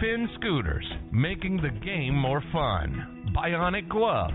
Finn 0.00 0.28
Scooters, 0.36 0.86
making 1.12 1.58
the 1.58 1.70
game 1.84 2.16
more 2.16 2.42
fun, 2.52 3.32
Bionic 3.36 3.88
Gloves, 3.88 4.34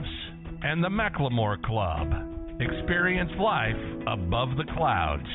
and 0.61 0.83
the 0.83 0.87
McLemore 0.87 1.61
Club. 1.63 2.07
Experience 2.61 3.31
life 3.39 3.75
above 4.07 4.49
the 4.57 4.65
clouds. 4.75 5.27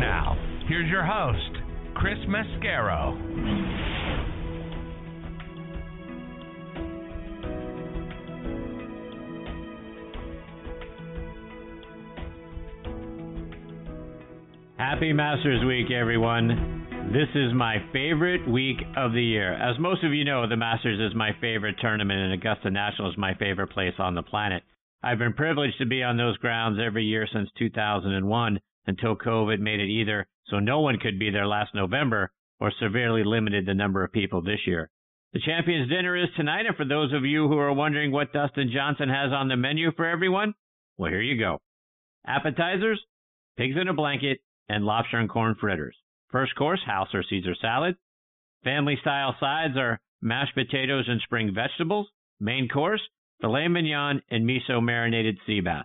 Now, 0.00 0.36
here's 0.68 0.90
your 0.90 1.04
host, 1.04 1.58
Chris 1.94 2.18
Mascaro. 2.28 3.14
Happy 14.76 15.12
Masters 15.12 15.64
Week, 15.64 15.90
everyone. 15.90 16.83
This 17.12 17.28
is 17.34 17.52
my 17.54 17.76
favorite 17.92 18.48
week 18.48 18.78
of 18.96 19.12
the 19.12 19.22
year. 19.22 19.52
As 19.54 19.78
most 19.78 20.02
of 20.02 20.12
you 20.12 20.24
know, 20.24 20.48
the 20.48 20.56
Masters 20.56 20.98
is 20.98 21.14
my 21.16 21.30
favorite 21.40 21.76
tournament, 21.80 22.18
and 22.18 22.32
Augusta 22.32 22.70
National 22.70 23.10
is 23.10 23.16
my 23.16 23.34
favorite 23.34 23.68
place 23.68 23.94
on 23.98 24.14
the 24.14 24.22
planet. 24.22 24.64
I've 25.02 25.18
been 25.18 25.32
privileged 25.32 25.78
to 25.78 25.86
be 25.86 26.02
on 26.02 26.16
those 26.16 26.36
grounds 26.38 26.80
every 26.84 27.04
year 27.04 27.28
since 27.32 27.48
2001 27.58 28.58
until 28.86 29.16
COVID 29.16 29.60
made 29.60 29.80
it 29.80 29.88
either 29.88 30.26
so 30.46 30.58
no 30.58 30.80
one 30.80 30.98
could 30.98 31.18
be 31.18 31.30
there 31.30 31.46
last 31.46 31.74
November 31.74 32.32
or 32.60 32.72
severely 32.80 33.22
limited 33.24 33.66
the 33.66 33.74
number 33.74 34.02
of 34.02 34.12
people 34.12 34.42
this 34.42 34.66
year. 34.66 34.90
The 35.32 35.40
Champions 35.40 35.88
Dinner 35.88 36.16
is 36.16 36.28
tonight, 36.36 36.66
and 36.66 36.76
for 36.76 36.84
those 36.84 37.12
of 37.12 37.24
you 37.24 37.48
who 37.48 37.58
are 37.58 37.72
wondering 37.72 38.12
what 38.12 38.32
Dustin 38.32 38.70
Johnson 38.72 39.08
has 39.08 39.32
on 39.32 39.48
the 39.48 39.56
menu 39.56 39.92
for 39.92 40.06
everyone, 40.06 40.54
well, 40.96 41.10
here 41.10 41.22
you 41.22 41.38
go. 41.38 41.60
Appetizers, 42.26 43.00
pigs 43.56 43.76
in 43.80 43.88
a 43.88 43.94
blanket, 43.94 44.40
and 44.68 44.84
lobster 44.84 45.18
and 45.18 45.28
corn 45.28 45.54
fritters. 45.60 45.96
First 46.30 46.54
course, 46.56 46.80
house 46.84 47.14
or 47.14 47.22
Caesar 47.22 47.54
salad. 47.60 47.96
Family 48.64 48.96
style 49.00 49.36
sides 49.38 49.76
are 49.76 50.00
mashed 50.22 50.54
potatoes 50.54 51.04
and 51.08 51.20
spring 51.20 51.54
vegetables. 51.54 52.08
Main 52.40 52.68
course, 52.68 53.02
filet 53.40 53.68
mignon 53.68 54.22
and 54.30 54.48
miso 54.48 54.82
marinated 54.82 55.38
sea 55.46 55.60
bass. 55.60 55.84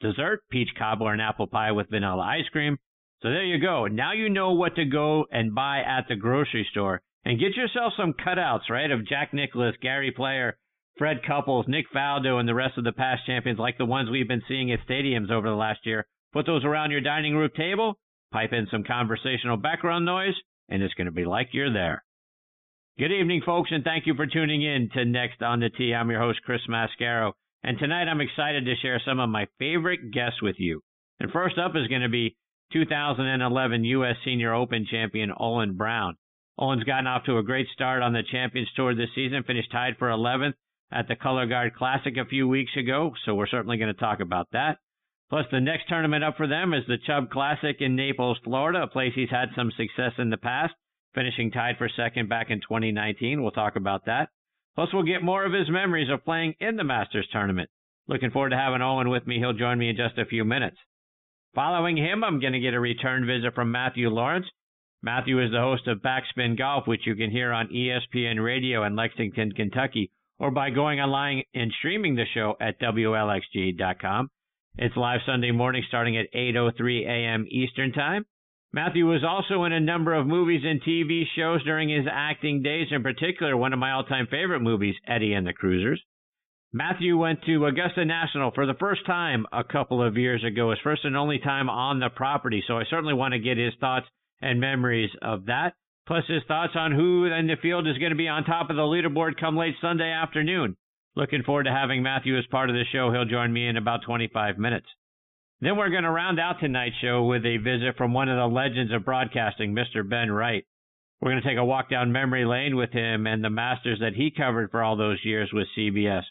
Dessert, 0.00 0.42
peach 0.50 0.70
cobbler 0.78 1.12
and 1.12 1.20
apple 1.20 1.46
pie 1.46 1.72
with 1.72 1.90
vanilla 1.90 2.22
ice 2.22 2.48
cream. 2.50 2.78
So 3.22 3.28
there 3.28 3.44
you 3.44 3.58
go. 3.58 3.86
Now 3.86 4.12
you 4.12 4.30
know 4.30 4.52
what 4.52 4.76
to 4.76 4.84
go 4.84 5.26
and 5.30 5.54
buy 5.54 5.80
at 5.80 6.08
the 6.08 6.16
grocery 6.16 6.66
store. 6.70 7.02
And 7.24 7.38
get 7.38 7.54
yourself 7.54 7.92
some 7.96 8.14
cutouts, 8.14 8.70
right, 8.70 8.90
of 8.90 9.06
Jack 9.06 9.34
Nicklaus, 9.34 9.74
Gary 9.82 10.10
Player, 10.10 10.56
Fred 10.96 11.22
Couples, 11.26 11.66
Nick 11.68 11.84
Faldo, 11.94 12.40
and 12.40 12.48
the 12.48 12.54
rest 12.54 12.78
of 12.78 12.84
the 12.84 12.92
past 12.92 13.26
champions 13.26 13.58
like 13.58 13.76
the 13.76 13.84
ones 13.84 14.08
we've 14.08 14.28
been 14.28 14.42
seeing 14.48 14.72
at 14.72 14.86
stadiums 14.88 15.30
over 15.30 15.48
the 15.48 15.54
last 15.54 15.84
year. 15.84 16.06
Put 16.32 16.46
those 16.46 16.64
around 16.64 16.92
your 16.92 17.02
dining 17.02 17.36
room 17.36 17.50
table 17.54 17.98
Pipe 18.32 18.52
in 18.52 18.68
some 18.70 18.84
conversational 18.84 19.56
background 19.56 20.04
noise, 20.04 20.34
and 20.68 20.82
it's 20.82 20.94
going 20.94 21.06
to 21.06 21.12
be 21.12 21.24
like 21.24 21.48
you're 21.52 21.72
there. 21.72 22.04
Good 22.96 23.10
evening, 23.10 23.42
folks, 23.44 23.70
and 23.72 23.82
thank 23.82 24.06
you 24.06 24.14
for 24.14 24.26
tuning 24.26 24.62
in 24.62 24.88
to 24.94 25.04
Next 25.04 25.42
on 25.42 25.58
the 25.58 25.68
Tee. 25.68 25.92
I'm 25.92 26.10
your 26.10 26.20
host, 26.20 26.38
Chris 26.44 26.60
Mascaro, 26.68 27.32
and 27.64 27.76
tonight 27.78 28.04
I'm 28.04 28.20
excited 28.20 28.64
to 28.64 28.76
share 28.76 29.02
some 29.04 29.18
of 29.18 29.30
my 29.30 29.48
favorite 29.58 30.12
guests 30.12 30.40
with 30.42 30.56
you. 30.58 30.80
And 31.18 31.32
first 31.32 31.58
up 31.58 31.72
is 31.74 31.88
going 31.88 32.02
to 32.02 32.08
be 32.08 32.36
2011 32.72 33.84
U.S. 33.84 34.16
Senior 34.24 34.54
Open 34.54 34.86
champion 34.88 35.32
Olin 35.36 35.76
Browne. 35.76 36.14
Olin's 36.56 36.84
gotten 36.84 37.08
off 37.08 37.24
to 37.24 37.38
a 37.38 37.42
great 37.42 37.66
start 37.72 38.02
on 38.02 38.12
the 38.12 38.22
Champions 38.30 38.68
Tour 38.76 38.94
this 38.94 39.08
season, 39.14 39.42
finished 39.44 39.72
tied 39.72 39.96
for 39.98 40.08
11th 40.08 40.54
at 40.92 41.08
the 41.08 41.16
Cologuard 41.16 41.74
Classic 41.74 42.16
a 42.16 42.26
few 42.26 42.46
weeks 42.46 42.76
ago, 42.76 43.12
so 43.24 43.34
we're 43.34 43.48
certainly 43.48 43.76
going 43.76 43.92
to 43.92 44.00
talk 44.00 44.20
about 44.20 44.46
that. 44.52 44.78
Plus, 45.30 45.46
the 45.52 45.60
next 45.60 45.88
tournament 45.88 46.24
up 46.24 46.36
for 46.36 46.48
them 46.48 46.74
is 46.74 46.82
the 46.88 46.98
Chubb 47.06 47.30
Classic 47.30 47.76
in 47.80 47.94
Naples, 47.94 48.38
Florida, 48.42 48.82
a 48.82 48.86
place 48.88 49.12
he's 49.14 49.30
had 49.30 49.50
some 49.54 49.70
success 49.70 50.12
in 50.18 50.28
the 50.28 50.36
past, 50.36 50.74
finishing 51.14 51.52
tied 51.52 51.78
for 51.78 51.88
second 51.88 52.28
back 52.28 52.50
in 52.50 52.60
2019. 52.60 53.40
We'll 53.40 53.52
talk 53.52 53.76
about 53.76 54.06
that. 54.06 54.30
Plus, 54.74 54.88
we'll 54.92 55.04
get 55.04 55.22
more 55.22 55.44
of 55.44 55.52
his 55.52 55.70
memories 55.70 56.10
of 56.10 56.24
playing 56.24 56.54
in 56.58 56.76
the 56.76 56.84
Masters 56.84 57.28
tournament. 57.30 57.70
Looking 58.08 58.32
forward 58.32 58.50
to 58.50 58.56
having 58.56 58.82
Olin 58.82 59.08
with 59.08 59.24
me. 59.24 59.38
He'll 59.38 59.52
join 59.52 59.78
me 59.78 59.88
in 59.88 59.96
just 59.96 60.18
a 60.18 60.26
few 60.26 60.44
minutes. 60.44 60.78
Following 61.54 61.96
him, 61.96 62.24
I'm 62.24 62.40
going 62.40 62.52
to 62.52 62.60
get 62.60 62.74
a 62.74 62.80
return 62.80 63.24
visit 63.24 63.54
from 63.54 63.70
Matthew 63.70 64.08
Laurance. 64.08 64.46
Matthew 65.00 65.40
is 65.40 65.52
the 65.52 65.60
host 65.60 65.86
of 65.86 66.02
Backspin 66.02 66.58
Golf, 66.58 66.88
which 66.88 67.06
you 67.06 67.14
can 67.14 67.30
hear 67.30 67.52
on 67.52 67.68
ESPN 67.68 68.42
Radio 68.42 68.84
in 68.84 68.96
Lexington, 68.96 69.52
Kentucky, 69.52 70.10
or 70.40 70.50
by 70.50 70.70
going 70.70 71.00
online 71.00 71.44
and 71.54 71.72
streaming 71.78 72.16
the 72.16 72.26
show 72.34 72.56
at 72.60 72.80
WLXG.com. 72.80 74.28
It's 74.78 74.96
live 74.96 75.20
Sunday 75.26 75.50
morning 75.50 75.82
starting 75.88 76.16
at 76.16 76.32
8.03 76.32 77.04
a.m. 77.04 77.44
Eastern 77.50 77.92
Time. 77.92 78.24
Matthew 78.72 79.04
was 79.04 79.24
also 79.24 79.64
in 79.64 79.72
a 79.72 79.80
number 79.80 80.14
of 80.14 80.28
movies 80.28 80.62
and 80.64 80.80
TV 80.82 81.24
shows 81.36 81.62
during 81.64 81.88
his 81.88 82.06
acting 82.10 82.62
days, 82.62 82.86
in 82.92 83.02
particular, 83.02 83.56
one 83.56 83.72
of 83.72 83.80
my 83.80 83.90
all 83.90 84.04
time 84.04 84.28
favorite 84.30 84.60
movies, 84.60 84.94
Eddie 85.08 85.32
and 85.32 85.44
the 85.44 85.52
Cruisers. 85.52 86.00
Matthew 86.72 87.18
went 87.18 87.42
to 87.46 87.66
Augusta 87.66 88.04
National 88.04 88.52
for 88.52 88.64
the 88.64 88.78
first 88.78 89.04
time 89.06 89.44
a 89.52 89.64
couple 89.64 90.00
of 90.00 90.16
years 90.16 90.44
ago, 90.44 90.70
his 90.70 90.78
first 90.84 91.04
and 91.04 91.16
only 91.16 91.40
time 91.40 91.68
on 91.68 91.98
the 91.98 92.08
property, 92.08 92.62
so 92.68 92.78
I 92.78 92.84
certainly 92.88 93.14
want 93.14 93.32
to 93.32 93.40
get 93.40 93.58
his 93.58 93.74
thoughts 93.80 94.06
and 94.40 94.60
memories 94.60 95.10
of 95.20 95.46
that, 95.46 95.74
plus 96.06 96.24
his 96.28 96.44
thoughts 96.46 96.74
on 96.76 96.92
who 96.92 97.24
in 97.24 97.48
the 97.48 97.56
field 97.60 97.88
is 97.88 97.98
going 97.98 98.12
to 98.12 98.16
be 98.16 98.28
on 98.28 98.44
top 98.44 98.70
of 98.70 98.76
the 98.76 98.82
leaderboard 98.82 99.32
come 99.38 99.56
late 99.56 99.74
Sunday 99.80 100.12
afternoon. 100.12 100.76
Looking 101.16 101.42
forward 101.42 101.64
to 101.64 101.72
having 101.72 102.02
Matthew 102.02 102.38
as 102.38 102.46
part 102.46 102.70
of 102.70 102.74
the 102.74 102.84
show. 102.92 103.10
He'll 103.10 103.24
join 103.24 103.52
me 103.52 103.66
in 103.66 103.76
about 103.76 104.02
25 104.06 104.58
minutes. 104.58 104.86
Then 105.60 105.76
we're 105.76 105.90
going 105.90 106.04
to 106.04 106.10
round 106.10 106.40
out 106.40 106.60
tonight's 106.60 106.96
show 107.02 107.24
with 107.24 107.44
a 107.44 107.58
visit 107.58 107.96
from 107.96 108.14
one 108.14 108.28
of 108.28 108.38
the 108.38 108.54
legends 108.54 108.92
of 108.92 109.04
broadcasting, 109.04 109.74
Mr. 109.74 110.08
Ben 110.08 110.30
Wright. 110.30 110.64
We're 111.20 111.32
going 111.32 111.42
to 111.42 111.48
take 111.48 111.58
a 111.58 111.64
walk 111.64 111.90
down 111.90 112.12
memory 112.12 112.46
lane 112.46 112.76
with 112.76 112.92
him 112.92 113.26
and 113.26 113.44
the 113.44 113.50
masters 113.50 113.98
that 114.00 114.14
he 114.14 114.30
covered 114.30 114.70
for 114.70 114.82
all 114.82 114.96
those 114.96 115.18
years 115.22 115.50
with 115.52 115.66
CBS. 115.76 116.22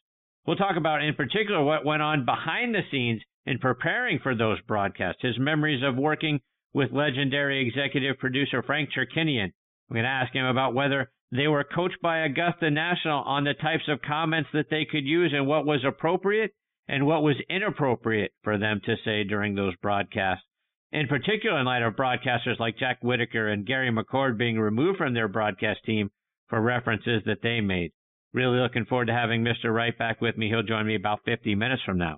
We'll 0.47 0.55
talk 0.55 0.77
about, 0.77 1.03
in 1.03 1.13
particular, 1.13 1.63
what 1.63 1.85
went 1.85 2.01
on 2.01 2.25
behind 2.25 2.73
the 2.73 2.81
scenes 2.89 3.21
in 3.45 3.59
preparing 3.59 4.17
for 4.17 4.33
those 4.33 4.59
broadcasts, 4.61 5.21
his 5.21 5.37
memories 5.37 5.83
of 5.83 5.95
working 5.95 6.39
with 6.73 6.91
legendary 6.91 7.67
executive 7.67 8.17
producer 8.17 8.63
Frank 8.63 8.89
Chirkinian. 8.91 9.51
We're 9.89 9.95
going 9.95 10.05
to 10.05 10.09
ask 10.09 10.33
him 10.33 10.45
about 10.45 10.73
whether 10.73 11.11
they 11.31 11.47
were 11.47 11.63
coached 11.63 12.01
by 12.01 12.19
Augusta 12.19 12.71
National 12.71 13.21
on 13.21 13.43
the 13.43 13.53
types 13.53 13.87
of 13.87 14.01
comments 14.01 14.49
that 14.53 14.69
they 14.69 14.85
could 14.85 15.05
use 15.05 15.31
and 15.33 15.45
what 15.45 15.65
was 15.65 15.83
appropriate 15.85 16.51
and 16.87 17.05
what 17.05 17.21
was 17.21 17.35
inappropriate 17.49 18.31
for 18.43 18.57
them 18.57 18.81
to 18.85 18.95
say 19.05 19.23
during 19.23 19.53
those 19.53 19.75
broadcasts. 19.77 20.43
In 20.91 21.07
particular, 21.07 21.59
in 21.59 21.65
light 21.65 21.83
of 21.83 21.95
broadcasters 21.95 22.59
like 22.59 22.79
Jack 22.79 23.03
Whitaker 23.03 23.47
and 23.47 23.65
Gary 23.65 23.91
McCord 23.91 24.39
being 24.39 24.59
removed 24.59 24.97
from 24.97 25.13
their 25.13 25.27
broadcast 25.27 25.81
team 25.85 26.09
for 26.47 26.59
references 26.59 27.21
that 27.25 27.43
they 27.43 27.61
made. 27.61 27.91
Really 28.33 28.57
looking 28.57 28.85
forward 28.85 29.05
to 29.05 29.13
having 29.13 29.43
Mr. 29.43 29.73
Wright 29.73 29.95
back 29.95 30.21
with 30.21 30.35
me. 30.35 30.49
He'll 30.49 30.63
join 30.63 30.87
me 30.87 30.95
about 30.95 31.19
50 31.25 31.53
minutes 31.53 31.83
from 31.83 31.99
now. 31.99 32.17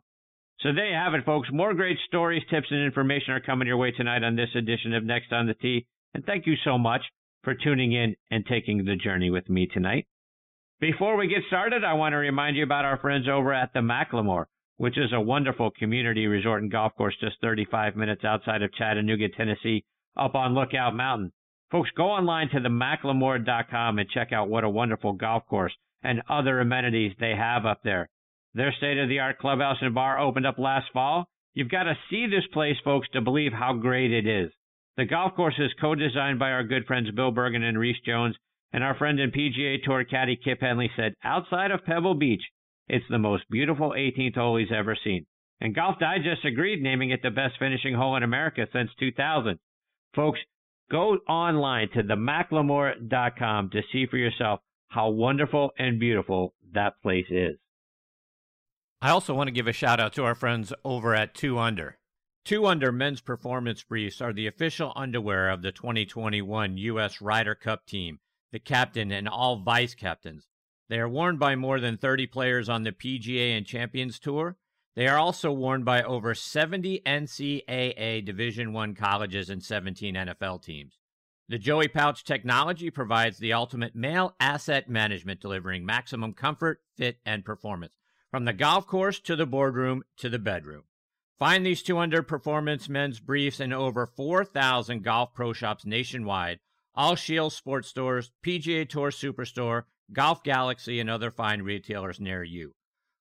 So 0.61 0.71
there 0.71 0.87
you 0.87 0.95
have 0.95 1.13
it, 1.15 1.25
folks. 1.25 1.49
More 1.51 1.73
great 1.73 1.97
stories, 2.07 2.43
tips, 2.49 2.67
and 2.71 2.85
information 2.85 3.33
are 3.33 3.41
coming 3.41 3.67
your 3.67 3.77
way 3.77 3.91
tonight 3.91 4.23
on 4.23 4.37
this 4.37 4.49
edition 4.55 4.93
of 4.93 5.03
Next 5.03 5.33
on 5.33 5.47
the 5.47 5.53
Tee. 5.55 5.85
And 6.13 6.23
thank 6.23 6.45
you 6.45 6.55
so 6.63 6.77
much 6.77 7.01
for 7.43 7.55
tuning 7.55 7.93
in 7.93 8.15
and 8.29 8.45
taking 8.45 8.85
the 8.85 8.95
journey 8.95 9.29
with 9.29 9.49
me 9.49 9.67
tonight. 9.67 10.05
Before 10.79 11.15
we 11.15 11.27
get 11.27 11.43
started, 11.47 11.83
I 11.83 11.93
want 11.93 12.13
to 12.13 12.17
remind 12.17 12.55
you 12.55 12.63
about 12.63 12.85
our 12.85 12.97
friends 12.97 13.27
over 13.31 13.53
at 13.53 13.71
the 13.73 13.79
McLemore, 13.81 14.45
which 14.77 14.97
is 14.97 15.13
a 15.13 15.21
wonderful 15.21 15.71
community 15.77 16.25
resort 16.25 16.63
and 16.63 16.71
golf 16.71 16.95
course 16.95 17.15
just 17.19 17.35
35 17.41 17.95
minutes 17.95 18.23
outside 18.23 18.63
of 18.63 18.73
Chattanooga, 18.73 19.29
Tennessee, 19.29 19.83
up 20.17 20.33
on 20.33 20.55
Lookout 20.55 20.95
Mountain. 20.95 21.31
Folks, 21.71 21.89
go 21.95 22.05
online 22.05 22.49
to 22.49 22.59
the 22.59 22.69
McLemore.com 22.69 23.99
and 23.99 24.09
check 24.09 24.33
out 24.33 24.49
what 24.49 24.63
a 24.63 24.69
wonderful 24.69 25.13
golf 25.13 25.45
course 25.47 25.73
and 26.03 26.21
other 26.29 26.59
amenities 26.59 27.13
they 27.19 27.35
have 27.35 27.65
up 27.65 27.81
there. 27.83 28.09
Their 28.53 28.73
state 28.73 28.97
of 28.97 29.07
the 29.07 29.19
art 29.19 29.37
clubhouse 29.37 29.77
and 29.81 29.95
bar 29.95 30.19
opened 30.19 30.45
up 30.45 30.57
last 30.57 30.87
fall. 30.91 31.29
You've 31.53 31.69
got 31.69 31.83
to 31.83 31.97
see 32.09 32.25
this 32.25 32.45
place, 32.51 32.75
folks, 32.83 33.07
to 33.13 33.21
believe 33.21 33.53
how 33.53 33.73
great 33.73 34.11
it 34.11 34.27
is. 34.27 34.51
The 35.01 35.07
golf 35.07 35.33
course 35.33 35.55
is 35.57 35.73
co 35.81 35.95
designed 35.95 36.37
by 36.37 36.51
our 36.51 36.63
good 36.63 36.85
friends 36.85 37.09
Bill 37.09 37.31
Bergin 37.31 37.63
and 37.63 37.79
Rees 37.79 37.95
Jones, 38.05 38.35
and 38.71 38.83
our 38.83 38.93
friend 38.93 39.19
and 39.19 39.33
PGA 39.33 39.81
Tour 39.81 40.03
caddy 40.03 40.35
Kip 40.35 40.61
Henley 40.61 40.91
said, 40.95 41.15
outside 41.23 41.71
of 41.71 41.83
Pebble 41.83 42.13
Beach, 42.13 42.43
it's 42.87 43.05
the 43.09 43.17
most 43.17 43.49
beautiful 43.49 43.95
18th 43.97 44.35
hole 44.35 44.57
he's 44.57 44.71
ever 44.71 44.95
seen. 45.03 45.25
And 45.59 45.73
Golf 45.73 45.97
Digest 45.97 46.45
agreed, 46.45 46.83
naming 46.83 47.09
it 47.09 47.23
the 47.23 47.31
best 47.31 47.55
finishing 47.57 47.95
hole 47.95 48.15
in 48.15 48.21
America 48.21 48.67
since 48.71 48.91
2000. 48.99 49.57
Folks, 50.13 50.39
go 50.91 51.17
online 51.27 51.89
to 51.95 52.03
themclemore.com 52.03 53.71
to 53.71 53.81
see 53.91 54.05
for 54.05 54.17
yourself 54.17 54.59
how 54.89 55.09
wonderful 55.09 55.71
and 55.79 55.99
beautiful 55.99 56.53
that 56.73 57.01
place 57.01 57.31
is. 57.31 57.57
I 59.01 59.09
also 59.09 59.33
want 59.33 59.47
to 59.47 59.51
give 59.51 59.65
a 59.65 59.73
shout 59.73 59.99
out 59.99 60.13
to 60.13 60.25
our 60.25 60.35
friends 60.35 60.71
over 60.85 61.15
at 61.15 61.33
2 61.33 61.57
Under. 61.57 61.97
2 62.43 62.65
Under 62.65 62.91
men's 62.91 63.21
performance 63.21 63.83
briefs 63.83 64.19
are 64.19 64.33
the 64.33 64.47
official 64.47 64.91
underwear 64.95 65.49
of 65.49 65.61
the 65.61 65.71
2021 65.71 66.75
U.S. 66.75 67.21
Ryder 67.21 67.53
Cup 67.53 67.85
team, 67.85 68.19
the 68.51 68.59
captain 68.59 69.11
and 69.11 69.29
all 69.29 69.57
vice 69.57 69.93
captains. 69.93 70.47
They 70.89 70.99
are 70.99 71.07
worn 71.07 71.37
by 71.37 71.55
more 71.55 71.79
than 71.79 71.97
30 71.97 72.25
players 72.25 72.67
on 72.67 72.81
the 72.81 72.91
PGA 72.91 73.55
and 73.55 73.63
Champions 73.63 74.17
Tour. 74.17 74.57
They 74.95 75.07
are 75.07 75.19
also 75.19 75.51
worn 75.51 75.83
by 75.83 76.01
over 76.01 76.33
70 76.33 77.01
NCAA 77.05 78.25
Division 78.25 78.75
I 78.75 78.91
colleges 78.93 79.51
and 79.51 79.63
17 79.63 80.15
NFL 80.15 80.63
teams. 80.63 80.97
The 81.47 81.59
Joey 81.59 81.89
Pouch 81.89 82.23
technology 82.23 82.89
provides 82.89 83.37
the 83.37 83.53
ultimate 83.53 83.95
male 83.95 84.35
asset 84.39 84.89
management, 84.89 85.41
delivering 85.41 85.85
maximum 85.85 86.33
comfort, 86.33 86.81
fit, 86.97 87.19
and 87.23 87.45
performance 87.45 87.93
from 88.31 88.45
the 88.45 88.53
golf 88.53 88.87
course 88.87 89.19
to 89.19 89.35
the 89.35 89.45
boardroom 89.45 90.03
to 90.17 90.27
the 90.27 90.39
bedroom. 90.39 90.83
Find 91.41 91.65
these 91.65 91.81
200 91.81 92.27
performance 92.27 92.87
men's 92.87 93.19
briefs 93.19 93.59
in 93.59 93.73
over 93.73 94.05
4,000 94.05 95.03
golf 95.03 95.33
pro 95.33 95.53
shops 95.53 95.87
nationwide, 95.87 96.59
all 96.93 97.15
Scheels 97.15 97.55
sports 97.55 97.87
stores, 97.87 98.31
PGA 98.45 98.87
Tour 98.87 99.09
Superstore, 99.09 99.85
Golf 100.13 100.43
Galaxy, 100.43 100.99
and 100.99 101.09
other 101.09 101.31
fine 101.31 101.63
retailers 101.63 102.19
near 102.19 102.43
you. 102.43 102.73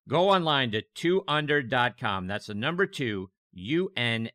Go 0.06 0.28
online 0.28 0.70
to 0.72 0.82
2under.com. 0.94 2.26
That's 2.26 2.49
the 2.49 2.52
number 2.52 2.84
2, 2.84 3.31
U-N-D-R.com. 3.55 4.28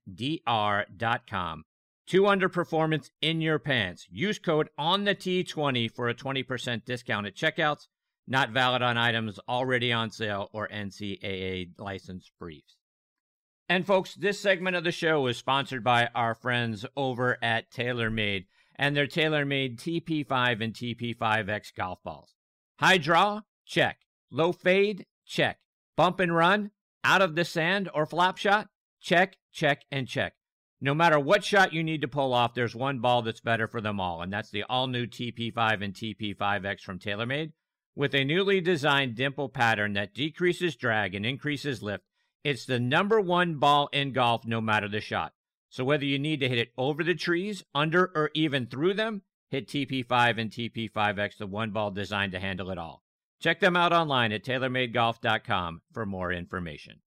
2 2.08 2.28
under 2.28 2.50
performance 2.50 3.12
in 3.22 3.40
your 3.40 3.60
pants. 3.60 4.08
Use 4.10 4.40
code 4.40 4.70
on 4.80 5.04
the 5.04 5.14
T20 5.14 5.92
for 5.92 6.10
a 6.10 6.16
20% 6.16 6.86
discount 6.86 7.28
at 7.28 7.36
checkouts. 7.36 7.86
Not 8.28 8.50
valid 8.50 8.82
on 8.82 8.98
items 8.98 9.40
already 9.48 9.94
on 9.94 10.10
sale 10.10 10.50
or 10.54 10.68
NCAA 10.70 11.70
licensed 11.78 12.32
briefs. 12.40 12.78
And 13.68 13.86
folks, 13.86 14.14
this 14.14 14.40
segment 14.40 14.76
of 14.76 14.84
the 14.84 14.92
show 14.92 15.26
is 15.28 15.38
sponsored 15.38 15.84
by 15.84 16.10
our 16.14 16.36
friends 16.36 16.86
over 16.96 17.38
at 17.42 17.72
TaylorMade 17.72 18.46
and 18.76 18.96
their 18.96 19.08
TaylorMade 19.08 19.78
TP5 19.78 20.62
and 20.62 20.74
TP5X 20.74 21.74
golf 21.76 22.04
balls. 22.04 22.36
High 22.80 23.00
draw? 23.00 23.42
Check. 23.66 23.98
Low 24.30 24.52
fade? 24.52 25.08
Check. 25.26 25.58
Bump 25.96 26.20
and 26.20 26.36
run? 26.36 26.72
Out 27.04 27.22
of 27.22 27.36
the 27.36 27.46
sand 27.46 27.90
or 27.94 28.06
flop 28.06 28.38
shot? 28.38 28.68
Check, 29.02 29.38
check, 29.52 29.84
and 29.92 30.08
check. 30.08 30.34
No 30.82 30.94
matter 30.94 31.20
what 31.20 31.44
shot 31.44 31.74
you 31.74 31.84
need 31.84 32.02
to 32.02 32.08
pull 32.08 32.34
off, 32.34 32.54
there's 32.54 32.76
one 32.76 33.00
ball 33.00 33.22
that's 33.22 33.42
better 33.42 33.68
for 33.68 33.82
them 33.82 34.00
all, 34.00 34.22
and 34.22 34.32
that's 34.32 34.52
the 34.52 34.64
all 34.64 34.88
new 34.88 35.08
TP5 35.08 35.84
and 35.84 35.94
TP5X 35.94 36.82
from 36.82 37.00
TaylorMade. 37.00 37.54
With 37.96 38.14
a 38.14 38.26
newly 38.26 38.62
designed 38.62 39.16
dimple 39.16 39.50
pattern 39.50 39.94
that 39.94 40.14
decreases 40.14 40.76
drag 40.76 41.16
and 41.16 41.26
increases 41.26 41.82
lift, 41.82 42.04
it's 42.46 42.66
the 42.66 42.80
number 42.80 43.20
one 43.20 43.56
ball 43.56 43.90
in 43.92 44.14
golf 44.14 44.46
no 44.46 44.62
matter 44.62 44.88
the 44.88 45.02
shot. 45.02 45.34
So 45.70 45.84
whether 45.84 46.06
you 46.06 46.20
need 46.20 46.40
to 46.42 46.48
hit 46.48 46.60
it 46.60 46.74
over 46.78 47.04
the 47.04 47.16
trees, 47.16 47.64
under, 47.74 48.12
or 48.14 48.30
even 48.36 48.68
through 48.68 48.94
them, 48.94 49.24
hit 49.50 49.68
TP5 49.68 50.40
and 50.40 50.52
TP5X, 50.52 51.40
the 51.40 51.48
one 51.48 51.72
ball 51.72 51.90
designed 51.90 52.34
to 52.34 52.40
handle 52.40 52.70
it 52.70 52.78
all. 52.78 53.02
Check 53.42 53.60
them 53.62 53.76
out 53.76 53.92
online 53.92 54.32
at 54.32 54.46
TaylorMadeGolf.com 54.46 55.82
for 55.92 56.06
more 56.06 56.32
information. 56.32 57.02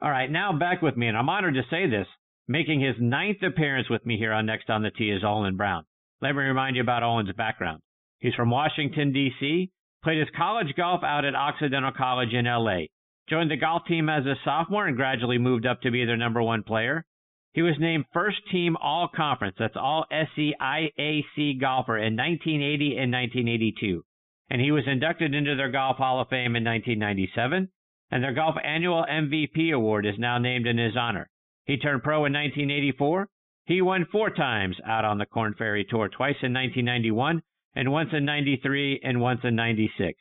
All 0.00 0.10
right, 0.10 0.30
now 0.30 0.58
back 0.58 0.80
with 0.80 0.96
me, 0.96 1.08
and 1.08 1.16
I'm 1.16 1.28
honored 1.28 1.54
to 1.54 1.62
say 1.70 1.86
this. 1.86 2.06
Making 2.48 2.80
his 2.80 2.96
ninth 2.98 3.42
appearance 3.42 3.90
with 3.90 4.06
me 4.06 4.16
here 4.16 4.32
on 4.32 4.46
Next 4.46 4.70
on 4.70 4.82
the 4.82 4.90
Tee 4.90 5.10
is 5.10 5.22
Olin 5.22 5.58
Browne. 5.58 5.84
Let 6.22 6.34
me 6.34 6.44
remind 6.44 6.76
you 6.76 6.82
about 6.82 7.02
Olin's 7.02 7.32
background. 7.36 7.82
He's 8.20 8.34
from 8.34 8.48
Washington, 8.48 9.12
D.C., 9.12 9.70
played 10.02 10.18
his 10.18 10.28
college 10.34 10.74
golf 10.78 11.04
out 11.04 11.26
at 11.26 11.34
Occidental 11.34 11.92
College 11.92 12.32
in 12.32 12.46
L.A., 12.46 12.88
joined 13.28 13.50
the 13.50 13.56
golf 13.56 13.82
team 13.86 14.08
as 14.08 14.26
a 14.26 14.34
sophomore 14.44 14.86
and 14.86 14.96
gradually 14.96 15.38
moved 15.38 15.66
up 15.66 15.80
to 15.82 15.90
be 15.90 16.04
their 16.04 16.16
number 16.16 16.42
one 16.42 16.62
player. 16.62 17.04
He 17.52 17.62
was 17.62 17.78
named 17.78 18.04
first 18.12 18.38
team 18.50 18.76
all 18.76 19.08
conference, 19.08 19.56
that's 19.58 19.76
all 19.76 20.06
SCIAC 20.12 21.60
golfer 21.60 21.96
in 21.96 22.16
1980 22.16 22.96
and 22.98 23.12
1982. 23.12 24.04
And 24.50 24.60
he 24.60 24.70
was 24.70 24.84
inducted 24.86 25.34
into 25.34 25.56
their 25.56 25.70
Golf 25.70 25.96
Hall 25.96 26.20
of 26.20 26.28
Fame 26.28 26.56
in 26.56 26.64
1997. 26.64 27.68
And 28.10 28.24
their 28.24 28.32
golf 28.32 28.56
annual 28.64 29.04
MVP 29.10 29.74
award 29.74 30.06
is 30.06 30.18
now 30.18 30.38
named 30.38 30.66
in 30.66 30.78
his 30.78 30.96
honor. 30.96 31.28
He 31.66 31.76
turned 31.76 32.02
pro 32.02 32.24
in 32.24 32.32
1984. 32.32 33.28
He 33.66 33.82
won 33.82 34.06
four 34.10 34.30
times 34.30 34.76
out 34.86 35.04
on 35.04 35.18
the 35.18 35.26
Korn 35.26 35.54
Ferry 35.58 35.84
Tour, 35.84 36.08
twice 36.08 36.36
in 36.42 36.54
1991 36.54 37.42
and 37.74 37.92
once 37.92 38.10
in 38.12 38.24
93 38.24 39.00
and 39.04 39.20
once 39.20 39.40
in 39.44 39.54
96. 39.54 40.18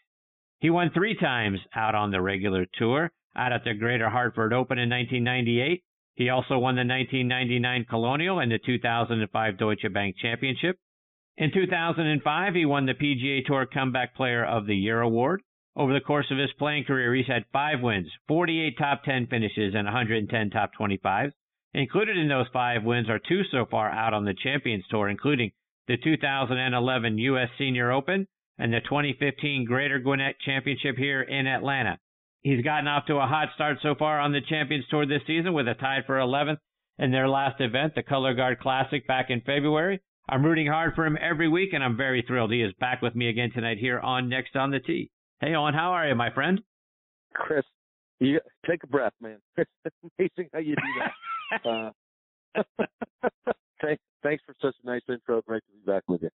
He 0.59 0.69
won 0.71 0.89
three 0.89 1.15
times 1.15 1.59
out 1.75 1.93
on 1.93 2.09
the 2.11 2.21
regular 2.21 2.65
tour, 2.73 3.11
out 3.35 3.53
at 3.53 3.63
the 3.63 3.75
Greater 3.75 4.09
Hartford 4.09 4.53
Open 4.53 4.79
in 4.79 4.89
1998. 4.89 5.83
He 6.15 6.29
also 6.29 6.57
won 6.57 6.75
the 6.75 6.79
1999 6.79 7.85
Colonial 7.85 8.39
and 8.39 8.51
the 8.51 8.57
2005 8.57 9.57
Deutsche 9.57 9.93
Bank 9.93 10.15
Championship. 10.17 10.77
In 11.37 11.51
2005, 11.53 12.55
he 12.55 12.65
won 12.65 12.87
the 12.87 12.95
PGA 12.95 13.45
Tour 13.45 13.67
Comeback 13.67 14.15
Player 14.15 14.43
of 14.43 14.65
the 14.65 14.75
Year 14.75 15.01
award. 15.01 15.43
Over 15.75 15.93
the 15.93 16.01
course 16.01 16.25
of 16.31 16.39
his 16.39 16.51
playing 16.57 16.85
career, 16.85 17.13
he's 17.13 17.27
had 17.27 17.45
five 17.53 17.81
wins, 17.81 18.11
48 18.27 18.77
top 18.79 19.03
10 19.03 19.27
finishes, 19.27 19.75
and 19.75 19.85
110 19.85 20.49
top 20.49 20.71
25s. 20.73 21.33
Included 21.75 22.17
in 22.17 22.27
those 22.27 22.47
five 22.51 22.83
wins 22.83 23.07
are 23.11 23.19
two 23.19 23.43
so 23.51 23.67
far 23.69 23.91
out 23.91 24.15
on 24.15 24.25
the 24.25 24.33
Champions 24.33 24.85
Tour, 24.89 25.07
including 25.07 25.51
the 25.87 25.97
2011 25.97 27.19
U.S. 27.19 27.49
Senior 27.59 27.91
Open, 27.91 28.25
and 28.57 28.73
the 28.73 28.81
2015 28.81 29.65
Greater 29.65 29.99
Gwinnett 29.99 30.39
Championship 30.39 30.95
here 30.97 31.21
in 31.21 31.47
Atlanta. 31.47 31.97
He's 32.41 32.63
gotten 32.63 32.87
off 32.87 33.05
to 33.07 33.17
a 33.17 33.27
hot 33.27 33.49
start 33.55 33.77
so 33.81 33.95
far 33.95 34.19
on 34.19 34.31
the 34.31 34.41
Champions 34.41 34.85
Tour 34.89 35.05
this 35.05 35.21
season 35.27 35.53
with 35.53 35.67
a 35.67 35.73
tie 35.73 36.03
for 36.05 36.17
11th 36.17 36.57
in 36.99 37.11
their 37.11 37.27
last 37.27 37.59
event, 37.59 37.93
the 37.95 38.03
Cologuard 38.03 38.59
Classic 38.59 39.05
back 39.07 39.29
in 39.29 39.41
February. 39.41 40.01
I'm 40.29 40.45
rooting 40.45 40.67
hard 40.67 40.93
for 40.95 41.05
him 41.05 41.17
every 41.21 41.47
week, 41.47 41.69
and 41.73 41.83
I'm 41.83 41.95
very 41.95 42.23
thrilled 42.27 42.51
he 42.51 42.61
is 42.61 42.73
back 42.79 43.01
with 43.01 43.15
me 43.15 43.29
again 43.29 43.51
tonight 43.53 43.77
here 43.77 43.99
on 43.99 44.29
Next 44.29 44.55
on 44.55 44.71
the 44.71 44.79
Tee. 44.79 45.09
Hey, 45.39 45.55
Olin, 45.55 45.73
how 45.73 45.91
are 45.91 46.07
you, 46.07 46.15
my 46.15 46.33
friend? 46.33 46.59
Chris, 47.33 47.63
you 48.19 48.39
take 48.69 48.83
a 48.83 48.87
breath, 48.87 49.13
man. 49.21 49.37
It's 49.57 49.95
amazing 50.17 50.49
how 50.53 50.59
you 50.59 50.75
do 50.75 50.81
that. 50.99 51.65
uh, 51.69 52.63
thanks 54.23 54.43
for 54.45 54.55
such 54.61 54.75
a 54.83 54.85
nice 54.85 55.01
intro. 55.07 55.41
Great 55.47 55.63
to 55.65 55.85
be 55.85 55.91
back 55.91 56.03
with 56.07 56.23
you. 56.23 56.29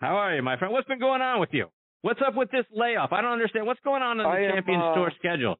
How 0.00 0.16
are 0.16 0.34
you, 0.34 0.42
my 0.42 0.56
friend? 0.56 0.72
What's 0.72 0.88
been 0.88 0.98
going 0.98 1.20
on 1.20 1.40
with 1.40 1.50
you? 1.52 1.66
What's 2.02 2.20
up 2.26 2.34
with 2.34 2.50
this 2.50 2.64
layoff? 2.74 3.12
I 3.12 3.20
don't 3.20 3.32
understand. 3.32 3.66
What's 3.66 3.80
going 3.84 4.02
on 4.02 4.18
in 4.18 4.24
the 4.24 4.52
Champions 4.54 4.82
uh, 4.82 4.94
Tour 4.94 5.12
schedule? 5.18 5.56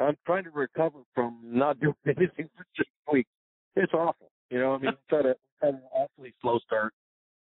I'm 0.00 0.16
trying 0.24 0.44
to 0.44 0.50
recover 0.50 1.00
from 1.14 1.38
not 1.44 1.78
doing 1.80 1.94
anything 2.06 2.48
for 2.56 2.64
six 2.76 2.88
weeks. 3.12 3.28
It's 3.76 3.92
awful. 3.92 4.30
You 4.50 4.60
know, 4.60 4.74
I 4.74 4.78
mean, 4.78 4.92
we 5.10 5.16
had, 5.16 5.26
a, 5.26 5.34
had 5.60 5.74
an 5.74 5.82
awfully 5.92 6.32
slow 6.40 6.58
start 6.60 6.94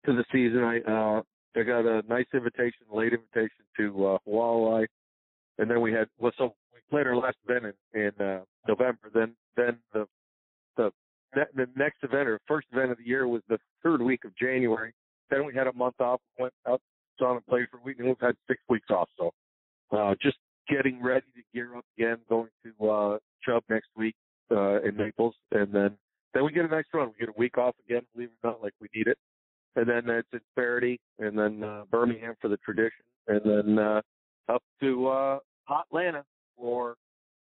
to 0.06 0.14
the 0.14 0.24
season. 0.32 0.64
I 0.64 0.80
uh, 0.90 1.22
I 1.56 1.64
got 1.64 1.86
a 1.86 2.02
nice 2.08 2.28
invitation, 2.34 2.86
late 2.94 3.12
invitation 3.12 3.66
to 3.78 4.06
uh, 4.06 4.18
Hualalai, 4.28 4.86
and 5.58 5.70
then 5.70 5.82
we 5.82 5.92
had 5.92 6.08
well, 6.20 6.32
so 6.38 6.54
we 6.74 6.80
played 6.90 7.08
our 7.08 7.16
last 7.18 7.38
event 7.48 7.76
in, 7.94 8.02
in 8.02 8.26
uh, 8.26 8.40
November. 8.68 9.10
Then 9.14 9.34
then 9.58 9.78
the 9.94 10.06
the 10.78 10.92
the 11.34 11.68
next 11.76 12.04
event 12.04 12.30
or 12.30 12.40
first 12.48 12.68
event 12.72 12.92
of 12.92 12.98
the 12.98 13.06
year 13.06 13.28
was 13.28 13.42
the 13.50 13.58
third 13.84 14.02
week 14.02 14.24
of 14.24 14.36
January. 14.38 14.94
Then 15.30 15.46
we 15.46 15.54
had 15.54 15.68
a 15.68 15.74
month 15.74 16.00
off, 16.00 16.22
went 16.38 16.54
out 16.68 16.82
on 17.22 17.36
and 17.36 17.46
played 17.48 17.68
for 17.70 17.78
a 17.78 17.82
week, 17.84 17.98
and 18.00 18.08
we've 18.08 18.18
had 18.22 18.36
six 18.48 18.62
weeks 18.70 18.90
off. 18.90 19.10
So 19.18 19.32
uh, 19.92 20.16
just 20.22 20.38
getting 20.70 21.02
ready 21.02 21.26
to 21.36 21.42
gear 21.54 21.76
up 21.76 21.86
again, 21.98 22.18
going 22.30 22.50
to 22.64 22.90
uh, 22.90 23.18
Chubb 23.44 23.64
next 23.70 23.90
week 23.96 24.16
uh, 24.52 24.82
in 24.82 24.96
Naples, 24.96 25.36
and 25.52 25.74
then 25.74 25.98
then 26.34 26.46
we 26.46 26.52
get 26.52 26.66
a 26.66 26.68
nice 26.68 26.86
run. 26.94 27.08
We 27.08 27.26
get 27.26 27.30
a 27.30 27.38
week 27.38 27.58
off 27.58 27.76
again, 27.88 28.02
believe 28.14 28.30
it 28.30 28.48
or 28.48 28.52
not, 28.52 28.62
like 28.62 28.74
we 28.80 28.88
need 28.96 29.08
it. 29.08 29.18
And 29.76 29.88
then 29.88 30.10
it's 30.10 30.28
in 30.34 30.40
Insperity, 30.40 31.00
and 31.20 31.38
then 31.38 31.64
uh, 31.64 31.84
Birmingham 31.90 32.36
for 32.42 32.48
the 32.50 32.58
tradition, 32.58 33.06
and 33.28 33.42
then 33.44 33.80
uh, 33.80 34.02
up 34.48 34.64
to 34.82 35.08
uh, 35.08 35.40
Atlanta 35.70 36.24
for 36.58 36.96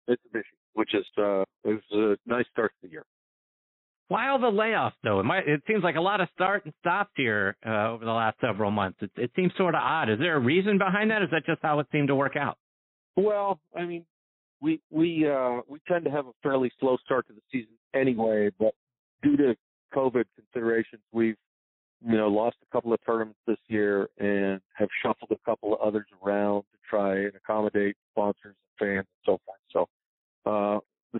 Mitsubishi, 0.09 0.43
which 0.73 0.93
is 0.93 1.05
uh, 1.17 1.41
it 1.63 1.79
was 1.91 2.17
a 2.25 2.29
nice 2.29 2.45
start 2.51 2.71
to 2.81 2.87
the 2.87 2.91
year. 2.91 3.03
Why 4.09 4.29
all 4.29 4.39
the 4.39 4.47
layoffs 4.47 4.93
though? 5.03 5.19
It, 5.19 5.23
might, 5.23 5.47
it 5.47 5.61
seems 5.67 5.83
like 5.83 5.95
a 5.95 6.01
lot 6.01 6.19
of 6.19 6.27
start 6.33 6.65
and 6.65 6.73
stops 6.81 7.11
here 7.15 7.55
uh, 7.65 7.91
over 7.91 8.03
the 8.03 8.11
last 8.11 8.37
several 8.41 8.71
months. 8.71 8.97
It, 9.01 9.11
it 9.15 9.31
seems 9.35 9.53
sort 9.55 9.75
of 9.75 9.81
odd. 9.83 10.09
Is 10.09 10.17
there 10.17 10.35
a 10.35 10.39
reason 10.39 10.79
behind 10.79 11.11
that? 11.11 11.21
Is 11.21 11.29
that 11.31 11.45
just 11.45 11.59
how 11.61 11.79
it 11.79 11.87
seemed 11.91 12.07
to 12.07 12.15
work 12.15 12.35
out? 12.35 12.57
Well, 13.15 13.59
I 13.77 13.85
mean, 13.85 14.05
we 14.61 14.81
we 14.89 15.29
uh, 15.29 15.61
we 15.67 15.79
tend 15.87 16.05
to 16.05 16.11
have 16.11 16.25
a 16.25 16.31
fairly 16.41 16.71
slow 16.79 16.97
start 17.05 17.27
to 17.27 17.33
the 17.33 17.41
season 17.51 17.75
anyway, 17.93 18.49
but 18.59 18.73
due 19.21 19.37
to 19.37 19.55
COVID 19.93 20.25
considerations, 20.35 21.03
we've 21.11 21.37
you 22.03 22.17
know 22.17 22.29
lost 22.29 22.57
a 22.67 22.71
couple 22.71 22.91
of 22.91 22.99
tournaments 23.05 23.39
this 23.45 23.59
year 23.67 24.09
and 24.17 24.59
have 24.73 24.89
shuffled 25.03 25.31
a 25.31 25.49
couple 25.49 25.73
of 25.73 25.81
others 25.81 26.07
around 26.25 26.61
to 26.61 26.77
try 26.89 27.15
and 27.15 27.33
accommodate 27.35 27.95
sponsors 28.11 28.55
and 28.55 28.79
fans 28.79 29.05
and 29.07 29.23
so 29.23 29.39
forth. 29.45 29.87
So 30.45 30.51
uh, 30.51 30.79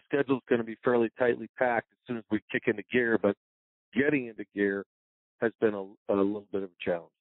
the 0.09 0.17
schedule 0.17 0.37
is 0.37 0.43
going 0.49 0.59
to 0.59 0.65
be 0.65 0.77
fairly 0.83 1.09
tightly 1.17 1.49
packed 1.57 1.87
as 1.91 1.97
soon 2.07 2.17
as 2.17 2.23
we 2.31 2.39
kick 2.51 2.63
into 2.67 2.83
gear, 2.91 3.17
but 3.21 3.35
getting 3.93 4.27
into 4.27 4.45
gear 4.55 4.85
has 5.41 5.51
been 5.61 5.73
a, 5.73 6.13
a 6.13 6.15
little 6.15 6.47
bit 6.51 6.63
of 6.63 6.69
a 6.69 6.83
challenge. 6.83 7.11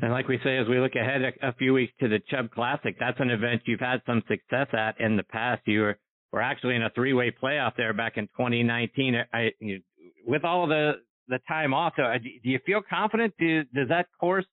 And 0.00 0.10
like 0.10 0.26
we 0.26 0.38
say, 0.42 0.58
as 0.58 0.66
we 0.68 0.80
look 0.80 0.96
ahead 0.96 1.22
a, 1.22 1.48
a, 1.48 1.52
few 1.54 1.72
weeks 1.72 1.92
to 2.00 2.08
the 2.08 2.18
Chubb 2.28 2.50
Classic, 2.50 2.96
that's 2.98 3.20
an 3.20 3.30
event 3.30 3.62
you've 3.64 3.80
had 3.80 4.02
some 4.06 4.22
success 4.28 4.66
at 4.72 5.00
in 5.00 5.16
the 5.16 5.22
past. 5.22 5.62
You 5.66 5.82
were, 5.82 5.98
were 6.32 6.42
actually 6.42 6.74
in 6.74 6.82
a 6.82 6.90
three-way 6.90 7.32
playoff 7.40 7.76
there 7.76 7.92
back 7.92 8.16
in 8.16 8.24
2019. 8.28 9.14
I, 9.32 9.50
you, 9.60 9.80
with 10.26 10.44
all 10.44 10.66
the 10.66 10.94
the 11.28 11.38
time 11.48 11.72
off, 11.72 11.94
so 11.96 12.02
do 12.22 12.50
you 12.50 12.58
feel 12.66 12.82
confident? 12.88 13.32
Do, 13.38 13.64
does 13.74 13.88
that 13.88 14.08
course 14.20 14.44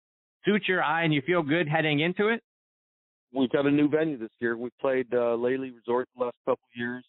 suit 0.46 0.62
your 0.70 0.82
eye, 0.82 1.04
and 1.04 1.14
you 1.14 1.22
feel 1.26 1.44
good 1.44 1.68
heading 1.68 2.00
into 2.00 2.30
it? 2.30 2.42
We've 3.34 3.50
got 3.50 3.66
a 3.66 3.72
new 3.72 3.90
venue 3.90 4.18
this 4.18 4.30
year. 4.40 4.56
We 4.56 4.70
played 4.80 5.08
uh, 5.14 5.36
Lely 5.36 5.72
Resort 5.72 6.08
the 6.16 6.26
last 6.26 6.36
couple 6.46 6.64
of 6.64 6.80
years. 6.80 7.04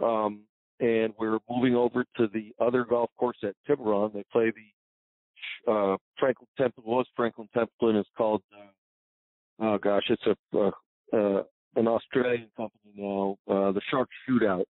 Um, 0.00 0.42
and 0.80 1.12
we're 1.18 1.38
moving 1.50 1.74
over 1.74 2.04
to 2.16 2.28
the 2.32 2.52
other 2.60 2.84
golf 2.84 3.10
course 3.18 3.38
at 3.42 3.54
Tiburon. 3.66 4.12
They 4.14 4.24
play 4.32 4.50
the 4.50 5.72
uh, 5.72 5.96
Franklin 6.18 6.48
Templeton 6.56 6.90
was 6.90 7.06
Franklin 7.16 7.48
Templeton 7.54 8.00
is 8.00 8.06
called. 8.16 8.42
Uh, 8.52 9.64
oh 9.64 9.78
gosh, 9.78 10.04
it's 10.08 10.22
a 10.26 10.58
uh, 10.58 10.70
uh, 11.12 11.42
an 11.76 11.88
Australian 11.88 12.48
company 12.56 12.92
now. 12.96 13.36
Uh, 13.48 13.72
the 13.72 13.80
Shark 13.90 14.08
Shootout. 14.28 14.64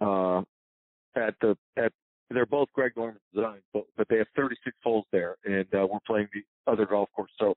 Uh, 0.00 0.42
at 1.16 1.34
the 1.40 1.56
at 1.76 1.92
they're 2.30 2.46
both 2.46 2.68
Greg 2.72 2.92
Norman 2.96 3.20
designs, 3.34 3.62
but 3.72 3.84
but 3.96 4.08
they 4.08 4.18
have 4.18 4.26
36 4.36 4.76
holes 4.82 5.04
there, 5.12 5.36
and 5.44 5.66
uh, 5.74 5.86
we're 5.90 5.98
playing 6.06 6.28
the 6.34 6.42
other 6.70 6.86
golf 6.86 7.08
course. 7.14 7.30
So 7.38 7.54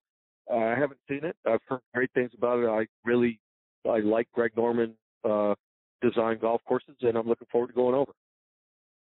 uh, 0.52 0.58
I 0.58 0.76
haven't 0.76 1.00
seen 1.08 1.24
it. 1.24 1.36
I've 1.46 1.62
heard 1.68 1.82
great 1.94 2.12
things 2.14 2.32
about 2.38 2.60
it. 2.60 2.68
I 2.68 2.86
really 3.04 3.40
I 3.90 4.00
like 4.00 4.28
Greg 4.34 4.52
Norman 4.56 4.94
uh, 5.24 5.56
design 6.02 6.38
golf 6.40 6.62
courses, 6.68 6.96
and 7.02 7.18
I'm 7.18 7.28
looking 7.28 7.48
forward 7.52 7.68
to 7.68 7.74
going 7.74 7.96
over. 7.96 8.12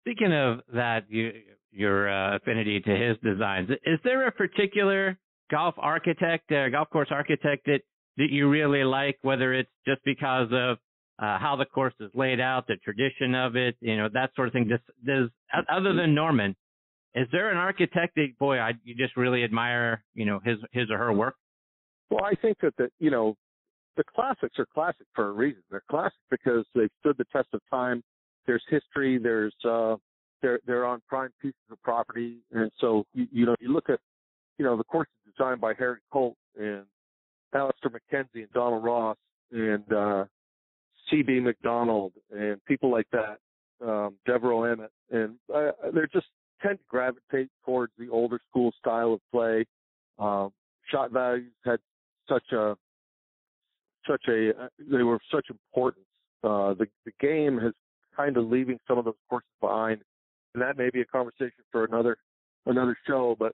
Speaking 0.01 0.33
of 0.33 0.61
that, 0.73 1.05
you, 1.09 1.31
your 1.71 2.09
uh, 2.09 2.37
affinity 2.37 2.79
to 2.79 2.95
his 2.95 3.17
designs, 3.23 3.69
is 3.85 3.99
there 4.03 4.27
a 4.27 4.31
particular 4.31 5.17
golf 5.51 5.75
architect, 5.77 6.51
uh, 6.51 6.69
golf 6.69 6.89
course 6.89 7.09
architect 7.11 7.65
that 7.65 7.79
that 8.17 8.29
you 8.31 8.49
really 8.49 8.83
like? 8.83 9.17
Whether 9.21 9.53
it's 9.53 9.69
just 9.85 10.01
because 10.05 10.47
of 10.51 10.77
uh, 11.19 11.39
how 11.39 11.55
the 11.57 11.65
course 11.65 11.93
is 11.99 12.09
laid 12.13 12.39
out, 12.39 12.67
the 12.67 12.77
tradition 12.77 13.35
of 13.35 13.55
it, 13.55 13.75
you 13.81 13.97
know, 13.97 14.07
that 14.13 14.31
sort 14.35 14.47
of 14.47 14.53
thing. 14.53 14.67
Does, 14.67 14.79
does 15.05 15.29
other 15.69 15.93
than 15.93 16.13
Norman, 16.13 16.55
is 17.15 17.27
there 17.31 17.51
an 17.51 17.57
architect 17.57 18.15
that 18.15 18.27
boy 18.39 18.59
I, 18.59 18.73
you 18.83 18.95
just 18.95 19.17
really 19.17 19.43
admire, 19.43 20.03
you 20.13 20.25
know, 20.25 20.39
his 20.43 20.57
his 20.71 20.89
or 20.91 20.97
her 20.97 21.11
work? 21.11 21.35
Well, 22.09 22.23
I 22.23 22.35
think 22.35 22.57
that 22.61 22.75
the 22.77 22.89
you 22.99 23.11
know 23.11 23.35
the 23.97 24.03
classics 24.03 24.57
are 24.59 24.67
classic 24.73 25.07
for 25.13 25.29
a 25.29 25.31
reason. 25.31 25.61
They're 25.69 25.83
classic 25.89 26.19
because 26.29 26.65
they've 26.75 26.89
stood 26.99 27.17
the 27.17 27.25
test 27.33 27.47
of 27.53 27.61
time. 27.69 28.03
There's 28.45 28.63
history. 28.69 29.17
There's 29.17 29.53
uh, 29.67 29.95
they're 30.41 30.59
they're 30.65 30.85
on 30.85 31.01
prime 31.07 31.31
pieces 31.41 31.55
of 31.71 31.81
property, 31.81 32.37
and 32.51 32.71
so 32.79 33.03
you, 33.13 33.27
you 33.31 33.45
know 33.45 33.55
you 33.59 33.73
look 33.73 33.89
at 33.89 33.99
you 34.57 34.63
know 34.63 34.77
the 34.77 34.83
course 34.83 35.07
is 35.25 35.33
designed 35.33 35.59
by 35.59 35.73
Harry 35.73 35.99
Colt 36.13 36.35
and 36.57 36.83
Alister 37.53 37.89
MacKenzie 37.89 38.43
and 38.43 38.51
Donald 38.53 38.83
Ross 38.83 39.17
and 39.51 39.91
uh, 39.91 40.25
C.B. 41.09 41.39
Macdonald 41.39 42.13
and 42.31 42.63
people 42.65 42.91
like 42.91 43.07
that, 43.11 43.39
um, 43.85 44.15
Devereux 44.25 44.71
Emmet, 44.71 44.91
and 45.11 45.35
uh, 45.53 45.71
they're 45.93 46.07
just 46.13 46.27
tend 46.61 46.77
to 46.77 46.85
gravitate 46.89 47.49
towards 47.65 47.91
the 47.97 48.09
older 48.09 48.39
school 48.49 48.71
style 48.79 49.13
of 49.13 49.21
play. 49.31 49.65
Um, 50.19 50.51
shot 50.89 51.11
values 51.11 51.51
had 51.63 51.79
such 52.27 52.51
a 52.51 52.75
such 54.07 54.23
a 54.29 54.51
they 54.79 55.03
were 55.03 55.19
such 55.31 55.47
importance. 55.49 56.05
Uh, 56.43 56.73
the 56.73 56.87
the 57.05 57.11
game 57.19 57.57
has 57.57 57.73
kind 58.15 58.37
of 58.37 58.47
leaving 58.47 58.79
some 58.87 58.97
of 58.97 59.05
those 59.05 59.15
courses 59.29 59.49
behind, 59.61 60.01
and 60.53 60.61
that 60.61 60.77
may 60.77 60.89
be 60.89 61.01
a 61.01 61.05
conversation 61.05 61.63
for 61.71 61.85
another 61.85 62.17
another 62.65 62.97
show. 63.07 63.35
But 63.37 63.53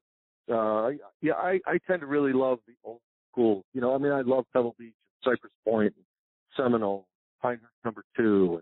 uh, 0.53 0.89
yeah, 1.21 1.33
I 1.33 1.59
I 1.65 1.77
tend 1.87 2.01
to 2.01 2.07
really 2.07 2.33
love 2.33 2.59
the 2.67 2.73
old 2.83 3.01
school. 3.31 3.63
You 3.73 3.81
know, 3.81 3.93
I 3.93 3.97
mean, 3.97 4.11
I 4.11 4.21
love 4.21 4.45
Pebble 4.53 4.75
Beach, 4.77 4.93
and 5.25 5.33
Cypress 5.33 5.53
Point, 5.65 5.93
and 5.95 6.05
Seminole, 6.57 7.07
Pinehurst 7.41 7.73
Number 7.83 8.03
Two, 8.15 8.61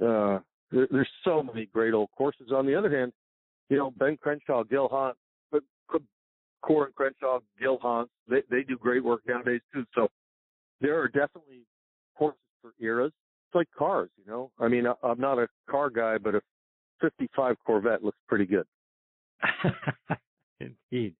and 0.00 0.08
uh, 0.08 0.38
there, 0.70 0.88
there's 0.90 1.08
so 1.24 1.42
many 1.42 1.66
great 1.66 1.94
old 1.94 2.10
courses. 2.16 2.52
On 2.52 2.66
the 2.66 2.74
other 2.74 2.96
hand, 2.96 3.12
you 3.68 3.76
know, 3.76 3.92
Ben 3.96 4.16
Crenshaw, 4.20 4.64
Gil 4.64 4.88
Hanse, 4.88 5.16
but 5.50 5.62
Coore 6.64 6.86
and 6.86 6.94
Crenshaw, 6.94 7.40
Gil 7.60 7.78
Hanse, 7.82 8.08
they 8.28 8.42
they 8.50 8.62
do 8.62 8.76
great 8.76 9.04
work 9.04 9.20
nowadays 9.26 9.60
too. 9.72 9.84
So 9.94 10.08
there 10.80 11.00
are 11.00 11.08
definitely 11.08 11.62
courses 12.16 12.40
for 12.62 12.72
eras. 12.80 13.12
It's 13.48 13.54
like 13.54 13.68
cars, 13.76 14.10
you 14.16 14.30
know. 14.30 14.50
I 14.58 14.68
mean, 14.68 14.84
I'm 15.02 15.20
not 15.20 15.38
a 15.38 15.48
car 15.70 15.90
guy, 15.90 16.18
but 16.18 16.34
a 16.34 16.40
55 17.00 17.56
Corvette 17.66 18.02
looks 18.02 18.18
pretty 18.28 18.46
good. 18.46 18.66
Indeed. 20.60 21.14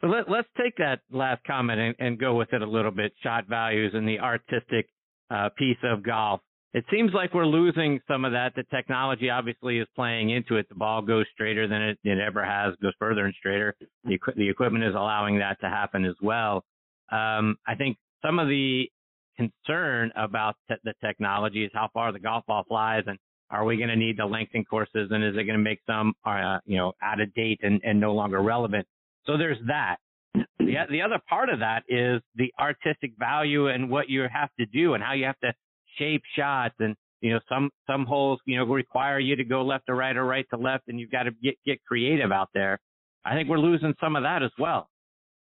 So 0.00 0.06
let, 0.06 0.30
let's 0.30 0.48
take 0.56 0.76
that 0.76 1.00
last 1.10 1.44
comment 1.44 1.80
and, 1.80 1.94
and, 1.98 2.18
go 2.18 2.36
with 2.36 2.52
it 2.52 2.62
a 2.62 2.66
little 2.66 2.92
bit. 2.92 3.12
Shot 3.22 3.48
values 3.48 3.92
and 3.94 4.06
the 4.06 4.20
artistic 4.20 4.88
uh, 5.30 5.48
piece 5.56 5.78
of 5.82 6.04
golf. 6.04 6.40
It 6.74 6.84
seems 6.90 7.12
like 7.12 7.34
we're 7.34 7.46
losing 7.46 7.98
some 8.06 8.24
of 8.24 8.32
that. 8.32 8.52
The 8.54 8.62
technology 8.64 9.30
obviously 9.30 9.78
is 9.78 9.88
playing 9.96 10.30
into 10.30 10.56
it. 10.56 10.68
The 10.68 10.74
ball 10.74 11.02
goes 11.02 11.26
straighter 11.32 11.66
than 11.66 11.82
it, 11.82 11.98
it 12.04 12.18
ever 12.18 12.44
has, 12.44 12.74
goes 12.80 12.92
further 12.98 13.24
and 13.24 13.34
straighter. 13.38 13.74
The, 14.04 14.18
the 14.36 14.48
equipment 14.48 14.84
is 14.84 14.94
allowing 14.94 15.38
that 15.38 15.58
to 15.60 15.68
happen 15.68 16.04
as 16.04 16.14
well. 16.22 16.64
Um, 17.10 17.56
I 17.66 17.74
think 17.76 17.96
some 18.24 18.38
of 18.38 18.48
the 18.48 18.88
concern 19.36 20.10
about 20.16 20.56
te- 20.68 20.76
the 20.84 20.94
technology 21.04 21.64
is 21.64 21.70
how 21.72 21.88
far 21.94 22.12
the 22.12 22.18
golf 22.18 22.44
ball 22.46 22.64
flies 22.68 23.04
and 23.06 23.18
are 23.50 23.64
we 23.64 23.76
going 23.76 23.88
to 23.88 23.96
need 23.96 24.16
to 24.18 24.26
lengthen 24.26 24.64
courses 24.64 25.08
and 25.10 25.24
is 25.24 25.34
it 25.34 25.44
going 25.44 25.56
to 25.56 25.58
make 25.58 25.80
some 25.86 26.12
uh, 26.26 26.58
you 26.66 26.76
know 26.76 26.92
out 27.02 27.20
of 27.20 27.32
date 27.34 27.60
and, 27.62 27.80
and 27.84 27.98
no 27.98 28.12
longer 28.12 28.42
relevant? 28.42 28.86
So 29.26 29.38
there's 29.38 29.58
that. 29.66 29.96
The, 30.34 30.74
the 30.90 31.02
other 31.02 31.18
part 31.28 31.48
of 31.48 31.60
that 31.60 31.82
is 31.88 32.20
the 32.34 32.52
artistic 32.60 33.12
value 33.18 33.68
and 33.68 33.88
what 33.88 34.08
you 34.10 34.26
have 34.30 34.50
to 34.60 34.66
do 34.66 34.94
and 34.94 35.02
how 35.02 35.14
you 35.14 35.24
have 35.24 35.38
to 35.40 35.52
shape 35.98 36.22
shots 36.36 36.74
and 36.78 36.94
you 37.20 37.32
know 37.32 37.40
some 37.48 37.70
some 37.86 38.04
holes 38.04 38.38
you 38.44 38.58
know 38.58 38.64
require 38.64 39.18
you 39.18 39.34
to 39.36 39.44
go 39.44 39.62
left 39.62 39.86
to 39.86 39.94
right 39.94 40.16
or 40.16 40.24
right 40.24 40.46
to 40.50 40.58
left 40.58 40.84
and 40.88 41.00
you've 41.00 41.10
got 41.10 41.22
to 41.22 41.30
get 41.42 41.54
get 41.64 41.82
creative 41.84 42.32
out 42.32 42.50
there. 42.52 42.78
I 43.24 43.34
think 43.34 43.48
we're 43.48 43.58
losing 43.58 43.94
some 44.00 44.14
of 44.14 44.24
that 44.24 44.42
as 44.42 44.50
well. 44.58 44.88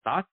Thoughts 0.04 0.28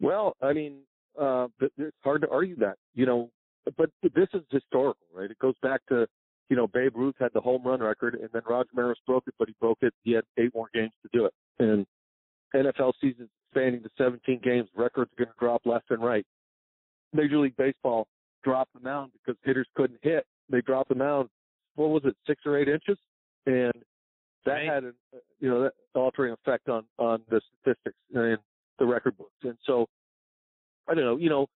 well 0.00 0.36
i 0.42 0.52
mean 0.52 0.78
uh, 1.20 1.48
but 1.58 1.70
it's 1.78 1.96
hard 2.02 2.22
to 2.22 2.30
argue 2.30 2.56
that, 2.56 2.76
you 2.94 3.06
know. 3.06 3.30
But 3.76 3.90
this 4.02 4.28
is 4.32 4.42
historical, 4.50 5.06
right? 5.12 5.30
It 5.30 5.38
goes 5.40 5.54
back 5.62 5.82
to, 5.90 6.06
you 6.48 6.56
know, 6.56 6.66
Babe 6.66 6.96
Ruth 6.96 7.16
had 7.20 7.32
the 7.34 7.40
home 7.40 7.62
run 7.64 7.80
record, 7.80 8.14
and 8.14 8.30
then 8.32 8.42
Roger 8.48 8.70
Maris 8.74 8.98
broke 9.06 9.24
it, 9.26 9.34
but 9.38 9.48
he 9.48 9.54
broke 9.60 9.78
it. 9.82 9.92
He 10.04 10.12
had 10.12 10.24
eight 10.38 10.54
more 10.54 10.70
games 10.72 10.92
to 11.02 11.08
do 11.12 11.26
it, 11.26 11.34
and 11.58 11.86
NFL 12.54 12.92
season 13.00 13.28
expanding 13.46 13.82
to 13.82 13.90
17 13.98 14.40
games. 14.42 14.68
Records 14.74 15.10
are 15.12 15.24
going 15.24 15.32
to 15.32 15.38
drop 15.38 15.62
left 15.64 15.90
and 15.90 16.02
right. 16.02 16.24
Major 17.12 17.38
League 17.38 17.56
Baseball 17.56 18.06
dropped 18.44 18.72
the 18.74 18.80
mound 18.80 19.12
because 19.12 19.38
hitters 19.44 19.66
couldn't 19.74 20.00
hit. 20.02 20.24
They 20.50 20.60
dropped 20.62 20.88
the 20.88 20.94
mound. 20.94 21.28
What 21.74 21.90
was 21.90 22.02
it, 22.04 22.16
six 22.26 22.42
or 22.46 22.58
eight 22.58 22.68
inches? 22.68 22.98
And 23.46 23.72
that 24.44 24.52
right. 24.52 24.68
had 24.68 24.84
an, 24.84 24.94
you 25.40 25.48
know, 25.48 25.62
that 25.62 25.72
altering 25.94 26.32
effect 26.32 26.68
on 26.68 26.84
on 26.98 27.22
the 27.28 27.40
statistics 27.62 27.96
and 28.14 28.38
the 28.78 28.86
record 28.86 29.16
books. 29.16 29.32
And 29.42 29.56
so 29.64 29.86
I 30.88 30.94
don't 30.94 31.04
know, 31.04 31.16
you 31.16 31.28
know, 31.28 31.46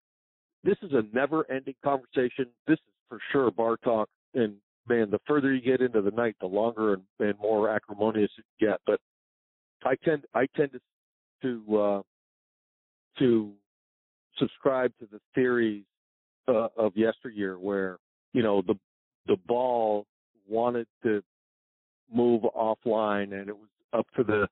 this 0.64 0.76
is 0.82 0.92
a 0.92 1.02
never 1.14 1.50
ending 1.50 1.74
conversation. 1.82 2.46
This 2.66 2.74
is 2.74 2.94
for 3.08 3.18
sure 3.32 3.50
bar 3.50 3.76
talk. 3.78 4.08
And 4.34 4.54
man, 4.88 5.10
the 5.10 5.18
further 5.26 5.52
you 5.52 5.60
get 5.60 5.80
into 5.80 6.02
the 6.02 6.10
night, 6.10 6.36
the 6.40 6.46
longer 6.46 6.94
and, 6.94 7.02
and 7.18 7.38
more 7.38 7.68
acrimonious 7.68 8.30
it 8.38 8.44
get. 8.60 8.80
But 8.86 9.00
I 9.84 9.94
tend, 10.04 10.24
I 10.34 10.46
tend 10.56 10.70
to, 10.72 10.80
to, 11.42 11.78
uh, 11.78 12.02
to 13.18 13.52
subscribe 14.38 14.92
to 15.00 15.08
the 15.10 15.20
theories 15.34 15.84
uh, 16.48 16.68
of 16.76 16.92
yesteryear 16.96 17.58
where, 17.58 17.98
you 18.32 18.42
know, 18.42 18.62
the, 18.66 18.74
the 19.26 19.36
ball 19.46 20.06
wanted 20.48 20.86
to 21.02 21.22
move 22.12 22.42
offline 22.56 23.32
and 23.32 23.48
it 23.48 23.56
was 23.56 23.68
up 23.92 24.06
to 24.16 24.24
the, 24.24 24.46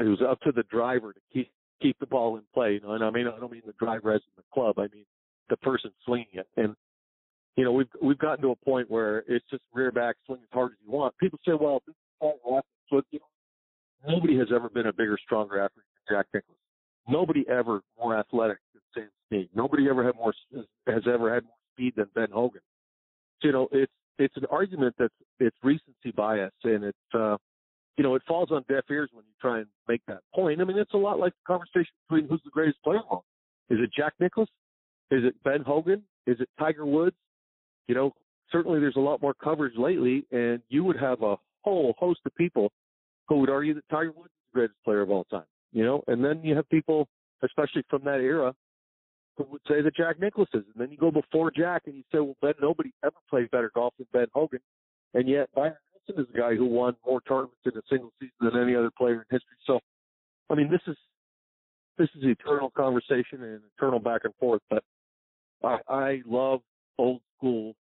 it 0.00 0.08
was 0.08 0.20
up 0.28 0.40
to 0.40 0.52
the 0.52 0.64
driver 0.64 1.12
to 1.12 1.20
keep 1.32 1.50
keep 1.82 1.98
the 1.98 2.06
ball 2.06 2.36
in 2.36 2.42
play. 2.54 2.74
You 2.74 2.80
know, 2.80 2.92
and 2.92 3.04
I 3.04 3.10
mean, 3.10 3.26
I 3.26 3.38
don't 3.38 3.52
mean 3.52 3.62
the 3.66 3.74
driver 3.78 4.12
as 4.12 4.20
in 4.20 4.32
the 4.36 4.44
club. 4.54 4.78
I 4.78 4.88
mean 4.94 5.04
the 5.50 5.56
person 5.58 5.90
swinging 6.04 6.26
it. 6.32 6.46
And 6.56 6.74
you 7.56 7.64
know, 7.64 7.72
we've 7.72 7.88
we've 8.00 8.18
gotten 8.18 8.42
to 8.42 8.50
a 8.50 8.56
point 8.56 8.90
where 8.90 9.24
it's 9.28 9.44
just 9.50 9.62
rear 9.74 9.92
back, 9.92 10.16
swing 10.26 10.40
as 10.42 10.48
hard 10.52 10.72
as 10.72 10.78
you 10.84 10.92
want. 10.92 11.16
People 11.18 11.38
say, 11.46 11.52
well, 11.58 11.82
this 11.86 11.96
but 12.90 13.04
you 13.10 13.18
know, 13.18 14.14
nobody 14.14 14.38
has 14.38 14.48
ever 14.54 14.68
been 14.68 14.86
a 14.86 14.92
bigger, 14.92 15.18
stronger 15.24 15.58
athlete 15.60 15.84
than 16.08 16.16
Jack 16.16 16.26
Nicklaus. 16.32 16.56
Nobody 17.08 17.44
ever 17.48 17.80
more 17.98 18.16
athletic 18.16 18.58
than 18.72 18.82
Sam 18.94 19.10
Snead. 19.28 19.48
Nobody 19.54 19.88
ever 19.88 20.04
had 20.04 20.14
more 20.14 20.32
has 20.86 21.02
ever 21.06 21.34
had 21.34 21.44
more 21.44 21.56
speed 21.74 21.94
than 21.96 22.06
Ben 22.14 22.28
Hogan. 22.32 22.60
You 23.42 23.52
know, 23.52 23.68
it's 23.72 23.92
it's 24.18 24.36
an 24.36 24.44
argument 24.50 24.94
that's 24.98 25.14
it's 25.40 25.56
recency 25.62 26.12
bias, 26.14 26.52
and 26.64 26.84
it's 26.84 27.14
uh, 27.14 27.36
you 27.96 28.04
know 28.04 28.14
it 28.14 28.22
falls 28.26 28.50
on 28.50 28.64
deaf 28.68 28.84
ears 28.90 29.10
when 29.12 29.24
you 29.24 29.32
try 29.40 29.58
and 29.58 29.66
make 29.88 30.02
that 30.06 30.20
point. 30.34 30.60
I 30.60 30.64
mean, 30.64 30.78
it's 30.78 30.94
a 30.94 30.98
lot 30.98 31.18
like 31.18 31.32
the 31.34 31.46
conversation 31.46 31.92
between 32.08 32.28
who's 32.28 32.42
the 32.44 32.50
greatest 32.50 32.82
player 32.82 32.98
of 32.98 33.04
all. 33.10 33.24
Is 33.70 33.78
it 33.80 33.90
Jack 33.96 34.14
Nicklaus? 34.20 34.48
Is 35.10 35.24
it 35.24 35.34
Ben 35.44 35.62
Hogan? 35.62 36.02
Is 36.26 36.40
it 36.40 36.48
Tiger 36.58 36.86
Woods? 36.86 37.16
You 37.88 37.94
know, 37.94 38.12
certainly 38.50 38.80
there's 38.80 38.96
a 38.96 39.00
lot 39.00 39.20
more 39.20 39.34
coverage 39.34 39.76
lately, 39.76 40.24
and 40.30 40.60
you 40.68 40.84
would 40.84 40.98
have 40.98 41.22
a 41.22 41.36
whole 41.62 41.94
host 41.98 42.20
of 42.24 42.34
people 42.34 42.72
who 43.28 43.38
would 43.38 43.50
argue 43.50 43.74
that 43.74 43.88
Tiger 43.90 44.12
Woods 44.12 44.30
is 44.30 44.52
the 44.52 44.58
greatest 44.58 44.78
player 44.84 45.00
of 45.02 45.10
all 45.10 45.24
time. 45.24 45.44
You 45.72 45.84
know, 45.84 46.02
and 46.06 46.22
then 46.24 46.42
you 46.42 46.54
have 46.54 46.68
people, 46.68 47.08
especially 47.42 47.82
from 47.88 48.04
that 48.04 48.20
era, 48.20 48.54
who 49.36 49.44
would 49.50 49.62
say 49.66 49.80
that 49.80 49.96
Jack 49.96 50.20
Nicklaus 50.20 50.48
is. 50.52 50.64
And 50.72 50.76
then 50.76 50.90
you 50.90 50.98
go 50.98 51.10
before 51.10 51.50
Jack 51.50 51.82
and 51.86 51.96
you 51.96 52.02
say, 52.12 52.18
well, 52.18 52.36
Ben, 52.42 52.54
nobody 52.60 52.92
ever 53.04 53.16
played 53.30 53.50
better 53.50 53.70
golf 53.74 53.94
than 53.98 54.06
Ben 54.12 54.26
Hogan. 54.34 54.60
And 55.14 55.28
yet 55.28 55.48
Byron 55.54 55.74
Nelson 56.08 56.24
is 56.24 56.34
a 56.34 56.38
guy 56.38 56.54
who 56.54 56.66
won 56.66 56.96
more 57.06 57.20
tournaments 57.22 57.56
in 57.64 57.72
a 57.76 57.82
single 57.88 58.12
season 58.20 58.34
than 58.40 58.60
any 58.60 58.74
other 58.74 58.90
player 58.96 59.14
in 59.14 59.24
history. 59.30 59.56
So, 59.66 59.80
I 60.50 60.54
mean, 60.54 60.70
this 60.70 60.80
is 60.86 60.96
this 61.98 62.08
is 62.16 62.24
eternal 62.24 62.70
conversation 62.70 63.42
and 63.42 63.60
eternal 63.76 63.98
back 63.98 64.22
and 64.24 64.34
forth. 64.36 64.62
But 64.70 64.82
I, 65.62 65.78
I 65.88 66.22
love 66.26 66.60
old 66.98 67.20
school, 67.36 67.74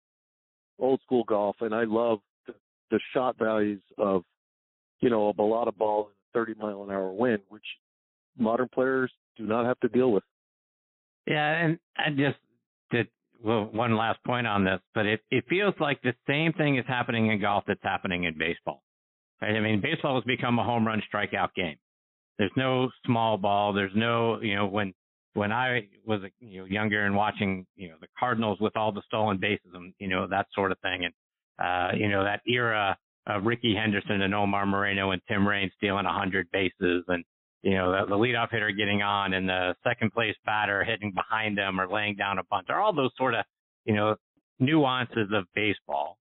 old 0.79 0.99
school 1.05 1.23
golf, 1.23 1.57
and 1.61 1.73
I 1.73 1.83
love 1.83 2.19
the, 2.47 2.53
the 2.91 2.99
shot 3.13 3.37
values 3.37 3.81
of, 3.97 4.23
you 4.99 5.09
know, 5.09 5.29
a 5.29 5.33
balata 5.33 5.75
ball 5.75 6.07
and 6.07 6.43
a 6.43 6.45
30 6.45 6.59
mile 6.59 6.83
an 6.83 6.91
hour 6.91 7.11
wind, 7.11 7.41
which 7.49 7.63
modern 8.37 8.69
players 8.73 9.11
do 9.37 9.45
not 9.45 9.65
have 9.65 9.79
to 9.81 9.87
deal 9.89 10.11
with. 10.11 10.23
Yeah, 11.27 11.63
and 11.63 11.79
I 11.97 12.09
just 12.09 12.39
well, 13.43 13.69
one 13.71 13.95
last 13.95 14.23
point 14.25 14.47
on 14.47 14.63
this, 14.63 14.79
but 14.93 15.05
it, 15.05 15.21
it 15.31 15.45
feels 15.49 15.73
like 15.79 16.01
the 16.01 16.13
same 16.27 16.53
thing 16.53 16.77
is 16.77 16.85
happening 16.87 17.27
in 17.31 17.41
golf 17.41 17.63
that's 17.67 17.83
happening 17.83 18.25
in 18.25 18.37
baseball. 18.37 18.83
Right? 19.41 19.55
I 19.55 19.59
mean, 19.59 19.81
baseball 19.81 20.15
has 20.15 20.23
become 20.25 20.59
a 20.59 20.63
home 20.63 20.85
run 20.85 21.01
strikeout 21.13 21.53
game. 21.55 21.77
There's 22.37 22.51
no 22.57 22.89
small 23.05 23.37
ball. 23.37 23.73
There's 23.73 23.91
no, 23.95 24.41
you 24.41 24.55
know, 24.55 24.67
when 24.67 24.93
when 25.33 25.51
I 25.51 25.87
was 26.05 26.21
you 26.39 26.59
know 26.61 26.65
younger 26.65 27.05
and 27.05 27.15
watching, 27.15 27.65
you 27.75 27.89
know, 27.89 27.95
the 28.01 28.07
Cardinals 28.17 28.59
with 28.59 28.75
all 28.75 28.91
the 28.91 29.01
stolen 29.07 29.37
bases 29.37 29.71
and 29.73 29.93
you 29.99 30.07
know 30.07 30.27
that 30.27 30.47
sort 30.53 30.71
of 30.71 30.79
thing, 30.79 31.05
and 31.05 31.13
uh, 31.63 31.95
you 31.95 32.09
know 32.09 32.23
that 32.23 32.41
era 32.47 32.97
of 33.27 33.45
Rickey 33.45 33.75
Henderson 33.75 34.21
and 34.21 34.33
Omar 34.33 34.65
Moreno 34.65 35.11
and 35.11 35.21
Tim 35.27 35.47
Raines 35.47 35.71
stealing 35.77 36.05
a 36.05 36.13
hundred 36.13 36.47
bases 36.51 37.03
and 37.07 37.23
you 37.61 37.75
know, 37.75 37.91
the, 37.91 38.05
the 38.09 38.15
leadoff 38.15 38.51
hitter 38.51 38.71
getting 38.71 39.01
on 39.01 39.33
and 39.33 39.47
the 39.47 39.75
second 39.83 40.11
place 40.13 40.35
batter 40.45 40.83
hitting 40.83 41.11
behind 41.13 41.57
them 41.57 41.79
or 41.79 41.87
laying 41.87 42.15
down 42.15 42.39
a 42.39 42.43
bunt 42.49 42.67
or 42.69 42.79
all 42.79 42.93
those 42.93 43.11
sort 43.17 43.33
of, 43.33 43.43
you 43.85 43.93
know, 43.93 44.15
nuances 44.59 45.27
of 45.33 45.45
baseball. 45.55 46.17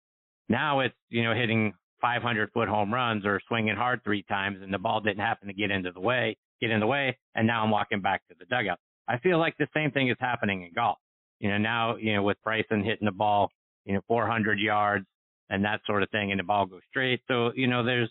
Now 0.47 0.79
it's, 0.81 0.95
you 1.09 1.23
know, 1.23 1.33
hitting 1.33 1.73
500 2.01 2.51
foot 2.53 2.69
home 2.69 2.93
runs 2.93 3.25
or 3.25 3.41
swinging 3.47 3.75
hard 3.75 4.01
three 4.03 4.23
times 4.23 4.59
and 4.61 4.73
the 4.73 4.77
ball 4.77 5.01
didn't 5.01 5.19
happen 5.19 5.47
to 5.47 5.53
get 5.53 5.71
into 5.71 5.91
the 5.91 5.99
way, 5.99 6.37
get 6.61 6.71
in 6.71 6.79
the 6.79 6.87
way. 6.87 7.17
And 7.35 7.47
now 7.47 7.63
I'm 7.63 7.71
walking 7.71 8.01
back 8.01 8.21
to 8.29 8.35
the 8.39 8.45
dugout. 8.45 8.79
I 9.07 9.17
feel 9.19 9.37
like 9.37 9.55
the 9.57 9.67
same 9.73 9.91
thing 9.91 10.09
is 10.09 10.17
happening 10.19 10.63
in 10.63 10.71
golf. 10.73 10.97
You 11.39 11.49
know, 11.49 11.57
now, 11.57 11.95
you 11.97 12.13
know, 12.13 12.23
with 12.23 12.37
Bryson 12.43 12.83
hitting 12.83 13.05
the 13.05 13.11
ball, 13.11 13.49
you 13.85 13.93
know, 13.93 14.01
400 14.07 14.59
yards 14.59 15.05
and 15.49 15.63
that 15.65 15.81
sort 15.85 16.01
of 16.01 16.09
thing 16.11 16.31
and 16.31 16.39
the 16.39 16.43
ball 16.43 16.65
goes 16.65 16.81
straight. 16.89 17.21
So, 17.27 17.51
you 17.55 17.67
know, 17.67 17.83
there's, 17.83 18.09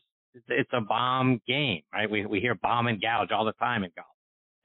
it's 0.49 0.71
a 0.73 0.81
bomb 0.81 1.41
game, 1.47 1.83
right? 1.93 2.11
We 2.11 2.26
we 2.26 2.41
hear 2.41 2.55
bomb 2.55 2.87
and 2.87 3.00
gouge 3.00 3.31
all 3.31 3.45
the 3.45 3.53
time 3.53 3.85
in 3.85 3.91
golf. 3.97 4.09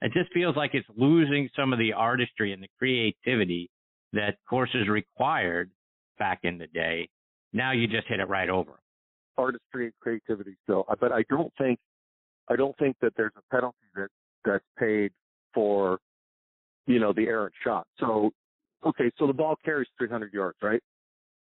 It 0.02 0.12
just 0.12 0.32
feels 0.32 0.56
like 0.56 0.70
it's 0.74 0.88
losing 0.96 1.48
some 1.54 1.72
of 1.72 1.78
the 1.78 1.92
artistry 1.92 2.52
and 2.52 2.62
the 2.62 2.68
creativity 2.78 3.70
that 4.12 4.36
courses 4.48 4.88
required 4.88 5.70
back 6.18 6.40
in 6.42 6.58
the 6.58 6.66
day. 6.68 7.08
Now 7.52 7.72
you 7.72 7.86
just 7.86 8.08
hit 8.08 8.20
it 8.20 8.28
right 8.28 8.48
over. 8.48 8.80
Artistry 9.36 9.86
and 9.86 9.92
creativity 10.00 10.56
still, 10.64 10.84
but 11.00 11.12
I 11.12 11.24
don't 11.28 11.52
think 11.58 11.78
I 12.48 12.56
don't 12.56 12.76
think 12.78 12.96
that 13.00 13.12
there's 13.16 13.32
a 13.36 13.54
penalty 13.54 13.76
that 13.94 14.08
that's 14.44 14.64
paid 14.78 15.12
for 15.54 15.98
you 16.86 16.98
know 16.98 17.12
the 17.12 17.26
errant 17.26 17.54
shot. 17.62 17.86
So 17.98 18.30
okay, 18.86 19.10
so 19.18 19.26
the 19.26 19.32
ball 19.32 19.56
carries 19.64 19.88
300 19.98 20.32
yards, 20.32 20.58
right? 20.62 20.82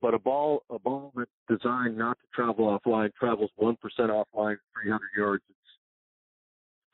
But 0.02 0.14
a 0.14 0.20
ball, 0.20 0.64
a 0.70 0.78
ball 0.78 1.12
that's 1.16 1.30
designed 1.50 1.98
not 1.98 2.18
to 2.20 2.26
travel 2.34 2.78
offline 2.80 3.12
travels 3.14 3.50
1% 3.60 3.76
offline, 4.00 4.58
300 4.84 5.00
yards. 5.18 5.44
It's 5.50 5.60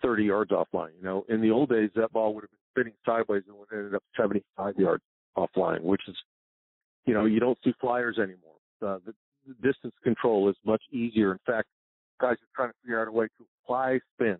30 0.01 0.23
yards 0.25 0.51
offline. 0.51 0.91
You 0.97 1.03
know, 1.03 1.25
in 1.29 1.41
the 1.41 1.51
old 1.51 1.69
days, 1.69 1.89
that 1.95 2.11
ball 2.11 2.33
would 2.33 2.43
have 2.43 2.51
been 2.51 2.57
spinning 2.71 2.93
sideways 3.05 3.43
and 3.47 3.57
would 3.57 3.67
have 3.71 3.79
ended 3.79 3.95
up 3.95 4.03
75 4.17 4.75
yards 4.77 5.03
offline, 5.37 5.81
which 5.81 6.01
is, 6.07 6.15
you 7.05 7.13
know, 7.13 7.25
you 7.25 7.39
don't 7.39 7.57
see 7.63 7.73
flyers 7.79 8.17
anymore. 8.17 8.55
Uh, 8.81 8.99
the, 9.05 9.13
the 9.47 9.53
distance 9.67 9.93
control 10.03 10.49
is 10.49 10.55
much 10.65 10.81
easier. 10.91 11.31
In 11.31 11.39
fact, 11.45 11.67
guys 12.19 12.33
are 12.33 12.55
trying 12.55 12.69
to 12.69 12.75
figure 12.83 13.01
out 13.01 13.07
a 13.07 13.11
way 13.11 13.25
to 13.25 13.45
apply 13.63 13.99
spin 14.15 14.37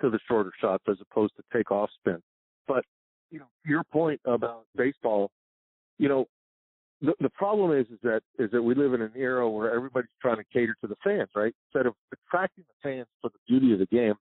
to 0.00 0.10
the 0.10 0.18
shorter 0.28 0.52
shots 0.60 0.84
as 0.88 0.96
opposed 1.10 1.34
to 1.36 1.42
take 1.52 1.70
off 1.70 1.90
spin. 2.00 2.22
But, 2.66 2.84
you 3.30 3.38
know, 3.38 3.48
your 3.64 3.82
point 3.84 4.20
about 4.24 4.64
baseball, 4.76 5.30
you 5.98 6.08
know, 6.08 6.26
the, 7.00 7.14
the 7.20 7.30
problem 7.30 7.78
is 7.78 7.86
is 7.86 7.98
that 8.02 8.22
is 8.38 8.50
that 8.50 8.62
we 8.62 8.74
live 8.74 8.94
in 8.94 9.02
an 9.02 9.12
era 9.16 9.48
where 9.48 9.72
everybody's 9.72 10.10
trying 10.20 10.36
to 10.36 10.44
cater 10.52 10.76
to 10.80 10.86
the 10.86 10.96
fans, 11.04 11.28
right? 11.34 11.54
Instead 11.66 11.86
of 11.86 11.94
attracting 12.12 12.64
the 12.66 12.88
fans 12.88 13.06
for 13.20 13.30
the 13.30 13.38
beauty 13.46 13.72
of 13.72 13.78
the 13.78 13.86
game. 13.86 14.14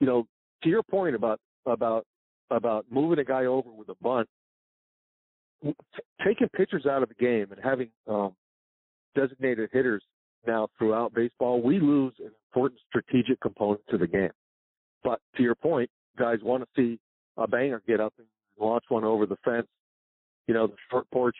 You 0.00 0.06
know, 0.06 0.26
to 0.62 0.68
your 0.68 0.82
point 0.82 1.14
about 1.14 1.40
about 1.66 2.06
about 2.50 2.86
moving 2.90 3.18
a 3.18 3.24
guy 3.24 3.46
over 3.46 3.70
with 3.70 3.88
a 3.88 3.94
bunt, 4.00 4.28
t- 5.64 5.74
taking 6.24 6.48
pitchers 6.56 6.86
out 6.86 7.02
of 7.02 7.08
the 7.08 7.14
game 7.14 7.46
and 7.50 7.60
having 7.62 7.90
um, 8.08 8.34
designated 9.14 9.70
hitters 9.72 10.02
now 10.46 10.68
throughout 10.78 11.14
baseball, 11.14 11.60
we 11.62 11.78
lose 11.78 12.14
an 12.18 12.30
important 12.48 12.80
strategic 12.88 13.40
component 13.40 13.82
to 13.90 13.98
the 13.98 14.06
game. 14.06 14.30
But 15.04 15.20
to 15.36 15.42
your 15.42 15.54
point, 15.54 15.90
guys 16.18 16.38
want 16.42 16.62
to 16.62 16.68
see 16.76 16.98
a 17.36 17.46
banger 17.46 17.82
get 17.86 18.00
up 18.00 18.14
and 18.18 18.26
launch 18.58 18.84
one 18.88 19.04
over 19.04 19.26
the 19.26 19.36
fence. 19.44 19.66
You 20.46 20.54
know, 20.54 20.66
the 20.66 20.76
short 20.90 21.06
porch 21.12 21.36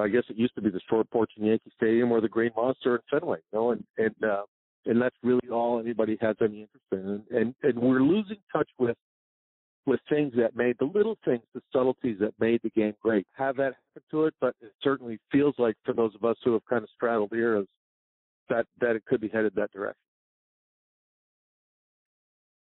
I 0.00 0.08
guess 0.08 0.24
it 0.28 0.36
used 0.36 0.54
to 0.54 0.62
be 0.62 0.70
the 0.70 0.80
short 0.88 1.10
porch 1.10 1.30
in 1.36 1.44
Yankee 1.44 1.72
Stadium 1.76 2.12
or 2.12 2.20
the 2.20 2.28
Green 2.28 2.52
Monster 2.56 2.96
in 2.96 3.02
Fenway, 3.10 3.38
you 3.52 3.58
know, 3.58 3.70
and 3.72 3.84
and 3.98 4.14
uh, 4.24 4.42
and 4.86 5.00
that's 5.00 5.16
really 5.22 5.48
all 5.50 5.78
anybody 5.78 6.16
has 6.20 6.36
any 6.40 6.62
interest 6.62 6.84
in, 6.92 6.98
and, 6.98 7.22
and 7.30 7.54
and 7.62 7.78
we're 7.78 8.00
losing 8.00 8.38
touch 8.52 8.68
with 8.78 8.96
with 9.84 10.00
things 10.08 10.32
that 10.36 10.56
made 10.56 10.76
the 10.78 10.84
little 10.84 11.18
things, 11.24 11.42
the 11.54 11.62
subtleties 11.72 12.16
that 12.20 12.32
made 12.38 12.60
the 12.62 12.70
game 12.70 12.94
great. 13.02 13.26
Have 13.32 13.56
that 13.56 13.74
happen 13.74 14.02
to 14.12 14.26
it, 14.26 14.34
but 14.40 14.54
it 14.60 14.72
certainly 14.82 15.18
feels 15.30 15.54
like 15.58 15.74
for 15.84 15.92
those 15.92 16.14
of 16.14 16.24
us 16.24 16.36
who 16.44 16.52
have 16.52 16.64
kind 16.66 16.82
of 16.82 16.88
straddled 16.94 17.32
eras, 17.32 17.66
that 18.48 18.66
that 18.80 18.96
it 18.96 19.04
could 19.06 19.20
be 19.20 19.28
headed 19.28 19.52
that 19.56 19.72
direction. 19.72 19.96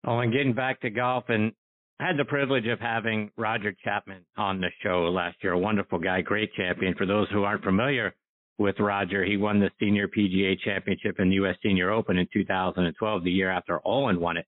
Oh, 0.07 0.19
and 0.19 0.33
getting 0.33 0.53
back 0.53 0.81
to 0.81 0.91
golf, 0.91 1.25
and 1.29 1.53
I 2.01 2.07
had 2.07 2.17
the 2.17 2.25
privilege 2.25 2.67
of 2.67 2.81
having 2.81 3.31
Roger 3.37 3.75
Chapman 3.85 4.25
on 4.37 4.61
the 4.61 4.71
show 4.83 5.05
last 5.05 5.37
year. 5.43 5.53
A 5.53 5.59
wonderful 5.59 5.99
guy, 5.99 6.23
great 6.23 6.53
champion. 6.55 6.95
For 6.97 7.07
those 7.07 7.29
who 7.31 7.45
aren't 7.45 7.63
familiar 7.63 8.15
with 8.59 8.81
Roger, 8.81 9.25
he 9.25 9.37
won 9.37 9.61
the 9.61 9.71
Senior 9.79 10.09
PGA 10.09 10.59
Championship 10.59 11.17
and 11.19 11.31
the 11.31 11.37
U.S. 11.37 11.57
Senior 11.63 11.93
Open 11.93 12.19
in 12.19 12.27
2012, 12.33 13.25
the 13.25 13.31
year 13.31 13.51
after 13.51 13.81
Olin 13.87 14.19
won 14.19 14.37
it. 14.37 14.47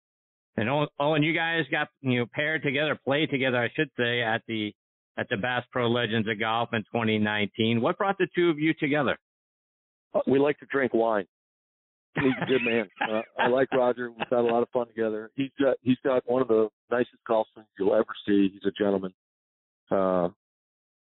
And 0.57 0.69
Olin, 0.99 1.23
you 1.23 1.35
guys 1.35 1.65
got 1.71 1.89
you 2.01 2.21
know 2.21 2.27
paired 2.33 2.63
together, 2.63 2.99
played 3.05 3.31
together, 3.31 3.59
I 3.59 3.71
should 3.77 3.91
say, 3.97 4.23
at 4.23 4.43
the 4.49 4.73
at 5.19 5.29
the 5.29 5.37
Bass 5.37 5.65
Pro 5.71 5.89
Legends 5.89 6.29
of 6.29 6.41
Golf 6.41 6.71
in 6.73 6.81
2019. 6.83 7.81
What 7.81 7.99
brought 7.99 8.19
the 8.19 8.27
two 8.35 8.51
of 8.51 8.59
you 8.59 8.75
together? 8.75 9.19
Uh, 10.15 10.21
we 10.27 10.39
like 10.39 10.59
to 10.59 10.67
drink 10.67 10.95
wine 10.95 11.27
he's 12.17 12.43
a 12.43 12.47
good 12.47 12.63
man. 12.63 12.89
Uh, 13.01 13.23
I 13.39 13.49
like 13.49 13.71
Roger. 13.73 14.11
We've 14.11 14.27
had 14.31 14.41
a 14.41 14.43
lot 14.43 14.63
of 14.63 14.69
fun 14.71 14.87
together. 14.89 15.31
He's 15.35 15.51
got 15.61 15.77
he's 15.83 15.99
got 16.05 16.23
one 16.27 16.43
of 16.43 16.49
the 16.49 16.69
nicest 16.91 17.23
golf 17.27 17.47
swings 17.53 17.69
you'll 17.79 17.95
ever 17.95 18.07
see. 18.27 18.51
He's 18.53 18.67
a 18.67 18.73
gentleman, 18.83 19.13
uh, 19.91 20.29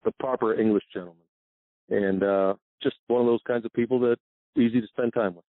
the 0.05 0.13
proper 0.19 0.59
English 0.59 0.85
gentleman, 0.93 1.25
and 1.91 2.23
uh, 2.23 2.55
just 2.83 2.97
one 3.09 3.21
of 3.21 3.27
those 3.27 3.41
kinds 3.47 3.65
of 3.65 3.73
people 3.73 4.01
that 4.01 4.17
easy 4.57 4.81
to 4.81 4.87
spend 4.89 5.13
time 5.15 5.35
with. 5.35 5.45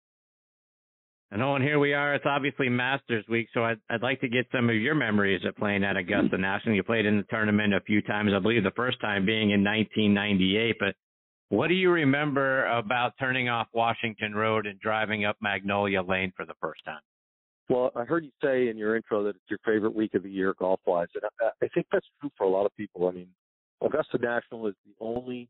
And 1.30 1.42
oh, 1.42 1.56
and 1.56 1.64
here 1.64 1.78
we 1.78 1.92
are. 1.92 2.14
It's 2.14 2.24
obviously 2.26 2.70
Masters 2.70 3.24
Week, 3.28 3.48
so 3.52 3.62
I'd, 3.62 3.78
I'd 3.90 4.02
like 4.02 4.20
to 4.22 4.28
get 4.28 4.46
some 4.50 4.70
of 4.70 4.76
your 4.76 4.94
memories 4.94 5.42
of 5.44 5.56
playing 5.56 5.84
at 5.84 5.96
Augusta 5.96 6.38
National. 6.38 6.74
You 6.74 6.82
played 6.82 7.04
in 7.04 7.18
the 7.18 7.24
tournament 7.24 7.74
a 7.74 7.82
few 7.82 8.00
times, 8.00 8.32
I 8.34 8.38
believe 8.38 8.64
the 8.64 8.70
first 8.70 8.98
time 9.00 9.26
being 9.26 9.50
in 9.50 9.62
1998. 9.62 10.76
But 10.80 10.94
what 11.50 11.68
do 11.68 11.74
you 11.74 11.90
remember 11.90 12.66
about 12.66 13.12
turning 13.18 13.48
off 13.48 13.68
Washington 13.72 14.34
Road 14.34 14.66
and 14.66 14.78
driving 14.80 15.24
up 15.24 15.36
Magnolia 15.40 16.02
Lane 16.02 16.32
for 16.36 16.44
the 16.44 16.54
first 16.60 16.84
time? 16.84 17.00
Well, 17.68 17.90
I 17.94 18.04
heard 18.04 18.24
you 18.24 18.30
say 18.42 18.68
in 18.68 18.78
your 18.78 18.96
intro 18.96 19.22
that 19.24 19.30
it's 19.30 19.50
your 19.50 19.58
favorite 19.64 19.94
week 19.94 20.14
of 20.14 20.22
the 20.22 20.30
year 20.30 20.54
golf 20.58 20.80
wise, 20.86 21.08
and 21.14 21.24
I, 21.40 21.64
I 21.64 21.68
think 21.74 21.86
that's 21.92 22.06
true 22.20 22.30
for 22.36 22.44
a 22.44 22.50
lot 22.50 22.64
of 22.64 22.74
people. 22.76 23.08
I 23.08 23.12
mean, 23.12 23.28
Augusta 23.82 24.18
National 24.18 24.66
is 24.66 24.74
the 24.86 25.04
only 25.04 25.48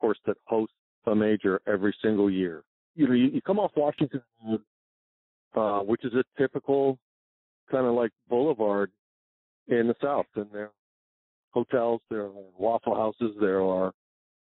course 0.00 0.18
that 0.26 0.36
hosts 0.44 0.74
a 1.06 1.14
major 1.14 1.60
every 1.66 1.94
single 2.02 2.30
year. 2.30 2.62
You 2.94 3.08
know, 3.08 3.14
you, 3.14 3.26
you 3.26 3.40
come 3.42 3.58
off 3.58 3.72
Washington 3.76 4.22
Road, 4.44 4.60
uh, 5.54 5.80
which 5.80 6.04
is 6.04 6.12
a 6.14 6.24
typical 6.40 6.98
kind 7.70 7.86
of 7.86 7.94
like 7.94 8.10
boulevard 8.28 8.90
in 9.68 9.88
the 9.88 9.94
South. 10.02 10.26
And 10.36 10.46
there 10.52 10.64
are 10.64 10.72
hotels, 11.50 12.00
there 12.10 12.22
are 12.22 12.30
waffle 12.58 12.94
houses, 12.94 13.36
there 13.40 13.62
are 13.62 13.92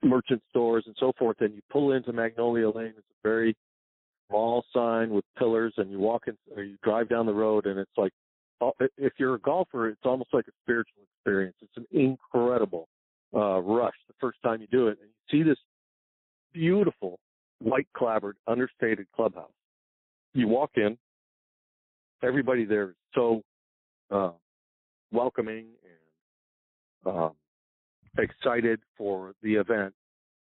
merchant 0.04 0.42
stores 0.50 0.84
and 0.86 0.94
so 0.98 1.12
forth. 1.18 1.36
And 1.40 1.54
you 1.54 1.60
pull 1.70 1.92
into 1.92 2.12
Magnolia 2.12 2.70
Lane. 2.70 2.94
It's 2.96 2.98
a 2.98 3.28
very 3.28 3.56
small 4.28 4.64
sign 4.72 5.10
with 5.10 5.24
pillars, 5.38 5.74
and 5.76 5.90
you 5.90 5.98
walk 5.98 6.24
in 6.26 6.36
or 6.56 6.62
you 6.62 6.76
drive 6.82 7.08
down 7.08 7.26
the 7.26 7.34
road, 7.34 7.66
and 7.66 7.78
it's 7.78 7.90
like 7.96 8.12
uh, 8.60 8.70
if 8.96 9.12
you're 9.18 9.34
a 9.34 9.40
golfer, 9.40 9.88
it's 9.88 10.00
almost 10.04 10.30
like 10.32 10.46
a 10.48 10.52
spiritual 10.62 11.02
experience. 11.16 11.56
It's 11.60 11.76
an 11.76 11.86
incredible 11.92 12.88
uh, 13.34 13.60
rush 13.60 13.94
the 14.08 14.14
first 14.20 14.38
time 14.42 14.60
you 14.60 14.68
do 14.70 14.88
it, 14.88 14.98
and 15.00 15.08
you 15.10 15.38
see 15.38 15.48
this 15.48 15.58
beautiful 16.52 17.18
white 17.60 17.88
clapboard, 17.96 18.36
understated 18.46 19.06
clubhouse. 19.14 19.50
You 20.34 20.48
walk 20.48 20.72
in, 20.76 20.96
everybody 22.22 22.64
there 22.64 22.90
is 22.90 22.96
so 23.14 23.42
uh, 24.10 24.30
welcoming 25.12 25.66
and 27.04 27.16
um, 27.16 27.32
excited 28.18 28.80
for 28.96 29.32
the 29.42 29.54
event. 29.54 29.94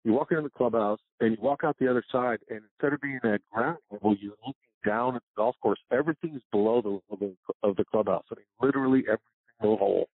You 0.03 0.13
walk 0.13 0.31
into 0.31 0.43
the 0.43 0.49
clubhouse 0.49 0.99
and 1.19 1.31
you 1.31 1.37
walk 1.41 1.63
out 1.63 1.75
the 1.79 1.89
other 1.89 2.03
side, 2.11 2.39
and 2.49 2.61
instead 2.71 2.93
of 2.93 3.01
being 3.01 3.19
at 3.23 3.41
ground 3.51 3.77
level, 3.91 4.15
you're 4.19 4.33
looking 4.45 4.53
down 4.85 5.15
at 5.15 5.21
the 5.21 5.37
golf 5.37 5.55
course. 5.61 5.79
Everything 5.91 6.35
is 6.35 6.41
below 6.51 6.81
the 6.81 6.99
level 7.13 7.33
of 7.63 7.75
the 7.75 7.83
clubhouse. 7.85 8.23
I 8.31 8.35
mean, 8.35 8.45
literally 8.61 9.03
every 9.07 9.19
single 9.59 9.77
hole, 9.77 10.09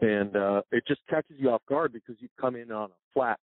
and 0.00 0.36
uh, 0.36 0.62
it 0.70 0.84
just 0.86 1.00
catches 1.08 1.36
you 1.38 1.50
off 1.50 1.62
guard 1.68 1.92
because 1.92 2.14
you 2.20 2.28
come 2.40 2.54
in 2.54 2.70
on 2.70 2.90
a 2.90 2.94
flat 3.14 3.40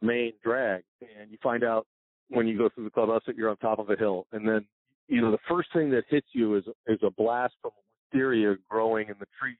main 0.00 0.32
drag, 0.42 0.82
and 1.00 1.30
you 1.30 1.38
find 1.42 1.62
out 1.62 1.86
when 2.28 2.48
you 2.48 2.58
go 2.58 2.68
through 2.74 2.84
the 2.84 2.90
clubhouse 2.90 3.22
that 3.26 3.36
you're 3.36 3.50
on 3.50 3.56
top 3.58 3.78
of 3.78 3.90
a 3.90 3.96
hill, 3.96 4.26
and 4.32 4.46
then 4.46 4.66
you 5.06 5.20
know 5.20 5.30
the 5.30 5.38
first 5.48 5.68
thing 5.72 5.90
that 5.90 6.02
hits 6.08 6.26
you 6.32 6.56
is 6.56 6.64
is 6.88 6.98
a 7.02 7.10
blast 7.10 7.54
from 7.62 7.70
wisteria 8.12 8.56
growing 8.68 9.08
in 9.08 9.14
the 9.20 9.26
trees 9.40 9.56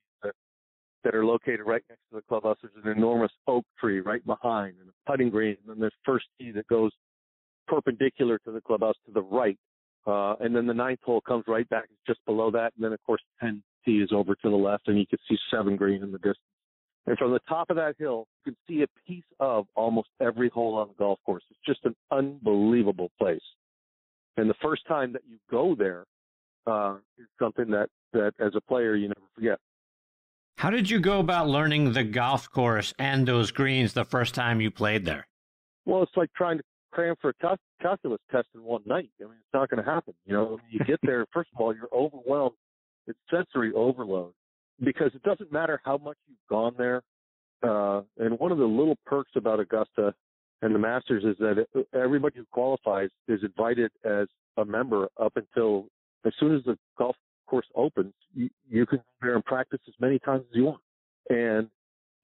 that 1.05 1.15
are 1.15 1.25
located 1.25 1.61
right 1.65 1.83
next 1.88 2.01
to 2.11 2.17
the 2.17 2.23
clubhouse. 2.23 2.57
There's 2.62 2.85
an 2.85 2.91
enormous 2.91 3.33
oak 3.47 3.65
tree 3.81 4.01
right 4.01 4.25
behind, 4.25 4.77
and 4.81 4.88
a 4.88 5.11
putting 5.11 5.31
green, 5.31 5.57
and 5.61 5.69
then 5.69 5.81
there's 5.81 5.93
first 6.05 6.27
tee 6.38 6.53
that 6.53 6.67
goes 6.69 6.93
perpendicular 7.67 8.38
to 8.41 8.53
the 8.53 8.61
clubhouse 8.61 8.97
to 9.07 9.12
the 9.12 9.23
right, 9.23 9.59
uh, 10.07 10.35
and 10.41 10.55
then 10.55 10.67
the 10.67 10.75
ninth 10.75 11.01
hole 11.05 11.21
comes 11.21 11.45
right 11.47 11.69
back 11.69 11.85
just 12.07 12.25
below 12.27 12.51
that, 12.51 12.73
and 12.77 12.85
then 12.85 12.93
of 12.93 13.03
course 13.05 13.23
10 13.41 13.62
tee 13.85 13.99
is 13.99 14.11
over 14.12 14.35
to 14.35 14.51
the 14.51 14.57
left, 14.57 14.88
and 14.88 14.99
you 14.99 15.07
can 15.07 15.19
see 15.29 15.37
seven 15.51 15.77
green 15.77 16.03
in 16.03 16.12
the 16.12 16.19
distance. 16.19 16.38
And 17.07 17.19
from 17.19 17.33
the 17.33 17.41
top 17.49 17.69
of 17.71 17.77
that 17.77 17.95
hill, 17.99 18.27
you 18.45 18.53
can 18.53 18.57
see 18.69 18.83
a 18.83 19.09
piece 19.09 19.25
of 19.41 19.67
almost 19.75 20.09
every 20.21 20.49
hole 20.49 20.75
on 20.77 20.88
the 20.88 20.95
golf 20.95 21.19
course. 21.27 21.43
It's 21.51 21.59
just 21.67 21.85
an 21.85 21.97
unbelievable 22.12 23.11
place. 23.19 23.41
And 24.37 24.49
the 24.49 24.55
first 24.62 24.83
time 24.87 25.12
that 25.12 25.23
you 25.29 25.38
go 25.51 25.75
there 25.77 26.05
uh, 26.67 26.97
is 27.19 27.27
something 27.41 27.71
that, 27.71 27.88
that 28.12 28.33
as 28.38 28.53
a 28.55 28.61
player 28.61 28.95
you 28.95 29.09
never 29.09 29.27
forget. 29.35 29.59
How 30.62 30.70
did 30.70 30.88
you 30.88 31.01
go 31.01 31.18
about 31.18 31.48
learning 31.48 31.92
the 31.92 32.05
golf 32.05 32.48
course 32.48 32.94
and 32.96 33.27
those 33.27 33.51
greens 33.51 33.94
the 33.94 34.05
first 34.05 34.33
time 34.33 34.61
you 34.61 34.70
played 34.70 35.05
there? 35.05 35.27
Well, 35.87 36.05
it's 36.05 36.16
like 36.16 36.33
trying 36.37 36.59
to 36.59 36.64
cram 36.92 37.16
for 37.20 37.31
a 37.31 37.57
calculus 37.83 38.20
test 38.31 38.46
in 38.55 38.62
one 38.62 38.83
night. 38.87 39.11
I 39.20 39.25
mean, 39.25 39.33
it's 39.40 39.53
not 39.53 39.70
going 39.70 39.85
to 39.85 39.90
happen. 39.90 40.14
You 40.25 40.35
know, 40.35 40.61
you 40.70 40.79
get 40.85 41.01
there, 41.03 41.27
first 41.33 41.51
of 41.53 41.61
all, 41.61 41.75
you're 41.75 41.88
overwhelmed. 41.92 42.55
It's 43.09 43.18
sensory 43.29 43.72
overload 43.75 44.35
because 44.79 45.11
it 45.16 45.25
doesn't 45.25 45.51
matter 45.51 45.81
how 45.85 45.98
much 45.98 46.16
you've 46.29 46.38
gone 46.48 46.75
there. 46.79 47.03
Uh, 47.64 48.03
and 48.18 48.38
one 48.38 48.53
of 48.53 48.59
the 48.59 48.64
little 48.64 48.96
perks 49.05 49.33
about 49.35 49.59
Augusta 49.59 50.14
and 50.62 50.72
the 50.72 50.79
Masters 50.79 51.25
is 51.25 51.37
that 51.40 51.66
everybody 51.92 52.38
who 52.38 52.44
qualifies 52.53 53.11
is 53.27 53.40
invited 53.42 53.90
as 54.05 54.29
a 54.57 54.64
member 54.64 55.09
up 55.20 55.33
until 55.35 55.88
as 56.25 56.33
soon 56.38 56.55
as 56.55 56.62
the 56.62 56.79
golf 56.96 57.16
course 57.53 57.67
opens. 57.75 58.15
You, 58.35 58.49
you 58.71 58.87
can 58.87 58.99
go 58.99 59.05
there 59.21 59.35
and 59.35 59.45
practice 59.45 59.81
as 59.87 59.93
many 60.01 60.19
times 60.19 60.45
as 60.51 60.57
you 60.57 60.65
want. 60.65 60.81
And 61.29 61.69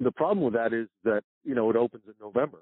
the 0.01 0.11
problem 0.11 0.43
with 0.43 0.55
that 0.55 0.73
is 0.73 0.89
that 1.05 1.23
you 1.45 1.55
know 1.55 1.69
it 1.69 1.77
opens 1.77 2.05
in 2.07 2.15
November. 2.19 2.61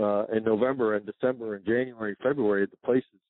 Uh, 0.00 0.24
in 0.34 0.42
November 0.42 0.96
and 0.96 1.04
December 1.04 1.54
and 1.54 1.66
January, 1.66 2.16
February, 2.22 2.64
the 2.64 2.78
place 2.82 3.04
is 3.12 3.20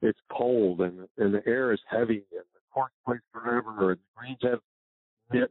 it's 0.00 0.18
cold 0.30 0.80
and 0.80 1.08
and 1.18 1.34
the 1.34 1.42
air 1.44 1.72
is 1.72 1.80
heavy 1.90 2.24
and 2.30 2.44
the 2.54 2.60
course 2.72 2.92
plays 3.04 3.18
forever 3.32 3.90
and 3.90 3.98
the 3.98 4.16
greens 4.16 4.38
have 4.42 4.60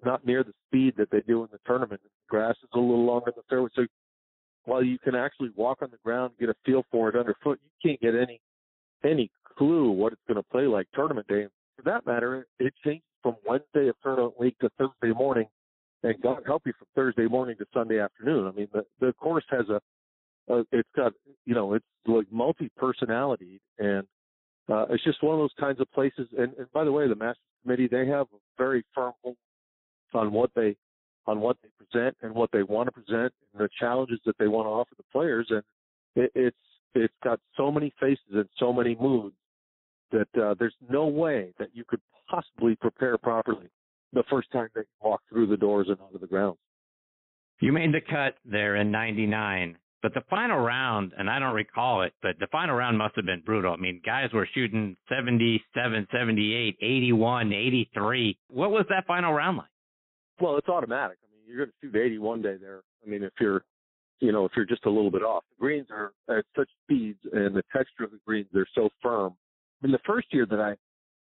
not 0.05 0.25
near 0.25 0.41
the 0.43 0.53
speed 0.67 0.93
that 0.97 1.11
they 1.11 1.19
do 1.27 1.43
in 1.43 1.49
the 1.51 1.59
tournament. 1.65 1.99
The 2.01 2.09
grass 2.29 2.55
is 2.63 2.69
a 2.73 2.79
little 2.79 3.05
longer 3.05 3.31
in 3.31 3.33
the 3.35 3.43
fairway, 3.49 3.69
so 3.75 3.85
while 4.63 4.81
you 4.81 4.97
can 4.99 5.15
actually 5.15 5.49
walk 5.57 5.79
on 5.81 5.91
the 5.91 5.97
ground, 6.05 6.31
and 6.31 6.47
get 6.47 6.55
a 6.55 6.57
feel 6.65 6.85
for 6.89 7.09
it 7.09 7.17
underfoot, 7.17 7.59
you 7.61 7.89
can't 7.89 7.99
get 7.99 8.15
any 8.15 8.39
any 9.03 9.29
clue 9.57 9.91
what 9.91 10.13
it's 10.13 10.21
going 10.29 10.41
to 10.41 10.49
play 10.49 10.65
like 10.65 10.87
tournament 10.95 11.27
day. 11.27 11.47
For 11.75 11.83
that 11.83 12.05
matter, 12.05 12.47
it 12.59 12.73
changes 12.83 13.03
from 13.21 13.35
Wednesday 13.47 13.87
of 13.87 13.95
tournament 14.03 14.39
week 14.39 14.57
to 14.59 14.69
Thursday 14.77 15.17
morning, 15.17 15.47
and 16.03 16.21
God 16.21 16.43
help 16.45 16.63
you 16.65 16.73
from 16.77 16.87
Thursday 16.95 17.27
morning 17.27 17.55
to 17.57 17.65
Sunday 17.73 17.99
afternoon. 17.99 18.47
I 18.47 18.51
mean, 18.51 18.67
the 18.73 18.85
the 18.99 19.13
course 19.13 19.45
has 19.49 19.65
a, 19.69 19.81
a 20.53 20.63
it's 20.71 20.89
got 20.95 21.13
you 21.45 21.55
know 21.55 21.73
it's 21.73 21.85
like 22.05 22.31
multi 22.31 22.69
personality, 22.77 23.59
and 23.79 24.05
uh, 24.69 24.85
it's 24.89 25.03
just 25.03 25.23
one 25.23 25.35
of 25.35 25.39
those 25.39 25.53
kinds 25.59 25.79
of 25.79 25.91
places. 25.91 26.27
And, 26.37 26.53
and 26.57 26.71
by 26.73 26.83
the 26.83 26.91
way, 26.91 27.07
the 27.07 27.15
Masters 27.15 27.41
Committee 27.63 27.87
they 27.87 28.07
have 28.07 28.27
a 28.33 28.37
very 28.57 28.83
firm 28.93 29.13
on 30.13 30.31
what 30.31 30.51
they 30.55 30.75
on 31.25 31.39
what 31.39 31.57
they 31.63 31.69
present 31.83 32.15
and 32.21 32.35
what 32.35 32.49
they 32.51 32.63
want 32.63 32.87
to 32.87 32.91
present 32.91 33.33
and 33.53 33.59
the 33.63 33.69
challenges 33.79 34.19
that 34.25 34.37
they 34.37 34.47
want 34.47 34.65
to 34.65 34.69
offer 34.69 34.93
the 34.97 35.03
players. 35.11 35.47
And 35.49 35.63
it, 36.15 36.31
it's 36.35 36.57
it's 36.95 37.13
got 37.23 37.39
so 37.57 37.71
many 37.71 37.93
faces 37.99 38.19
and 38.33 38.47
so 38.59 38.71
many 38.71 38.95
moods 38.99 39.35
that 40.13 40.41
uh, 40.41 40.55
there's 40.57 40.75
no 40.89 41.07
way 41.07 41.53
that 41.59 41.69
you 41.73 41.83
could 41.85 41.99
possibly 42.29 42.75
prepare 42.75 43.17
properly 43.17 43.67
the 44.13 44.23
first 44.29 44.49
time 44.51 44.69
that 44.75 44.81
you 44.81 45.09
walk 45.09 45.21
through 45.27 45.47
the 45.47 45.57
doors 45.57 45.87
and 45.89 45.97
onto 45.99 46.19
the 46.19 46.27
grounds. 46.27 46.59
You 47.59 47.73
made 47.73 47.93
the 47.93 48.01
cut 48.01 48.35
there 48.45 48.77
in 48.77 48.91
'99, 48.91 49.77
but 50.01 50.13
the 50.13 50.21
final 50.29 50.59
round, 50.59 51.13
and 51.17 51.29
I 51.29 51.39
don't 51.39 51.55
recall 51.55 52.03
it, 52.03 52.13
but 52.21 52.37
the 52.39 52.47
final 52.51 52.75
round 52.75 52.97
must 52.97 53.15
have 53.15 53.25
been 53.25 53.41
brutal. 53.45 53.73
I 53.73 53.77
mean, 53.77 54.01
guys 54.05 54.29
were 54.33 54.47
shooting 54.53 54.97
77, 55.07 56.07
78, 56.11 56.77
81, 56.81 57.53
83. 57.53 58.37
What 58.49 58.71
was 58.71 58.85
that 58.89 59.07
final 59.07 59.33
round 59.33 59.57
like? 59.57 59.67
Well, 60.41 60.57
it's 60.57 60.67
automatic. 60.67 61.17
I 61.23 61.27
mean, 61.31 61.43
you're 61.47 61.65
going 61.65 61.69
to 61.69 61.87
shoot 61.87 61.95
80 61.95 62.17
one 62.17 62.41
day 62.41 62.57
there. 62.59 62.81
I 63.05 63.09
mean, 63.09 63.23
if 63.23 63.31
you're, 63.39 63.63
you 64.19 64.33
know, 64.33 64.43
if 64.43 64.51
you're 64.57 64.65
just 64.65 64.85
a 64.85 64.89
little 64.89 65.11
bit 65.11 65.23
off, 65.23 65.43
the 65.49 65.61
greens 65.61 65.87
are 65.89 66.11
at 66.29 66.43
such 66.53 66.69
speeds 66.83 67.19
and 67.31 67.55
the 67.55 67.63
texture 67.71 68.03
of 68.03 68.11
the 68.11 68.19
greens, 68.25 68.47
they're 68.51 68.67
so 68.75 68.89
firm. 69.01 69.35
I 69.83 69.87
mean, 69.87 69.91
the 69.91 69.99
first 70.05 70.27
year 70.31 70.45
that 70.45 70.59
I, 70.59 70.75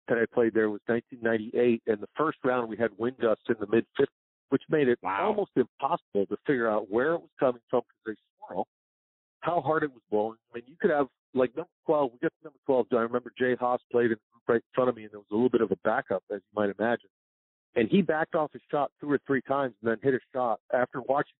that 0.08 0.18
I 0.18 0.24
played 0.32 0.54
there 0.54 0.70
was 0.70 0.80
1998 0.86 1.82
and 1.86 2.00
the 2.00 2.08
first 2.16 2.38
round 2.44 2.68
we 2.68 2.76
had 2.76 2.90
wind 2.96 3.16
gusts 3.20 3.44
in 3.48 3.56
the 3.58 3.66
mid 3.66 3.84
50s, 3.98 4.06
which 4.50 4.62
made 4.68 4.88
it 4.88 4.98
wow. 5.02 5.26
almost 5.26 5.50
impossible 5.56 6.26
to 6.26 6.36
figure 6.46 6.70
out 6.70 6.90
where 6.90 7.14
it 7.14 7.20
was 7.20 7.30
coming 7.40 7.62
from 7.68 7.80
because 7.80 8.16
they 8.16 8.46
swirl, 8.46 8.66
how 9.40 9.60
hard 9.60 9.82
it 9.82 9.90
was 9.90 10.02
blowing. 10.10 10.36
I 10.52 10.58
mean, 10.58 10.64
you 10.66 10.76
could 10.80 10.90
have 10.90 11.06
like 11.34 11.56
number 11.56 11.70
12, 11.86 12.12
we 12.12 12.18
get 12.20 12.32
to 12.38 12.44
number 12.44 12.58
12. 12.66 12.86
I 12.92 12.96
remember 12.96 13.32
Jay 13.36 13.56
Haas 13.58 13.80
played 13.90 14.06
in 14.06 14.10
the 14.10 14.16
group 14.32 14.42
right 14.48 14.56
in 14.56 14.74
front 14.74 14.90
of 14.90 14.96
me 14.96 15.04
and 15.04 15.12
there 15.12 15.20
was 15.20 15.28
a 15.32 15.34
little 15.34 15.50
bit 15.50 15.62
of 15.62 15.72
a 15.72 15.76
backup 15.82 16.22
as 16.30 16.40
you 16.40 16.54
might 16.54 16.70
imagine. 16.78 17.08
And 17.74 17.88
he 17.88 18.02
backed 18.02 18.34
off 18.34 18.52
his 18.52 18.62
shot 18.70 18.92
two 19.00 19.10
or 19.10 19.18
three 19.26 19.42
times 19.42 19.74
and 19.82 19.90
then 19.90 19.98
hit 20.02 20.14
a 20.14 20.20
shot 20.32 20.60
after 20.72 21.00
watching 21.00 21.32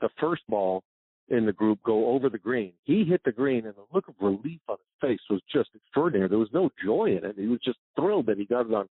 the 0.00 0.08
first 0.18 0.42
ball 0.48 0.82
in 1.28 1.46
the 1.46 1.52
group 1.52 1.78
go 1.82 2.08
over 2.08 2.28
the 2.28 2.38
green. 2.38 2.72
He 2.84 3.04
hit 3.04 3.22
the 3.24 3.32
green 3.32 3.66
and 3.66 3.74
the 3.74 3.84
look 3.92 4.08
of 4.08 4.14
relief 4.20 4.60
on 4.68 4.76
his 4.76 5.08
face 5.08 5.20
was 5.30 5.40
just 5.52 5.70
extraordinary. 5.74 6.28
There 6.28 6.38
was 6.38 6.52
no 6.52 6.70
joy 6.84 7.16
in 7.16 7.24
it. 7.24 7.36
He 7.38 7.46
was 7.46 7.60
just 7.64 7.78
thrilled 7.96 8.26
that 8.26 8.38
he 8.38 8.44
got 8.44 8.66
it 8.66 8.74
on 8.74 8.88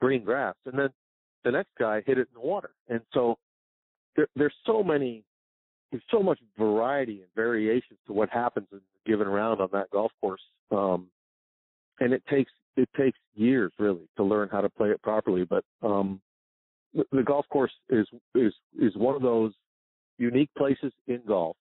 green 0.00 0.24
grass. 0.24 0.54
And 0.66 0.78
then 0.78 0.90
the 1.44 1.50
next 1.50 1.70
guy 1.78 2.02
hit 2.06 2.18
it 2.18 2.28
in 2.28 2.34
the 2.34 2.46
water. 2.46 2.70
And 2.88 3.00
so 3.12 3.36
there, 4.16 4.28
there's 4.36 4.54
so 4.64 4.82
many, 4.82 5.24
there's 5.90 6.04
so 6.10 6.22
much 6.22 6.38
variety 6.56 7.20
and 7.20 7.28
variations 7.34 7.98
to 8.06 8.12
what 8.12 8.30
happens 8.30 8.68
in 8.70 8.78
a 8.78 9.10
given 9.10 9.26
round 9.26 9.60
on 9.60 9.68
that 9.72 9.90
golf 9.90 10.12
course. 10.20 10.42
Um, 10.70 11.08
and 12.00 12.12
it 12.12 12.22
takes, 12.30 12.52
it 12.76 12.88
takes 12.96 13.18
years 13.34 13.72
really 13.78 14.08
to 14.16 14.22
learn 14.22 14.48
how 14.50 14.60
to 14.60 14.68
play 14.68 14.90
it 14.90 15.02
properly. 15.02 15.44
But, 15.44 15.64
um, 15.82 16.20
the, 16.94 17.22
golf 17.22 17.46
course 17.48 17.72
is 17.88 18.06
is 18.34 18.52
is 18.78 18.94
one 18.96 19.14
of 19.14 19.22
those 19.22 19.52
unique 20.18 20.50
places 20.56 20.92
in 21.06 21.20
golf, 21.26 21.56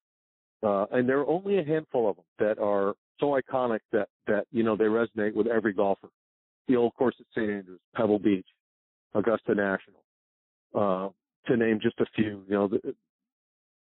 uh, 0.64 0.86
and 0.92 1.08
there 1.08 1.20
are 1.20 1.28
only 1.28 1.60
a 1.60 1.64
handful 1.64 2.10
of 2.10 2.16
them 2.18 2.26
that 2.40 2.60
are 2.60 2.94
so 3.20 3.40
iconic 3.40 3.80
that 3.92 4.08
that 4.28 4.46
you 4.52 4.64
know 4.64 4.76
they 4.76 4.86
resonate 4.86 5.34
with 5.34 5.48
every 5.48 5.74
golfer. 5.74 6.10
The 6.68 6.76
old 6.76 6.94
course 6.96 7.16
at 7.20 7.26
St 7.32 7.50
Andrews, 7.50 7.80
Pebble 7.96 8.20
Beach, 8.20 8.46
Augusta 9.14 9.56
National, 9.56 10.04
uh, 10.76 11.10
to 11.48 11.58
name 11.58 11.80
just 11.82 12.00
a 12.00 12.06
few. 12.16 12.44
You 12.48 12.54
know, 12.54 12.68
the, 12.68 12.94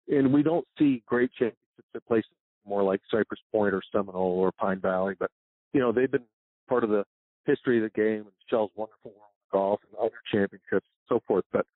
and 0.08 0.32
we 0.32 0.42
don't 0.42 0.66
see 0.78 1.02
great 1.06 1.30
championships 1.32 1.88
at 1.94 2.06
places 2.06 2.30
more 2.66 2.82
like 2.82 3.00
Cypress 3.10 3.40
Point 3.50 3.74
or 3.74 3.82
Seminole 3.92 4.38
or 4.38 4.52
Pine 4.52 4.80
Valley, 4.80 5.14
but 5.18 5.30
you 5.72 5.80
know 5.80 5.92
they've 5.92 6.10
been 6.10 6.24
part 6.68 6.84
of 6.84 6.90
the 6.90 7.04
history 7.46 7.78
of 7.78 7.84
the 7.84 8.00
game 8.00 8.20
and 8.20 8.32
Shell's 8.50 8.70
wonderful 8.76 9.12
world 9.12 9.32
of 9.46 9.52
golf 9.52 9.80
and 9.88 9.98
other 9.98 10.20
championships 10.30 10.86
so 11.08 11.22
forth. 11.26 11.44
But 11.52 11.66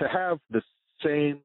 to 0.00 0.08
have 0.08 0.38
the 0.50 0.62
same 1.04 1.40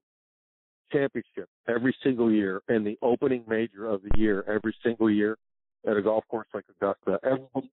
championship 0.93 1.49
every 1.67 1.95
single 2.03 2.31
year 2.31 2.61
and 2.69 2.85
the 2.85 2.97
opening 3.01 3.43
major 3.47 3.89
of 3.89 4.01
the 4.03 4.17
year 4.17 4.45
every 4.47 4.75
single 4.83 5.09
year, 5.09 5.37
at 5.87 5.97
a 5.97 6.01
golf 6.01 6.23
course 6.29 6.47
like 6.53 6.63
Augusta. 6.79 7.19
Everybody, 7.23 7.69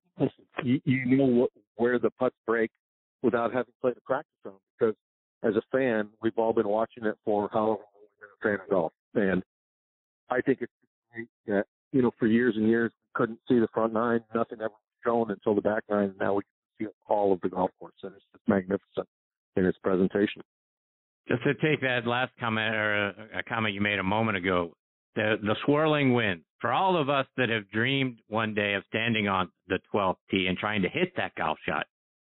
you, 0.65 0.81
you 0.85 1.17
know 1.17 1.27
what, 1.27 1.51
where 1.77 1.99
the 1.99 2.11
putts 2.11 2.37
break 2.47 2.71
without 3.23 3.53
having 3.53 3.73
played 3.81 3.97
a 3.97 4.01
practice 4.01 4.33
round 4.45 4.59
because 4.79 4.95
as 5.43 5.55
a 5.57 5.63
fan, 5.73 6.09
we've 6.23 6.37
all 6.37 6.53
been 6.53 6.69
watching 6.69 7.05
it 7.05 7.17
for 7.25 7.49
however 7.53 7.71
long 7.71 7.79
we've 8.01 8.43
been 8.43 8.53
a 8.53 8.57
fan 8.57 8.65
of 8.65 8.71
golf. 8.71 8.93
And 9.15 9.43
I 10.29 10.41
think 10.41 10.59
it's 10.61 10.73
great 11.13 11.29
that, 11.47 11.65
you 11.93 12.03
know, 12.03 12.11
for 12.19 12.27
years 12.27 12.55
and 12.57 12.69
years, 12.69 12.93
we 12.93 13.11
couldn't 13.15 13.39
see 13.49 13.59
the 13.59 13.69
front 13.73 13.93
nine. 13.93 14.21
Nothing 14.35 14.59
ever 14.61 14.75
shown 15.05 15.31
until 15.31 15.55
the 15.55 15.61
back 15.61 15.85
nine. 15.89 16.11
And 16.11 16.19
now 16.19 16.35
we 16.35 16.43
can 16.79 16.87
see 16.87 16.93
all 17.09 17.33
of 17.33 17.41
the 17.41 17.49
golf 17.49 17.71
course. 17.79 17.95
And 18.03 18.13
it's 18.15 18.25
just 18.33 18.47
magnificent 18.49 19.09
in 19.57 19.65
its 19.65 19.79
presentation. 19.79 20.43
Just 21.29 21.43
to 21.45 21.55
take 21.55 21.81
that 21.83 22.07
last 22.07 22.33
comment 22.41 22.75
or 22.75 23.09
a, 23.35 23.43
comment 23.49 23.75
you 23.75 23.81
made 23.81 23.99
a 23.99 24.05
moment 24.05 24.37
ago, 24.37 24.73
the 25.15 25.37
the 25.43 25.55
swirling 25.65 26.13
wind. 26.13 26.43
For 26.61 26.73
all 26.73 27.01
of 27.01 27.09
us 27.09 27.27
that 27.37 27.49
have 27.49 27.71
dreamed 27.71 28.19
one 28.29 28.53
day 28.53 28.75
of 28.75 28.83
standing 28.89 29.29
on 29.29 29.51
the 29.69 29.79
12th 29.95 30.17
tee 30.31 30.47
and 30.47 30.59
trying 30.59 30.83
to 30.83 30.89
hit 30.89 31.13
that 31.17 31.35
golf 31.35 31.59
shot, 31.67 31.87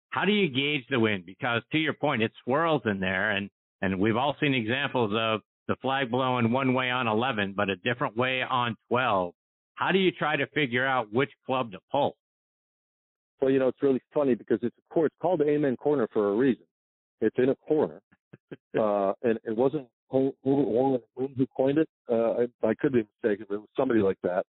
how 0.10 0.26
do 0.26 0.32
you 0.32 0.50
gauge 0.50 0.86
the 0.90 1.00
wind? 1.00 1.26
Because 1.26 1.62
to 1.72 1.78
your 1.78 1.94
point, 1.94 2.22
it 2.22 2.32
swirls 2.44 2.82
in 2.86 3.00
there, 3.00 3.32
and 3.32 3.50
and 3.82 4.00
we've 4.00 4.18
all 4.18 4.36
seen 4.40 4.54
examples 4.54 5.14
of 5.16 5.42
the 5.68 5.76
flag 5.82 6.10
blowing 6.10 6.52
one 6.52 6.74
way 6.74 6.90
on 6.90 7.08
11, 7.08 7.54
but 7.56 7.70
a 7.70 7.76
different 7.78 8.18
way 8.18 8.42
on 8.42 8.76
12. 8.90 9.34
How 9.76 9.92
do 9.92 10.00
you 10.00 10.12
try 10.12 10.36
to 10.36 10.48
figure 10.48 10.86
out 10.86 11.14
which 11.14 11.30
club 11.46 11.72
to 11.74 11.80
pull? 11.92 12.16
Well, 13.40 13.52
you 13.52 13.60
know, 13.60 13.68
it's 13.68 13.84
really 13.84 14.02
funny 14.14 14.34
because 14.34 14.60
it's. 14.64 14.76
It's 14.96 15.16
called 15.22 15.42
the 15.42 15.48
Amen 15.48 15.78
Corner 15.78 16.08
for 16.12 16.34
a 16.34 16.36
reason. 16.36 16.66
It's 17.22 17.36
in 17.38 17.50
a 17.50 17.56
corner, 17.56 18.02
uh, 18.80 19.14
and 19.24 19.40
it 19.44 19.56
wasn't 19.56 19.88
who, 20.10 20.34
who, 20.44 21.00
who 21.16 21.48
coined 21.56 21.78
it. 21.78 21.90
Uh, 22.10 22.46
I, 22.64 22.68
I 22.70 22.74
could 22.76 22.94
be 22.94 23.06
mistaken, 23.24 23.46
but 23.50 23.56
it 23.56 23.60
was 23.60 23.70
somebody 23.76 24.02
like 24.02 24.18
that. 24.24 24.46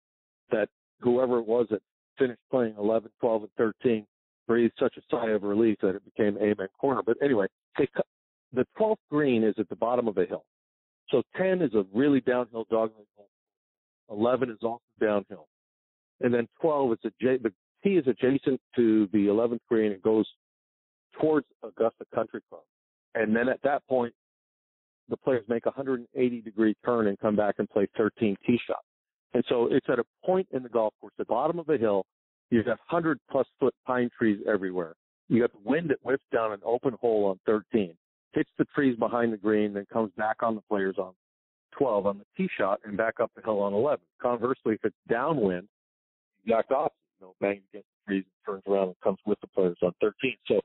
That 0.50 0.68
whoever 1.00 1.38
it 1.38 1.46
was 1.46 1.66
that 1.70 1.80
finished 2.18 2.40
playing 2.50 2.74
11, 2.78 3.10
12, 3.20 3.42
and 3.42 3.50
13 3.56 4.06
breathed 4.46 4.74
such 4.78 4.96
a 4.96 5.00
sigh 5.10 5.30
of 5.30 5.42
relief 5.42 5.78
that 5.82 5.96
it 5.96 6.02
became 6.04 6.36
Amen 6.38 6.68
Corner. 6.80 7.02
But 7.04 7.16
anyway, 7.22 7.46
they, 7.78 7.88
the 8.52 8.66
12th 8.78 8.96
green 9.10 9.42
is 9.44 9.54
at 9.58 9.68
the 9.68 9.76
bottom 9.76 10.08
of 10.08 10.16
a 10.18 10.24
hill. 10.24 10.44
So 11.10 11.22
10 11.36 11.62
is 11.62 11.74
a 11.74 11.84
really 11.94 12.20
downhill 12.20 12.66
dogleg. 12.70 13.06
11 14.10 14.50
is 14.50 14.58
also 14.62 14.82
downhill. 15.00 15.46
And 16.20 16.32
then 16.32 16.46
12 16.60 16.92
is 16.92 16.98
a 17.04 17.10
the 17.20 17.52
tee 17.82 17.96
is 17.96 18.06
adjacent 18.06 18.60
to 18.76 19.08
the 19.12 19.26
11th 19.26 19.58
green 19.68 19.92
and 19.92 20.02
goes 20.02 20.26
towards 21.20 21.46
Augusta 21.62 22.04
Country 22.14 22.40
Club. 22.48 22.62
And 23.16 23.35
then 23.35 23.48
at 23.48 23.61
that 23.62 23.87
point, 23.88 24.14
the 25.09 25.16
players 25.16 25.44
make 25.48 25.66
a 25.66 25.70
180 25.70 26.40
degree 26.42 26.74
turn 26.85 27.07
and 27.07 27.18
come 27.18 27.35
back 27.35 27.57
and 27.59 27.68
play 27.68 27.88
13 27.96 28.37
tee 28.46 28.61
shots. 28.66 28.87
And 29.35 29.42
so 29.48 29.68
it's 29.70 29.87
at 29.88 29.98
a 29.98 30.05
point 30.24 30.46
in 30.52 30.62
the 30.62 30.68
golf 30.68 30.94
course, 31.00 31.12
the 31.18 31.24
bottom 31.24 31.59
of 31.59 31.68
a 31.68 31.79
hill. 31.79 32.05
You 32.50 32.59
have 32.59 32.66
got 32.66 32.79
100 32.90 33.18
plus 33.31 33.46
foot 33.59 33.74
pine 33.87 34.11
trees 34.16 34.38
everywhere. 34.48 34.94
You 35.29 35.40
got 35.40 35.52
the 35.52 35.68
wind 35.68 35.90
that 35.90 35.98
whips 36.05 36.22
down 36.33 36.52
an 36.52 36.61
open 36.64 36.94
hole 37.00 37.24
on 37.24 37.40
13, 37.46 37.94
hits 38.33 38.50
the 38.59 38.64
trees 38.66 38.96
behind 38.96 39.33
the 39.33 39.37
green, 39.37 39.74
then 39.74 39.87
comes 39.92 40.12
back 40.16 40.42
on 40.42 40.55
the 40.55 40.61
players 40.68 40.96
on 40.98 41.12
12 41.76 42.07
on 42.07 42.18
the 42.18 42.24
tee 42.37 42.48
shot 42.57 42.81
and 42.85 42.96
back 42.96 43.14
up 43.20 43.31
the 43.35 43.42
hill 43.42 43.61
on 43.61 43.72
11. 43.72 44.05
Conversely, 44.22 44.74
if 44.74 44.85
it's 44.85 44.96
downwind, 45.09 45.66
exact 46.44 46.70
opposite. 46.70 46.92
You 47.20 47.26
know, 47.26 47.35
bangs 47.40 47.62
against 47.72 47.88
the 47.88 48.12
trees 48.12 48.24
and 48.24 48.55
turns 48.55 48.62
around 48.68 48.88
and 48.88 49.00
comes 49.02 49.18
with 49.26 49.40
the 49.40 49.46
players 49.48 49.79
on 49.83 49.92
13. 50.00 50.37
So 50.46 50.61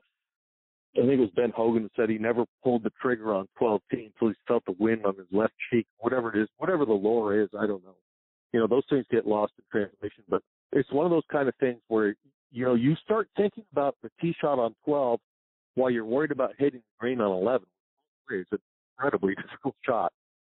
I 0.96 1.00
think 1.00 1.12
it 1.12 1.20
was 1.20 1.30
Ben 1.34 1.52
Hogan 1.56 1.82
who 1.82 1.90
said 1.96 2.10
he 2.10 2.18
never 2.18 2.44
pulled 2.62 2.82
the 2.82 2.92
trigger 3.00 3.34
on 3.34 3.48
12 3.58 3.80
team 3.90 4.12
until 4.14 4.28
he 4.28 4.34
felt 4.46 4.64
the 4.66 4.74
wind 4.78 5.06
on 5.06 5.16
his 5.16 5.26
left 5.32 5.54
cheek, 5.70 5.86
whatever 5.98 6.34
it 6.34 6.42
is, 6.42 6.48
whatever 6.58 6.84
the 6.84 6.92
lore 6.92 7.40
is, 7.40 7.48
I 7.58 7.66
don't 7.66 7.82
know. 7.82 7.96
You 8.52 8.60
know, 8.60 8.66
those 8.66 8.84
things 8.90 9.06
get 9.10 9.26
lost 9.26 9.54
in 9.58 9.64
translation, 9.70 10.24
but 10.28 10.42
it's 10.72 10.90
one 10.92 11.06
of 11.06 11.10
those 11.10 11.22
kind 11.32 11.48
of 11.48 11.54
things 11.56 11.80
where, 11.88 12.14
you 12.50 12.64
know, 12.66 12.74
you 12.74 12.94
start 13.02 13.28
thinking 13.36 13.64
about 13.72 13.96
the 14.02 14.10
tee 14.20 14.34
shot 14.38 14.58
on 14.58 14.74
12 14.84 15.18
while 15.74 15.90
you're 15.90 16.04
worried 16.04 16.30
about 16.30 16.52
hitting 16.58 16.80
the 16.80 17.00
green 17.00 17.20
on 17.22 17.32
11. 17.32 17.66
It's 18.30 18.52
an 18.52 18.58
incredibly 18.98 19.34
difficult 19.42 19.74
shot. 19.86 20.12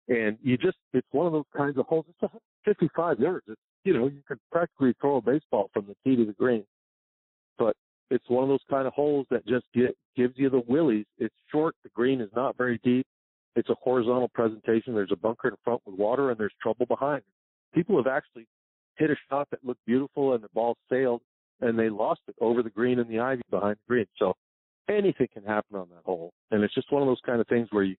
And 0.07 0.37
you 0.41 0.57
just, 0.57 0.77
it's 0.93 1.07
one 1.11 1.27
of 1.27 1.33
those 1.33 1.45
kinds 1.55 1.77
of 1.77 1.85
holes. 1.85 2.05
It's 2.21 2.33
55 2.65 3.19
yards. 3.19 3.45
It's, 3.47 3.61
you 3.83 3.93
know, 3.93 4.07
you 4.07 4.21
could 4.27 4.39
practically 4.51 4.95
throw 4.99 5.17
a 5.17 5.21
baseball 5.21 5.69
from 5.73 5.85
the 5.85 5.95
tee 6.03 6.15
to 6.15 6.25
the 6.25 6.33
green. 6.33 6.65
It's 8.09 8.29
one 8.29 8.43
of 8.43 8.49
those 8.49 8.63
kind 8.69 8.87
of 8.87 8.93
holes 8.93 9.25
that 9.31 9.45
just 9.47 9.65
get, 9.73 9.97
gives 10.15 10.33
you 10.37 10.49
the 10.49 10.63
willies. 10.67 11.05
It's 11.17 11.35
short. 11.51 11.75
The 11.83 11.89
green 11.89 12.21
is 12.21 12.29
not 12.35 12.57
very 12.57 12.79
deep. 12.83 13.05
It's 13.55 13.69
a 13.69 13.75
horizontal 13.75 14.29
presentation. 14.29 14.93
There's 14.93 15.11
a 15.11 15.17
bunker 15.17 15.49
in 15.49 15.55
front 15.63 15.81
with 15.85 15.97
water 15.97 16.31
and 16.31 16.39
there's 16.39 16.53
trouble 16.61 16.85
behind. 16.85 17.23
People 17.73 17.97
have 17.97 18.07
actually 18.07 18.47
hit 18.97 19.09
a 19.09 19.15
shot 19.29 19.47
that 19.51 19.63
looked 19.63 19.85
beautiful 19.85 20.33
and 20.33 20.43
the 20.43 20.49
ball 20.53 20.75
sailed 20.89 21.21
and 21.61 21.77
they 21.77 21.89
lost 21.89 22.21
it 22.27 22.35
over 22.41 22.61
the 22.61 22.69
green 22.69 22.99
and 22.99 23.09
the 23.09 23.19
ivy 23.19 23.41
behind 23.49 23.75
the 23.75 23.87
green. 23.87 24.05
So 24.17 24.33
anything 24.89 25.27
can 25.33 25.43
happen 25.43 25.77
on 25.77 25.87
that 25.89 26.03
hole. 26.05 26.33
And 26.51 26.63
it's 26.63 26.73
just 26.73 26.91
one 26.91 27.01
of 27.01 27.07
those 27.07 27.21
kind 27.25 27.39
of 27.39 27.47
things 27.47 27.67
where 27.71 27.83
you, 27.83 27.95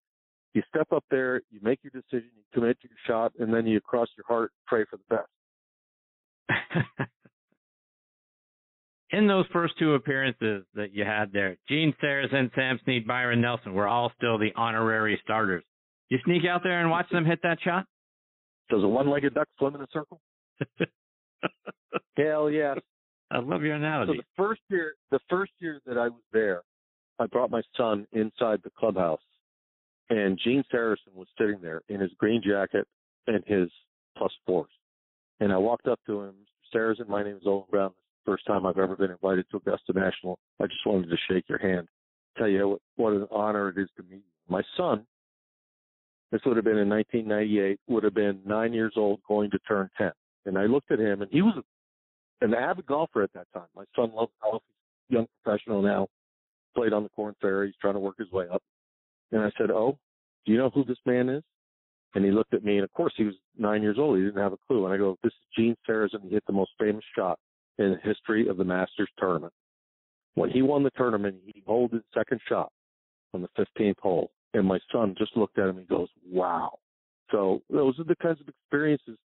you 0.53 0.63
step 0.69 0.89
up 0.93 1.05
there, 1.11 1.41
you 1.51 1.61
make 1.63 1.81
your 1.83 1.91
decision, 1.91 2.31
you 2.37 2.43
commit 2.53 2.81
to 2.83 2.89
your 2.89 2.99
shot, 3.07 3.33
and 3.39 3.53
then 3.53 3.67
you 3.67 3.81
cross 3.81 4.09
your 4.17 4.27
heart, 4.27 4.53
and 4.53 4.67
pray 4.67 4.85
for 4.89 4.99
the 4.99 5.17
best. 5.17 7.09
in 9.15 9.29
those 9.29 9.47
first 9.53 9.75
two 9.79 9.95
appearances 9.95 10.65
that 10.75 10.93
you 10.93 11.05
had 11.05 11.33
there, 11.33 11.57
Gene 11.69 11.95
Sarazen, 12.03 12.51
Sam 12.55 12.81
Snead, 12.85 13.07
Byron 13.07 13.41
Nelson 13.41 13.73
were 13.73 13.87
all 13.87 14.11
still 14.17 14.39
the 14.39 14.51
honorary 14.57 15.21
starters. 15.23 15.63
You 16.09 16.19
sneak 16.25 16.43
out 16.45 16.63
there 16.65 16.81
and 16.81 16.91
watch 16.91 17.09
them 17.11 17.25
hit 17.25 17.39
that 17.43 17.59
shot? 17.63 17.87
Does 18.71 18.83
a 18.83 18.89
one-legged 18.89 19.35
duck 19.35 19.49
swim 19.59 19.77
in 19.77 19.83
a 19.83 19.87
circle? 19.93 20.21
Hell 22.17 22.51
yes. 22.51 22.79
I 23.31 23.39
love 23.39 23.63
your 23.63 23.77
analogy. 23.77 24.13
So 24.13 24.17
the 24.17 24.43
first 24.43 24.61
year, 24.69 24.95
the 25.11 25.21
first 25.31 25.53
year 25.61 25.81
that 25.87 25.97
I 25.97 26.09
was 26.09 26.23
there, 26.33 26.63
I 27.19 27.27
brought 27.27 27.51
my 27.51 27.63
son 27.77 28.07
inside 28.13 28.61
the 28.65 28.71
clubhouse, 28.77 29.21
and 30.11 30.39
Gene 30.43 30.65
Sarazen 30.73 31.15
was 31.15 31.29
sitting 31.39 31.59
there 31.63 31.83
in 31.89 32.01
his 32.01 32.11
green 32.19 32.43
jacket 32.45 32.87
and 33.29 33.45
his 33.47 33.71
plus 34.17 34.33
fours. 34.47 34.71
And 35.41 35.53
I 35.53 35.57
walked 35.57 35.87
up 35.87 36.01
to 36.07 36.23
him, 36.23 36.35
Sarazen, 36.75 37.09
my 37.09 37.23
name 37.23 37.37
is 37.37 37.43
Olin 37.47 37.65
Browne 37.71 37.93
first 38.25 38.47
time 38.47 38.67
I've 38.67 38.79
ever 38.79 38.97
been 38.97 39.11
invited 39.11 39.47
to 39.51 39.59
Augusta 39.59 39.93
National. 39.93 40.39
I 40.61 40.67
just 40.67 40.87
wanted 40.87 41.11
to 41.11 41.17
shake 41.29 41.49
your 41.49 41.59
hand, 41.59 41.89
tell 42.37 42.49
you 42.49 42.79
what, 42.97 43.13
an 43.13 43.27
honor 43.31 43.69
it 43.69 43.79
is 43.79 43.89
to 43.97 44.03
meet 44.05 44.17
you. 44.17 44.33
My 44.49 44.63
son, 44.77 45.07
this 46.33 46.41
would 46.45 46.57
have 46.57 46.65
been 46.65 46.79
in 46.79 46.89
1998, 46.89 47.81
would 47.89 48.05
have 48.05 48.15
been 48.15 48.41
nine 48.45 48.73
years 48.73 48.95
old 48.97 49.21
going 49.27 49.51
to 49.51 49.59
turn 49.61 49.89
10. 49.99 50.11
And 50.47 50.59
I 50.59 50.65
looked 50.67 50.91
at 50.91 50.99
him 50.99 51.23
and 51.23 51.31
he 51.31 51.43
was 51.43 51.63
an 52.41 52.55
avid 52.55 52.87
golfer 52.87 53.23
at 53.23 53.33
that 53.35 53.47
time. 53.55 53.69
My 53.75 53.85
son 53.97 54.13
loved 54.15 54.33
golf. 54.43 54.63
He's 55.09 55.17
a 55.17 55.19
young 55.19 55.27
professional 55.43 55.83
now, 55.83 56.09
played 56.75 56.93
on 56.93 57.03
the 57.03 57.09
Korn 57.11 57.35
Ferry. 57.41 57.69
He's 57.69 57.77
trying 57.81 57.95
to 57.95 58.01
work 58.01 58.17
his 58.19 58.31
way 58.31 58.47
up. 58.53 58.63
And 59.33 59.43
I 59.43 59.51
said, 59.59 59.71
Oh, 59.71 59.99
do 60.45 60.53
you 60.53 60.59
know 60.59 60.71
who 60.71 60.85
this 60.85 60.99
man 61.07 61.29
is? 61.29 61.43
And 62.15 62.25
he 62.25 62.31
looked 62.31 62.55
at 62.55 62.63
me, 62.63 62.77
and 62.77 62.85
of 62.85 62.93
course, 62.93 63.13
he 63.17 63.25
was 63.25 63.35
nine 63.59 63.83
years 63.83 63.97
old. 63.99 64.17
He 64.17 64.25
didn't 64.25 64.41
have 64.41 64.53
a 64.53 64.59
clue. 64.69 64.85
And 64.85 64.95
I 64.95 64.97
go, 64.97 65.17
This 65.23 65.33
is 65.33 65.57
Gene 65.57 65.77
Sarazen. 65.89 66.23
He 66.23 66.31
hit 66.31 66.45
the 66.47 66.53
most 66.53 66.71
famous 66.79 67.05
shot 67.17 67.39
in 67.79 67.91
the 67.91 67.99
history 68.03 68.49
of 68.49 68.57
the 68.57 68.65
Masters 68.65 69.11
tournament. 69.19 69.53
When 70.35 70.51
he 70.51 70.63
won 70.63 70.83
the 70.83 70.91
tournament, 70.97 71.37
he 71.45 71.63
held 71.67 71.93
his 71.93 72.03
second 72.13 72.41
shot 72.49 72.71
on 73.33 73.43
the 73.43 73.49
15th 73.79 73.99
hole. 74.01 74.31
And 74.53 74.67
my 74.67 74.79
son 74.93 75.15
just 75.19 75.37
looked 75.37 75.59
at 75.59 75.69
him 75.69 75.79
and 75.79 75.89
goes, 75.89 76.09
wow. 76.29 76.79
So 77.31 77.63
those 77.71 77.99
are 77.99 78.05
the 78.05 78.17
kinds 78.17 78.41
of 78.41 78.49
experiences. 78.49 79.17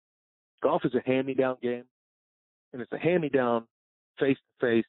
Golf 0.62 0.84
is 0.84 0.94
a 0.94 1.08
hand-me-down 1.08 1.56
game, 1.62 1.84
and 2.72 2.82
it's 2.82 2.92
a 2.92 2.98
hand-me-down 2.98 3.66
face-to-face 4.18 4.84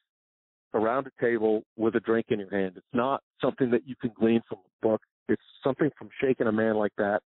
around 0.74 1.06
a 1.06 1.22
table 1.22 1.62
with 1.76 1.94
a 1.94 2.00
drink 2.00 2.26
in 2.30 2.40
your 2.40 2.50
hand. 2.50 2.72
It's 2.76 2.86
not 2.92 3.22
something 3.40 3.70
that 3.70 3.86
you 3.86 3.94
can 4.00 4.10
glean 4.18 4.40
from 4.48 4.58
a 4.58 4.86
book. 4.86 5.00
It's 5.28 5.42
something 5.62 5.90
from 5.98 6.08
shaking 6.20 6.46
a 6.46 6.52
man 6.52 6.74
like 6.74 6.92
that, 6.98 7.22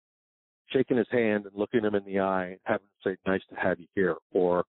shaking 0.71 0.97
his 0.97 1.07
hand 1.11 1.47
and 1.47 1.55
looking 1.55 1.85
him 1.85 1.95
in 1.95 2.05
the 2.05 2.19
eye 2.19 2.47
and 2.47 2.59
having 2.65 2.87
him 2.87 3.13
say, 3.13 3.31
nice 3.31 3.43
to 3.51 3.57
have 3.57 3.79
you 3.79 3.87
here, 3.95 4.17
or 4.33 4.65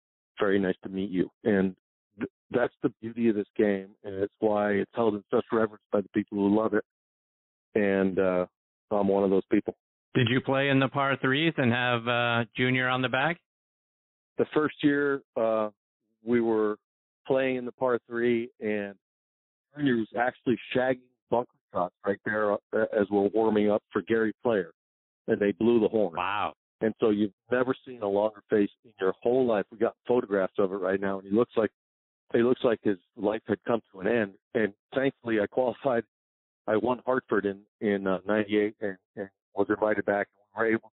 very 0.42 0.59
nice 0.59 0.74
to 0.83 0.88
meet 0.88 1.11
you. 1.11 1.31
And 1.44 1.76
th- 2.18 2.31
that's 2.50 2.74
the 2.83 2.92
beauty 3.00 3.28
of 3.28 3.37
this 3.37 3.46
game, 3.57 3.88
and 4.05 4.14
it's 4.16 4.35
why 4.40 4.72
it's 4.72 4.90
held 4.94 5.14
in 5.14 5.22
such 5.33 5.44
reverence 5.52 5.85
by 5.92 6.00
the 6.00 6.09
people 6.14 6.38
who 6.38 6.57
love 6.57 6.74
it. 6.74 6.85
And 7.74 8.18
uh, 8.18 8.46
I'm 8.90 9.09
one 9.09 9.24
of 9.24 9.31
those 9.31 9.44
people. 9.50 9.74
Did 10.14 10.28
you 10.28 10.40
play 10.40 10.68
in 10.68 10.78
the 10.78 10.88
par 10.88 11.16
threes 11.20 11.55
and 11.57 11.72
have 11.72 12.09
uh, 12.09 12.44
Junior 12.57 12.88
on 12.88 13.00
the 13.02 13.09
back? 13.09 13.38
The 14.38 14.46
first 14.52 14.74
year, 14.83 15.22
uh, 15.40 15.68
we 16.24 16.40
were 16.40 16.76
playing 17.26 17.57
in 17.57 17.64
the 17.64 17.72
par 17.72 17.98
three, 18.09 18.50
and 18.61 18.94
Junior 19.76 19.96
was 19.96 20.09
actually 20.18 20.59
shagging 20.74 21.00
bunker 21.31 21.48
shots 21.72 21.94
right 22.05 22.18
there 22.24 22.52
uh, 22.52 22.57
as 22.74 23.07
we're 23.11 23.31
warming 23.33 23.70
up 23.70 23.83
for 23.92 24.02
Gary 24.02 24.33
Player, 24.42 24.72
and 25.28 25.40
they 25.40 25.52
blew 25.52 25.81
the 25.81 25.88
horn. 25.88 26.14
Wow! 26.16 26.55
And 26.83 26.92
so 26.99 27.11
you've 27.11 27.33
never 27.51 27.75
seen 27.87 28.03
a 28.03 28.09
longer 28.09 28.42
face 28.51 28.71
in 28.85 28.90
your 29.01 29.14
whole 29.23 29.47
life. 29.47 29.64
We 29.71 29.79
got 29.79 29.95
photographs 30.07 30.55
of 30.59 30.73
it 30.73 30.77
right 30.77 31.01
now, 31.01 31.21
and 31.21 31.29
he 31.29 31.35
looks 31.35 31.53
like 31.57 31.71
he 32.35 32.42
looks 32.42 32.62
like 32.64 32.81
his 32.83 32.97
life 33.16 33.42
had 33.47 33.59
come 33.66 33.81
to 33.92 34.01
an 34.01 34.09
end. 34.09 34.33
And 34.55 34.73
thankfully, 34.95 35.38
I 35.40 35.47
qualified. 35.47 36.03
I 36.66 36.77
won 36.77 37.01
Hartford 37.07 37.47
in 37.47 37.61
in 37.81 38.07
uh, 38.07 38.18
'98 38.27 38.75
and, 38.81 38.97
and 39.16 39.29
was 39.55 39.68
invited 39.71 40.05
back, 40.07 40.27
and 40.37 40.45
we 40.57 40.68
were 40.68 40.75
able 40.75 40.92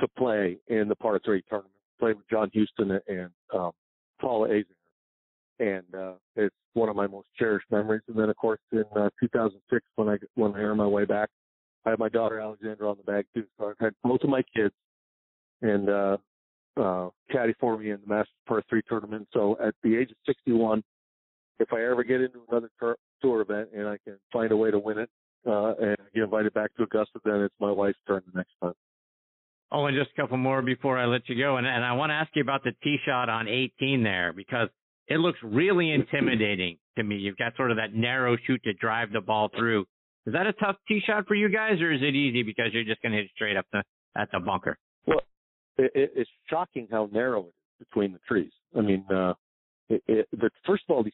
to 0.00 0.08
play 0.18 0.58
in 0.68 0.88
the 0.88 0.96
par 0.96 1.18
three 1.24 1.42
tournament. 1.48 1.72
Played 1.98 2.16
with 2.16 2.28
John 2.28 2.50
Huston 2.54 3.00
and 3.08 3.30
um, 3.54 3.72
Paul 4.20 4.46
Azinger. 4.46 4.64
And 5.60 5.84
uh, 5.92 6.12
it's 6.36 6.54
one 6.74 6.88
of 6.88 6.94
my 6.94 7.08
most 7.08 7.26
cherished 7.36 7.66
memories. 7.70 8.02
And 8.06 8.16
then, 8.16 8.28
of 8.28 8.36
course, 8.36 8.60
in 8.70 8.84
uh, 8.94 9.08
2006, 9.18 9.84
when 9.96 10.08
I 10.08 10.16
when 10.34 10.54
I 10.54 10.58
earned 10.58 10.78
my 10.78 10.86
way 10.86 11.06
back, 11.06 11.30
I 11.86 11.90
had 11.90 11.98
my 11.98 12.08
daughter 12.08 12.40
Alexandra 12.40 12.90
on 12.90 12.98
the 12.98 13.10
bag 13.10 13.24
too. 13.34 13.44
So 13.58 13.70
I've 13.70 13.78
had 13.80 13.94
both 14.04 14.20
of 14.22 14.28
my 14.28 14.42
kids 14.54 14.74
and 15.62 15.88
uh, 15.88 16.16
uh, 16.76 17.08
caddy 17.30 17.54
for 17.60 17.78
me 17.78 17.90
in 17.90 18.00
the 18.00 18.06
Masters 18.06 18.32
Par 18.46 18.62
Three 18.68 18.82
tournament. 18.88 19.28
So 19.32 19.56
at 19.62 19.74
the 19.82 19.96
age 19.96 20.10
of 20.10 20.16
61, 20.26 20.82
if 21.58 21.72
I 21.72 21.82
ever 21.84 22.04
get 22.04 22.20
into 22.20 22.40
another 22.48 22.70
tour 23.22 23.40
event 23.40 23.70
and 23.74 23.88
I 23.88 23.98
can 24.04 24.16
find 24.32 24.52
a 24.52 24.56
way 24.56 24.70
to 24.70 24.78
win 24.78 24.98
it 24.98 25.10
uh, 25.46 25.74
and 25.74 25.96
get 26.14 26.24
invited 26.24 26.54
back 26.54 26.74
to 26.76 26.84
Augusta, 26.84 27.18
then 27.24 27.40
it's 27.42 27.54
my 27.60 27.70
wife's 27.70 27.98
turn 28.06 28.22
the 28.32 28.38
next 28.38 28.52
time. 28.62 28.74
Oh, 29.70 29.84
and 29.84 29.96
just 29.96 30.10
a 30.16 30.22
couple 30.22 30.38
more 30.38 30.62
before 30.62 30.96
I 30.96 31.04
let 31.04 31.28
you 31.28 31.36
go. 31.36 31.58
And, 31.58 31.66
and 31.66 31.84
I 31.84 31.92
want 31.92 32.10
to 32.10 32.14
ask 32.14 32.30
you 32.34 32.42
about 32.42 32.64
the 32.64 32.72
tee 32.82 32.96
shot 33.04 33.28
on 33.28 33.48
18 33.48 34.02
there 34.02 34.32
because 34.32 34.68
it 35.08 35.18
looks 35.18 35.38
really 35.42 35.92
intimidating 35.92 36.78
to 36.96 37.04
me. 37.04 37.16
You've 37.16 37.36
got 37.36 37.54
sort 37.56 37.70
of 37.70 37.76
that 37.76 37.94
narrow 37.94 38.36
chute 38.46 38.62
to 38.64 38.72
drive 38.74 39.12
the 39.12 39.20
ball 39.20 39.50
through. 39.56 39.84
Is 40.26 40.32
that 40.32 40.46
a 40.46 40.52
tough 40.54 40.76
tee 40.86 41.00
shot 41.06 41.26
for 41.26 41.34
you 41.34 41.48
guys, 41.48 41.80
or 41.80 41.92
is 41.92 42.00
it 42.02 42.14
easy 42.14 42.42
because 42.42 42.66
you're 42.72 42.84
just 42.84 43.00
going 43.02 43.12
to 43.12 43.18
hit 43.18 43.30
straight 43.34 43.56
up 43.56 43.66
the, 43.72 43.82
at 44.16 44.28
the 44.32 44.40
bunker? 44.40 44.78
Well, 45.06 45.20
it, 45.78 45.92
it, 45.94 46.12
it's 46.14 46.30
shocking 46.48 46.88
how 46.90 47.08
narrow 47.12 47.44
it 47.44 47.48
is 47.48 47.86
between 47.88 48.12
the 48.12 48.18
trees. 48.28 48.52
I 48.76 48.80
mean, 48.80 49.04
uh, 49.10 49.34
it, 49.88 50.02
it, 50.06 50.28
but 50.38 50.52
first 50.66 50.84
of 50.88 50.96
all, 50.96 51.02
these, 51.02 51.12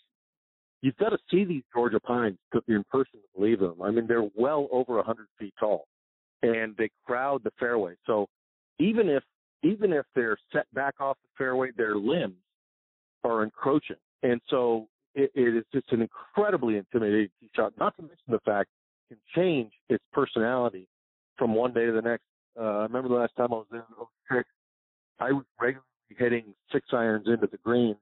you've 0.82 0.96
got 0.96 1.10
to 1.10 1.18
see 1.30 1.44
these 1.44 1.62
Georgia 1.72 2.00
pines 2.00 2.38
to, 2.52 2.62
in 2.68 2.84
person 2.90 3.20
to 3.20 3.38
believe 3.38 3.60
them. 3.60 3.80
I 3.82 3.90
mean, 3.90 4.06
they're 4.06 4.28
well 4.34 4.68
over 4.72 4.94
a 4.94 4.96
100 4.96 5.26
feet 5.38 5.54
tall, 5.58 5.86
and 6.42 6.74
they 6.76 6.90
crowd 7.06 7.42
the 7.44 7.52
fairway. 7.58 7.94
So 8.06 8.26
even 8.78 9.08
if 9.08 9.22
even 9.62 9.94
if 9.94 10.04
they're 10.14 10.36
set 10.52 10.66
back 10.74 10.94
off 11.00 11.16
the 11.22 11.30
fairway, 11.38 11.70
their 11.74 11.96
limbs 11.96 12.34
are 13.22 13.42
encroaching, 13.42 13.96
and 14.22 14.40
so 14.50 14.88
it, 15.14 15.30
it 15.34 15.56
is 15.56 15.64
just 15.72 15.90
an 15.92 16.02
incredibly 16.02 16.76
intimidating 16.76 17.28
tee 17.40 17.50
shot. 17.54 17.72
Not 17.78 17.96
to 17.96 18.02
mention 18.02 18.18
the 18.28 18.40
fact 18.40 18.68
it 19.10 19.14
can 19.14 19.42
change 19.42 19.72
its 19.88 20.04
personality 20.12 20.86
from 21.38 21.54
one 21.54 21.72
day 21.72 21.86
to 21.86 21.92
the 21.92 22.02
next. 22.02 22.24
Uh, 22.58 22.62
I 22.62 22.82
remember 22.82 23.08
the 23.08 23.14
last 23.14 23.34
time 23.36 23.52
I 23.52 23.56
was 23.56 23.66
there 23.70 23.84
in 23.88 24.36
06, 24.36 24.48
I 25.20 25.32
was 25.32 25.44
regularly 25.60 25.84
hitting 26.16 26.54
six 26.72 26.86
irons 26.92 27.26
into 27.26 27.46
the 27.46 27.58
green, 27.58 27.96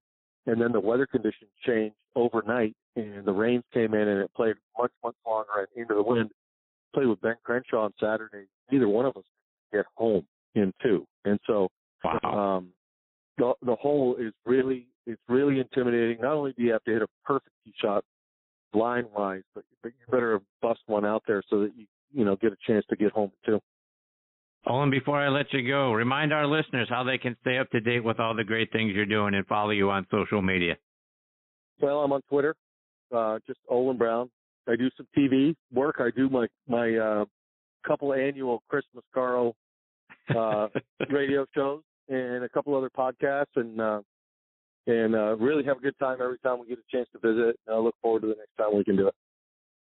and 0.46 0.60
then 0.60 0.72
the 0.72 0.80
weather 0.80 1.06
conditions 1.06 1.50
changed 1.66 1.94
overnight, 2.14 2.74
and 2.96 3.24
the 3.24 3.32
rains 3.32 3.64
came 3.72 3.94
in, 3.94 4.08
and 4.08 4.20
it 4.20 4.30
played 4.34 4.56
much, 4.78 4.92
much 5.04 5.14
longer 5.26 5.50
and 5.58 5.68
into 5.76 5.94
the 5.94 6.02
wind. 6.02 6.30
Played 6.94 7.06
with 7.06 7.20
Ben 7.22 7.36
Crenshaw 7.42 7.84
on 7.84 7.92
Saturday. 7.98 8.46
Neither 8.70 8.88
one 8.88 9.06
of 9.06 9.16
us 9.16 9.24
could 9.70 9.78
get 9.78 9.86
home 9.94 10.26
in 10.54 10.72
two, 10.82 11.06
and 11.24 11.38
so 11.46 11.68
wow. 12.04 12.58
um, 12.58 12.68
the 13.38 13.54
the 13.64 13.74
hole 13.76 14.16
is 14.18 14.32
really 14.44 14.86
it's 15.06 15.20
really 15.28 15.58
intimidating. 15.58 16.18
Not 16.20 16.34
only 16.34 16.52
do 16.52 16.62
you 16.62 16.72
have 16.72 16.84
to 16.84 16.92
hit 16.92 17.02
a 17.02 17.08
perfect 17.24 17.54
tee 17.64 17.72
shot 17.80 18.04
line 18.74 19.06
wise, 19.14 19.42
but, 19.54 19.64
but 19.82 19.92
you 19.98 20.10
better 20.10 20.40
bust 20.60 20.80
one 20.86 21.04
out 21.04 21.22
there 21.26 21.42
so 21.48 21.60
that 21.60 21.72
you 21.76 21.86
you 22.12 22.24
know 22.24 22.36
get 22.36 22.52
a 22.52 22.56
chance 22.66 22.84
to 22.90 22.96
get 22.96 23.12
home 23.12 23.32
too. 23.44 23.60
Oh, 24.66 24.82
and 24.82 24.92
before 24.92 25.20
I 25.20 25.28
let 25.28 25.52
you 25.52 25.66
go, 25.66 25.92
remind 25.92 26.32
our 26.32 26.46
listeners 26.46 26.88
how 26.88 27.02
they 27.02 27.18
can 27.18 27.36
stay 27.40 27.58
up 27.58 27.68
to 27.70 27.80
date 27.80 28.04
with 28.04 28.20
all 28.20 28.34
the 28.34 28.44
great 28.44 28.70
things 28.70 28.92
you're 28.94 29.06
doing 29.06 29.34
and 29.34 29.44
follow 29.46 29.70
you 29.70 29.90
on 29.90 30.06
social 30.10 30.40
media. 30.40 30.76
Well, 31.80 31.98
I'm 32.00 32.12
on 32.12 32.22
Twitter, 32.28 32.54
uh, 33.12 33.40
just 33.46 33.58
Olin 33.68 33.98
Browne. 33.98 34.30
I 34.68 34.76
do 34.76 34.88
some 34.96 35.06
TV 35.18 35.56
work. 35.72 35.96
I 35.98 36.10
do 36.16 36.28
my 36.28 36.46
my 36.68 36.94
uh, 36.94 37.24
couple 37.84 38.14
annual 38.14 38.62
Christmas 38.68 39.04
Caro 39.12 39.54
uh, 40.36 40.68
radio 41.10 41.44
shows 41.54 41.82
and 42.08 42.44
a 42.44 42.48
couple 42.48 42.76
other 42.76 42.90
podcasts, 42.90 43.56
and 43.56 43.80
uh, 43.80 44.00
and 44.86 45.16
uh, 45.16 45.36
really 45.36 45.64
have 45.64 45.78
a 45.78 45.80
good 45.80 45.98
time 45.98 46.18
every 46.22 46.38
time 46.38 46.60
we 46.60 46.68
get 46.68 46.78
a 46.78 46.96
chance 46.96 47.08
to 47.12 47.18
visit. 47.18 47.58
And 47.66 47.74
I 47.74 47.78
look 47.78 47.96
forward 48.00 48.22
to 48.22 48.28
the 48.28 48.36
next 48.36 48.56
time 48.56 48.76
we 48.76 48.84
can 48.84 48.96
do 48.96 49.08
it. 49.08 49.14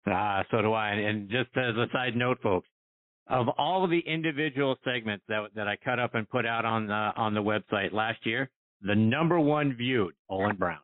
Ah, 0.08 0.43
so 0.49 0.62
do 0.62 0.73
I. 0.73 0.91
And 0.91 1.30
just 1.30 1.49
as 1.56 1.75
a 1.75 1.88
side 1.91 2.15
note, 2.15 2.39
folks, 2.41 2.67
of 3.27 3.47
all 3.57 3.83
of 3.83 3.89
the 3.89 3.99
individual 3.99 4.75
segments 4.83 5.23
that 5.27 5.41
that 5.55 5.67
I 5.67 5.77
cut 5.83 5.99
up 5.99 6.15
and 6.15 6.29
put 6.29 6.45
out 6.45 6.65
on 6.65 6.88
the 6.88 6.93
on 6.93 7.33
the 7.33 7.41
website 7.41 7.93
last 7.93 8.25
year, 8.25 8.49
the 8.81 8.95
number 8.95 9.39
one 9.39 9.75
viewed 9.75 10.13
Olin 10.29 10.55
Browne. 10.55 10.79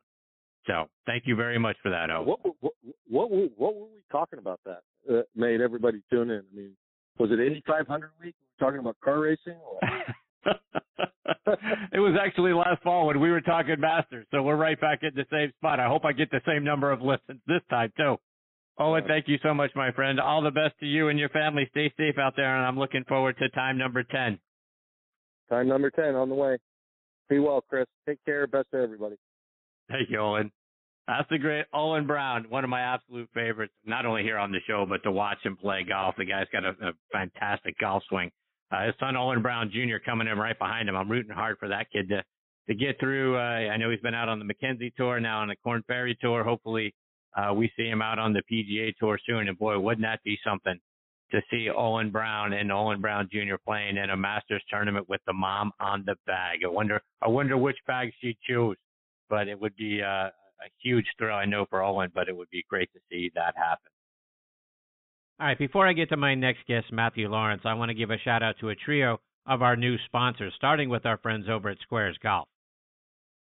So 0.66 0.88
thank 1.06 1.24
you 1.26 1.36
very 1.36 1.58
much 1.58 1.76
for 1.82 1.90
that, 1.90 2.10
O. 2.10 2.22
What 2.22 2.40
what 2.60 2.74
what, 3.08 3.30
what, 3.56 3.74
were 3.76 3.86
we 3.86 4.02
talking 4.10 4.38
about 4.38 4.60
that 4.64 4.82
that 5.06 5.26
made 5.34 5.60
everybody 5.60 6.02
tune 6.10 6.30
in? 6.30 6.42
I 6.52 6.56
mean, 6.56 6.76
was 7.18 7.30
it 7.30 7.40
8500 7.40 8.10
week? 8.20 8.34
We 8.40 8.64
talking 8.64 8.80
about 8.80 8.96
car 9.02 9.20
racing? 9.20 9.58
it 11.92 12.00
was 12.00 12.16
actually 12.20 12.52
last 12.52 12.82
fall 12.82 13.06
when 13.06 13.20
we 13.20 13.30
were 13.30 13.40
talking 13.40 13.76
Masters, 13.78 14.26
so 14.30 14.42
we're 14.42 14.56
right 14.56 14.80
back 14.80 15.00
in 15.02 15.10
the 15.14 15.26
same 15.30 15.52
spot. 15.58 15.80
I 15.80 15.88
hope 15.88 16.04
I 16.04 16.12
get 16.12 16.30
the 16.30 16.40
same 16.46 16.64
number 16.64 16.90
of 16.90 17.00
listens 17.00 17.40
this 17.46 17.60
time 17.70 17.92
too. 17.96 18.16
Olin, 18.78 19.04
thank 19.06 19.28
you 19.28 19.38
so 19.42 19.52
much, 19.52 19.70
my 19.74 19.92
friend. 19.92 20.18
All 20.18 20.42
the 20.42 20.50
best 20.50 20.74
to 20.80 20.86
you 20.86 21.08
and 21.08 21.18
your 21.18 21.28
family. 21.28 21.68
Stay 21.70 21.92
safe 21.96 22.18
out 22.18 22.34
there, 22.36 22.56
and 22.56 22.66
I'm 22.66 22.78
looking 22.78 23.04
forward 23.04 23.36
to 23.38 23.48
time 23.50 23.76
number 23.76 24.02
10. 24.02 24.38
Time 25.50 25.68
number 25.68 25.90
10 25.90 26.14
on 26.14 26.28
the 26.28 26.34
way. 26.34 26.56
Be 27.28 27.38
well, 27.38 27.62
Chris. 27.68 27.86
Take 28.08 28.24
care. 28.24 28.46
Best 28.46 28.68
to 28.72 28.78
everybody. 28.78 29.16
Thank 29.88 30.10
you, 30.10 30.18
Olin. 30.18 30.50
That's 31.06 31.28
the 31.30 31.38
great 31.38 31.66
Olin 31.74 32.06
Browne, 32.06 32.46
one 32.48 32.64
of 32.64 32.70
my 32.70 32.80
absolute 32.80 33.28
favorites, 33.34 33.74
not 33.84 34.06
only 34.06 34.22
here 34.22 34.38
on 34.38 34.52
the 34.52 34.60
show, 34.66 34.86
but 34.88 35.02
to 35.02 35.10
watch 35.10 35.38
him 35.42 35.56
play 35.56 35.84
golf. 35.86 36.14
The 36.16 36.24
guy's 36.24 36.46
got 36.52 36.64
a, 36.64 36.70
a 36.70 36.92
fantastic 37.12 37.76
golf 37.78 38.02
swing. 38.08 38.30
Uh, 38.70 38.86
his 38.86 38.94
son, 38.98 39.16
Olin 39.16 39.42
Browne 39.42 39.70
Jr., 39.70 39.96
coming 40.04 40.28
in 40.28 40.38
right 40.38 40.58
behind 40.58 40.88
him. 40.88 40.96
I'm 40.96 41.10
rooting 41.10 41.34
hard 41.34 41.58
for 41.58 41.68
that 41.68 41.90
kid 41.92 42.08
to, 42.08 42.22
to 42.68 42.74
get 42.74 42.98
through. 43.00 43.36
Uh, 43.36 43.40
I 43.40 43.76
know 43.76 43.90
he's 43.90 44.00
been 44.00 44.14
out 44.14 44.28
on 44.28 44.38
the 44.38 44.44
Mackenzie 44.44 44.94
Tour, 44.96 45.20
now 45.20 45.40
on 45.40 45.48
the 45.48 45.56
Korn 45.56 45.82
Ferry 45.86 46.16
Tour. 46.20 46.44
Hopefully, 46.44 46.94
uh, 47.36 47.52
we 47.54 47.70
see 47.76 47.88
him 47.88 48.02
out 48.02 48.18
on 48.18 48.32
the 48.32 48.42
PGA 48.50 48.94
Tour 48.98 49.18
soon. 49.26 49.48
And 49.48 49.58
boy, 49.58 49.78
wouldn't 49.78 50.04
that 50.04 50.22
be 50.24 50.38
something 50.44 50.78
to 51.30 51.40
see 51.50 51.68
Olin 51.70 52.10
Browne 52.10 52.52
and 52.52 52.70
Olin 52.70 53.00
Browne 53.00 53.28
Jr. 53.32 53.56
playing 53.64 53.96
in 53.96 54.10
a 54.10 54.16
Masters 54.16 54.62
tournament 54.68 55.08
with 55.08 55.20
the 55.26 55.32
mom 55.32 55.72
on 55.80 56.04
the 56.06 56.14
bag. 56.26 56.60
I 56.64 56.68
wonder, 56.68 57.00
I 57.22 57.28
wonder 57.28 57.56
which 57.56 57.78
bag 57.86 58.12
she'd 58.20 58.36
choose, 58.46 58.76
but 59.30 59.48
it 59.48 59.58
would 59.58 59.74
be 59.76 60.02
uh, 60.02 60.28
a 60.28 60.70
huge 60.82 61.06
thrill, 61.18 61.36
I 61.36 61.46
know, 61.46 61.66
for 61.70 61.82
Olin. 61.82 62.10
but 62.14 62.28
it 62.28 62.36
would 62.36 62.50
be 62.50 62.64
great 62.68 62.90
to 62.92 63.00
see 63.10 63.30
that 63.34 63.54
happen. 63.56 63.90
All 65.40 65.46
right, 65.46 65.58
before 65.58 65.88
I 65.88 65.94
get 65.94 66.10
to 66.10 66.16
my 66.16 66.34
next 66.34 66.66
guest, 66.68 66.92
Matthew 66.92 67.28
Laurance, 67.28 67.62
I 67.64 67.74
want 67.74 67.88
to 67.88 67.94
give 67.94 68.10
a 68.10 68.18
shout 68.18 68.42
out 68.42 68.56
to 68.60 68.68
a 68.68 68.76
trio 68.76 69.18
of 69.46 69.62
our 69.62 69.74
new 69.74 69.96
sponsors, 70.06 70.52
starting 70.56 70.88
with 70.88 71.06
our 71.06 71.16
friends 71.16 71.46
over 71.50 71.68
at 71.70 71.78
Squairz 71.90 72.14
Golf. 72.22 72.46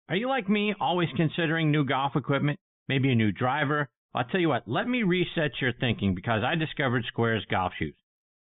Are 0.09 0.17
you 0.17 0.29
like 0.29 0.49
me, 0.49 0.75
always 0.81 1.09
considering 1.17 1.71
new 1.71 1.85
golf 1.85 2.17
equipment? 2.17 2.59
Maybe 2.91 3.13
a 3.13 3.15
new 3.15 3.31
driver. 3.31 3.89
I'll 4.17 4.25
tell 4.25 4.41
you 4.41 4.49
what, 4.49 4.67
let 4.67 4.89
me 4.89 5.05
reset 5.05 5.53
your 5.61 5.73
thinking 5.73 6.13
because 6.13 6.43
I 6.43 6.57
discovered 6.57 7.05
Squairz 7.05 7.47
golf 7.49 7.73
shoes. 7.79 7.95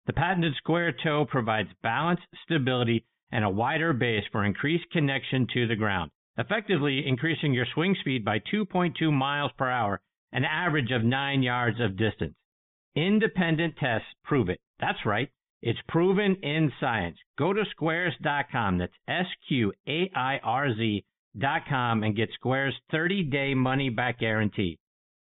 The 0.07 0.15
patented 0.15 0.55
Square 0.57 0.95
Toe 1.05 1.27
provides 1.27 1.69
balance, 1.83 2.21
stability, 2.45 3.05
and 3.31 3.45
a 3.45 3.51
wider 3.51 3.93
base 3.93 4.25
for 4.33 4.47
increased 4.47 4.87
connection 4.91 5.47
to 5.53 5.67
the 5.67 5.77
ground, 5.77 6.13
effectively 6.39 7.07
increasing 7.07 7.53
your 7.53 7.67
swing 7.75 7.95
speed 8.01 8.25
by 8.25 8.39
2.2 8.39 9.13
miles 9.13 9.53
per 9.59 9.69
hour, 9.69 10.01
an 10.33 10.47
average 10.47 10.93
of 10.93 11.05
9 11.05 11.43
yards 11.43 11.79
of 11.79 11.99
distance. 11.99 12.35
Independent 12.97 13.77
tests 13.77 14.09
prove 14.25 14.49
it. 14.49 14.61
That's 14.81 15.05
right. 15.05 15.29
It's 15.61 15.79
proven 15.89 16.37
in 16.37 16.73
science. 16.81 17.19
Go 17.37 17.53
to 17.53 17.65
squairz.com. 17.79 18.79
That's 18.79 18.95
S 19.09 19.27
Q 19.47 19.75
A 19.87 20.11
I 20.17 20.39
R 20.43 20.75
Z 20.75 21.05
com 21.69 22.03
and 22.03 22.17
get 22.17 22.31
Squairz 22.41 22.73
30 22.91 23.25
day 23.25 23.55
money 23.55 23.91
back 23.91 24.19
guarantee. 24.19 24.79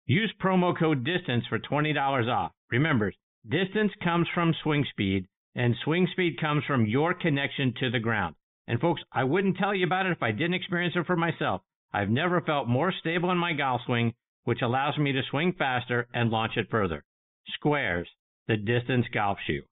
Use 0.06 0.32
promo 0.40 0.76
code 0.78 1.04
DISTANCE 1.04 1.46
for 1.48 1.58
$20 1.58 2.28
off. 2.28 2.52
Remember, 2.70 3.12
distance 3.48 3.92
comes 4.02 4.28
from 4.34 4.54
swing 4.62 4.84
speed, 4.90 5.26
and 5.54 5.74
swing 5.84 6.06
speed 6.12 6.40
comes 6.40 6.64
from 6.64 6.86
your 6.86 7.14
connection 7.14 7.74
to 7.80 7.90
the 7.90 7.98
ground. 7.98 8.34
And 8.68 8.80
folks, 8.80 9.02
I 9.12 9.24
wouldn't 9.24 9.56
tell 9.56 9.74
you 9.74 9.86
about 9.86 10.06
it 10.06 10.12
if 10.12 10.22
I 10.22 10.32
didn't 10.32 10.54
experience 10.54 10.94
it 10.96 11.06
for 11.06 11.16
myself. 11.16 11.62
I've 11.92 12.10
never 12.10 12.40
felt 12.40 12.68
more 12.68 12.92
stable 12.92 13.30
in 13.30 13.38
my 13.38 13.52
golf 13.52 13.80
swing, 13.86 14.12
which 14.44 14.62
allows 14.62 14.96
me 14.98 15.12
to 15.12 15.22
swing 15.30 15.54
faster 15.58 16.06
and 16.12 16.30
launch 16.30 16.56
it 16.56 16.70
further. 16.70 17.04
Squairz, 17.58 18.06
the 18.48 18.56
distance 18.56 19.06
golf 19.12 19.38
shoe. 19.46 19.62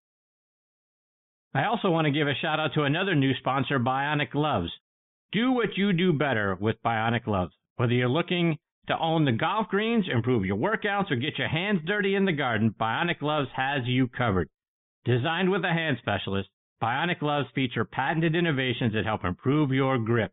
I 1.55 1.66
also 1.66 1.91
want 1.91 2.07
to 2.07 2.11
give 2.12 2.26
a 2.26 2.35
shout 2.41 2.59
out 2.59 2.74
to 2.74 2.82
another 2.82 3.14
new 3.14 3.35
sponsor, 3.39 3.78
Bionic 3.78 4.30
Gloves. 4.30 4.72
Do 5.35 5.51
what 5.51 5.76
you 5.76 5.93
do 5.93 6.12
better 6.12 6.57
with 6.61 6.80
Bionic 6.85 7.24
Gloves. 7.24 7.53
Whether 7.74 7.95
you're 7.95 8.09
looking 8.09 8.57
to 8.87 8.97
own 8.97 9.24
the 9.24 9.32
golf 9.32 9.66
greens, 9.66 10.07
improve 10.09 10.45
your 10.45 10.57
workouts, 10.57 11.11
or 11.11 11.16
get 11.16 11.39
your 11.39 11.49
hands 11.49 11.80
dirty 11.85 12.14
in 12.14 12.24
the 12.24 12.30
garden, 12.32 12.72
Bionic 12.80 13.18
Gloves 13.18 13.49
has 13.57 13.85
you 13.85 14.07
covered. 14.07 14.49
Designed 15.05 15.51
with 15.51 15.64
a 15.64 15.72
hand 15.72 15.97
specialist, 15.99 16.51
Bionic 16.80 17.18
Gloves 17.18 17.49
feature 17.53 17.85
patented 17.85 18.37
innovations 18.37 18.93
that 18.93 19.05
help 19.05 19.24
improve 19.24 19.72
your 19.72 19.99
grip. 19.99 20.30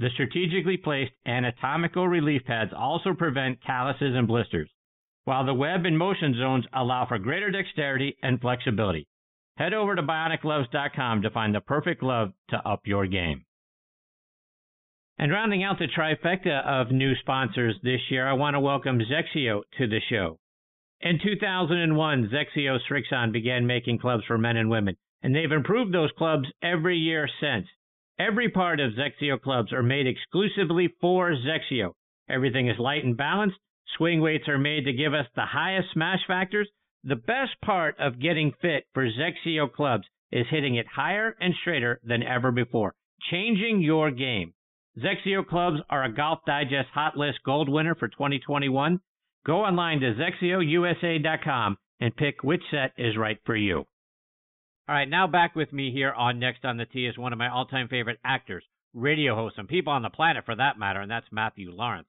The 0.00 0.10
strategically 0.12 0.76
placed 0.76 1.12
anatomical 1.24 2.06
relief 2.06 2.44
pads 2.44 2.72
also 2.76 3.14
prevent 3.14 3.64
calluses 3.64 4.14
and 4.14 4.28
blisters, 4.28 4.68
while 5.24 5.46
the 5.46 5.54
web 5.54 5.86
and 5.86 5.96
motion 5.96 6.34
zones 6.38 6.66
allow 6.74 7.06
for 7.06 7.18
greater 7.18 7.50
dexterity 7.50 8.18
and 8.22 8.38
flexibility. 8.38 9.08
Head 9.56 9.72
over 9.72 9.96
to 9.96 10.02
bionicgloves.com 10.02 11.22
to 11.22 11.30
find 11.30 11.54
the 11.54 11.62
perfect 11.62 12.00
glove 12.00 12.34
to 12.50 12.58
up 12.68 12.82
your 12.84 13.06
game. 13.06 13.46
And 15.22 15.30
rounding 15.30 15.62
out 15.62 15.78
the 15.78 15.86
trifecta 15.86 16.66
of 16.66 16.90
new 16.90 17.14
sponsors 17.20 17.76
this 17.84 18.00
year, 18.10 18.26
I 18.26 18.32
want 18.32 18.54
to 18.54 18.60
welcome 18.60 18.98
XXIO 18.98 19.62
to 19.78 19.86
the 19.86 20.00
show. 20.10 20.40
In 21.00 21.20
2001, 21.22 22.28
XXIO 22.28 22.78
Srixon 22.90 23.30
began 23.30 23.64
making 23.64 24.00
clubs 24.00 24.24
for 24.26 24.36
men 24.36 24.56
and 24.56 24.68
women, 24.68 24.96
and 25.22 25.32
they've 25.32 25.52
improved 25.52 25.94
those 25.94 26.10
clubs 26.18 26.48
every 26.60 26.98
year 26.98 27.28
since. 27.40 27.68
Every 28.18 28.48
part 28.48 28.80
of 28.80 28.94
XXIO 28.94 29.40
clubs 29.40 29.72
are 29.72 29.84
made 29.84 30.08
exclusively 30.08 30.92
for 31.00 31.30
XXIO. 31.30 31.92
Everything 32.28 32.66
is 32.66 32.80
light 32.80 33.04
and 33.04 33.16
balanced. 33.16 33.58
Swing 33.96 34.20
weights 34.20 34.48
are 34.48 34.58
made 34.58 34.86
to 34.86 34.92
give 34.92 35.14
us 35.14 35.26
the 35.36 35.46
highest 35.46 35.92
smash 35.92 36.26
factors. 36.26 36.68
The 37.04 37.14
best 37.14 37.52
part 37.64 37.94
of 38.00 38.18
getting 38.18 38.54
fit 38.60 38.86
for 38.92 39.06
XXIO 39.06 39.72
clubs 39.72 40.08
is 40.32 40.46
hitting 40.50 40.74
it 40.74 40.86
higher 40.88 41.36
and 41.40 41.54
straighter 41.60 42.00
than 42.02 42.24
ever 42.24 42.50
before, 42.50 42.96
changing 43.30 43.82
your 43.82 44.10
game. 44.10 44.52
XXIO 44.98 45.46
clubs 45.46 45.80
are 45.88 46.04
a 46.04 46.12
Golf 46.12 46.40
Digest 46.46 46.90
Hot 46.92 47.16
List 47.16 47.38
Gold 47.46 47.70
winner 47.70 47.94
for 47.94 48.08
2021. 48.08 49.00
Go 49.46 49.64
online 49.64 50.00
to 50.00 50.12
XXIOUSA.com 50.12 51.78
and 51.98 52.14
pick 52.14 52.44
which 52.44 52.62
set 52.70 52.92
is 52.98 53.16
right 53.16 53.38
for 53.46 53.56
you. 53.56 53.86
All 54.88 54.94
right, 54.94 55.08
now 55.08 55.26
back 55.26 55.56
with 55.56 55.72
me 55.72 55.92
here 55.92 56.12
on 56.12 56.38
Next 56.38 56.66
on 56.66 56.76
the 56.76 56.84
Tee 56.84 57.06
is 57.06 57.16
one 57.16 57.32
of 57.32 57.38
my 57.38 57.48
all-time 57.48 57.88
favorite 57.88 58.18
actors, 58.22 58.64
radio 58.92 59.34
hosts, 59.34 59.58
and 59.58 59.66
people 59.66 59.94
on 59.94 60.02
the 60.02 60.10
planet 60.10 60.44
for 60.44 60.56
that 60.56 60.78
matter, 60.78 61.00
and 61.00 61.10
that's 61.10 61.26
Matthew 61.32 61.70
Laurance. 61.72 62.08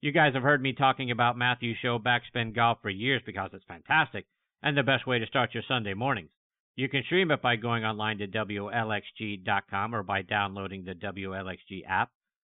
You 0.00 0.12
guys 0.12 0.34
have 0.34 0.44
heard 0.44 0.62
me 0.62 0.72
talking 0.72 1.10
about 1.10 1.36
Matthew's 1.36 1.78
show 1.82 1.98
Backspin 1.98 2.54
Golf 2.54 2.78
for 2.80 2.90
years 2.90 3.22
because 3.26 3.50
it's 3.52 3.64
fantastic 3.64 4.26
and 4.62 4.76
the 4.76 4.84
best 4.84 5.04
way 5.04 5.18
to 5.18 5.26
start 5.26 5.52
your 5.52 5.64
Sunday 5.66 5.94
mornings. 5.94 6.30
You 6.76 6.88
can 6.88 7.02
stream 7.02 7.32
it 7.32 7.42
by 7.42 7.56
going 7.56 7.84
online 7.84 8.18
to 8.18 8.28
WLXG.com 8.28 9.94
or 9.94 10.04
by 10.04 10.22
downloading 10.22 10.84
the 10.84 10.94
WLXG 10.94 11.82
app. 11.88 12.10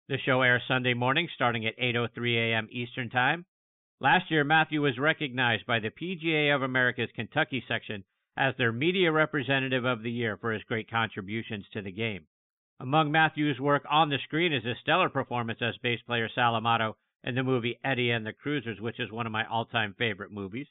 The 0.10 0.18
show 0.20 0.42
airs 0.42 0.64
Sunday 0.70 0.94
morning 0.94 1.28
starting 1.36 1.66
at 1.66 1.78
8:03 1.78 2.38
a.m. 2.38 2.70
Eastern 2.72 3.10
Time. 3.10 3.46
Last 4.00 4.32
year, 4.32 4.46
Matthew 4.46 4.82
was 4.82 4.98
recognized 4.98 5.66
by 5.66 5.80
the 5.80 5.90
PGA 5.90 6.56
of 6.56 6.62
America's 6.62 7.12
Kentucky 7.14 7.62
section 7.68 8.06
as 8.38 8.56
their 8.56 8.72
media 8.72 9.12
representative 9.12 9.84
of 9.84 10.04
the 10.04 10.12
year 10.12 10.38
for 10.38 10.54
his 10.54 10.64
great 10.64 10.90
contributions 10.90 11.66
to 11.74 11.82
the 11.82 11.92
game. 11.92 12.26
Among 12.80 13.12
Matthew's 13.12 13.60
work 13.60 13.84
on 13.90 14.08
the 14.08 14.18
screen 14.20 14.54
is 14.54 14.64
his 14.64 14.78
stellar 14.80 15.10
performance 15.10 15.62
as 15.62 15.78
bass 15.80 16.00
player 16.04 16.30
Sal 16.30 16.56
Amato 16.56 16.96
in 17.26 17.36
the 17.36 17.44
movie 17.44 17.78
Eddie 17.84 18.12
and 18.12 18.26
the 18.26 18.32
Cruisers, 18.32 18.80
which 18.80 19.02
is 19.02 19.12
one 19.12 19.26
of 19.26 19.34
my 19.34 19.46
all-time 19.46 19.94
favorite 19.98 20.32
movies. 20.32 20.68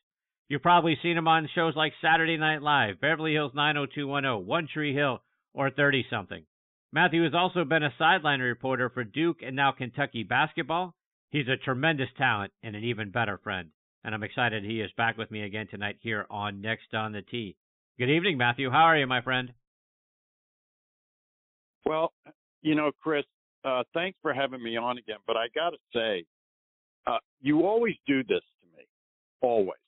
You've 0.48 0.62
probably 0.62 0.96
seen 1.02 1.18
him 1.18 1.28
on 1.28 1.46
shows 1.54 1.76
like 1.76 1.92
Saturday 2.00 2.38
Night 2.38 2.62
Live, 2.62 3.02
Beverly 3.02 3.34
Hills 3.34 3.52
90210, 3.54 4.46
One 4.46 4.66
Tree 4.66 4.94
Hill, 4.94 5.22
or 5.52 5.68
30 5.68 6.06
something. 6.08 6.46
Matthew 6.92 7.24
has 7.24 7.34
also 7.34 7.64
been 7.64 7.82
a 7.82 7.94
sideline 7.98 8.40
reporter 8.40 8.88
for 8.88 9.04
Duke 9.04 9.38
and 9.42 9.56
now 9.56 9.72
Kentucky 9.72 10.22
basketball. 10.22 10.94
He's 11.30 11.48
a 11.48 11.56
tremendous 11.56 12.08
talent 12.16 12.52
and 12.62 12.76
an 12.76 12.84
even 12.84 13.10
better 13.10 13.38
friend. 13.42 13.70
And 14.04 14.14
I'm 14.14 14.22
excited 14.22 14.64
he 14.64 14.80
is 14.80 14.90
back 14.96 15.18
with 15.18 15.30
me 15.30 15.42
again 15.42 15.66
tonight 15.68 15.96
here 16.00 16.26
on 16.30 16.60
Next 16.60 16.94
on 16.94 17.12
the 17.12 17.22
Tee. 17.22 17.56
Good 17.98 18.10
evening, 18.10 18.38
Matthew. 18.38 18.70
How 18.70 18.84
are 18.84 18.96
you, 18.96 19.06
my 19.06 19.20
friend? 19.20 19.52
Well, 21.84 22.12
you 22.62 22.74
know, 22.74 22.92
Chris, 23.02 23.24
uh, 23.64 23.82
thanks 23.94 24.18
for 24.22 24.32
having 24.32 24.62
me 24.62 24.76
on 24.76 24.98
again. 24.98 25.18
But 25.26 25.36
I 25.36 25.46
got 25.54 25.70
to 25.70 25.78
say, 25.94 26.24
uh, 27.06 27.18
you 27.40 27.62
always 27.62 27.94
do 28.06 28.22
this 28.22 28.42
to 28.60 28.76
me, 28.76 28.84
always. 29.40 29.78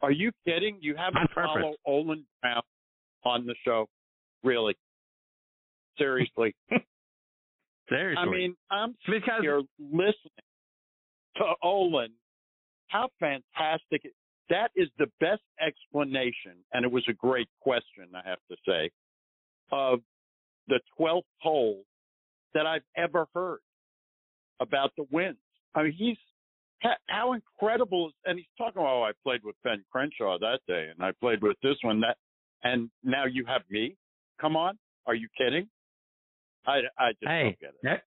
Are 0.00 0.10
you 0.12 0.32
kidding? 0.44 0.78
You 0.80 0.96
haven't 0.96 1.30
followed 1.34 1.76
Olin 1.86 2.24
Browne 2.40 2.62
on 3.24 3.46
the 3.46 3.54
show, 3.64 3.88
really? 4.42 4.76
Seriously? 5.98 6.54
Seriously. 7.88 8.22
I 8.22 8.30
mean, 8.30 8.56
I'm 8.70 8.94
because 9.06 9.40
here 9.42 9.62
listening 9.78 10.14
to 11.36 11.44
Olin. 11.62 12.10
How 12.88 13.08
fantastic! 13.18 14.10
That 14.50 14.70
is 14.76 14.88
the 14.98 15.06
best 15.20 15.42
explanation, 15.60 16.56
and 16.72 16.84
it 16.84 16.92
was 16.92 17.04
a 17.08 17.12
great 17.12 17.48
question, 17.60 18.08
I 18.14 18.28
have 18.28 18.38
to 18.50 18.56
say, 18.66 18.90
of 19.70 20.00
the 20.68 20.80
12th 20.98 21.22
hole 21.40 21.82
that 22.54 22.66
I've 22.66 22.84
ever 22.96 23.26
heard 23.34 23.60
about 24.60 24.92
the 24.96 25.06
wins. 25.10 25.38
I 25.74 25.84
mean, 25.84 25.92
he's 25.92 26.18
how 27.08 27.32
incredible 27.32 28.08
is, 28.08 28.14
and 28.26 28.38
he's 28.38 28.48
talking 28.58 28.82
about, 28.82 29.02
oh, 29.02 29.04
I 29.04 29.12
played 29.22 29.44
with 29.44 29.54
Ben 29.62 29.84
Crenshaw 29.90 30.38
that 30.38 30.60
day, 30.66 30.88
and 30.94 31.04
I 31.04 31.12
played 31.20 31.42
with 31.42 31.56
this 31.62 31.76
one 31.82 32.00
that, 32.00 32.16
and 32.64 32.90
now 33.04 33.24
you 33.24 33.44
have 33.46 33.62
me. 33.70 33.96
Come 34.40 34.56
on, 34.56 34.78
are 35.06 35.14
you 35.14 35.28
kidding? 35.38 35.68
I, 36.66 36.80
I 36.98 37.12
just 37.12 37.26
hey, 37.26 37.56
don't 37.60 37.60
get 37.60 37.92
it. 37.92 38.02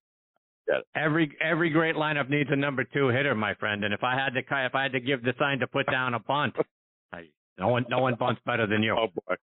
It. 0.68 0.84
Every 0.96 1.36
every 1.40 1.70
great 1.70 1.94
lineup 1.94 2.28
needs 2.28 2.50
a 2.52 2.56
number 2.56 2.82
two 2.82 3.08
hitter, 3.08 3.34
my 3.34 3.54
friend. 3.54 3.84
And 3.84 3.94
if 3.94 4.02
I 4.02 4.14
had 4.14 4.34
to 4.34 4.40
if 4.40 4.74
I 4.74 4.82
had 4.82 4.92
to 4.92 5.00
give 5.00 5.22
the 5.22 5.32
sign 5.38 5.60
to 5.60 5.66
put 5.66 5.86
down 5.90 6.14
a 6.14 6.18
bunt, 6.18 6.54
I, 7.12 7.26
no 7.58 7.68
one 7.68 7.86
no 7.88 8.00
one 8.00 8.16
bunts 8.16 8.40
better 8.44 8.66
than 8.66 8.82
you. 8.82 8.96
Oh 8.98 9.06
boy, 9.06 9.36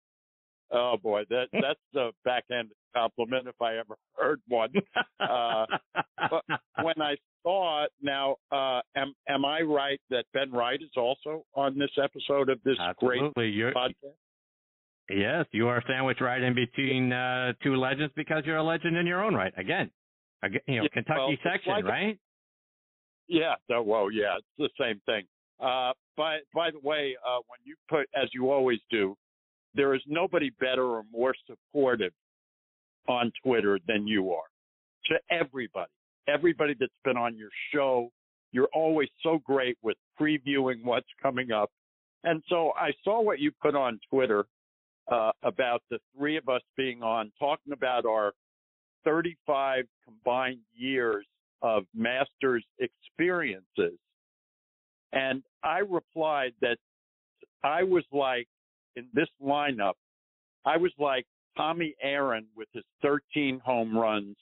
oh 0.70 0.96
boy, 1.02 1.24
that 1.28 1.46
that's 1.52 1.96
a 1.96 2.11
backhand 2.24 2.70
compliment 2.94 3.48
if 3.48 3.61
I 3.61 3.76
ever 3.76 3.96
heard 4.16 4.40
one. 4.48 4.70
Uh, 5.20 5.66
but 6.30 6.44
when 6.82 7.00
I 7.00 7.16
saw 7.42 7.84
it, 7.84 7.92
now 8.00 8.36
uh, 8.50 8.80
am 8.96 9.14
am 9.28 9.44
I 9.44 9.61
right 9.61 10.00
that 10.11 10.24
Ben 10.32 10.50
Wright 10.50 10.80
is 10.80 10.90
also 10.96 11.44
on 11.54 11.78
this 11.78 11.90
episode 12.02 12.48
of 12.48 12.61
this 12.64 12.76
Absolutely. 12.80 13.30
great 13.34 13.54
You're, 13.54 13.72
podcast? 13.72 14.14
Yes, 15.11 15.46
you 15.50 15.66
are 15.68 15.82
sandwiched 15.88 16.20
right 16.20 16.40
in 16.40 16.54
between 16.54 17.12
uh, 17.12 17.52
two 17.62 17.76
legends 17.76 18.12
because 18.16 18.44
you're 18.46 18.58
a 18.58 18.62
legend 18.62 18.96
in 18.96 19.06
your 19.06 19.22
own 19.22 19.34
right. 19.34 19.52
Again, 19.56 19.90
again 20.42 20.61
you 20.68 20.76
know, 20.76 20.82
Yeah, 20.84 20.88
Kentucky 20.92 21.18
well, 21.18 21.52
section, 21.52 21.72
like- 21.72 21.84
right? 21.84 22.18
Yeah. 23.28 23.54
So, 23.68 23.82
well, 23.82 24.11
yeah, 24.11 24.36
it's 24.38 24.46
the 24.58 24.68
same 24.80 25.00
thing. 25.06 25.24
Uh, 25.61 25.92
by 26.16 26.38
by 26.54 26.70
the 26.70 26.80
way, 26.80 27.16
uh, 27.26 27.38
when 27.48 27.58
you 27.64 27.76
put, 27.88 28.08
as 28.14 28.28
you 28.32 28.50
always 28.50 28.80
do, 28.90 29.16
there 29.74 29.94
is 29.94 30.00
nobody 30.06 30.50
better 30.58 30.84
or 30.84 31.04
more 31.12 31.34
supportive 31.46 32.12
on 33.08 33.30
Twitter 33.44 33.78
than 33.86 34.06
you 34.06 34.32
are 34.32 34.48
to 35.06 35.18
everybody. 35.30 35.90
Everybody 36.28 36.74
that's 36.78 36.92
been 37.04 37.16
on 37.16 37.36
your 37.36 37.50
show, 37.72 38.11
you're 38.52 38.68
always 38.74 39.08
so 39.22 39.38
great 39.44 39.76
with 39.82 39.96
previewing 40.20 40.82
what's 40.82 41.08
coming 41.22 41.52
up. 41.52 41.70
And 42.24 42.42
so 42.48 42.72
I 42.76 42.92
saw 43.04 43.20
what 43.20 43.38
you 43.38 43.52
put 43.62 43.74
on 43.74 44.00
Twitter 44.11 44.46
uh, 45.11 45.32
about 45.42 45.82
the 45.90 45.98
three 46.16 46.36
of 46.36 46.48
us 46.48 46.62
being 46.76 47.02
on, 47.02 47.32
talking 47.38 47.72
about 47.72 48.06
our 48.06 48.32
35 49.04 49.84
combined 50.04 50.61
years 50.74 51.26
of 51.62 51.84
Masters 51.94 52.64
experiences. 52.78 53.98
And 55.12 55.42
I 55.62 55.78
replied 55.78 56.52
that 56.61 56.78
I 57.62 57.82
was 57.82 58.04
like, 58.12 58.46
in 58.96 59.06
this 59.14 59.28
lineup, 59.42 59.94
I 60.64 60.76
was 60.76 60.92
like 60.98 61.26
Tommy 61.56 61.94
Aaron 62.02 62.46
with 62.56 62.68
his 62.72 62.84
13 63.02 63.61
home 63.64 63.96
runs 63.96 64.36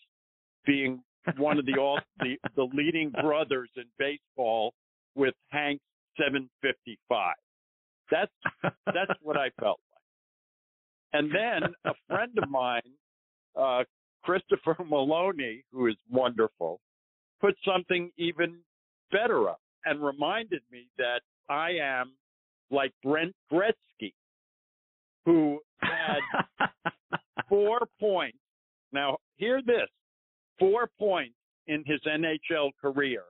being 0.67 1.03
one 1.37 1.59
of 1.59 1.67
the 1.67 1.79
all 1.79 2.01
the, 2.21 2.37
the 2.57 2.69
leading 2.75 3.11
brothers 3.11 3.71
in 3.77 3.85
baseball 3.99 4.73
with 5.15 5.35
Hank's 5.49 5.83
755. 6.19 7.35
That's 8.11 8.33
that's 8.87 9.13
what 9.23 9.37
I 9.37 9.51
felt. 9.61 9.81
And 11.13 11.31
then 11.35 11.63
a 11.85 11.93
friend 12.07 12.33
of 12.43 12.51
mine, 12.51 12.83
uh, 13.57 13.85
Christopher 14.23 14.77
Maloney, 14.89 15.65
who 15.73 15.87
is 15.87 15.97
wonderful, 16.11 16.81
put 17.41 17.55
something 17.65 18.11
even 18.17 18.59
better 19.11 19.49
up 19.49 19.61
and 19.85 20.05
reminded 20.05 20.63
me 20.71 20.89
that 20.99 21.21
I 21.49 21.73
am 21.81 22.13
like 22.71 22.93
Brent 23.03 23.35
Gretzky, 23.51 24.13
who 25.25 25.61
had 25.81 26.21
four 27.49 27.81
points. 27.99 28.39
Now, 28.93 29.19
hear 29.37 29.63
this 29.65 29.89
four 30.59 30.91
points 30.99 31.35
in 31.67 31.85
his 31.87 32.01
NHL 32.07 32.71
career. 32.81 33.23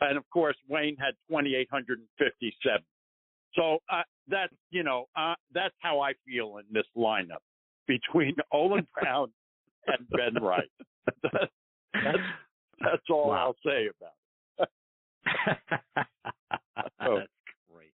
And 0.00 0.16
of 0.16 0.24
course, 0.30 0.56
Wayne 0.68 0.96
had 0.96 1.14
2,857. 1.28 2.82
So 3.54 3.78
uh, 3.90 4.02
that's, 4.28 4.52
you 4.70 4.82
know, 4.82 5.06
uh, 5.16 5.34
that's 5.52 5.74
how 5.80 6.00
I 6.00 6.12
feel 6.26 6.58
in 6.58 6.64
this 6.72 6.86
lineup 6.96 7.42
between 7.86 8.34
Olin 8.52 8.86
Browne 9.00 9.30
and 9.86 10.08
Ben 10.10 10.42
Wright. 10.42 10.70
that's, 11.22 11.52
that's, 11.94 12.18
that's 12.80 13.02
all 13.10 13.28
Wow. 13.30 13.54
I'll 13.54 13.56
say 13.64 13.88
about 13.88 14.68
Oh. 17.00 17.18
That's 17.18 17.30
great. 17.72 17.92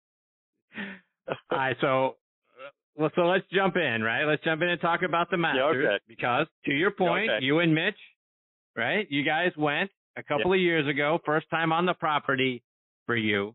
All 1.51 1.59
right, 1.59 1.77
so 1.81 2.17
uh, 2.51 2.71
well, 2.97 3.11
so 3.15 3.23
let's 3.23 3.45
jump 3.53 3.77
in, 3.77 4.03
right? 4.03 4.25
Let's 4.25 4.43
jump 4.45 4.63
in 4.63 4.69
and 4.69 4.81
talk 4.81 5.03
about 5.03 5.31
the 5.31 5.37
Masters 5.37 5.87
okay. 5.87 5.99
because, 6.07 6.47
to 6.67 6.73
your 6.73 6.91
point, 6.91 7.31
Okay. 7.31 7.45
you 7.45 7.61
and 7.61 7.75
Mitch, 7.75 7.97
right? 8.77 9.07
You 9.11 9.25
guys 9.25 9.53
went 9.57 9.91
a 10.17 10.23
couple 10.23 10.53
of 10.53 10.61
years 10.61 10.87
ago, 10.89 11.19
first 11.25 11.49
time 11.51 11.73
on 11.73 11.87
the 11.87 11.95
property 11.95 12.63
for 13.07 13.17
you. 13.17 13.55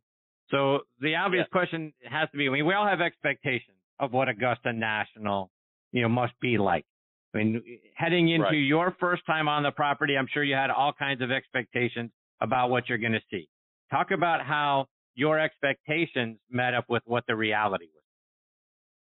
So 0.52 0.80
the 1.00 1.16
obvious 1.16 1.48
question 1.52 1.94
has 2.10 2.30
to 2.32 2.38
be: 2.38 2.48
I 2.48 2.52
mean, 2.52 2.66
we 2.66 2.74
all 2.74 2.88
have 2.88 3.02
expectations 3.02 3.78
of 4.00 4.14
what 4.14 4.30
Augusta 4.30 4.74
National, 4.74 5.52
you 5.92 6.02
know, 6.02 6.10
must 6.10 6.34
be 6.42 6.58
like. 6.58 6.86
I 7.34 7.38
mean, 7.38 7.62
heading 7.96 8.30
into 8.30 8.46
Right. 8.46 8.54
your 8.56 8.96
first 9.00 9.24
time 9.28 9.48
on 9.48 9.62
the 9.62 9.72
property, 9.72 10.18
I'm 10.18 10.28
sure 10.34 10.44
you 10.44 10.56
had 10.56 10.72
all 10.72 10.92
kinds 10.94 11.22
of 11.22 11.30
expectations 11.32 12.12
about 12.42 12.70
what 12.72 12.90
you're 12.90 12.98
going 12.98 13.14
to 13.14 13.22
see. 13.30 13.48
Talk 13.92 14.10
about 14.12 14.44
how 14.44 14.88
your 15.14 15.38
expectations 15.40 16.40
met 16.50 16.74
up 16.74 16.86
with 16.90 17.04
what 17.06 17.26
the 17.28 17.36
reality 17.36 17.86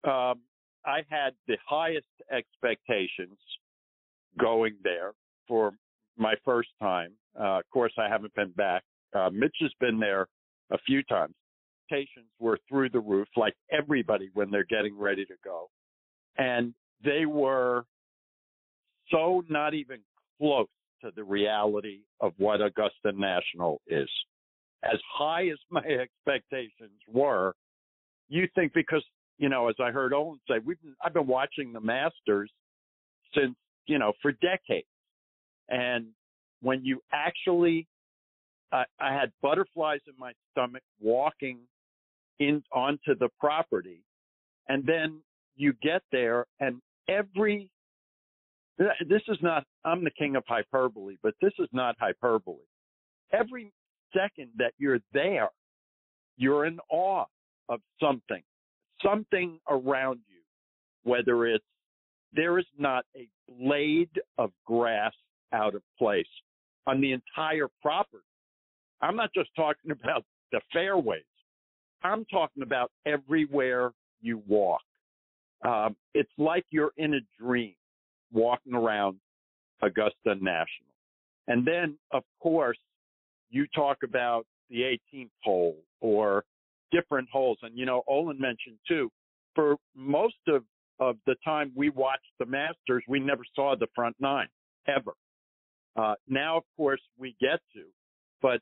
was. 0.03 0.33
um, 0.33 0.41
I 0.85 1.03
had 1.09 1.33
the 1.47 1.57
highest 1.67 2.05
expectations 2.31 3.37
going 4.39 4.75
there 4.83 5.13
for 5.47 5.73
my 6.17 6.35
first 6.45 6.69
time. 6.79 7.11
Uh, 7.39 7.59
of 7.59 7.69
course, 7.71 7.93
I 7.97 8.07
haven't 8.07 8.33
been 8.35 8.51
back. 8.51 8.83
Uh, 9.13 9.29
Mitch 9.31 9.55
has 9.61 9.71
been 9.79 9.99
there 9.99 10.27
a 10.71 10.77
few 10.85 11.03
times. 11.03 11.33
Expectations 11.91 12.27
were 12.39 12.57
through 12.67 12.89
the 12.89 12.99
roof, 12.99 13.27
like 13.37 13.53
everybody 13.71 14.29
when 14.33 14.49
they're 14.49 14.65
getting 14.65 14.97
ready 14.97 15.25
to 15.25 15.35
go, 15.43 15.69
and 16.37 16.73
they 17.03 17.25
were 17.25 17.85
so 19.11 19.43
not 19.49 19.73
even 19.73 19.99
close 20.39 20.67
to 21.01 21.11
the 21.15 21.23
reality 21.23 21.99
of 22.21 22.33
what 22.37 22.61
Augusta 22.61 23.11
National 23.13 23.81
is. 23.87 24.09
As 24.83 24.99
high 25.15 25.47
as 25.47 25.57
my 25.69 25.81
expectations 25.81 26.99
were, 27.07 27.53
you 28.29 28.47
think 28.55 28.73
because 28.73 29.03
you 29.37 29.49
know, 29.49 29.67
as 29.67 29.75
I 29.83 29.91
heard 29.91 30.13
Olin 30.13 30.39
say, 30.49 30.55
we've 30.63 30.81
been, 30.81 30.95
I've 31.03 31.13
been 31.13 31.27
watching 31.27 31.73
the 31.73 31.81
Masters 31.81 32.49
since 33.35 33.55
you 33.85 33.99
know 33.99 34.13
for 34.21 34.31
decades, 34.31 34.87
and 35.69 36.07
when 36.61 36.83
you 36.85 37.01
actually, 37.13 37.87
I, 38.71 38.83
I 38.99 39.13
had 39.13 39.31
butterflies 39.41 40.01
in 40.07 40.13
my 40.17 40.33
stomach 40.51 40.83
walking 41.01 41.59
in 42.39 42.63
onto 42.71 43.15
the 43.17 43.29
property, 43.39 44.01
and 44.67 44.85
then 44.85 45.21
you 45.55 45.73
get 45.81 46.01
there, 46.11 46.45
and 46.59 46.81
every 47.07 47.69
this 48.77 49.21
is 49.29 49.37
not 49.41 49.63
I'm 49.85 50.03
the 50.03 50.11
king 50.11 50.35
of 50.35 50.43
hyperbole, 50.47 51.15
but 51.23 51.33
this 51.41 51.53
is 51.59 51.69
not 51.71 51.95
hyperbole. 51.99 52.57
Every 53.31 53.71
second 54.13 54.49
that 54.57 54.73
you're 54.77 54.99
there, 55.13 55.49
you're 56.37 56.65
in 56.65 56.79
awe 56.89 57.25
of 57.69 57.79
something 58.01 58.43
something 59.03 59.59
around 59.69 60.19
you, 60.27 60.41
whether 61.03 61.45
it's 61.47 61.63
there 62.33 62.59
is 62.59 62.65
not 62.77 63.05
a 63.15 63.27
blade 63.47 64.09
of 64.37 64.51
grass 64.65 65.13
out 65.53 65.75
of 65.75 65.81
place 65.97 66.25
on 66.87 66.99
the 67.01 67.13
entire 67.13 67.69
property. 67.81 68.23
I'm 69.01 69.15
not 69.15 69.29
just 69.33 69.49
talking 69.55 69.91
about 69.91 70.23
the 70.51 70.61
fairways. 70.71 71.23
I'm 72.03 72.25
talking 72.25 72.63
about 72.63 72.91
everywhere 73.05 73.91
you 74.21 74.41
walk. 74.47 74.81
Um, 75.65 75.95
it's 76.13 76.31
like 76.37 76.65
you're 76.69 76.91
in 76.97 77.15
a 77.15 77.19
dream 77.41 77.73
walking 78.31 78.73
around 78.73 79.17
Augusta 79.81 80.35
National. 80.35 80.93
And 81.47 81.65
then, 81.65 81.97
of 82.11 82.23
course, 82.41 82.77
you 83.49 83.65
talk 83.73 83.97
about 84.03 84.45
the 84.69 84.97
18th 85.13 85.29
hole 85.43 85.77
or 86.01 86.43
different 86.91 87.29
holes. 87.31 87.57
And, 87.61 87.77
you 87.77 87.85
know, 87.85 88.03
Olin 88.07 88.39
mentioned 88.39 88.77
too, 88.87 89.09
for 89.53 89.77
most 89.95 90.35
of, 90.47 90.63
of 90.99 91.17
the 91.25 91.35
time 91.43 91.71
we 91.75 91.89
watched 91.89 92.31
the 92.39 92.45
Masters, 92.45 93.03
we 93.07 93.19
never 93.19 93.43
saw 93.55 93.75
the 93.75 93.87
front 93.95 94.15
nine 94.19 94.47
ever. 94.87 95.13
Uh, 95.95 96.15
now, 96.27 96.57
of 96.57 96.63
course, 96.75 97.01
we 97.17 97.35
get 97.39 97.59
to, 97.73 97.83
but 98.41 98.59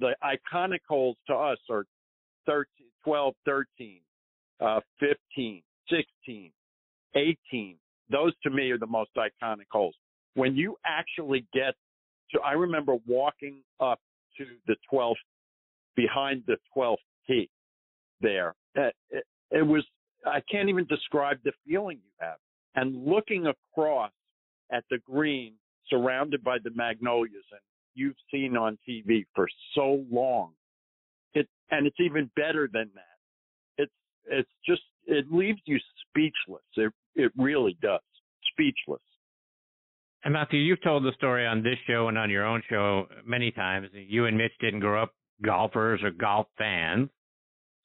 the 0.00 0.14
iconic 0.22 0.80
holes 0.88 1.16
to 1.26 1.34
us 1.34 1.58
are 1.70 1.84
13, 2.46 2.66
12, 3.04 3.34
13, 3.44 4.00
uh, 4.60 4.80
15, 5.00 5.62
16, 5.88 6.50
18. 7.14 7.76
Those 8.10 8.32
to 8.42 8.50
me 8.50 8.70
are 8.70 8.78
the 8.78 8.86
most 8.86 9.10
iconic 9.16 9.66
holes. 9.70 9.94
When 10.34 10.56
you 10.56 10.76
actually 10.84 11.46
get 11.54 11.74
to, 12.32 12.40
I 12.40 12.52
remember 12.52 12.96
walking 13.06 13.62
up 13.80 14.00
to 14.38 14.46
the 14.66 14.76
12th, 14.92 15.14
behind 15.96 16.42
the 16.46 16.56
12th 16.76 16.96
tee 17.26 17.48
there. 18.20 18.54
It, 18.74 18.94
it, 19.10 19.24
it 19.50 19.62
was, 19.62 19.84
I 20.26 20.40
can't 20.50 20.68
even 20.68 20.86
describe 20.86 21.38
the 21.44 21.52
feeling 21.66 21.98
you 21.98 22.10
have. 22.20 22.36
And 22.74 23.06
looking 23.06 23.46
across 23.46 24.10
at 24.72 24.84
the 24.90 24.98
green 25.08 25.54
surrounded 25.88 26.42
by 26.42 26.58
the 26.62 26.70
magnolias 26.74 27.44
and 27.52 27.60
you've 27.94 28.16
seen 28.30 28.56
on 28.56 28.78
TV 28.88 29.24
for 29.34 29.48
so 29.74 30.04
long. 30.10 30.52
It, 31.34 31.48
and 31.70 31.86
it's 31.86 32.00
even 32.00 32.30
better 32.36 32.68
than 32.72 32.90
that. 32.94 33.82
It's, 33.82 33.92
it's 34.26 34.50
just, 34.66 34.82
it 35.06 35.26
leaves 35.30 35.60
you 35.64 35.78
speechless. 36.08 36.64
It, 36.76 36.92
it 37.14 37.32
really 37.36 37.76
does. 37.82 38.00
Speechless. 38.52 39.00
And 40.24 40.32
Matthew, 40.32 40.58
you've 40.58 40.82
told 40.82 41.04
the 41.04 41.12
story 41.16 41.46
on 41.46 41.62
this 41.62 41.76
show 41.86 42.08
and 42.08 42.16
on 42.16 42.30
your 42.30 42.46
own 42.46 42.62
show 42.68 43.06
many 43.26 43.50
times. 43.50 43.88
You 43.92 44.24
and 44.24 44.38
Mitch 44.38 44.52
didn't 44.60 44.80
grow 44.80 45.02
up 45.02 45.12
golfers 45.42 46.00
or 46.02 46.10
golf 46.10 46.46
fans. 46.56 47.10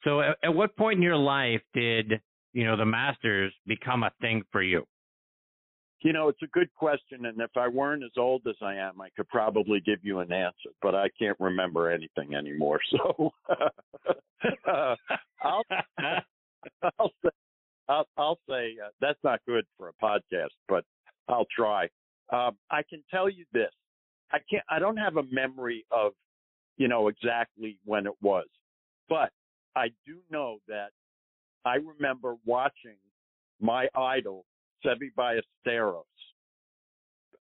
So 0.04 0.20
at, 0.22 0.36
at 0.42 0.54
what 0.54 0.76
point 0.76 0.96
in 0.96 1.02
your 1.02 1.16
life 1.16 1.60
did, 1.74 2.20
you 2.54 2.64
know, 2.64 2.76
the 2.76 2.86
Masters 2.86 3.52
become 3.66 4.02
a 4.04 4.10
thing 4.22 4.42
for 4.52 4.62
you? 4.62 4.86
You 6.02 6.14
know, 6.14 6.28
it's 6.28 6.42
a 6.42 6.46
good 6.46 6.72
question, 6.74 7.26
and 7.26 7.38
if 7.40 7.50
I 7.56 7.68
weren't 7.68 8.02
as 8.02 8.12
old 8.16 8.42
as 8.48 8.56
I 8.62 8.74
am, 8.74 9.00
I 9.02 9.10
could 9.16 9.28
probably 9.28 9.80
give 9.80 9.98
you 10.02 10.20
an 10.20 10.32
answer, 10.32 10.70
but 10.80 10.94
I 10.94 11.08
can't 11.18 11.36
remember 11.38 11.90
anything 11.90 12.34
anymore. 12.34 12.80
So 12.90 13.32
uh, 14.66 14.96
I'll 15.42 15.62
I'll 16.98 17.12
say 17.22 17.30
I'll, 17.88 18.06
I'll 18.16 18.38
say 18.48 18.76
uh, 18.82 18.88
that's 19.00 19.18
not 19.22 19.40
good 19.46 19.64
for 19.76 19.88
a 19.88 20.04
podcast, 20.04 20.54
but 20.68 20.84
I'll 21.28 21.46
try. 21.54 21.88
Um, 22.32 22.56
I 22.70 22.82
can 22.88 23.02
tell 23.10 23.28
you 23.28 23.44
this: 23.52 23.70
I 24.32 24.38
can't. 24.50 24.64
I 24.70 24.78
don't 24.78 24.96
have 24.96 25.16
a 25.16 25.24
memory 25.30 25.84
of, 25.90 26.12
you 26.78 26.88
know, 26.88 27.08
exactly 27.08 27.76
when 27.84 28.06
it 28.06 28.14
was, 28.22 28.46
but 29.08 29.30
I 29.76 29.88
do 30.06 30.18
know 30.30 30.58
that 30.68 30.90
I 31.64 31.76
remember 31.76 32.36
watching 32.46 32.96
my 33.60 33.88
idol 33.94 34.44
Seve 34.84 35.10
Ballesteros. 35.16 36.04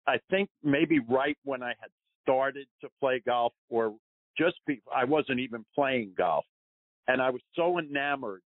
I 0.07 0.19
think 0.29 0.49
maybe 0.63 0.99
right 0.99 1.37
when 1.43 1.63
I 1.63 1.73
had 1.79 1.89
started 2.23 2.67
to 2.81 2.89
play 2.99 3.21
golf, 3.25 3.53
or 3.69 3.95
just 4.37 4.55
be, 4.67 4.81
I 4.95 5.05
wasn't 5.05 5.39
even 5.39 5.65
playing 5.75 6.13
golf, 6.17 6.45
and 7.07 7.21
I 7.21 7.29
was 7.29 7.41
so 7.55 7.79
enamored 7.79 8.41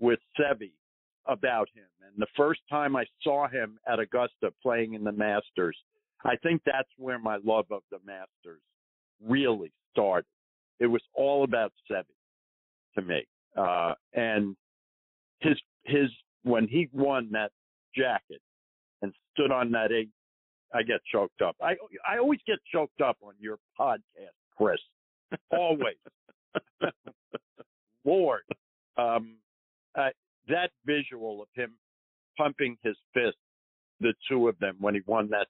with 0.00 0.18
Seve 0.38 0.70
about 1.26 1.68
him. 1.74 1.84
And 2.04 2.12
the 2.16 2.26
first 2.36 2.60
time 2.68 2.96
I 2.96 3.04
saw 3.22 3.48
him 3.48 3.78
at 3.90 4.00
Augusta 4.00 4.52
playing 4.62 4.94
in 4.94 5.04
the 5.04 5.12
Masters, 5.12 5.76
I 6.24 6.36
think 6.42 6.62
that's 6.64 6.88
where 6.96 7.18
my 7.18 7.38
love 7.44 7.66
of 7.70 7.82
the 7.90 7.98
Masters 8.04 8.60
really 9.24 9.72
started. 9.92 10.26
It 10.80 10.86
was 10.86 11.02
all 11.14 11.44
about 11.44 11.72
Seve 11.90 12.04
to 12.94 13.02
me. 13.02 13.24
Uh, 13.56 13.94
and 14.14 14.56
his, 15.40 15.58
his, 15.84 16.10
when 16.42 16.66
he 16.66 16.88
won 16.92 17.28
that 17.32 17.52
jacket 17.96 18.40
and 19.02 19.12
stood 19.32 19.50
on 19.50 19.70
that 19.72 19.92
eight, 19.92 20.10
I 20.74 20.82
get 20.82 21.00
choked 21.10 21.42
up. 21.42 21.56
I, 21.60 21.74
I 22.08 22.18
always 22.18 22.40
get 22.46 22.58
choked 22.72 23.00
up 23.00 23.16
on 23.22 23.34
your 23.38 23.58
podcast, 23.78 24.00
Chris. 24.56 24.78
Always. 25.50 25.96
Lord. 28.04 28.42
Um, 28.96 29.36
uh, 29.94 30.08
that 30.48 30.70
visual 30.86 31.42
of 31.42 31.48
him 31.54 31.72
pumping 32.36 32.76
his 32.82 32.96
fist, 33.14 33.36
the 34.00 34.14
two 34.28 34.48
of 34.48 34.58
them 34.58 34.76
when 34.80 34.94
he 34.94 35.00
won 35.06 35.28
that 35.30 35.46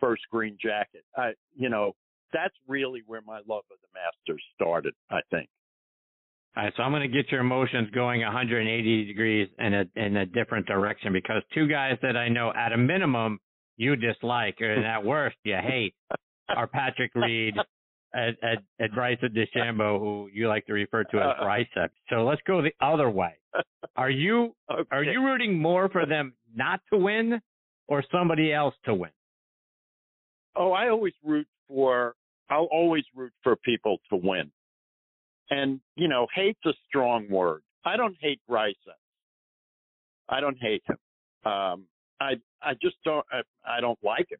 first 0.00 0.22
green 0.30 0.56
jacket. 0.60 1.04
I, 1.16 1.32
you 1.56 1.68
know, 1.68 1.94
that's 2.32 2.54
really 2.66 3.02
where 3.06 3.20
my 3.26 3.40
love 3.48 3.64
of 3.70 3.78
the 3.82 3.88
Masters 3.94 4.42
started. 4.54 4.94
I 5.10 5.20
think. 5.30 5.48
All 6.54 6.64
right, 6.64 6.72
so 6.76 6.82
I'm 6.82 6.92
going 6.92 7.02
to 7.02 7.08
get 7.08 7.32
your 7.32 7.40
emotions 7.40 7.88
going 7.94 8.20
180 8.20 9.04
degrees 9.06 9.48
in 9.58 9.72
a 9.72 9.84
in 9.96 10.16
a 10.18 10.26
different 10.26 10.66
direction 10.66 11.12
because 11.12 11.42
two 11.54 11.66
guys 11.66 11.96
that 12.02 12.16
I 12.16 12.28
know 12.28 12.52
at 12.54 12.72
a 12.72 12.76
minimum 12.76 13.40
you 13.78 13.96
dislike 13.96 14.56
and 14.60 14.84
at 14.84 15.02
worst 15.04 15.36
you 15.44 15.56
hate 15.56 15.94
are 16.54 16.66
Patrick 16.66 17.12
Reed 17.14 17.56
and, 18.12 18.36
and, 18.42 18.58
and 18.78 18.92
Bryson 18.92 19.34
DeChambeau, 19.34 19.98
who 19.98 20.28
you 20.30 20.46
like 20.46 20.66
to 20.66 20.74
refer 20.74 21.04
to 21.04 21.16
as 21.16 21.22
uh-uh. 21.22 21.44
Bryson. 21.44 21.88
So 22.10 22.24
let's 22.24 22.42
go 22.46 22.60
the 22.60 22.74
other 22.82 23.08
way. 23.08 23.34
Are 23.96 24.10
you 24.10 24.54
Okay. 24.70 24.88
are 24.90 25.02
you 25.04 25.24
rooting 25.24 25.58
more 25.58 25.88
for 25.88 26.04
them 26.06 26.34
not 26.54 26.80
to 26.92 26.98
win 26.98 27.40
or 27.88 28.04
somebody 28.12 28.52
else 28.52 28.74
to 28.84 28.94
win? 28.94 29.10
Oh, 30.54 30.72
I 30.72 30.90
always 30.90 31.14
root 31.24 31.46
for. 31.68 32.14
I'll 32.50 32.68
always 32.70 33.04
root 33.14 33.32
for 33.42 33.56
people 33.56 33.98
to 34.10 34.16
win. 34.16 34.50
And 35.52 35.80
you 35.96 36.08
know, 36.08 36.26
hate's 36.34 36.64
a 36.64 36.72
strong 36.88 37.28
word. 37.28 37.60
I 37.84 37.98
don't 37.98 38.16
hate 38.20 38.40
Bryson. 38.48 38.94
I 40.30 40.40
don't 40.40 40.56
hate 40.58 40.82
him. 40.86 40.96
Um, 41.52 41.84
I 42.20 42.36
I 42.62 42.72
just 42.80 42.96
don't. 43.04 43.26
I, 43.30 43.42
I 43.68 43.80
don't 43.82 43.98
like 44.02 44.30
him. 44.30 44.38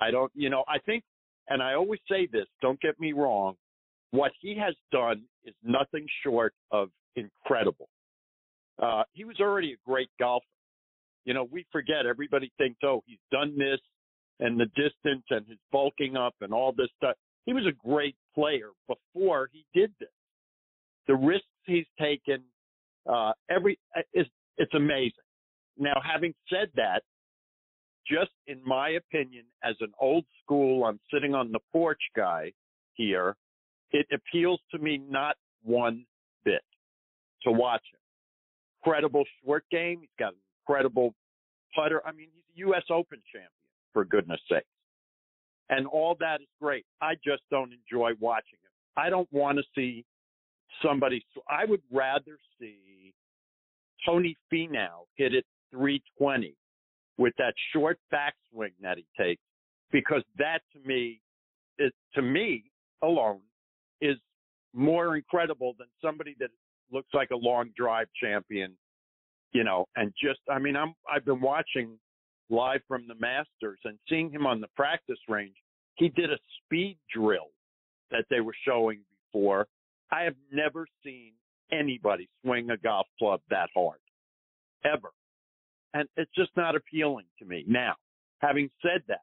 I 0.00 0.10
don't. 0.10 0.32
You 0.34 0.50
know, 0.50 0.64
I 0.66 0.78
think, 0.78 1.04
and 1.48 1.62
I 1.62 1.74
always 1.74 2.00
say 2.10 2.26
this. 2.26 2.46
Don't 2.60 2.80
get 2.80 2.98
me 2.98 3.12
wrong. 3.12 3.54
What 4.10 4.32
he 4.40 4.58
has 4.58 4.74
done 4.90 5.22
is 5.44 5.54
nothing 5.62 6.06
short 6.24 6.54
of 6.72 6.88
incredible. 7.14 7.88
Uh, 8.82 9.04
he 9.12 9.24
was 9.24 9.36
already 9.38 9.74
a 9.74 9.88
great 9.88 10.10
golfer. 10.18 10.44
You 11.24 11.34
know, 11.34 11.46
we 11.52 11.64
forget. 11.70 12.04
Everybody 12.04 12.50
thinks, 12.58 12.80
oh, 12.82 13.04
he's 13.06 13.18
done 13.30 13.56
this 13.56 13.78
and 14.40 14.58
the 14.58 14.66
distance 14.74 15.24
and 15.30 15.46
his 15.46 15.58
bulking 15.70 16.16
up 16.16 16.34
and 16.40 16.52
all 16.52 16.72
this 16.76 16.88
stuff. 16.96 17.14
He 17.46 17.52
was 17.52 17.64
a 17.64 17.88
great 17.88 18.16
player 18.34 18.70
before 18.88 19.48
he 19.52 19.64
did 19.72 19.92
this. 20.00 20.08
The 21.06 21.14
risks 21.14 21.46
he's 21.66 21.86
taken, 21.98 22.42
uh, 23.10 23.32
every 23.50 23.78
is 24.14 24.26
it's 24.58 24.74
amazing. 24.74 25.12
Now, 25.78 26.00
having 26.04 26.34
said 26.48 26.68
that, 26.76 27.02
just 28.06 28.30
in 28.46 28.60
my 28.64 28.90
opinion, 28.90 29.44
as 29.64 29.74
an 29.80 29.92
old 30.00 30.24
school, 30.44 30.84
I'm 30.84 31.00
sitting 31.12 31.34
on 31.34 31.52
the 31.52 31.60
porch 31.72 32.00
guy 32.14 32.52
here, 32.94 33.36
it 33.90 34.06
appeals 34.12 34.60
to 34.70 34.78
me 34.78 34.98
not 35.08 35.36
one 35.62 36.04
bit 36.44 36.62
to 37.44 37.52
watch 37.52 37.82
him. 37.92 38.00
Incredible 38.84 39.24
short 39.44 39.64
game. 39.70 40.00
He's 40.00 40.10
got 40.18 40.32
an 40.32 40.38
incredible 40.60 41.14
putter. 41.74 42.02
I 42.06 42.12
mean, 42.12 42.28
he's 42.34 42.44
a 42.56 42.58
U.S. 42.68 42.82
Open 42.90 43.20
champion, 43.32 43.50
for 43.92 44.04
goodness 44.04 44.40
sakes. 44.50 44.66
And 45.70 45.86
all 45.86 46.16
that 46.20 46.40
is 46.40 46.48
great. 46.60 46.84
I 47.00 47.14
just 47.24 47.42
don't 47.50 47.72
enjoy 47.72 48.10
watching 48.20 48.58
him. 48.62 48.70
I 48.96 49.08
don't 49.08 49.28
want 49.32 49.58
to 49.58 49.64
see 49.74 50.04
somebody. 50.82 51.24
So 51.34 51.42
I 51.48 51.64
would 51.64 51.82
rather 51.90 52.38
see 52.60 53.14
Tony 54.06 54.36
Finau 54.52 55.06
hit 55.16 55.34
it 55.34 55.44
320 55.70 56.54
with 57.18 57.34
that 57.38 57.54
short 57.72 57.98
backswing 58.12 58.72
that 58.80 58.98
he 58.98 59.06
takes, 59.20 59.42
because 59.90 60.22
that 60.38 60.60
to 60.72 60.86
me, 60.86 61.20
is, 61.78 61.92
to 62.14 62.22
me 62.22 62.64
alone, 63.02 63.40
is 64.00 64.16
more 64.74 65.16
incredible 65.16 65.74
than 65.78 65.88
somebody 66.02 66.34
that 66.40 66.50
looks 66.90 67.08
like 67.14 67.30
a 67.30 67.36
long 67.36 67.70
drive 67.76 68.08
champion, 68.20 68.72
you 69.52 69.64
know, 69.64 69.86
and 69.96 70.12
just 70.22 70.40
I 70.50 70.58
mean 70.58 70.76
I'm 70.76 70.94
I've 71.12 71.24
been 71.24 71.40
watching 71.40 71.98
live 72.50 72.80
from 72.86 73.06
the 73.08 73.14
Masters 73.14 73.78
and 73.84 73.98
seeing 74.08 74.30
him 74.30 74.46
on 74.46 74.60
the 74.60 74.68
practice 74.76 75.18
range. 75.28 75.54
He 75.96 76.08
did 76.10 76.30
a 76.30 76.38
speed 76.64 76.98
drill 77.14 77.50
that 78.10 78.24
they 78.30 78.40
were 78.40 78.54
showing 78.66 79.00
before. 79.32 79.66
I 80.12 80.22
have 80.22 80.36
never 80.52 80.86
seen 81.02 81.32
anybody 81.72 82.28
swing 82.44 82.70
a 82.70 82.76
golf 82.76 83.06
club 83.18 83.40
that 83.50 83.70
hard 83.74 83.98
ever. 84.84 85.10
And 85.94 86.08
it's 86.16 86.30
just 86.36 86.50
not 86.56 86.76
appealing 86.76 87.26
to 87.38 87.44
me. 87.44 87.64
Now, 87.66 87.94
having 88.38 88.68
said 88.82 89.02
that, 89.08 89.22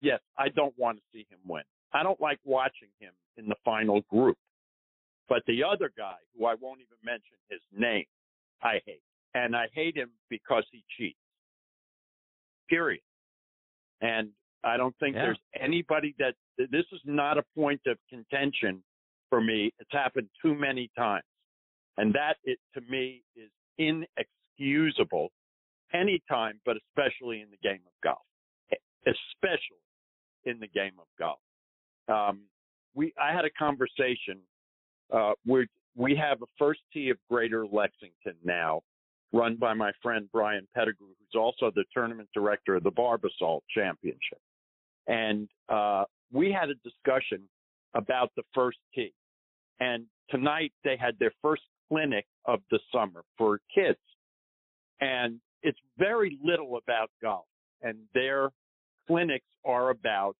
yes, 0.00 0.20
I 0.38 0.48
don't 0.48 0.74
want 0.78 0.98
to 0.98 1.02
see 1.12 1.26
him 1.30 1.38
win. 1.46 1.64
I 1.92 2.02
don't 2.02 2.20
like 2.20 2.38
watching 2.44 2.88
him 3.00 3.12
in 3.36 3.48
the 3.48 3.56
final 3.64 4.02
group. 4.02 4.38
But 5.28 5.42
the 5.46 5.64
other 5.64 5.90
guy, 5.96 6.16
who 6.36 6.46
I 6.46 6.54
won't 6.60 6.80
even 6.80 6.98
mention 7.02 7.36
his 7.48 7.60
name, 7.76 8.04
I 8.62 8.80
hate. 8.86 9.02
And 9.34 9.56
I 9.56 9.66
hate 9.72 9.96
him 9.96 10.10
because 10.28 10.64
he 10.70 10.84
cheats. 10.96 11.18
Period. 12.68 13.02
And 14.00 14.30
I 14.62 14.76
don't 14.76 14.94
think 14.98 15.16
yeah. 15.16 15.22
there's 15.22 15.38
anybody 15.58 16.14
that 16.18 16.34
this 16.58 16.84
is 16.92 17.00
not 17.04 17.38
a 17.38 17.44
point 17.56 17.80
of 17.86 17.96
contention 18.08 18.82
for 19.34 19.40
me. 19.40 19.72
It's 19.80 19.90
happened 19.90 20.28
too 20.40 20.54
many 20.54 20.88
times. 20.96 21.24
And 21.96 22.14
that 22.14 22.36
it 22.44 22.58
to 22.74 22.80
me 22.88 23.22
is 23.34 23.50
inexcusable 23.78 25.30
anytime, 25.92 26.60
but 26.64 26.76
especially 26.88 27.40
in 27.40 27.48
the 27.50 27.56
game 27.68 27.80
of 27.84 27.92
golf. 28.04 28.22
Especially 29.06 29.82
in 30.44 30.60
the 30.60 30.68
game 30.68 30.92
of 31.00 31.06
golf. 31.18 31.38
Um, 32.08 32.42
we 32.94 33.12
I 33.20 33.32
had 33.32 33.44
a 33.44 33.50
conversation 33.50 34.38
uh, 35.12 35.32
we 35.44 35.66
we 35.96 36.14
have 36.16 36.42
a 36.42 36.46
first 36.58 36.80
tee 36.92 37.10
of 37.10 37.16
Greater 37.28 37.66
Lexington 37.66 38.34
now, 38.44 38.82
run 39.32 39.56
by 39.56 39.74
my 39.74 39.90
friend 40.00 40.28
Brian 40.32 40.66
Pettigrew, 40.74 41.08
who's 41.08 41.40
also 41.40 41.72
the 41.74 41.84
tournament 41.92 42.28
director 42.34 42.76
of 42.76 42.84
the 42.84 42.92
Barbasol 42.92 43.60
Championship. 43.74 44.40
And 45.06 45.48
uh, 45.68 46.04
we 46.32 46.52
had 46.52 46.70
a 46.70 46.74
discussion 46.88 47.42
about 47.94 48.30
the 48.36 48.42
first 48.54 48.78
tee. 48.94 49.12
And 49.80 50.06
tonight 50.30 50.72
they 50.84 50.96
had 50.96 51.18
their 51.18 51.32
first 51.42 51.62
clinic 51.88 52.26
of 52.44 52.60
the 52.70 52.78
summer 52.92 53.22
for 53.36 53.60
kids. 53.74 53.98
And 55.00 55.40
it's 55.62 55.78
very 55.98 56.38
little 56.42 56.76
about 56.76 57.10
golf. 57.22 57.46
And 57.82 57.98
their 58.14 58.50
clinics 59.06 59.46
are 59.64 59.90
about, 59.90 60.36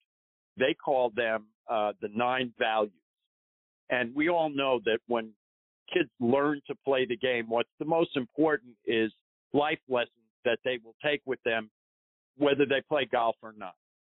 they 0.59 0.75
call 0.75 1.11
them 1.15 1.47
uh, 1.71 1.93
the 2.01 2.09
nine 2.15 2.53
values. 2.59 2.93
And 3.91 4.15
we 4.15 4.29
all 4.29 4.49
know 4.49 4.81
that 4.85 4.99
when 5.09 5.31
kids 5.93 6.09
learn 6.21 6.61
to 6.67 6.75
play 6.85 7.07
the 7.07 7.17
game, 7.17 7.47
what's 7.49 7.69
the 7.79 7.85
most 7.85 8.17
important 8.17 8.73
is 8.87 9.13
life 9.53 9.79
lessons 9.89 10.11
that 10.45 10.59
they 10.65 10.79
will 10.85 10.95
take 11.05 11.21
with 11.27 11.39
them, 11.45 11.71
whether 12.39 12.65
they 12.67 12.83
play 12.89 13.07
golf 13.11 13.37
or 13.43 13.55
not. 13.57 13.75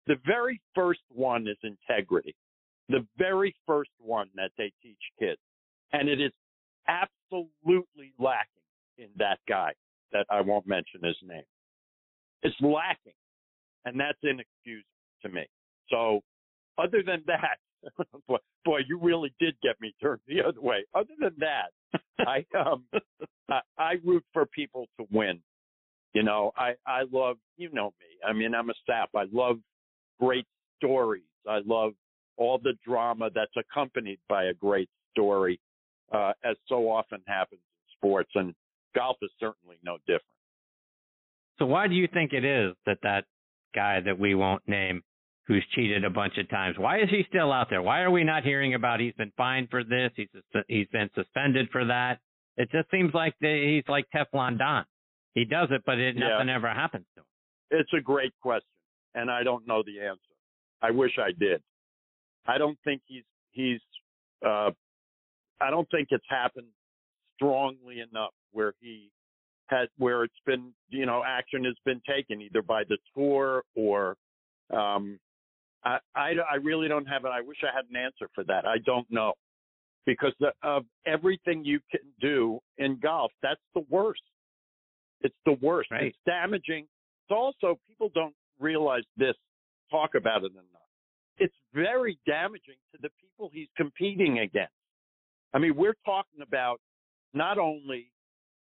The 0.06 0.16
very 0.24 0.60
first 0.74 1.00
one 1.08 1.48
is 1.48 1.56
integrity. 1.62 2.34
The 2.88 3.06
very 3.18 3.54
first 3.66 3.90
one 3.98 4.28
that 4.34 4.50
they 4.56 4.72
teach 4.82 4.98
kids. 5.18 5.40
And 5.92 6.08
it 6.08 6.20
is 6.20 6.32
absolutely 6.88 8.12
lacking 8.18 8.48
in 8.98 9.08
that 9.18 9.38
guy 9.48 9.72
that 10.12 10.26
I 10.30 10.40
won't 10.40 10.66
mention 10.66 11.00
his 11.02 11.16
name. 11.22 11.42
It's 12.42 12.56
lacking. 12.60 13.12
And 13.84 13.98
that's 13.98 14.18
inexcusable 14.22 14.84
to 15.22 15.28
me. 15.28 15.46
So 15.90 16.20
other 16.78 17.02
than 17.04 17.22
that, 17.26 17.58
boy, 18.28 18.38
boy, 18.64 18.80
you 18.88 18.98
really 18.98 19.32
did 19.38 19.54
get 19.62 19.80
me 19.80 19.94
turned 20.00 20.20
the 20.26 20.42
other 20.42 20.60
way. 20.60 20.84
Other 20.94 21.14
than 21.20 21.34
that, 21.38 21.70
I 22.26 22.44
um 22.58 22.84
I, 23.48 23.60
I 23.78 23.94
root 24.04 24.24
for 24.32 24.46
people 24.46 24.86
to 24.98 25.06
win. 25.12 25.40
You 26.14 26.22
know, 26.22 26.52
I 26.56 26.74
I 26.86 27.02
love 27.12 27.36
you 27.56 27.70
know 27.72 27.92
me. 28.00 28.28
I 28.28 28.32
mean, 28.32 28.54
I'm 28.54 28.70
a 28.70 28.74
sap. 28.86 29.10
I 29.14 29.24
love 29.32 29.58
great 30.20 30.46
stories. 30.78 31.22
I 31.48 31.60
love 31.64 31.92
all 32.36 32.58
the 32.58 32.74
drama 32.84 33.30
that's 33.34 33.52
accompanied 33.56 34.18
by 34.28 34.44
a 34.44 34.54
great 34.54 34.88
story, 35.12 35.60
uh, 36.12 36.32
as 36.44 36.56
so 36.68 36.90
often 36.90 37.20
happens 37.26 37.60
in 37.60 37.98
sports, 37.98 38.30
and 38.34 38.54
golf 38.94 39.16
is 39.22 39.30
certainly 39.40 39.76
no 39.82 39.98
different. 40.06 40.22
So 41.58 41.66
why 41.66 41.88
do 41.88 41.94
you 41.94 42.08
think 42.12 42.32
it 42.32 42.44
is 42.44 42.74
that 42.84 42.98
that 43.02 43.24
guy 43.74 44.00
that 44.00 44.18
we 44.18 44.34
won't 44.34 44.66
name 44.68 45.02
who's 45.46 45.64
cheated 45.74 46.04
a 46.04 46.10
bunch 46.10 46.36
of 46.38 46.48
times. 46.48 46.76
Why 46.78 46.98
is 46.98 47.08
he 47.08 47.24
still 47.28 47.52
out 47.52 47.70
there? 47.70 47.82
Why 47.82 48.00
are 48.00 48.10
we 48.10 48.24
not 48.24 48.42
hearing 48.42 48.74
about 48.74 49.00
he's 49.00 49.14
been 49.14 49.32
fined 49.36 49.68
for 49.70 49.84
this? 49.84 50.10
He's 50.16 50.28
he's 50.68 50.88
been 50.88 51.08
suspended 51.14 51.68
for 51.70 51.84
that. 51.84 52.18
It 52.56 52.70
just 52.72 52.90
seems 52.90 53.14
like 53.14 53.34
the, 53.40 53.74
he's 53.76 53.88
like 53.88 54.06
Teflon 54.14 54.58
Don. 54.58 54.84
He 55.34 55.44
does 55.44 55.68
it, 55.70 55.82
but 55.84 55.98
it, 55.98 56.16
nothing 56.16 56.48
ever 56.48 56.68
happens 56.68 57.04
to 57.14 57.20
him. 57.20 57.26
It's 57.70 57.90
a 57.96 58.00
great 58.00 58.32
question, 58.40 58.66
and 59.14 59.30
I 59.30 59.42
don't 59.42 59.66
know 59.66 59.82
the 59.84 60.00
answer. 60.00 60.20
I 60.82 60.90
wish 60.90 61.12
I 61.18 61.32
did. 61.38 61.62
I 62.46 62.58
don't 62.58 62.78
think 62.84 63.02
he's 63.06 63.24
he's. 63.52 63.80
Uh, 64.44 64.70
I 65.60 65.70
don't 65.70 65.88
think 65.90 66.08
it's 66.10 66.24
happened 66.28 66.66
strongly 67.36 68.00
enough 68.00 68.32
where 68.52 68.74
he 68.80 69.10
has 69.68 69.88
where 69.98 70.24
it's 70.24 70.34
been 70.44 70.72
you 70.90 71.06
know 71.06 71.22
action 71.26 71.64
has 71.64 71.74
been 71.84 72.00
taken 72.08 72.40
either 72.40 72.62
by 72.62 72.84
the 72.84 72.98
tour 73.14 73.62
or 73.74 74.16
um, 74.74 75.18
I, 75.84 75.98
I, 76.14 76.32
I 76.50 76.54
really 76.62 76.88
don't 76.88 77.06
have 77.06 77.24
it. 77.24 77.28
I 77.28 77.40
wish 77.40 77.58
I 77.62 77.74
had 77.74 77.84
an 77.90 77.96
answer 77.96 78.28
for 78.34 78.44
that. 78.44 78.66
I 78.66 78.78
don't 78.84 79.06
know 79.10 79.34
because 80.04 80.32
the, 80.40 80.52
of 80.62 80.84
everything 81.06 81.64
you 81.64 81.80
can 81.90 82.00
do 82.20 82.58
in 82.78 82.98
golf, 83.02 83.32
that's 83.42 83.60
the 83.74 83.84
worst. 83.88 84.22
It's 85.20 85.34
the 85.44 85.56
worst. 85.60 85.90
Right. 85.90 86.04
It's 86.04 86.16
damaging. 86.26 86.84
It's 86.84 87.30
also 87.30 87.78
people 87.88 88.10
don't 88.14 88.34
realize 88.60 89.02
this, 89.16 89.34
talk 89.90 90.14
about 90.14 90.44
it 90.44 90.52
enough. 90.52 90.75
It's 91.38 91.54
very 91.74 92.18
damaging 92.26 92.76
to 92.92 92.98
the 93.02 93.10
people 93.20 93.50
he's 93.52 93.68
competing 93.76 94.40
against. 94.40 94.72
I 95.52 95.58
mean, 95.58 95.76
we're 95.76 95.96
talking 96.04 96.42
about 96.42 96.80
not 97.34 97.58
only 97.58 98.10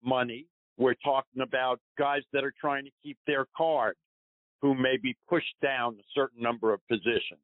money, 0.04 0.48
we're 0.78 0.96
talking 1.04 1.42
about 1.42 1.80
guys 1.98 2.22
that 2.34 2.44
are 2.44 2.54
trying 2.60 2.86
to 2.86 2.92
keep 3.04 3.18
their 3.28 3.46
card 3.56 3.96
who 4.62 4.74
may 4.74 4.98
be 5.02 5.16
pushed 5.30 5.56
down 5.62 5.96
a 6.00 6.04
certain 6.14 6.42
number 6.42 6.74
of 6.74 6.80
positions. 6.88 7.40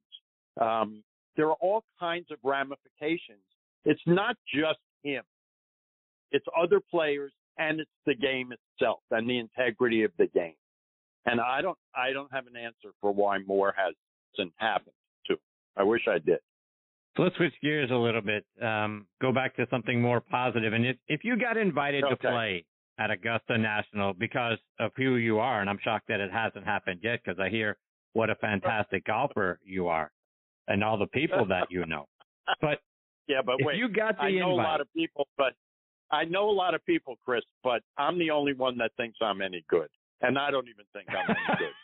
Um, 0.60 1.04
there 1.38 1.48
are 1.48 1.58
all 1.62 1.84
kinds 2.00 2.28
of 2.32 2.38
ramifications. 2.44 3.44
It's 3.86 4.02
not 4.06 4.36
just 4.54 4.80
him. 5.04 5.24
It's 6.32 6.46
other 6.60 6.80
players 6.80 7.32
and 7.58 7.80
it's 7.80 7.90
the 8.06 8.16
game 8.16 8.52
itself 8.52 9.00
and 9.12 9.30
the 9.30 9.38
integrity 9.38 10.04
of 10.04 10.12
the 10.18 10.28
game. 10.28 10.56
And 11.26 11.40
I 11.40 11.62
don't, 11.62 11.78
I 11.96 12.12
don't 12.14 12.32
have 12.34 12.48
an 12.48 12.56
answer 12.56 12.94
for 13.00 13.12
why 13.12 13.40
more 13.40 13.74
hasn't 13.78 14.54
happened. 14.58 14.96
I 15.78 15.84
wish 15.84 16.02
I 16.08 16.20
did. 16.20 16.40
So 17.18 17.24
let's 17.24 17.36
switch 17.36 17.54
gears 17.62 17.92
a 17.92 17.96
little 17.96 18.22
bit. 18.22 18.46
Um, 18.62 19.06
go 19.22 19.34
back 19.34 19.56
to 19.58 19.68
something 19.70 20.02
more 20.02 20.22
positive. 20.22 20.74
And 20.74 20.86
if, 20.86 20.98
if 21.08 21.24
you 21.24 21.38
got 21.38 21.58
invited 21.58 22.04
okay. 22.06 22.16
to 22.16 22.18
play 22.18 22.66
at 23.02 23.12
Augusta 23.12 23.58
National 23.58 24.14
because 24.14 24.58
of 24.80 24.92
who 24.96 25.16
you 25.16 25.40
are. 25.40 25.62
And 25.62 25.70
I'm 25.70 25.80
shocked 25.84 26.08
that 26.10 26.20
it 26.20 26.32
hasn't 26.32 26.66
happened 26.66 27.00
yet 27.04 27.20
because 27.24 27.40
I 27.40 27.50
hear 27.50 27.78
what 28.14 28.30
a 28.30 28.36
fantastic 28.36 29.06
golfer 29.06 29.60
you 29.64 29.88
are 29.88 30.12
and 30.68 30.84
all 30.84 30.98
the 30.98 31.08
people 31.08 31.46
that 31.48 31.68
you 31.70 31.86
know. 31.86 32.08
But 32.62 32.80
yeah, 33.28 33.42
but 33.44 33.56
wait, 33.62 33.78
you 33.78 33.90
got 33.90 34.18
the 34.18 34.24
I 34.24 34.32
know 34.32 34.52
invite, 34.52 34.66
a 34.66 34.70
lot 34.70 34.82
of 34.82 34.88
people, 34.96 35.28
but 35.38 35.54
I 36.12 36.26
know 36.26 36.50
a 36.50 36.52
lot 36.52 36.76
of 36.76 36.86
people, 36.86 37.18
Chris, 37.26 37.44
but 37.64 37.82
I'm 37.98 38.20
the 38.20 38.30
only 38.30 38.54
one 38.54 38.78
that 38.78 38.92
thinks 38.98 39.18
I'm 39.22 39.42
any 39.42 39.64
good. 39.70 39.88
and 40.22 40.38
I 40.38 40.52
don't 40.52 40.68
even 40.68 40.86
think 40.94 41.08
I'm 41.10 41.30
any 41.30 41.58
good. 41.60 41.68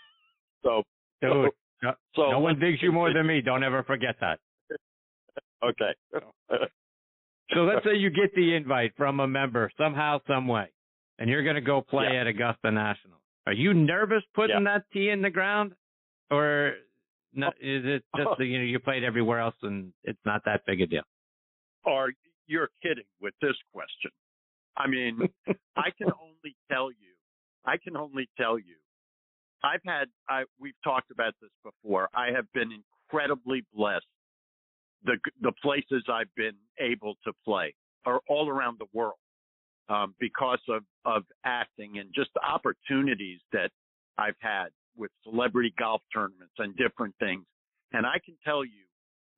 So, 0.63 0.81
Dude, 1.21 1.51
no, 1.83 1.93
so 2.15 2.31
no 2.31 2.39
one 2.39 2.59
digs 2.59 2.79
you 2.81 2.91
more 2.91 3.13
than 3.13 3.27
me. 3.27 3.41
Don't 3.41 3.63
ever 3.63 3.83
forget 3.83 4.15
that. 4.21 4.39
okay. 5.63 5.93
So 7.53 7.61
let's 7.61 7.85
say 7.85 7.95
you 7.95 8.09
get 8.09 8.35
the 8.35 8.55
invite 8.55 8.91
from 8.97 9.21
a 9.21 9.27
member 9.27 9.71
somehow, 9.77 10.19
some 10.27 10.49
way, 10.49 10.69
and 11.17 11.29
you're 11.29 11.43
going 11.43 11.55
to 11.55 11.61
go 11.61 11.79
play 11.79 12.09
Yeah. 12.11 12.19
at 12.19 12.27
Augusta 12.27 12.69
National. 12.71 13.21
Are 13.45 13.53
you 13.53 13.73
nervous 13.73 14.21
putting 14.35 14.65
that 14.65 14.83
tee 14.91 15.11
in 15.11 15.21
the 15.21 15.29
ground, 15.29 15.71
or 16.29 16.73
no, 17.33 17.47
oh. 17.47 17.51
is 17.61 17.85
it 17.85 18.03
just 18.17 18.29
that, 18.37 18.45
you 18.45 18.57
know 18.57 18.65
you 18.65 18.79
played 18.79 19.05
everywhere 19.05 19.39
else 19.39 19.55
and 19.61 19.93
it's 20.03 20.19
not 20.25 20.41
that 20.43 20.65
big 20.67 20.81
a 20.81 20.87
deal? 20.87 21.03
or 21.85 22.11
you're 22.47 22.69
kidding 22.83 23.05
with 23.21 23.33
this 23.41 23.55
question. 23.73 24.11
I 24.75 24.87
mean, 24.87 25.19
I 25.77 25.89
can 25.97 26.09
only 26.21 26.55
tell 26.69 26.91
you, 26.91 27.15
I 27.65 27.77
can 27.77 27.95
only 27.97 28.29
tell 28.37 28.59
you, 28.59 28.75
I've 29.63 29.81
had, 29.85 30.07
I, 30.29 30.43
we've 30.59 30.79
talked 30.83 31.11
about 31.11 31.33
this 31.41 31.51
before. 31.63 32.09
I 32.13 32.27
have 32.35 32.45
been 32.53 32.71
incredibly 32.71 33.63
blessed. 33.73 34.05
The, 35.03 35.17
the 35.41 35.51
places 35.61 36.03
I've 36.11 36.33
been 36.35 36.55
able 36.79 37.15
to 37.25 37.33
play 37.45 37.73
are 38.05 38.21
all 38.27 38.49
around 38.49 38.77
the 38.79 38.87
world, 38.93 39.19
um, 39.89 40.15
because 40.19 40.59
of, 40.69 40.83
of 41.05 41.23
acting 41.45 41.97
and 41.99 42.09
just 42.13 42.29
the 42.33 42.41
opportunities 42.43 43.39
that 43.53 43.71
I've 44.17 44.35
had 44.39 44.67
with 44.97 45.11
celebrity 45.23 45.73
golf 45.77 46.01
tournaments 46.13 46.53
and 46.57 46.75
different 46.75 47.15
things. 47.19 47.43
And 47.93 48.05
I 48.05 48.19
can 48.23 48.35
tell 48.43 48.65
you 48.65 48.85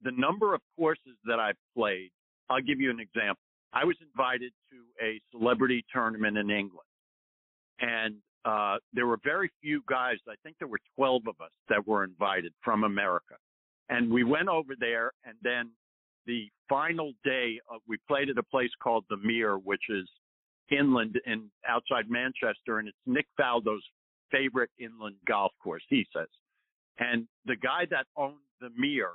the 0.02 0.12
number 0.12 0.54
of 0.54 0.62
courses 0.78 1.18
that 1.26 1.40
I've 1.40 1.58
played 1.76 2.12
I'll 2.50 2.62
give 2.62 2.80
you 2.80 2.90
an 2.90 3.00
example. 3.00 3.42
I 3.74 3.86
was 3.86 3.96
invited 4.02 4.52
to 4.72 5.06
a 5.06 5.22
celebrity 5.32 5.86
tournament 5.94 6.38
in 6.38 6.50
England, 6.50 6.90
and 7.80 8.16
uh, 8.46 8.78
there 8.94 9.08
were 9.08 9.20
very 9.24 9.52
few 9.62 9.84
guys. 9.90 10.18
I 10.28 10.36
think 10.44 10.58
there 10.60 10.68
were 10.68 10.80
12 10.96 11.24
of 11.28 11.36
us 11.42 11.52
that 11.70 11.86
were 11.88 12.04
invited 12.04 12.54
from 12.64 12.84
America, 12.84 13.36
and 13.90 14.12
we 14.12 14.24
went 14.24 14.48
over 14.48 14.74
there. 14.80 15.12
And 15.26 15.36
then 15.44 15.72
the 16.26 16.48
final 16.68 17.12
day, 17.24 17.60
of, 17.70 17.82
we 17.88 17.98
played 18.08 18.30
at 18.30 18.38
a 18.38 18.44
place 18.44 18.72
called 18.82 19.06
the 19.10 19.18
Mere, 19.18 19.58
which 19.58 19.84
is 19.90 20.08
inland 20.72 21.20
in 21.26 21.50
outside 21.68 22.10
Manchester, 22.10 22.80
and 22.80 22.88
it's 22.88 22.98
Nick 23.06 23.26
Faldo's 23.40 23.84
favorite 24.32 24.70
inland 24.80 25.16
golf 25.28 25.52
course. 25.62 25.84
He 25.90 26.06
says, 26.16 26.28
and 27.00 27.28
the 27.46 27.56
guy 27.56 27.86
that 27.90 28.06
owned 28.16 28.36
the 28.62 28.70
Mere 28.78 29.12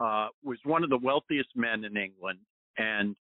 uh, 0.00 0.28
was 0.44 0.58
one 0.64 0.84
of 0.84 0.90
the 0.90 0.98
wealthiest 0.98 1.48
men 1.54 1.84
in 1.84 1.96
England 1.96 2.38
and 2.78 3.16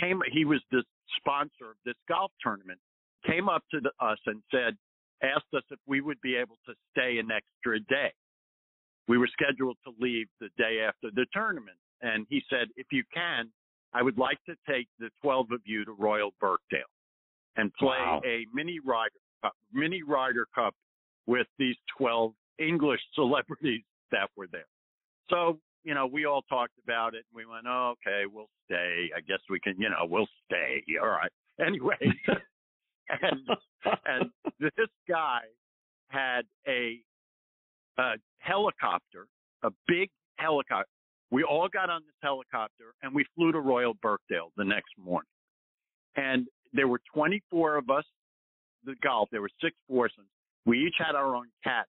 came, 0.00 0.20
he 0.32 0.44
was 0.44 0.60
the 0.70 0.82
sponsor 1.16 1.70
of 1.70 1.76
this 1.84 1.96
golf 2.08 2.30
tournament, 2.40 2.78
came 3.26 3.48
up 3.48 3.62
to 3.70 3.80
the, 3.80 3.90
us 4.04 4.18
and 4.26 4.42
said, 4.50 4.76
asked 5.22 5.52
us 5.54 5.62
if 5.70 5.78
we 5.86 6.00
would 6.00 6.20
be 6.20 6.36
able 6.36 6.56
to 6.66 6.74
stay 6.92 7.18
an 7.18 7.30
extra 7.30 7.80
day. 7.80 8.12
We 9.08 9.18
were 9.18 9.28
scheduled 9.28 9.76
to 9.84 9.92
leave 10.00 10.26
the 10.40 10.48
day 10.56 10.80
after 10.86 11.10
the 11.14 11.26
tournament. 11.32 11.76
And 12.02 12.26
he 12.28 12.42
said, 12.50 12.68
if 12.76 12.86
you 12.90 13.04
can, 13.12 13.50
I 13.92 14.02
would 14.02 14.18
like 14.18 14.38
to 14.46 14.54
take 14.68 14.88
the 14.98 15.10
12 15.22 15.52
of 15.52 15.60
you 15.64 15.84
to 15.84 15.92
Royal 15.92 16.32
Birkdale 16.40 16.90
and 17.56 17.72
play 17.74 17.98
Wow. 17.98 18.20
a 18.24 18.46
mini 18.52 18.80
Ryder 18.84 19.10
Cup, 19.42 19.54
mini 19.72 20.02
Ryder 20.02 20.46
Cup 20.54 20.74
with 21.26 21.46
these 21.58 21.76
12 21.96 22.32
English 22.58 23.00
celebrities 23.14 23.82
that 24.10 24.30
were 24.36 24.48
there. 24.50 24.66
So, 25.30 25.58
you 25.84 25.94
know, 25.94 26.06
we 26.06 26.24
all 26.24 26.42
talked 26.42 26.78
about 26.82 27.14
it 27.14 27.24
and 27.30 27.36
we 27.36 27.46
went, 27.46 27.66
oh, 27.68 27.94
okay, 28.06 28.24
we'll 28.30 28.50
stay. 28.66 29.10
I 29.16 29.20
guess 29.20 29.40
we 29.48 29.60
can, 29.60 29.74
you 29.78 29.90
know, 29.90 30.06
we'll 30.08 30.28
stay. 30.46 30.82
All 31.00 31.08
right. 31.08 31.30
Anyway, 31.64 31.94
and, 33.08 33.40
and 34.06 34.30
this 34.60 34.88
guy 35.08 35.40
had 36.08 36.42
a, 36.66 37.00
a 37.98 38.12
helicopter, 38.38 39.26
a 39.62 39.70
big 39.86 40.10
helicopter. 40.36 40.88
We 41.30 41.42
all 41.42 41.68
got 41.68 41.90
on 41.90 42.02
this 42.02 42.14
helicopter 42.22 42.94
and 43.02 43.14
we 43.14 43.24
flew 43.34 43.52
to 43.52 43.60
Royal 43.60 43.94
Birkdale 43.94 44.52
the 44.56 44.64
next 44.64 44.92
morning. 44.98 45.28
And 46.16 46.46
there 46.72 46.88
were 46.88 47.00
24 47.12 47.76
of 47.76 47.90
us, 47.90 48.04
the 48.84 48.94
golf, 49.02 49.28
there 49.32 49.40
were 49.40 49.50
six 49.60 49.74
foursomes. 49.88 50.28
We 50.66 50.86
each 50.86 50.94
had 50.98 51.14
our 51.14 51.34
own 51.34 51.46
cat. 51.62 51.86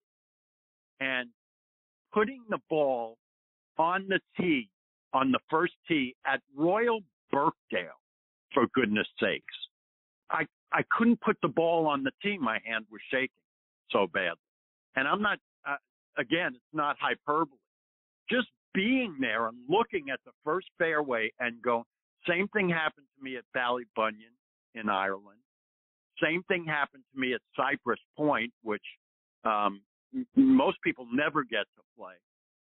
And 0.99 1.30
putting 2.13 2.41
the 2.49 2.59
ball 2.70 3.18
on 3.78 4.07
the 4.07 4.20
tee, 4.38 4.70
on 5.13 5.32
the 5.32 5.39
first 5.49 5.74
tee 5.88 6.16
at 6.26 6.41
Royal 6.55 7.01
Birkdale, 7.32 7.99
for 8.53 8.68
goodness 8.74 9.07
sakes. 9.20 9.43
I, 10.30 10.45
I 10.71 10.82
couldn't 10.91 11.21
put 11.21 11.38
the 11.41 11.47
ball 11.47 11.88
on 11.88 12.03
the 12.03 12.11
tee. 12.21 12.38
My 12.38 12.59
hand 12.65 12.86
was 12.91 13.01
shaking 13.11 13.30
so 13.91 14.07
badly. 14.07 14.38
And 14.95 15.07
I'm 15.07 15.21
not, 15.21 15.39
uh, 15.67 15.76
again, 16.17 16.53
it's 16.55 16.73
not 16.73 16.97
hyperbole. 16.99 17.57
Just 18.30 18.47
being 18.73 19.15
there 19.19 19.47
and 19.47 19.57
looking 19.69 20.09
at 20.11 20.19
the 20.26 20.32
first 20.43 20.67
fairway 20.78 21.32
and 21.39 21.61
going, 21.61 21.84
same 22.28 22.47
thing 22.49 22.69
happened 22.69 23.05
to 23.17 23.23
me 23.23 23.38
at 23.38 23.43
Ballybunion 23.55 24.34
in 24.73 24.89
Ireland. 24.89 25.39
Same 26.21 26.43
thing 26.43 26.65
happened 26.65 27.03
to 27.13 27.19
me 27.19 27.34
at 27.34 27.41
Cypress 27.55 27.99
Point, 28.17 28.51
which 28.63 28.84
um, 29.43 29.82
most 30.36 30.78
people 30.84 31.07
never 31.11 31.43
get 31.43 31.65
to 31.76 31.84
play. 31.97 32.13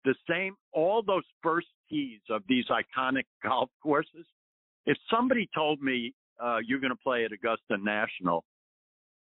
The 0.05 0.15
same, 0.29 0.55
all 0.71 1.03
those 1.05 1.23
first 1.43 1.67
tees 1.89 2.21
of 2.29 2.43
these 2.47 2.65
iconic 2.67 3.25
golf 3.43 3.69
courses. 3.83 4.25
If 4.85 4.97
somebody 5.11 5.49
told 5.53 5.81
me 5.81 6.13
uh, 6.39 6.57
you're 6.65 6.79
going 6.79 6.91
to 6.91 7.03
play 7.03 7.25
at 7.25 7.31
Augusta 7.31 7.77
National, 7.77 8.43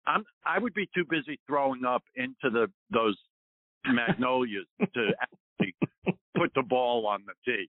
I'm 0.07 0.25
I 0.45 0.59
would 0.59 0.75
be 0.75 0.89
too 0.95 1.05
busy 1.09 1.39
throwing 1.47 1.85
up 1.85 2.03
into 2.17 2.51
the 2.51 2.69
those 2.91 3.17
magnolias 3.87 4.67
to 4.95 5.09
actually 5.21 5.75
put 6.37 6.53
the 6.55 6.63
ball 6.63 7.07
on 7.07 7.25
the 7.27 7.35
tee 7.45 7.69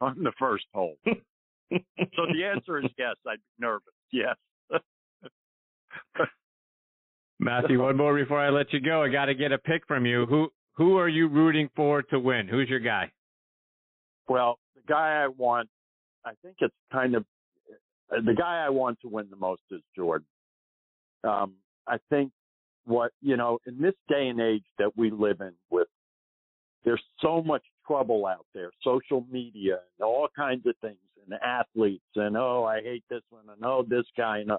on 0.00 0.22
the 0.22 0.32
first 0.38 0.64
hole. 0.74 0.96
so 1.04 1.18
the 1.70 2.44
answer 2.44 2.78
is 2.78 2.90
yes. 2.98 3.14
I'd 3.26 3.36
be 3.36 3.66
nervous. 3.66 3.82
Yes. 4.12 4.36
Matthew, 7.38 7.82
one 7.82 7.96
more 7.96 8.14
before 8.14 8.40
I 8.40 8.48
let 8.48 8.72
you 8.72 8.80
go. 8.80 9.02
I 9.02 9.08
got 9.08 9.26
to 9.26 9.34
get 9.34 9.52
a 9.52 9.58
pick 9.58 9.86
from 9.86 10.06
you. 10.06 10.26
Who 10.26 10.48
who 10.74 10.96
are 10.96 11.08
you 11.08 11.28
rooting 11.28 11.68
for 11.74 12.02
to 12.02 12.18
win? 12.18 12.48
Who's 12.48 12.68
your 12.68 12.80
guy? 12.80 13.10
Well, 14.28 14.58
the 14.74 14.82
guy 14.88 15.22
I 15.22 15.28
want, 15.28 15.68
I 16.24 16.32
think 16.42 16.56
it's 16.60 16.74
kind 16.92 17.14
of 17.14 17.24
the 18.10 18.34
guy 18.34 18.64
I 18.64 18.70
want 18.70 19.00
to 19.02 19.08
win 19.08 19.26
the 19.30 19.36
most 19.36 19.62
is 19.70 19.80
Jordan. 19.94 20.26
Um, 21.24 21.54
I 21.86 21.98
think 22.10 22.30
what 22.84 23.12
you 23.20 23.36
know 23.36 23.58
in 23.66 23.80
this 23.80 23.94
day 24.08 24.28
and 24.28 24.40
age 24.40 24.64
that 24.78 24.96
we 24.96 25.10
live 25.10 25.40
in, 25.40 25.52
with 25.70 25.88
there's 26.84 27.02
so 27.20 27.42
much 27.42 27.62
trouble 27.86 28.26
out 28.26 28.46
there, 28.54 28.70
social 28.82 29.26
media 29.30 29.80
and 29.98 30.06
all 30.06 30.28
kinds 30.36 30.66
of 30.66 30.74
things, 30.80 30.96
and 31.28 31.38
athletes, 31.42 32.04
and 32.14 32.36
oh, 32.36 32.64
I 32.64 32.80
hate 32.82 33.04
this 33.10 33.22
one, 33.30 33.44
and 33.52 33.64
oh, 33.64 33.84
this 33.88 34.06
guy, 34.16 34.38
and 34.38 34.52
uh, 34.52 34.58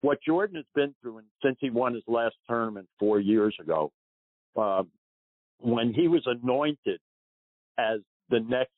what 0.00 0.18
Jordan 0.22 0.56
has 0.56 0.64
been 0.74 0.94
through, 1.00 1.18
and 1.18 1.26
since 1.42 1.56
he 1.60 1.70
won 1.70 1.94
his 1.94 2.02
last 2.06 2.34
tournament 2.48 2.88
four 2.98 3.20
years 3.20 3.56
ago, 3.60 3.90
uh, 4.56 4.82
when 5.60 5.94
he 5.94 6.08
was 6.08 6.22
anointed 6.26 7.00
as 7.78 8.00
the 8.30 8.40
next 8.40 8.72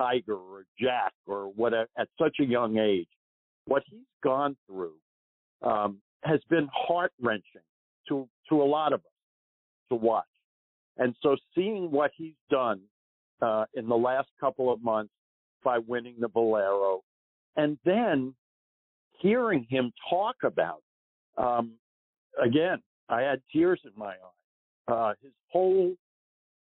Tiger 0.00 0.34
or 0.34 0.64
Jack 0.80 1.12
or 1.26 1.52
whatever 1.54 1.88
at 1.98 2.08
such 2.18 2.36
a 2.40 2.44
young 2.44 2.78
age, 2.78 3.08
what 3.66 3.82
he's 3.86 4.00
gone 4.24 4.56
through 4.66 4.94
um, 5.62 5.98
has 6.24 6.40
been 6.48 6.68
heart 6.72 7.12
wrenching 7.20 7.66
to 8.08 8.26
to 8.48 8.62
a 8.62 8.64
lot 8.64 8.92
of 8.92 9.00
us 9.00 9.12
to 9.90 9.96
watch. 9.96 10.24
And 10.96 11.14
so 11.22 11.36
seeing 11.54 11.90
what 11.90 12.10
he's 12.16 12.34
done 12.50 12.80
uh, 13.42 13.64
in 13.74 13.88
the 13.88 13.96
last 13.96 14.28
couple 14.40 14.72
of 14.72 14.82
months 14.82 15.12
by 15.62 15.78
winning 15.78 16.14
the 16.18 16.28
Valero, 16.28 17.02
and 17.56 17.78
then 17.84 18.34
hearing 19.18 19.66
him 19.68 19.92
talk 20.08 20.36
about, 20.44 20.82
um, 21.36 21.72
again, 22.42 22.78
I 23.08 23.20
had 23.22 23.42
tears 23.52 23.80
in 23.84 23.92
my 23.96 24.12
eyes. 24.12 24.88
Uh, 24.88 25.12
his 25.22 25.32
whole, 25.52 25.92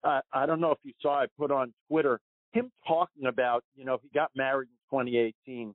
uh, 0.05 0.21
I 0.33 0.47
don't 0.47 0.61
know 0.61 0.71
if 0.71 0.79
you 0.85 0.93
saw, 1.03 1.23
I 1.23 1.27
put 1.39 1.51
on 1.51 1.73
Twitter 1.89 2.21
him 2.55 2.71
talking 2.87 3.27
about, 3.27 3.65
you 3.75 3.85
know, 3.85 3.99
he 4.03 4.09
got 4.15 4.31
married 4.35 4.69
in 4.69 4.99
2018, 4.99 5.75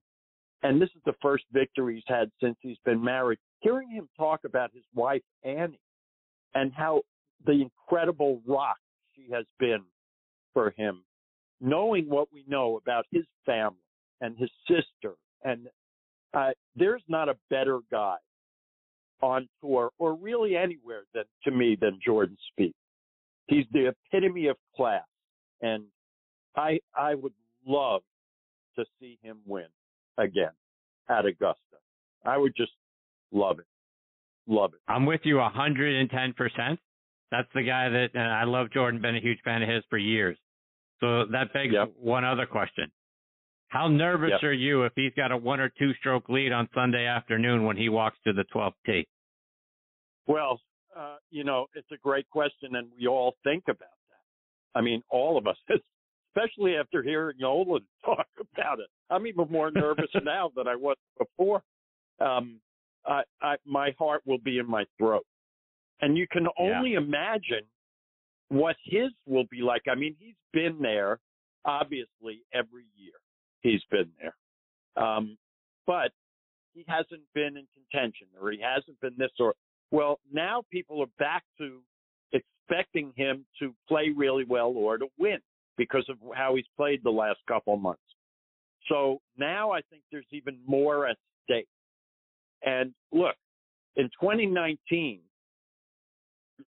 and 0.64 0.82
this 0.82 0.90
is 0.96 1.02
the 1.06 1.14
first 1.22 1.44
victory 1.52 1.96
he's 1.96 2.04
had 2.08 2.32
since 2.42 2.56
he's 2.62 2.78
been 2.86 3.04
married. 3.04 3.38
Hearing 3.60 3.90
him 3.90 4.08
talk 4.18 4.42
about 4.46 4.72
his 4.74 4.84
wife 4.96 5.22
Annie 5.44 5.80
and 6.56 6.72
how 6.74 7.02
the 7.46 7.62
incredible 7.62 8.42
rock 8.48 8.78
she 9.16 9.28
has 9.32 9.46
been 9.60 9.84
for 10.54 10.74
him, 10.78 11.04
knowing 11.60 12.10
what 12.10 12.30
we 12.34 12.46
know 12.48 12.78
about 12.78 13.06
his 13.12 13.26
family 13.46 13.78
and 14.22 14.38
his 14.38 14.50
sister, 14.68 15.16
and 15.44 15.68
uh, 16.34 16.52
there's 16.76 17.04
not 17.08 17.28
a 17.28 17.36
better 17.50 17.80
guy 17.92 18.16
on 19.22 19.50
tour 19.62 19.92
or 19.98 20.16
really 20.16 20.56
anywhere 20.56 21.04
than 21.14 21.24
to 21.44 21.52
me 21.52 21.78
than 21.80 22.00
Jordan 22.04 22.38
Spieth. 22.52 22.72
He's 23.48 23.66
the 23.72 23.92
epitome 23.92 24.48
of 24.48 24.58
class, 24.76 25.04
and 25.62 25.84
I 26.56 26.80
I 26.98 27.16
would 27.16 27.34
love 27.66 28.02
to 28.78 28.86
see 29.00 29.18
him 29.22 29.40
win 29.46 29.68
again 30.18 30.52
at 31.10 31.26
Augusta. 31.26 31.78
I 32.26 32.38
would 32.38 32.54
just 32.56 32.72
love 33.32 33.60
it. 33.60 33.66
love 34.48 34.74
it. 34.74 34.80
I'm 34.88 35.06
with 35.06 35.22
you 35.26 35.36
110%. 35.36 36.78
That's 37.32 37.48
the 37.54 37.62
guy 37.62 37.90
that, 37.90 38.10
and 38.16 38.24
I 38.24 38.44
love 38.46 38.72
Jordan, 38.72 39.00
been 39.00 39.16
a 39.16 39.20
huge 39.20 39.40
fan 39.44 39.62
of 39.62 39.70
his 39.70 39.84
for 39.90 39.98
years. 40.00 40.38
So 41.00 41.26
that 41.28 41.54
begs 41.54 41.74
Yep. 41.74 41.92
one 41.96 42.26
other 42.26 42.48
question. 42.48 42.92
How 43.68 43.88
nervous 43.88 44.32
Yep. 44.32 44.44
are 44.44 44.54
you 44.54 44.84
if 44.86 44.94
he's 44.96 45.14
got 45.14 45.32
a 45.32 45.38
one 45.38 45.60
or 45.60 45.70
two 45.70 45.94
stroke 45.96 46.28
lead 46.30 46.52
on 46.52 46.68
Sunday 46.74 47.06
afternoon 47.06 47.64
when 47.66 47.78
he 47.78 47.90
walks 47.90 48.20
to 48.24 48.34
the 48.34 48.44
12th 48.46 48.74
tee? 48.86 49.08
Well, 50.26 50.60
uh, 50.96 51.18
you 51.30 51.44
know, 51.44 51.68
it's 51.76 51.92
a 51.92 51.98
great 51.98 52.28
question, 52.30 52.76
and 52.76 52.92
we 52.98 53.06
all 53.08 53.36
think 53.44 53.66
about 53.68 53.80
that. 54.10 54.24
I 54.74 54.82
mean, 54.82 55.04
all 55.10 55.38
of 55.38 55.46
us, 55.46 55.58
especially 56.36 56.76
after 56.76 57.02
hearing 57.02 57.38
Nolan 57.40 57.84
talk 58.06 58.28
about 58.54 58.80
it. 58.80 58.88
I'm 59.10 59.28
even 59.28 59.48
more 59.50 59.72
nervous 59.72 60.10
now 60.24 60.52
than 60.56 60.68
I 60.68 60.76
was 60.76 60.98
before. 61.18 61.62
Um, 62.20 62.60
I, 63.06 63.22
I, 63.42 63.56
my 63.66 63.96
heart 63.98 64.22
will 64.26 64.40
be 64.40 64.60
in 64.60 64.70
my 64.70 64.86
throat, 64.98 65.26
and 66.02 66.18
you 66.18 66.28
can 66.30 66.48
only 66.58 66.94
imagine 66.94 67.64
what 68.50 68.76
his 68.84 69.12
will 69.26 69.46
be 69.50 69.62
like. 69.62 69.84
I 69.90 69.96
mean, 69.96 70.16
he's 70.20 70.36
been 70.52 70.78
there, 70.82 71.20
obviously, 71.66 72.42
every 72.54 72.86
year. 72.96 73.14
He's 73.62 73.82
been 73.90 74.10
there, 74.22 75.04
um, 75.04 75.38
but 75.88 76.12
he 76.74 76.84
hasn't 76.88 77.22
been 77.34 77.58
in 77.58 77.66
contention, 77.74 78.28
or 78.40 78.52
he 78.52 78.60
hasn't 78.62 79.00
been 79.02 79.16
this 79.18 79.32
or 79.40 79.54
well, 79.92 80.20
now 80.32 80.64
people 80.72 81.02
are 81.02 81.10
back 81.18 81.44
to 81.58 81.82
expecting 82.32 83.12
him 83.16 83.46
to 83.60 83.74
play 83.88 84.12
really 84.16 84.44
well 84.44 84.72
or 84.76 84.98
to 84.98 85.08
win 85.18 85.40
because 85.80 86.06
of 86.10 86.18
how 86.36 86.56
he's 86.56 86.66
played 86.76 87.00
the 87.04 87.10
last 87.10 87.40
couple 87.48 87.76
months. 87.78 88.02
So 88.90 89.20
now 89.38 89.72
I 89.72 89.80
think 89.90 90.04
there's 90.12 90.26
even 90.32 90.60
more 90.68 91.08
at 91.08 91.16
stake. 91.46 91.70
And 92.64 92.94
look, 93.14 93.36
in 93.96 94.06
2019, 94.22 95.22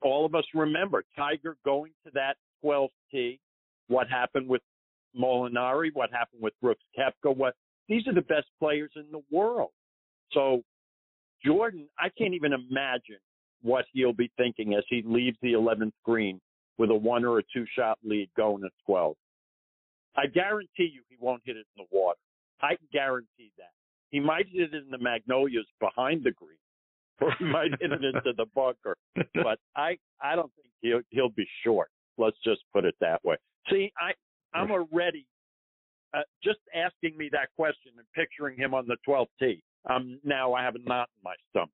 all 0.03 0.27
of 0.27 0.35
us 0.35 0.45
remember 0.53 1.05
Tiger 1.17 1.57
going 1.65 1.93
to 2.05 2.11
that 2.15 2.35
12th 2.65 2.89
tee, 3.13 3.39
what 3.87 4.09
happened 4.09 4.49
with 4.49 4.63
Molinari, 5.19 5.91
what 5.93 6.11
happened 6.11 6.43
with 6.43 6.53
Brooks 6.61 6.83
Koepka, 6.99 7.35
what 7.35 7.55
these 7.89 8.09
are 8.09 8.15
the 8.15 8.23
best 8.23 8.49
players 8.59 8.91
in 8.97 9.05
the 9.13 9.23
world. 9.31 9.71
So 10.33 10.63
Jordan, 11.45 11.87
I 11.97 12.09
can't 12.19 12.35
even 12.35 12.53
imagine 12.53 13.21
what 13.63 13.85
he'll 13.93 14.13
be 14.13 14.33
thinking 14.37 14.75
as 14.75 14.83
he 14.89 15.05
leaves 15.07 15.37
the 15.43 15.53
11th 15.53 15.93
green 16.05 16.41
with 16.79 16.91
a 16.91 16.95
one 16.95 17.25
or 17.25 17.39
a 17.39 17.43
two 17.53 17.65
shot 17.75 17.99
lead 18.05 18.29
going 18.37 18.65
at 18.65 18.73
12. 18.87 19.17
I 20.17 20.27
guarantee 20.27 20.91
you 20.93 21.03
he 21.09 21.17
won't 21.21 21.43
hit 21.45 21.57
it 21.57 21.67
in 21.77 21.85
the 21.85 21.97
water. 21.97 22.19
I 22.61 22.77
can 22.77 22.87
guarantee 22.93 23.53
that. 23.59 23.71
He 24.11 24.21
might 24.21 24.47
hit 24.49 24.73
it 24.73 24.75
in 24.75 24.91
the 24.91 24.99
magnolias 24.99 25.67
behind 25.81 26.25
the 26.25 26.31
green, 26.33 26.57
or 27.21 27.35
he 27.39 27.45
might 27.45 27.71
hit 27.81 27.93
it 27.93 28.05
into 28.05 28.33
the 28.37 28.47
bunker. 28.55 28.97
But 29.35 29.59
I, 29.77 29.99
I 30.21 30.35
don't 30.35 30.51
think 30.55 30.69
he'll 30.81 31.03
he'll 31.11 31.29
be 31.29 31.47
short. 31.63 31.91
Let's 32.17 32.37
just 32.43 32.63
put 32.73 32.85
it 32.85 32.95
that 33.01 33.23
way. 33.25 33.37
See, 33.71 33.93
I, 33.99 34.13
I'm 34.57 34.71
already 34.71 35.27
uh, 36.15 36.23
just 36.43 36.61
asking 36.75 37.17
me 37.19 37.29
that 37.33 37.49
question 37.57 37.93
and 37.99 38.07
picturing 38.15 38.57
him 38.57 38.73
on 38.73 38.87
the 38.87 38.97
12th 39.07 39.27
tee. 39.39 39.63
Um, 39.89 40.19
now 40.25 40.55
I 40.55 40.63
have 40.63 40.75
a 40.75 40.79
knot 40.79 41.09
in 41.17 41.23
my 41.23 41.35
stomach. 41.51 41.71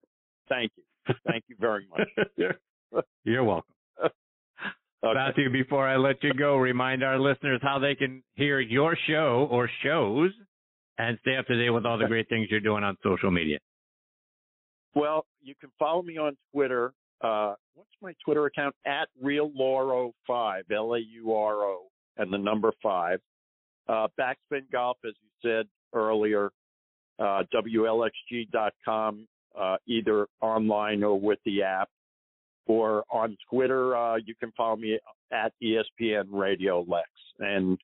Thank 0.49 0.73
you. 0.77 1.15
Thank 1.27 1.45
you 1.49 1.57
very 1.61 1.87
much. 1.97 2.09
You're 3.25 3.45
welcome. 3.45 3.75
Okay. 5.05 5.15
Matthew, 5.15 5.51
before 5.51 5.89
I 5.89 5.97
let 5.97 6.23
you 6.23 6.33
go, 6.33 6.57
remind 6.57 7.03
our 7.03 7.19
listeners 7.19 7.61
how 7.63 7.79
they 7.81 7.95
can 7.95 8.23
hear 8.35 8.61
your 8.61 8.97
show 9.09 9.49
or 9.51 9.69
shows 9.83 10.31
and 10.99 11.19
stay 11.23 11.37
up 11.37 11.47
to 11.47 11.57
date 11.57 11.71
with 11.71 11.85
all 11.85 11.99
the 11.99 12.07
great 12.07 12.29
things 12.29 12.49
you're 12.51 12.61
doing 12.61 12.85
on 12.85 12.97
social 13.03 13.31
media. 13.31 13.59
Well, 14.95 15.27
you 15.43 15.55
can 15.61 15.71
follow 15.79 16.03
me 16.03 16.19
on 16.19 16.37
Twitter. 16.53 16.93
Uh, 17.21 17.55
what's 17.75 17.91
my 18.01 18.13
Twitter 18.25 18.47
account? 18.47 18.75
At 18.87 19.09
Real 19.21 19.51
Lauro 19.55 20.13
five, 20.27 20.65
L 20.75 20.95
A 20.95 20.99
U 20.99 21.33
R 21.35 21.63
O, 21.63 21.87
and 22.17 22.33
the 22.33 22.39
number 22.39 22.73
five. 22.83 23.21
Uh, 23.89 24.07
Backspin 24.19 24.71
Golf, 24.71 24.99
as 25.05 25.15
you 25.23 25.51
said 25.51 25.67
earlier, 25.93 26.51
uh, 27.19 27.43
WLXG.com, 27.53 29.27
uh, 29.59 29.77
either 29.87 30.27
online 30.41 31.03
or 31.03 31.19
with 31.19 31.39
the 31.45 31.63
app. 31.63 31.89
Or 32.67 33.05
on 33.11 33.37
Twitter, 33.51 33.97
uh, 33.97 34.17
you 34.17 34.35
can 34.35 34.53
follow 34.57 34.77
me 34.77 34.99
at 35.33 35.53
ESPN 35.63 36.27
Radio 36.31 36.85
Lex. 36.89 37.09
And 37.39 37.79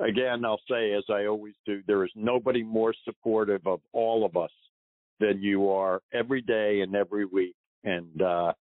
again, 0.00 0.44
I'll 0.44 0.60
say, 0.68 0.92
as 0.92 1.04
I 1.08 1.26
always 1.26 1.54
do, 1.64 1.82
there 1.86 2.04
is 2.04 2.10
nobody 2.14 2.62
more 2.62 2.94
supportive 3.04 3.66
of 3.66 3.80
all 3.92 4.24
of 4.24 4.36
us 4.36 4.50
than 5.20 5.42
you 5.42 5.70
are 5.70 6.00
every 6.12 6.42
day 6.42 6.80
and 6.80 6.94
every 6.94 7.24
week. 7.24 7.54
And 7.84 8.20
uh, 8.20 8.52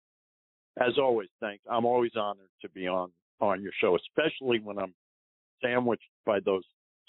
as 0.81 0.99
always, 0.99 1.29
thanks. 1.41 1.63
I'm 1.71 1.85
always 1.85 2.13
honored 2.17 2.49
to 2.63 2.69
be 2.71 2.87
on 2.87 3.11
on 3.41 3.63
your 3.63 3.73
show, 3.81 3.97
especially 3.97 4.61
when 4.61 4.79
I'm 4.79 4.95
sandwiched 5.63 6.03
by 6.25 6.41
those 6.41 6.63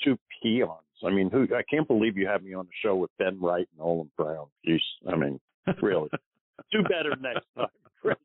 two 0.04 0.18
peons. 0.42 0.72
I 1.06 1.12
mean, 1.12 1.30
who 1.30 1.44
I 1.56 1.62
can't 1.70 1.88
believe 1.88 2.18
you 2.18 2.28
have 2.28 2.44
me 2.44 2.54
on 2.54 2.66
the 2.66 2.72
show 2.84 2.96
with 2.96 3.12
Ben 3.20 3.40
Wright 3.40 3.68
and 3.72 3.82
Olin 3.82 4.10
Browne. 4.18 4.48
Jeez, 4.68 4.80
I 5.08 5.16
mean, 5.16 5.40
really, 5.82 6.10
do 6.72 6.84
better 6.84 7.16
next 7.20 7.46
time. 7.56 8.16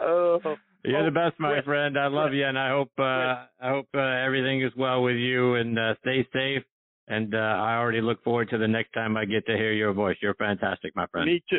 Oh, 0.00 0.40
You're 0.84 1.04
the 1.04 1.10
best, 1.10 1.34
my 1.40 1.60
friend. 1.62 1.98
I 1.98 2.06
love 2.06 2.32
you, 2.32 2.46
and 2.46 2.56
I 2.56 2.70
hope 2.70 2.92
uh, 2.98 3.02
I 3.02 3.68
hope 3.70 3.88
uh, 3.94 3.98
everything 4.00 4.62
is 4.62 4.70
well 4.76 5.02
with 5.02 5.16
you, 5.16 5.56
and 5.56 5.76
uh, 5.76 5.94
stay 6.00 6.26
safe. 6.32 6.62
And 7.08 7.34
uh, 7.34 7.38
I 7.38 7.76
already 7.76 8.00
look 8.00 8.22
forward 8.22 8.50
to 8.50 8.58
the 8.58 8.68
next 8.68 8.92
time 8.92 9.16
I 9.16 9.24
get 9.24 9.46
to 9.46 9.56
hear 9.56 9.72
your 9.72 9.92
voice. 9.92 10.16
You're 10.22 10.34
fantastic, 10.34 10.94
my 10.94 11.06
friend. 11.06 11.26
me 11.26 11.42
too, 11.50 11.58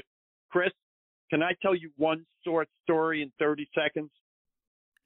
Chris. 0.49 0.71
Can 1.29 1.43
I 1.43 1.51
tell 1.61 1.75
you 1.75 1.91
one 1.97 2.25
short 2.45 2.69
story 2.83 3.21
in 3.21 3.31
30 3.39 3.67
seconds? 3.77 4.09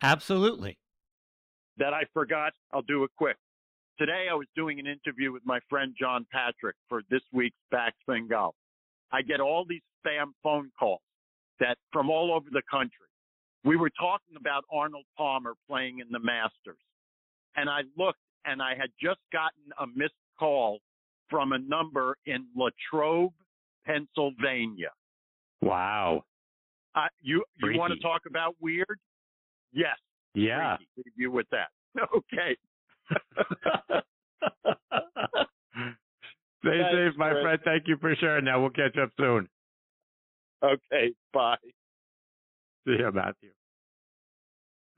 Absolutely. 0.04 0.78
that 1.78 1.94
I 1.94 2.04
forgot. 2.14 2.54
I'll 2.74 2.82
do 2.84 3.04
it 3.04 3.12
quick. 3.18 3.38
Today 3.98 4.28
I 4.32 4.34
was 4.36 4.48
doing 4.56 4.80
an 4.80 4.88
interview 4.88 5.32
with 5.32 5.44
my 5.46 5.60
friend 5.70 5.96
John 6.00 6.26
Patrick 6.32 6.76
for 6.90 7.02
this 7.10 7.22
week's 7.32 7.58
Backspin 7.74 8.30
Golf. 8.30 8.56
I 9.12 9.22
get 9.22 9.40
all 9.40 9.66
these 9.68 9.82
spam 10.06 10.32
phone 10.44 10.72
calls 10.78 11.02
that 11.60 11.78
from 11.92 12.10
all 12.10 12.34
over 12.34 12.48
the 12.52 12.62
country. 12.70 13.08
We 13.64 13.76
were 13.76 13.92
talking 14.00 14.36
about 14.40 14.64
Arnold 14.72 15.06
Palmer 15.18 15.54
playing 15.70 16.00
in 16.00 16.08
the 16.12 16.20
Masters. 16.20 16.80
And 17.56 17.70
I 17.70 17.82
looked 17.98 18.20
and 18.46 18.62
I 18.62 18.72
had 18.76 18.90
just 19.00 19.20
gotten 19.32 19.72
a 19.80 19.86
missed 19.96 20.14
call 20.40 20.80
from 21.30 21.52
a 21.54 21.60
number 21.60 22.18
in 22.26 22.46
Latrobe, 22.56 23.34
Pennsylvania. 23.86 24.90
Wow. 25.62 26.24
Uh, 26.96 27.08
you 27.22 27.44
you 27.60 27.78
want 27.78 27.94
to 27.94 28.00
talk 28.00 28.24
about 28.28 28.56
weird? 28.60 29.00
Yes. 29.72 29.96
Yeah. 30.34 30.78
freaky. 30.78 30.90
Leave 30.98 31.14
you 31.18 31.32
with 31.32 31.48
that. 31.52 31.68
Okay. 32.16 32.56
Stay 36.64 36.78
Thanks, 36.80 36.92
safe, 36.94 37.18
my 37.18 37.30
Chris. 37.32 37.44
friend. 37.44 37.60
Thank 37.66 37.84
you 37.88 37.98
for 37.98 38.16
sharing 38.16 38.46
that. 38.46 38.58
We'll 38.58 38.70
catch 38.70 38.98
up 39.02 39.10
soon. 39.20 39.48
Okay. 40.64 41.14
Bye. 41.34 41.56
See 42.86 42.96
you, 43.00 43.12
Matthew. 43.14 43.50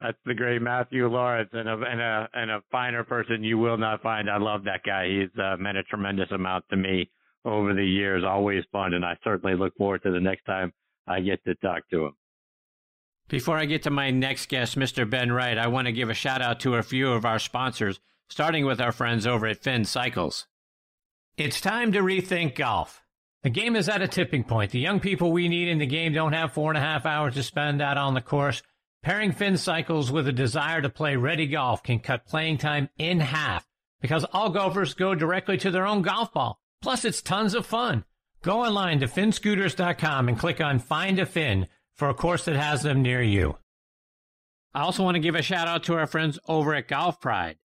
That's 0.02 0.18
the 0.26 0.34
great 0.34 0.62
Matthew 0.62 1.08
Laurance, 1.08 1.50
and 1.54 1.70
a 1.70 1.74
and 1.78 2.02
a 2.02 2.30
and 2.34 2.52
a 2.52 2.62
finer 2.72 3.06
person 3.06 3.44
you 3.44 3.58
will 3.58 3.78
not 3.78 4.02
find. 4.02 4.30
I 4.30 4.38
love 4.38 4.66
that 4.66 4.84
guy. 4.86 5.08
He's 5.08 5.30
uh, 5.42 5.56
meant 5.58 5.78
a 5.78 5.84
tremendous 5.84 6.30
amount 6.32 6.66
to 6.72 6.76
me 6.76 7.10
over 7.46 7.74
the 7.74 7.86
years. 7.86 8.24
Always 8.26 8.66
fun, 8.74 8.94
and 8.94 9.06
I 9.06 9.16
certainly 9.24 9.56
look 9.56 9.74
forward 9.78 10.04
to 10.04 10.12
the 10.12 10.20
next 10.20 10.44
time 10.44 10.74
I 11.08 11.22
get 11.22 11.42
to 11.46 11.56
talk 11.56 11.88
to 11.92 12.08
him. 12.08 12.14
Before 13.30 13.58
I 13.58 13.64
get 13.64 13.84
to 13.84 13.90
my 13.90 14.12
next 14.12 14.50
guest, 14.50 14.78
Mr. 14.78 15.10
Ben 15.10 15.32
Wright, 15.32 15.58
I 15.58 15.68
want 15.68 15.88
to 15.88 15.94
give 15.94 16.10
a 16.10 16.14
shout 16.14 16.42
out 16.42 16.60
to 16.62 16.76
a 16.76 16.84
few 16.84 17.14
of 17.14 17.24
our 17.24 17.40
sponsors, 17.40 18.02
starting 18.28 18.66
with 18.66 18.82
our 18.82 18.92
friends 18.92 19.26
over 19.26 19.48
at 19.48 19.64
Finn 19.64 19.86
Cycles. 19.86 20.48
It's 21.36 21.60
time 21.60 21.94
to 21.94 22.00
rethink 22.02 22.54
golf. 22.54 23.02
The 23.42 23.50
game 23.50 23.76
is 23.76 23.90
at 23.90 24.04
a 24.04 24.08
tipping 24.08 24.44
point. 24.44 24.70
The 24.70 24.80
young 24.80 25.00
people 25.00 25.32
we 25.32 25.50
need 25.50 25.68
in 25.68 25.80
the 25.80 25.88
game 25.88 26.14
don't 26.14 26.34
have 26.34 26.54
four 26.54 26.70
and 26.70 26.78
a 26.78 26.82
half 26.82 27.08
hours 27.08 27.34
to 27.34 27.42
spend 27.42 27.82
out 27.82 27.98
on 27.98 28.14
the 28.14 28.22
course. 28.22 28.62
Pairing 29.02 29.32
fin 29.32 29.58
Cycles 29.58 30.12
with 30.12 30.28
a 30.28 30.32
desire 30.32 30.80
to 30.80 30.90
play 30.90 31.16
ready 31.16 31.48
golf 31.48 31.82
can 31.82 31.98
cut 31.98 32.28
playing 32.28 32.60
time 32.60 32.88
in 33.00 33.20
half 33.20 33.68
because 34.00 34.28
all 34.32 34.52
golfers 34.52 34.94
go 34.94 35.16
directly 35.16 35.58
to 35.58 35.72
their 35.72 35.88
own 35.88 36.04
golf 36.04 36.32
ball. 36.32 36.60
Plus, 36.84 37.04
it's 37.04 37.24
tons 37.24 37.56
of 37.56 37.66
fun. 37.66 38.06
Go 38.44 38.62
online 38.62 39.00
to 39.00 39.08
finscooters.com 39.08 40.30
and 40.30 40.38
click 40.38 40.62
on 40.62 40.78
Find 40.78 41.18
a 41.18 41.26
Fin 41.26 41.66
for 41.96 42.10
a 42.10 42.14
course 42.14 42.46
that 42.46 42.58
has 42.58 42.84
them 42.84 43.02
near 43.02 43.24
you. 43.24 43.58
I 44.76 44.82
also 44.82 45.02
want 45.02 45.16
to 45.16 45.20
give 45.20 45.34
a 45.34 45.42
shout 45.42 45.68
out 45.68 45.84
to 45.86 45.96
our 45.96 46.06
friends 46.06 46.38
over 46.48 46.76
at 46.76 46.88
Golf 46.88 47.20
Pride. 47.20 47.58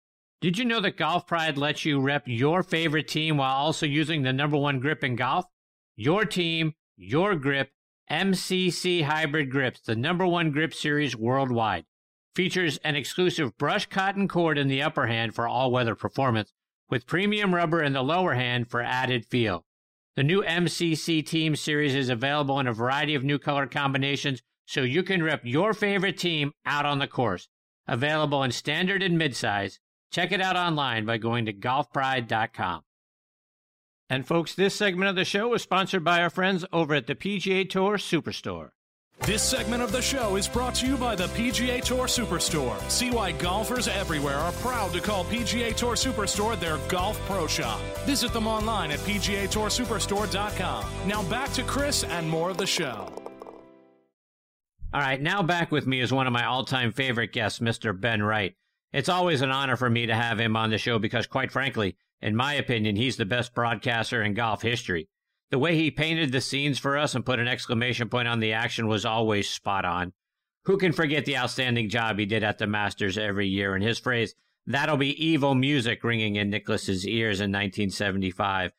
Did 0.43 0.59
you 0.59 0.67
know 0.67 0.81
that 0.81 0.99
Golf 0.99 1.27
Pride 1.27 1.57
lets 1.57 1.87
you 1.87 1.99
rep 1.99 2.25
your 2.27 2.63
favorite 2.63 3.09
team 3.09 3.39
while 3.39 3.57
also 3.57 3.87
using 3.87 4.23
the 4.23 4.35
number 4.35 4.59
one 4.59 4.81
grip 4.81 5.03
in 5.03 5.17
golf? 5.17 5.47
Your 5.97 6.27
team, 6.27 6.75
your 6.95 7.37
grip, 7.37 7.71
MCC 8.11 9.05
Hybrid 9.05 9.51
Grips, 9.51 9.81
the 9.81 9.97
number 9.97 10.27
one 10.27 10.51
grip 10.51 10.75
series 10.75 11.17
worldwide. 11.17 11.87
Features 12.35 12.79
an 12.85 12.97
exclusive 12.97 13.57
brush 13.57 13.87
cotton 13.87 14.29
cord 14.29 14.59
in 14.59 14.69
the 14.69 14.83
upper 14.83 15.07
hand 15.07 15.35
for 15.35 15.49
all 15.49 15.71
weather 15.71 15.95
performance, 15.95 16.53
with 16.91 17.07
premium 17.07 17.55
rubber 17.55 17.83
in 17.83 17.95
the 17.95 18.03
lower 18.03 18.35
hand 18.35 18.69
for 18.69 18.83
added 18.83 19.25
feel. 19.25 19.65
The 20.17 20.23
new 20.23 20.43
MCC 20.43 21.25
Team 21.25 21.57
Series 21.57 21.95
is 21.95 22.11
available 22.11 22.61
in 22.61 22.67
a 22.67 22.75
variety 22.75 23.15
of 23.15 23.25
new 23.25 23.39
color 23.39 23.67
combinations 23.67 24.43
so 24.67 24.83
you 24.83 25.03
can 25.03 25.23
rep 25.23 25.41
your 25.45 25.73
favorite 25.73 26.19
team 26.19 26.53
out 26.67 26.85
on 26.85 26.99
the 26.99 27.07
course. 27.07 27.49
Available 27.89 28.43
in 28.43 28.51
standard 28.51 29.03
and 29.03 29.19
midsize. 29.19 29.79
Check 30.13 30.33
it 30.33 30.41
out 30.41 30.57
online 30.57 31.05
by 31.05 31.19
going 31.19 31.47
to 31.47 31.53
golfpride.com. 31.53 32.83
And 34.09 34.27
folks, 34.27 34.55
this 34.55 34.75
segment 34.75 35.11
of 35.11 35.17
the 35.17 35.25
show 35.25 35.53
is 35.55 35.63
sponsored 35.63 36.05
by 36.05 36.23
our 36.23 36.31
friends 36.31 36.65
over 36.73 36.95
at 36.95 37.07
the 37.07 37.17
PGA 37.17 37.69
Tour 37.69 37.97
Superstore. 37.99 38.71
This 39.23 39.43
segment 39.43 39.83
of 39.83 39.91
the 39.93 40.03
show 40.03 40.37
is 40.37 40.47
brought 40.47 40.75
to 40.77 40.87
you 40.87 40.97
by 40.97 41.17
the 41.17 41.27
PGA 41.29 41.83
Tour 41.83 42.07
Superstore. 42.07 42.79
See 42.89 43.11
why 43.11 43.33
golfers 43.33 43.89
everywhere 43.89 44.37
are 44.37 44.53
proud 44.53 44.93
to 44.93 45.01
call 45.01 45.25
PGA 45.25 45.75
Tour 45.75 45.95
Superstore 45.95 46.61
their 46.61 46.77
golf 46.89 47.19
pro 47.27 47.47
shop. 47.47 47.81
Visit 48.05 48.33
them 48.33 48.47
online 48.47 48.93
at 48.93 49.01
PGATourSuperstore.com. 49.01 50.85
Now 51.07 51.23
back 51.25 51.53
to 51.55 51.63
Chris 51.65 52.05
and 52.05 52.29
more 52.29 52.51
of 52.51 52.59
the 52.59 52.67
show. 52.67 53.11
All 54.95 55.01
right, 55.01 55.21
now 55.21 55.43
back 55.43 55.73
with 55.73 55.87
me 55.87 56.01
is 56.01 56.13
one 56.13 56.27
of 56.27 56.33
my 56.33 56.45
all 56.45 56.65
time 56.65 56.93
favorite 56.93 57.33
guests, 57.33 57.59
Mr. 57.59 57.99
Ben 57.99 58.23
Wright. 58.23 58.55
It's 58.93 59.09
always 59.09 59.43
an 59.43 59.51
honor 59.51 59.77
for 59.77 59.91
me 59.91 60.07
to 60.07 60.15
have 60.15 60.41
him 60.41 60.57
on 60.57 60.71
the 60.71 60.79
show 60.79 60.99
because, 60.99 61.27
quite 61.27 61.53
frankly, 61.53 61.97
in 62.21 62.37
my 62.37 62.55
opinion, 62.55 62.97
he's 62.97 63.17
the 63.17 63.25
best 63.25 63.55
broadcaster 63.55 64.23
in 64.23 64.35
golf 64.35 64.63
history. 64.63 65.09
The 65.51 65.59
way 65.59 65.77
he 65.77 65.91
painted 65.91 66.33
the 66.33 66.41
scenes 66.41 66.79
for 66.79 66.97
us 66.97 67.15
and 67.15 67.25
put 67.25 67.39
an 67.39 67.49
exclamation 67.49 68.09
point 68.09 68.27
on 68.27 68.41
the 68.41 68.53
action 68.53 68.89
was 68.89 69.05
always 69.05 69.49
spot 69.49 69.85
on. 69.85 70.13
Who 70.65 70.77
can 70.77 70.93
forget 70.93 71.25
the 71.25 71.37
outstanding 71.37 71.89
job 71.89 72.19
he 72.19 72.27
did 72.27 72.43
at 72.43 72.59
the 72.59 72.67
Masters 72.67 73.17
every 73.17 73.47
year 73.47 73.75
and 73.75 73.85
his 73.85 73.99
phrase, 73.99 74.35
that'll 74.67 74.97
be 74.97 75.25
evil 75.25 75.55
music 75.55 76.03
ringing 76.03 76.35
in 76.37 76.51
Nicklaus's 76.51 77.07
ears 77.07 77.41
in 77.41 77.53
1975. 77.53 78.73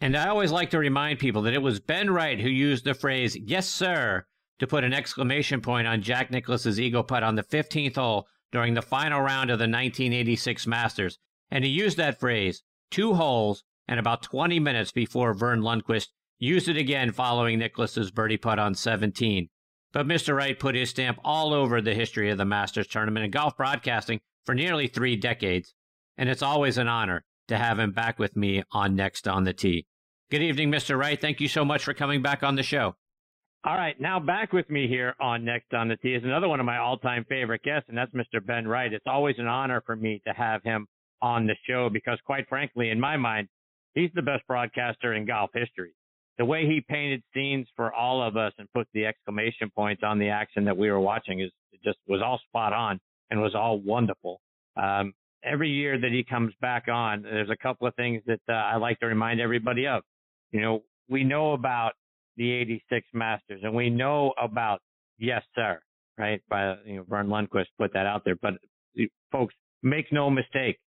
And 0.00 0.16
I 0.16 0.28
always 0.28 0.52
like 0.52 0.70
to 0.70 0.78
remind 0.78 1.18
people 1.18 1.42
that 1.42 1.54
it 1.54 1.62
was 1.62 1.80
Ben 1.80 2.10
Wright 2.10 2.40
who 2.40 2.48
used 2.48 2.84
the 2.84 2.94
phrase, 2.94 3.36
yes, 3.36 3.68
sir, 3.68 4.26
to 4.60 4.66
put 4.66 4.84
an 4.84 4.92
exclamation 4.92 5.60
point 5.60 5.88
on 5.88 6.02
Jack 6.02 6.30
Nicklaus's 6.30 6.78
eagle 6.78 7.02
putt 7.02 7.22
on 7.24 7.34
the 7.34 7.42
15th 7.42 7.96
hole 7.96 8.28
during 8.54 8.74
the 8.74 8.82
final 8.82 9.20
round 9.20 9.50
of 9.50 9.58
the 9.58 9.64
1986 9.64 10.66
Masters. 10.66 11.18
And 11.50 11.64
he 11.64 11.70
used 11.70 11.98
that 11.98 12.18
phrase, 12.18 12.62
two 12.90 13.14
holes, 13.14 13.64
and 13.86 14.00
about 14.00 14.22
20 14.22 14.58
minutes 14.60 14.92
before 14.92 15.34
Verne 15.34 15.60
Lundquist 15.60 16.08
used 16.38 16.68
it 16.68 16.76
again 16.76 17.12
following 17.12 17.58
Nicklaus's 17.58 18.10
birdie 18.10 18.36
putt 18.36 18.58
on 18.58 18.74
17. 18.74 19.48
But 19.92 20.06
Mr. 20.06 20.34
Wright 20.36 20.58
put 20.58 20.74
his 20.74 20.90
stamp 20.90 21.18
all 21.24 21.52
over 21.52 21.80
the 21.80 21.94
history 21.94 22.30
of 22.30 22.38
the 22.38 22.44
Masters 22.44 22.86
tournament 22.86 23.24
and 23.24 23.32
golf 23.32 23.56
broadcasting 23.56 24.20
for 24.46 24.54
nearly 24.54 24.86
three 24.86 25.16
decades, 25.16 25.74
and 26.16 26.28
it's 26.28 26.42
always 26.42 26.78
an 26.78 26.88
honor 26.88 27.24
to 27.48 27.58
have 27.58 27.78
him 27.78 27.92
back 27.92 28.18
with 28.18 28.36
me 28.36 28.62
on 28.72 28.96
Next 28.96 29.28
on 29.28 29.44
the 29.44 29.52
Tee. 29.52 29.86
Good 30.30 30.42
evening, 30.42 30.70
Mr. 30.70 30.98
Wright. 30.98 31.20
Thank 31.20 31.40
you 31.40 31.48
so 31.48 31.64
much 31.64 31.84
for 31.84 31.94
coming 31.94 32.22
back 32.22 32.42
on 32.42 32.54
the 32.54 32.62
show. 32.62 32.96
All 33.66 33.76
right, 33.76 33.98
now 33.98 34.20
back 34.20 34.52
with 34.52 34.68
me 34.68 34.86
here 34.88 35.14
on 35.20 35.42
Next 35.42 35.72
on 35.72 35.88
the 35.88 35.96
Tee 35.96 36.12
is 36.12 36.22
another 36.22 36.48
one 36.48 36.60
of 36.60 36.66
my 36.66 36.76
all-time 36.76 37.24
favorite 37.30 37.62
guests, 37.62 37.88
and 37.88 37.96
that's 37.96 38.12
Mr. 38.12 38.44
Ben 38.44 38.68
Wright. 38.68 38.92
It's 38.92 39.06
always 39.06 39.36
an 39.38 39.46
honor 39.46 39.82
for 39.86 39.96
me 39.96 40.20
to 40.26 40.34
have 40.34 40.62
him 40.64 40.86
on 41.22 41.46
the 41.46 41.56
show 41.66 41.88
because, 41.88 42.18
quite 42.26 42.46
frankly, 42.46 42.90
in 42.90 43.00
my 43.00 43.16
mind, 43.16 43.48
he's 43.94 44.10
the 44.14 44.20
best 44.20 44.46
broadcaster 44.46 45.14
in 45.14 45.24
golf 45.24 45.48
history. 45.54 45.94
The 46.36 46.44
way 46.44 46.66
he 46.66 46.84
painted 46.86 47.22
scenes 47.32 47.66
for 47.74 47.90
all 47.90 48.22
of 48.22 48.36
us 48.36 48.52
and 48.58 48.70
put 48.74 48.86
the 48.92 49.06
exclamation 49.06 49.70
points 49.74 50.02
on 50.04 50.18
the 50.18 50.28
action 50.28 50.66
that 50.66 50.76
we 50.76 50.90
were 50.90 51.00
watching 51.00 51.40
is 51.40 51.50
just 51.82 51.96
was 52.06 52.20
all 52.20 52.42
spot 52.46 52.74
on 52.74 53.00
and 53.30 53.40
was 53.40 53.54
all 53.54 53.78
wonderful. 53.78 54.42
Um, 54.76 55.14
every 55.42 55.70
year 55.70 55.98
that 55.98 56.10
he 56.12 56.22
comes 56.22 56.52
back 56.60 56.88
on, 56.88 57.22
there's 57.22 57.48
a 57.48 57.56
couple 57.56 57.86
of 57.86 57.94
things 57.94 58.22
that 58.26 58.40
uh, 58.46 58.52
I 58.52 58.76
like 58.76 59.00
to 59.00 59.06
remind 59.06 59.40
everybody 59.40 59.86
of. 59.86 60.02
You 60.52 60.60
know, 60.60 60.82
we 61.08 61.24
know 61.24 61.54
about 61.54 61.92
the 62.36 62.50
86 62.52 63.06
Masters 63.12 63.60
and 63.62 63.74
we 63.74 63.90
know 63.90 64.32
about 64.42 64.80
Yes 65.18 65.42
Sir, 65.54 65.80
right? 66.18 66.42
By, 66.48 66.76
you 66.84 66.96
know, 66.96 67.04
Verne 67.08 67.28
Lundquist 67.28 67.66
put 67.78 67.92
that 67.92 68.06
out 68.06 68.24
there. 68.24 68.36
But 68.40 68.54
folks, 69.30 69.54
make 69.82 70.12
no 70.12 70.30
mistake. 70.30 70.78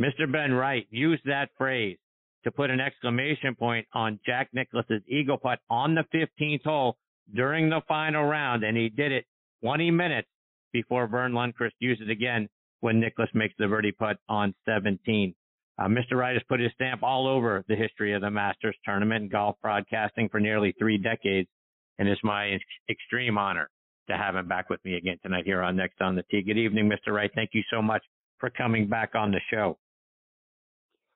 Mr. 0.00 0.30
Ben 0.30 0.52
Wright 0.52 0.86
used 0.90 1.22
that 1.24 1.48
phrase 1.56 1.98
to 2.44 2.50
put 2.50 2.70
an 2.70 2.80
exclamation 2.80 3.54
point 3.54 3.86
on 3.94 4.20
Jack 4.24 4.50
Nicklaus's 4.52 5.02
eagle 5.08 5.38
putt 5.38 5.58
on 5.70 5.94
the 5.94 6.04
15th 6.14 6.62
hole 6.62 6.96
during 7.34 7.68
the 7.68 7.80
final 7.88 8.24
round, 8.24 8.62
and 8.62 8.76
he 8.76 8.88
did 8.88 9.10
it 9.10 9.24
20 9.62 9.90
minutes 9.90 10.28
before 10.72 11.08
Verne 11.08 11.32
Lundquist 11.32 11.72
used 11.80 12.02
it 12.02 12.10
again 12.10 12.48
when 12.80 13.00
Nicklaus 13.00 13.30
makes 13.34 13.54
the 13.58 13.66
birdie 13.66 13.92
putt 13.92 14.18
on 14.28 14.54
17. 14.64 15.34
Uh, 15.78 15.86
Mr. 15.86 16.12
Wright 16.12 16.34
has 16.34 16.42
put 16.48 16.60
his 16.60 16.72
stamp 16.74 17.02
all 17.02 17.26
over 17.26 17.62
the 17.68 17.76
history 17.76 18.14
of 18.14 18.22
the 18.22 18.30
Masters 18.30 18.76
tournament 18.84 19.22
and 19.22 19.30
golf 19.30 19.56
broadcasting 19.62 20.28
for 20.28 20.40
nearly 20.40 20.74
three 20.78 20.96
decades, 20.96 21.48
and 21.98 22.08
it's 22.08 22.22
my 22.24 22.48
ex- 22.48 22.64
extreme 22.88 23.36
honor 23.36 23.68
to 24.08 24.16
have 24.16 24.36
him 24.36 24.48
back 24.48 24.70
with 24.70 24.82
me 24.84 24.94
again 24.94 25.18
tonight 25.22 25.44
here 25.44 25.62
on 25.62 25.76
Next 25.76 26.00
on 26.00 26.14
the 26.14 26.22
Tee. 26.30 26.42
Good 26.42 26.56
evening, 26.56 26.88
Mr. 26.88 27.12
Wright. 27.12 27.30
Thank 27.34 27.50
you 27.52 27.62
so 27.70 27.82
much 27.82 28.02
for 28.38 28.50
coming 28.50 28.88
back 28.88 29.14
on 29.14 29.30
the 29.30 29.40
show. 29.50 29.78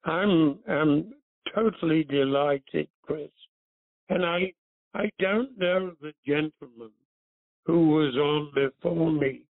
I'm 0.04 0.58
I'm 0.68 1.12
totally 1.54 2.04
delighted, 2.04 2.88
Chris. 3.02 3.30
And 4.08 4.24
I 4.24 4.52
I 4.94 5.10
don't 5.18 5.56
know 5.58 5.92
the 6.00 6.12
gentleman 6.26 6.90
who 7.66 7.88
was 7.90 8.14
on 8.16 8.52
before 8.54 9.12
me. 9.12 9.42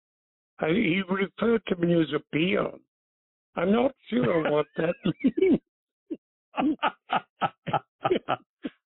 I, 0.59 0.69
he 0.69 1.01
referred 1.09 1.61
to 1.67 1.75
me 1.77 1.93
as 2.01 2.11
a 2.13 2.35
peon. 2.35 2.79
I'm 3.55 3.71
not 3.71 3.91
sure 4.09 4.49
what 4.51 4.65
that 4.77 4.95
means. 5.37 5.59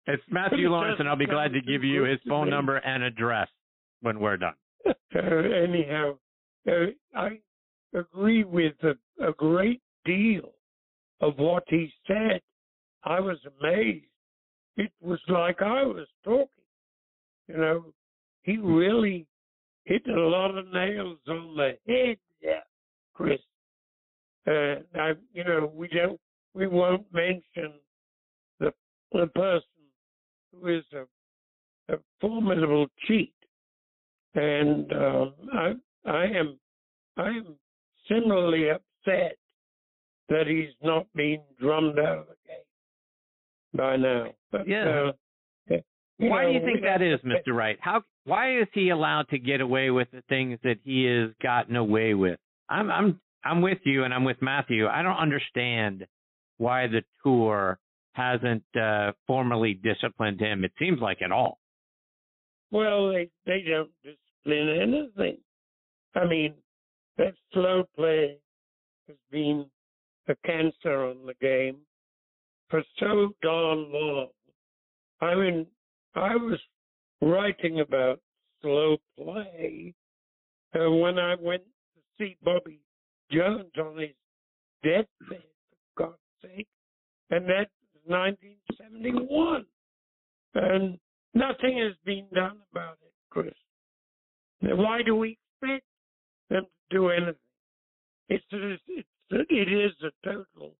it's 0.08 0.24
Matthew 0.30 0.70
Laurance, 0.70 1.00
and 1.00 1.10
I'll 1.10 1.16
be 1.16 1.26
glad 1.26 1.54
to 1.54 1.62
give 1.62 1.84
you 1.84 2.04
his 2.04 2.20
phone 2.28 2.50
number 2.50 2.78
and 2.78 3.04
address 3.04 3.50
when 4.02 4.20
we're 4.20 4.38
done. 4.38 4.54
Uh, 5.14 5.20
anyhow, 5.20 6.18
uh, 6.70 6.86
I 7.14 7.38
agree 7.94 8.46
with 8.46 8.74
a, 8.82 8.96
a 9.22 9.34
great 9.34 9.82
deal 10.06 10.54
of 11.20 11.38
what 11.38 11.64
he 11.68 11.92
said. 12.08 12.40
I 13.04 13.20
was 13.20 13.38
amazed. 13.60 14.06
It 14.78 14.92
was 15.02 15.20
like 15.28 15.62
I 15.62 15.84
was 15.84 16.08
talking. 16.24 16.48
You 17.50 17.58
know, 17.58 17.86
he 18.44 18.58
really 18.58 19.28
hit 19.84 20.08
a 20.08 20.20
lot 20.20 20.58
of 20.58 20.72
nails 20.72 21.18
on 21.28 21.56
the 21.58 21.78
head 21.88 22.18
there, 22.42 22.64
Chris. 23.14 23.40
Uh, 24.48 25.00
I, 25.00 25.14
you 25.34 25.44
know, 25.44 25.72
we 25.74 25.88
don't, 25.88 26.20
we 26.54 26.68
won't 26.68 27.06
mention 27.14 27.74
the 28.60 28.74
the 29.12 29.28
person 29.28 29.64
who 30.52 30.68
is 30.68 30.84
a, 30.94 31.94
a 31.94 31.98
formidable 32.20 32.88
cheat, 33.08 33.34
and 34.36 34.92
uh, 34.92 35.26
I, 35.54 35.74
I 36.06 36.24
am, 36.26 36.60
I 37.18 37.28
am 37.28 37.56
similarly 38.10 38.70
upset 38.70 39.38
that 40.30 40.48
he's 40.48 40.74
not 40.82 41.06
being 41.16 41.42
drummed 41.60 42.00
out 42.00 42.20
of 42.20 42.28
the 42.28 42.36
game 42.48 43.78
by 43.78 43.98
now. 43.98 44.28
But, 44.52 44.68
yeah. 44.68 45.10
Uh, 45.10 45.12
why 46.30 46.44
know, 46.44 46.50
do 46.50 46.54
you 46.54 46.66
think 46.66 46.82
that 46.84 47.02
is, 47.02 47.20
Mr. 47.22 47.56
Wright? 47.56 47.78
How 47.82 48.04
why 48.26 48.60
is 48.60 48.68
he 48.74 48.90
allowed 48.90 49.28
to 49.30 49.40
get 49.40 49.62
away 49.62 49.90
with 49.90 50.10
the 50.12 50.22
things 50.30 50.60
that 50.64 50.78
he 50.84 51.06
has 51.06 51.32
gotten 51.42 51.76
away 51.76 52.14
with? 52.14 52.40
I'm 52.70 52.92
I'm 52.92 53.20
I'm 53.44 53.62
with 53.62 53.80
you 53.84 54.04
and 54.04 54.14
I'm 54.14 54.24
with 54.24 54.42
Matthew. 54.42 54.88
I 54.88 55.02
don't 55.02 55.18
understand 55.18 56.06
why 56.58 56.88
the 56.88 57.04
tour 57.24 57.80
hasn't 58.14 58.64
uh, 58.80 59.14
formally 59.26 59.74
disciplined 59.74 60.40
him. 60.40 60.64
It 60.64 60.74
seems 60.78 61.00
like 61.00 61.22
at 61.22 61.32
all. 61.32 61.58
Well, 62.72 63.12
they 63.12 63.30
they 63.46 63.64
don't 63.68 63.90
discipline 64.04 64.70
anything. 64.82 65.38
I 66.16 66.26
mean, 66.26 66.54
that 67.18 67.34
slow 67.54 67.84
play 67.96 68.38
has 69.08 69.18
been 69.32 69.66
a 70.28 70.36
cancer 70.46 71.06
on 71.06 71.26
the 71.26 71.34
game 71.42 71.78
for 72.70 72.84
so 73.00 73.34
darn 73.42 73.92
long. 73.92 74.28
I 75.20 75.36
mean, 75.36 75.68
I 76.16 76.36
was 76.36 76.60
writing 77.22 77.82
about 77.82 78.20
slow 78.62 78.98
play 79.18 79.94
uh, 80.74 80.90
when 80.90 81.20
I 81.20 81.36
went 81.40 81.64
to 81.64 82.02
see 82.18 82.38
Bobby 82.44 82.80
Jones 83.32 83.72
on 83.78 83.98
his 83.98 84.10
deathbed, 84.84 85.08
for 85.96 86.06
God's 86.06 86.18
sake, 86.42 86.68
and 87.30 87.46
that 87.46 87.70
was 87.94 88.04
1971. 88.06 89.66
And 90.54 90.98
nothing 91.34 91.78
has 91.78 91.96
been 92.06 92.26
done 92.34 92.58
about 92.72 92.98
it, 93.02 93.14
Chris. 93.30 93.54
Why 94.62 95.02
do 95.04 95.16
we 95.16 95.38
expect 95.62 95.86
them 96.50 96.64
to 96.64 96.98
do 96.98 97.10
anything? 97.10 97.36
It's, 98.30 98.46
it's 98.52 99.12
it 99.32 99.72
is 99.72 99.92
a 100.04 100.12
total 100.26 100.76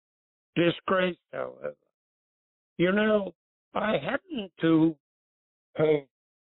disgrace, 0.56 1.16
however. 1.32 1.74
You 2.78 2.92
know, 2.92 3.32
I 3.74 3.96
happened 3.98 4.50
to 4.60 4.94
have 5.76 6.06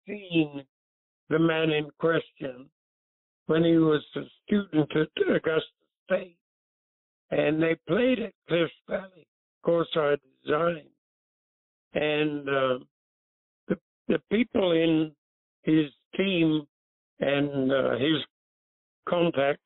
seen 0.07 0.65
the 1.29 1.39
man 1.39 1.71
in 1.71 1.89
question 1.99 2.69
when 3.47 3.65
he 3.65 3.77
was 3.77 4.05
a 4.17 4.23
student 4.47 4.91
at 4.95 5.35
Augusta 5.35 5.78
And 7.31 7.63
they 7.63 7.77
played 7.87 8.21
at 8.21 8.33
Cliffs 8.49 8.73
Valley. 8.89 9.27
Of 9.59 9.63
course, 9.65 9.89
I 9.95 10.17
designed 10.45 10.89
and 11.95 12.49
uh, 12.49 12.79
the 13.69 13.79
the 14.09 14.19
people 14.31 14.73
in 14.73 15.13
his 15.63 15.87
team 16.17 16.67
and 17.21 17.73
uh, 17.73 17.93
his 17.99 18.19
contacts 19.09 19.63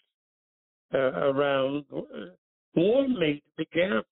uh, 0.94 0.98
around 0.98 1.84
warned 2.74 3.18
me 3.18 3.42
to 3.44 3.50
be 3.58 3.64
careful 3.66 4.04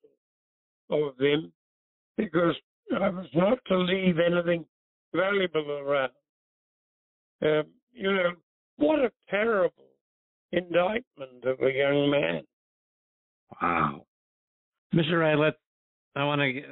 of 0.91 1.16
them 1.18 1.53
because 2.16 2.55
I 3.01 3.09
was 3.09 3.26
not 3.35 3.59
to 3.68 3.78
leave 3.78 4.18
anything 4.18 4.64
valuable 5.14 5.70
around. 5.70 6.12
Um, 7.43 7.64
you 7.93 8.12
know, 8.12 8.33
what 8.76 8.99
a 8.99 9.11
terrible 9.31 9.85
indictment 10.53 11.45
of 11.45 11.61
a 11.61 11.73
young 11.73 12.11
man. 12.11 12.43
Wow. 13.61 14.07
Mr. 14.95 15.21
Ray, 15.21 15.37
let 15.37 15.55
I 16.17 16.25
want 16.25 16.41
to 16.41 16.63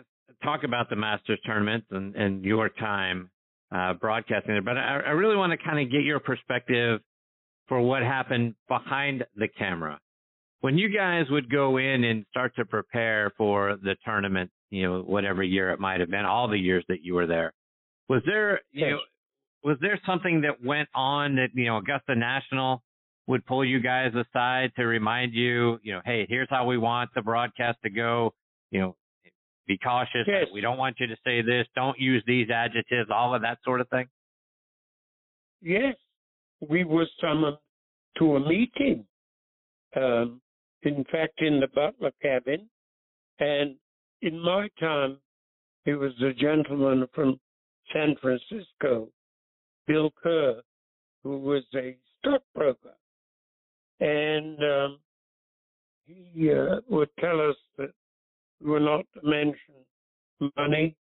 talk 0.42 0.64
about 0.64 0.90
the 0.90 0.96
Masters 0.96 1.38
tournament 1.44 1.84
and, 1.90 2.14
and 2.16 2.44
your 2.44 2.68
time 2.68 3.30
uh, 3.74 3.94
broadcasting 3.94 4.54
it, 4.56 4.64
but 4.64 4.76
I, 4.76 5.00
I 5.00 5.10
really 5.10 5.36
want 5.36 5.52
to 5.52 5.58
kind 5.64 5.78
of 5.78 5.90
get 5.92 6.02
your 6.02 6.20
perspective 6.20 7.00
for 7.68 7.80
what 7.80 8.02
happened 8.02 8.54
behind 8.66 9.24
the 9.36 9.46
camera. 9.46 9.98
When 10.60 10.76
you 10.76 10.88
guys 10.88 11.26
would 11.30 11.50
go 11.50 11.76
in 11.76 12.02
and 12.04 12.24
start 12.30 12.56
to 12.56 12.64
prepare 12.64 13.32
for 13.36 13.76
the 13.82 13.94
tournament, 14.04 14.50
you 14.70 14.82
know, 14.82 15.02
whatever 15.02 15.42
year 15.42 15.70
it 15.70 15.78
might 15.78 16.00
have 16.00 16.10
been, 16.10 16.24
all 16.24 16.48
the 16.48 16.58
years 16.58 16.84
that 16.88 17.04
you 17.04 17.14
were 17.14 17.26
there, 17.26 17.52
was 18.08 18.22
there, 18.26 18.60
you 18.72 18.86
Yes. 18.86 18.90
know, 18.92 18.98
was 19.62 19.76
there 19.80 20.00
something 20.06 20.40
that 20.40 20.64
went 20.64 20.88
on 20.94 21.36
that, 21.36 21.50
you 21.54 21.66
know, 21.66 21.76
Augusta 21.78 22.14
National 22.14 22.82
would 23.28 23.44
pull 23.46 23.64
you 23.64 23.78
guys 23.78 24.12
aside 24.14 24.72
to 24.74 24.86
remind 24.86 25.34
you, 25.34 25.78
you 25.82 25.92
know, 25.92 26.00
hey, 26.04 26.26
here's 26.28 26.48
how 26.50 26.64
we 26.64 26.78
want 26.78 27.10
the 27.14 27.22
broadcast 27.22 27.78
to 27.84 27.90
go, 27.90 28.32
you 28.70 28.80
know, 28.80 28.96
be 29.66 29.76
cautious. 29.78 30.24
Yes. 30.26 30.46
We 30.52 30.62
don't 30.62 30.78
want 30.78 30.96
you 30.98 31.06
to 31.06 31.16
say 31.24 31.42
this. 31.42 31.66
Don't 31.76 31.98
use 32.00 32.24
these 32.26 32.48
adjectives, 32.50 33.10
all 33.14 33.34
of 33.34 33.42
that 33.42 33.58
sort 33.64 33.82
of 33.82 33.88
thing. 33.90 34.06
Yes, 35.60 35.94
we 36.66 36.84
were 36.84 37.06
summoned 37.20 37.58
to 38.18 38.36
a 38.36 38.40
meeting. 38.40 39.04
Um, 39.94 40.40
in 40.82 41.04
fact, 41.12 41.42
in 41.42 41.60
the 41.60 41.68
butler 41.68 42.12
cabin, 42.22 42.68
and 43.40 43.76
in 44.22 44.40
my 44.40 44.68
time, 44.80 45.18
it 45.84 45.94
was 45.94 46.12
a 46.22 46.32
gentleman 46.32 47.06
from 47.14 47.38
San 47.92 48.16
Francisco, 48.22 49.08
Bill 49.86 50.10
Kerr, 50.22 50.62
who 51.24 51.38
was 51.38 51.64
a 51.74 51.96
stockbroker, 52.18 52.94
and 54.00 54.58
um, 54.62 54.98
he 56.06 56.50
uh, 56.50 56.80
would 56.88 57.10
tell 57.20 57.40
us 57.40 57.56
that 57.76 57.90
we 58.62 58.70
were 58.70 58.80
not 58.80 59.04
to 59.14 59.20
mention 59.22 59.74
money, 60.56 60.94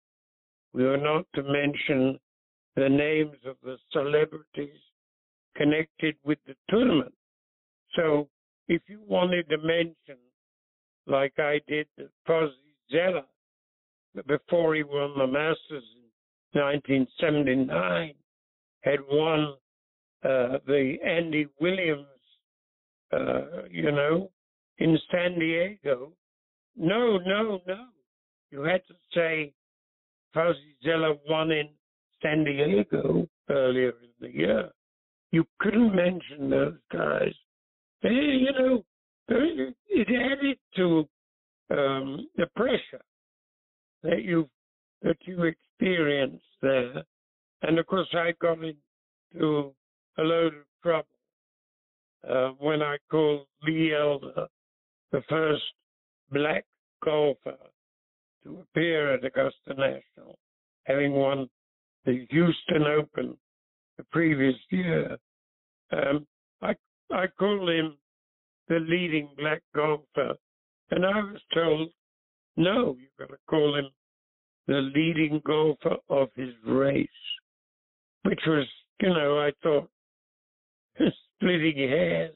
we 0.72 0.84
were 0.84 0.96
not 0.96 1.26
to 1.34 1.42
mention 1.42 2.18
the 2.76 2.88
names 2.88 3.36
of 3.46 3.56
the 3.62 3.76
celebrities 3.92 4.80
connected 5.56 6.16
with 6.24 6.38
the 6.46 6.54
tournament. 6.68 7.14
So 7.94 8.28
if 8.68 8.82
you 8.88 9.00
wanted 9.06 9.48
to 9.50 9.58
mention, 9.58 10.18
like 11.06 11.34
I 11.38 11.60
did, 11.68 11.86
Fuzzy 12.26 12.52
Zoeller, 12.90 13.22
before 14.26 14.74
he 14.74 14.82
won 14.82 15.16
the 15.18 15.26
Masters 15.26 15.84
in 16.52 16.60
1979, 16.60 18.14
had 18.82 18.98
won 19.10 19.54
uh, 20.24 20.58
the 20.66 20.96
Andy 21.04 21.46
Williams, 21.60 22.06
uh, 23.14 23.62
you 23.70 23.90
know, 23.90 24.30
in 24.78 24.98
San 25.10 25.38
Diego. 25.38 26.12
No, 26.76 27.18
no, 27.18 27.60
no. 27.66 27.86
You 28.50 28.62
had 28.62 28.82
to 28.88 28.94
say 29.14 29.52
Fuzzy 30.32 30.76
Zoeller 30.84 31.14
won 31.28 31.50
in 31.50 31.68
San 32.22 32.44
Diego 32.44 33.28
earlier 33.48 33.90
in 33.90 34.10
the 34.20 34.32
year. 34.32 34.70
You 35.30 35.44
couldn't 35.60 35.94
mention 35.94 36.50
those 36.50 36.76
guys. 36.92 37.34
They, 38.02 38.10
you 38.10 38.52
know, 38.58 38.84
it 39.28 39.74
it 39.88 40.08
added 40.08 40.58
to 40.76 41.08
um, 41.70 42.28
the 42.36 42.46
pressure 42.54 43.04
that 44.02 44.22
you 44.22 44.48
that 45.02 45.16
you 45.22 45.44
experienced 45.44 46.44
there, 46.60 47.02
and 47.62 47.78
of 47.78 47.86
course 47.86 48.08
I 48.12 48.32
got 48.40 48.58
into 48.62 49.72
a 50.18 50.22
load 50.22 50.54
of 50.54 50.64
trouble 50.82 51.06
uh, 52.28 52.50
when 52.58 52.82
I 52.82 52.96
called 53.10 53.46
Lee 53.62 53.94
Elder 53.94 54.46
the 55.12 55.22
first 55.28 55.62
black 56.30 56.64
golfer 57.04 57.56
to 58.42 58.58
appear 58.60 59.14
at 59.14 59.24
Augusta 59.24 59.74
National, 59.76 60.36
having 60.84 61.12
won 61.12 61.48
the 62.04 62.26
Houston 62.30 62.82
Open 62.82 63.36
the 63.96 64.04
previous 64.10 64.56
year. 64.70 65.16
Um, 65.92 66.26
I 66.62 66.74
I 67.12 67.26
called 67.38 67.70
him 67.70 67.96
the 68.68 68.80
leading 68.80 69.28
black 69.38 69.62
golfer, 69.74 70.34
and 70.90 71.04
I 71.04 71.18
was 71.20 71.40
told, 71.54 71.90
no, 72.56 72.96
you've 72.98 73.16
got 73.18 73.32
to 73.32 73.38
call 73.48 73.76
him 73.76 73.88
the 74.66 74.90
leading 74.94 75.40
golfer 75.44 75.96
of 76.08 76.28
his 76.34 76.54
race, 76.66 77.08
which 78.22 78.40
was, 78.46 78.66
you 79.00 79.10
know, 79.10 79.38
I 79.38 79.52
thought 79.62 79.88
splitting 81.44 81.76
hairs 81.76 82.34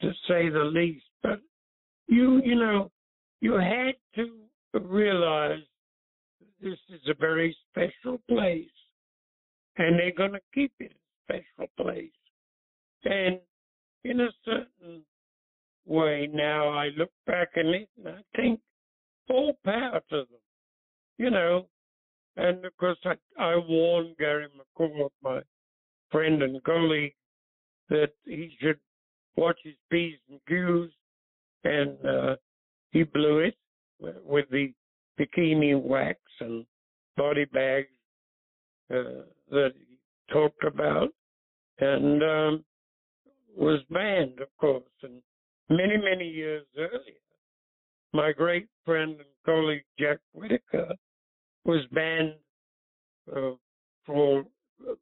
to 0.00 0.12
say 0.28 0.48
the 0.48 0.64
least. 0.64 1.04
But 1.22 1.40
you, 2.06 2.40
you 2.44 2.54
know, 2.54 2.90
you 3.40 3.54
had 3.54 3.94
to 4.16 4.30
realize 4.80 5.60
this 6.62 6.78
is 6.90 7.00
a 7.08 7.14
very 7.14 7.56
special 7.70 8.20
place, 8.28 8.66
and 9.78 9.98
they're 9.98 10.12
going 10.12 10.32
to 10.32 10.40
keep 10.54 10.72
it 10.78 10.92
a 10.92 11.32
special 11.32 11.70
place. 11.76 12.10
And 13.04 13.38
in 14.04 14.20
a 14.20 14.28
certain 14.44 15.02
way, 15.86 16.28
now 16.32 16.68
I 16.68 16.90
look 16.96 17.10
back 17.26 17.48
on 17.56 17.66
it 17.66 17.88
and 17.98 18.08
I 18.08 18.20
think 18.36 18.60
all 19.28 19.56
power 19.64 20.00
to 20.10 20.16
them, 20.16 20.40
you 21.18 21.30
know. 21.30 21.66
And 22.36 22.64
of 22.64 22.76
course, 22.76 22.98
I, 23.04 23.14
I 23.38 23.56
warned 23.56 24.16
Gary 24.18 24.46
McCord, 24.78 25.08
my 25.22 25.40
friend 26.10 26.42
and 26.42 26.62
colleague, 26.62 27.14
that 27.90 28.12
he 28.24 28.56
should 28.60 28.78
watch 29.36 29.58
his 29.62 29.74
P's 29.90 30.16
and 30.30 30.40
Q's, 30.48 30.90
and 31.64 31.96
uh, 32.06 32.36
he 32.92 33.02
blew 33.02 33.40
it 33.40 33.56
with, 34.00 34.46
the 34.50 34.72
bikini 35.18 35.80
wax 35.80 36.18
and 36.40 36.64
body 37.16 37.44
bags 37.44 37.88
uh, 38.90 39.24
that 39.50 39.72
he 39.76 39.98
talked 40.32 40.64
about, 40.64 41.10
and 41.80 42.22
um, 42.22 42.64
was 43.56 43.80
banned, 43.90 44.40
of 44.40 44.48
course. 44.58 44.82
And 45.02 45.20
many, 45.68 45.96
many 45.96 46.28
years 46.28 46.64
earlier, 46.78 47.20
my 48.12 48.32
great 48.32 48.68
friend 48.84 49.12
and 49.12 49.28
colleague 49.44 49.84
Jack 49.98 50.18
Whitaker 50.32 50.94
was 51.64 51.84
banned 51.92 52.34
uh, 53.34 53.52
for 54.06 54.44
uh, 54.88 54.94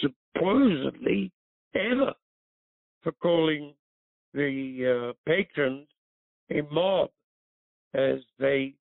supposedly 0.00 1.30
ever 1.74 2.12
for 3.02 3.12
calling 3.12 3.74
the 4.34 5.10
uh, 5.10 5.12
patrons 5.26 5.88
a 6.50 6.62
mob 6.72 7.10
as 7.94 8.18
they 8.38 8.74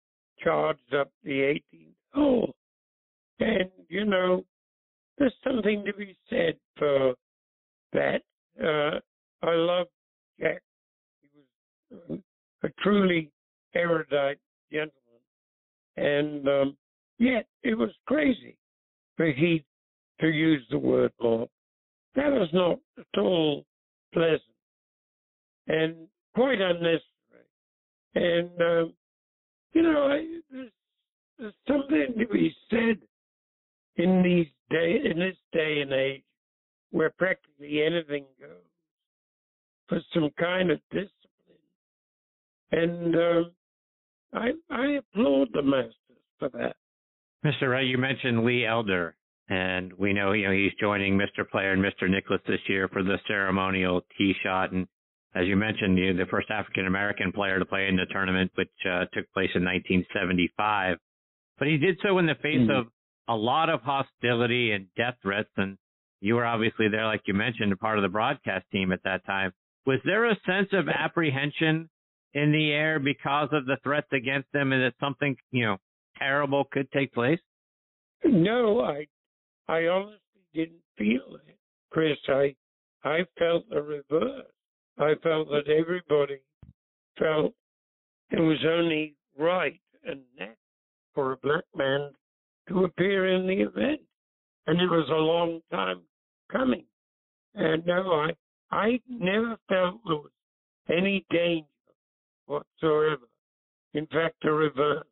charged 0.43 0.95
up 0.95 1.11
the 1.25 1.61
18th 1.73 1.95
hole. 2.12 2.55
And, 3.41 3.71
you 3.89 4.05
know, 4.05 4.45
there's 5.19 5.35
something 5.45 5.85
to 5.85 5.95
be 5.95 6.17
said 6.29 6.57
for 6.77 7.15
that. 7.93 8.23
Uh, 8.62 9.01
I 9.45 9.55
love 9.55 9.87
Jack. 10.39 10.62
He 11.21 11.29
was 11.91 12.21
uh, 12.62 12.67
a 12.67 12.71
truly 12.83 13.31
erudite 13.75 14.39
gentleman. 14.71 14.93
And 15.97 16.49
um, 16.49 16.77
yet 17.19 17.47
it 17.62 17.77
was 17.77 17.91
crazy 18.07 18.57
for 19.17 19.27
he 19.27 19.65
to 20.21 20.29
use 20.29 20.62
the 20.71 20.79
word 20.79 21.12
mob. 21.21 21.49
That 22.15 22.32
was 22.32 22.49
not 22.53 22.78
at 22.99 23.20
all 23.20 23.65
pleasant 24.12 24.43
and 25.69 25.95
quite 26.35 26.61
unnecessary. 26.61 27.05
And, 28.15 28.51
um, 28.61 28.93
you 29.73 29.82
know, 29.82 30.07
I, 30.09 30.27
there's, 30.51 30.70
there's 31.39 31.55
something 31.69 32.15
to 32.19 32.27
be 32.27 32.55
said 32.69 32.99
in 33.97 34.23
these 34.23 34.47
day 34.70 35.01
in 35.05 35.19
this 35.19 35.37
day 35.53 35.81
and 35.81 35.93
age 35.93 36.23
where 36.91 37.11
practically 37.19 37.82
anything 37.82 38.24
goes 38.41 38.51
for 39.89 40.01
some 40.15 40.31
kind 40.39 40.70
of 40.70 40.81
discipline. 40.91 41.11
And 42.73 43.16
um, 43.16 43.53
I 44.32 44.51
I 44.70 44.99
applaud 44.99 45.49
the 45.53 45.62
masters 45.62 45.95
for 46.39 46.49
that. 46.51 46.77
Mr. 47.45 47.70
Ray, 47.70 47.87
you 47.87 47.99
mentioned 47.99 48.45
Lee 48.45 48.66
Elder, 48.66 49.15
and 49.51 49.93
we 49.94 50.12
know 50.12 50.32
you 50.32 50.47
know 50.47 50.52
he's 50.52 50.72
joining 50.81 51.18
Mr. 51.18 51.48
Player 51.48 51.72
and 51.72 51.82
Mr. 51.82 52.09
Nicklaus 52.09 52.40
this 52.47 52.60
year 52.68 52.89
for 52.89 53.02
the 53.02 53.16
ceremonial 53.27 54.01
tee 54.16 54.32
shot. 54.43 54.72
And 54.72 54.86
as 55.35 55.47
you 55.47 55.56
mentioned, 55.56 55.98
you 55.98 56.14
the 56.16 56.24
first 56.31 56.51
African 56.51 56.86
American 56.86 57.32
player 57.32 57.59
to 57.59 57.64
play 57.64 57.89
in 57.89 57.97
the 57.97 58.06
tournament, 58.10 58.52
which 58.55 58.70
uh, 58.86 59.05
took 59.12 59.31
place 59.32 59.51
in 59.55 59.64
1975. 59.64 60.97
but 61.59 61.68
he 61.68 61.77
did 61.77 61.98
so 62.02 62.18
in 62.18 62.27
the 62.27 62.36
face 62.36 62.59
mm-hmm. 62.59 62.70
of 62.70 62.86
a 63.28 63.35
lot 63.35 63.68
of 63.68 63.82
hostility 63.82 64.70
and 64.70 64.86
death 64.97 65.14
threats. 65.20 65.51
And 65.56 65.77
you 66.20 66.36
were 66.36 66.47
obviously 66.47 66.89
there, 66.89 67.06
like 67.06 67.22
you 67.27 67.35
mentioned, 67.35 67.72
a 67.72 67.77
part 67.77 67.98
of 67.98 68.02
the 68.02 68.09
broadcast 68.09 68.66
team 68.70 68.93
at 68.93 69.02
that 69.02 69.27
time. 69.27 69.52
Was 69.85 69.98
there 70.05 70.31
a 70.31 70.39
sense 70.47 70.68
of 70.72 70.89
apprehension 70.89 71.89
in 72.35 72.52
the 72.52 72.70
air 72.70 73.01
because 73.01 73.48
of 73.51 73.66
the 73.66 73.78
threats 73.82 74.09
against 74.12 74.52
them 74.52 74.72
and 74.72 74.82
that 74.82 74.94
something, 75.01 75.35
you 75.51 75.66
know, 75.66 75.77
terrible 76.18 76.64
could 76.70 76.90
take 76.93 77.12
place? 77.12 77.40
No, 78.24 78.81
I 78.82 79.06
I 79.70 79.86
honestly 79.86 80.18
didn't 80.52 80.82
feel 80.98 81.38
it, 81.47 81.56
Chris. 81.92 82.18
I 82.28 82.56
I 83.05 83.20
felt 83.38 83.70
the 83.70 83.80
reverse. 83.80 84.47
I 84.98 85.14
felt 85.22 85.48
that 85.51 85.68
everybody 85.68 86.40
felt 87.16 87.55
it 88.30 88.40
was 88.40 88.59
only 88.66 89.14
right 89.38 89.80
and 90.05 90.22
natural 90.36 90.56
for 91.14 91.32
a 91.32 91.36
black 91.36 91.62
man 91.76 92.10
to 92.68 92.84
appear 92.84 93.28
in 93.28 93.47
the 93.47 93.62
event, 93.62 94.01
and 94.66 94.80
it 94.80 94.90
was 94.90 95.09
a 95.09 95.14
long 95.14 95.60
time 95.70 96.01
coming. 96.51 96.84
And 97.55 97.86
no, 97.86 98.10
I 98.10 98.30
I 98.72 99.01
never 99.09 99.56
felt 99.68 100.01
there 100.05 100.16
was 100.16 100.30
any 100.88 101.24
danger 101.30 101.66
whatsoever. 102.47 103.28
In 103.94 104.09
fact, 104.09 104.34
the 104.42 104.51
reverse. 104.51 105.05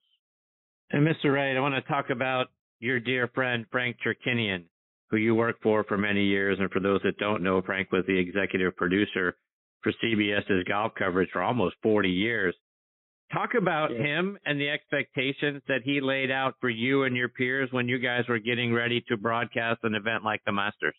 And 0.90 1.06
Mr. 1.06 1.32
Wright, 1.32 1.56
I 1.56 1.60
want 1.60 1.76
to 1.76 1.82
talk 1.82 2.10
about 2.10 2.48
your 2.80 3.00
dear 3.00 3.28
friend 3.34 3.66
Frank 3.70 3.96
Chirkinian, 4.04 4.64
who 5.10 5.16
you 5.16 5.34
worked 5.34 5.62
for 5.62 5.84
for 5.84 5.98
many 5.98 6.24
years. 6.24 6.58
And 6.60 6.70
for 6.70 6.80
those 6.80 7.00
that 7.04 7.18
don't 7.18 7.42
know, 7.42 7.62
Frank 7.62 7.90
was 7.92 8.04
the 8.06 8.18
executive 8.18 8.76
producer 8.76 9.36
for 9.82 9.92
CBS's 10.02 10.64
golf 10.66 10.92
coverage 10.98 11.30
for 11.32 11.42
almost 11.42 11.76
40 11.82 12.08
years. 12.08 12.54
Talk 13.32 13.50
about 13.58 13.90
yeah. 13.90 14.02
him 14.02 14.38
and 14.46 14.58
the 14.58 14.70
expectations 14.70 15.62
that 15.68 15.82
he 15.84 16.00
laid 16.00 16.30
out 16.30 16.54
for 16.60 16.70
you 16.70 17.04
and 17.04 17.14
your 17.14 17.28
peers 17.28 17.68
when 17.72 17.86
you 17.88 17.98
guys 17.98 18.24
were 18.28 18.38
getting 18.38 18.72
ready 18.72 19.02
to 19.08 19.16
broadcast 19.16 19.80
an 19.82 19.94
event 19.94 20.24
like 20.24 20.40
the 20.46 20.52
Masters. 20.52 20.94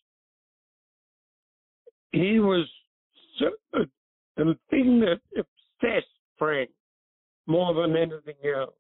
He 2.11 2.39
was 2.39 2.67
so, 3.39 3.49
the 4.35 4.55
thing 4.69 4.99
that 5.01 5.19
obsessed 5.35 6.07
Frank 6.37 6.69
more 7.47 7.73
than 7.73 7.95
anything 7.95 8.35
else 8.55 8.73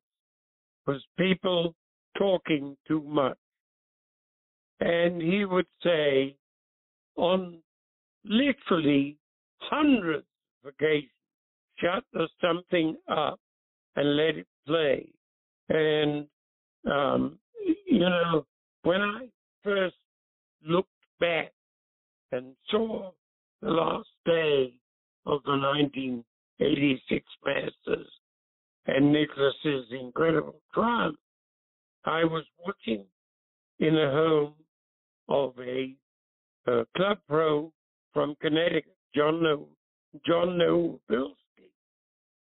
was 0.85 1.03
people 1.17 1.75
talking 2.17 2.75
too 2.87 3.01
much. 3.01 3.37
And 4.79 5.21
he 5.21 5.45
would 5.45 5.67
say 5.83 6.35
on 7.15 7.59
literally 8.23 9.17
hundreds 9.59 10.25
of 10.63 10.73
occasions, 10.73 11.11
shut 11.77 12.03
the 12.13 12.27
something 12.41 12.95
up 13.07 13.39
and 13.95 14.15
let 14.15 14.37
it 14.37 14.47
play. 14.65 15.09
And, 15.69 16.27
um, 16.89 17.39
you 17.85 17.99
know, 17.99 18.45
when 18.83 19.01
I 19.01 19.27
first 19.63 19.95
looked 20.65 20.89
back 21.19 21.51
and 22.31 22.55
saw 22.69 23.11
the 23.61 23.69
last 23.69 24.09
day 24.25 24.73
of 25.25 25.41
the 25.45 25.51
1986 25.51 27.25
Masters 27.45 28.07
and 28.87 29.11
Nicklaus's 29.11 29.85
incredible 29.91 30.61
triumph, 30.73 31.17
I 32.05 32.23
was 32.23 32.45
watching 32.65 33.05
in 33.79 33.95
the 33.95 34.09
home 34.11 34.53
of 35.27 35.53
a, 35.59 35.95
a 36.67 36.85
club 36.95 37.19
pro 37.27 37.71
from 38.13 38.35
Connecticut, 38.41 38.95
John 39.15 39.43
No, 39.43 39.67
John 40.25 40.57
Bilski, 41.09 41.69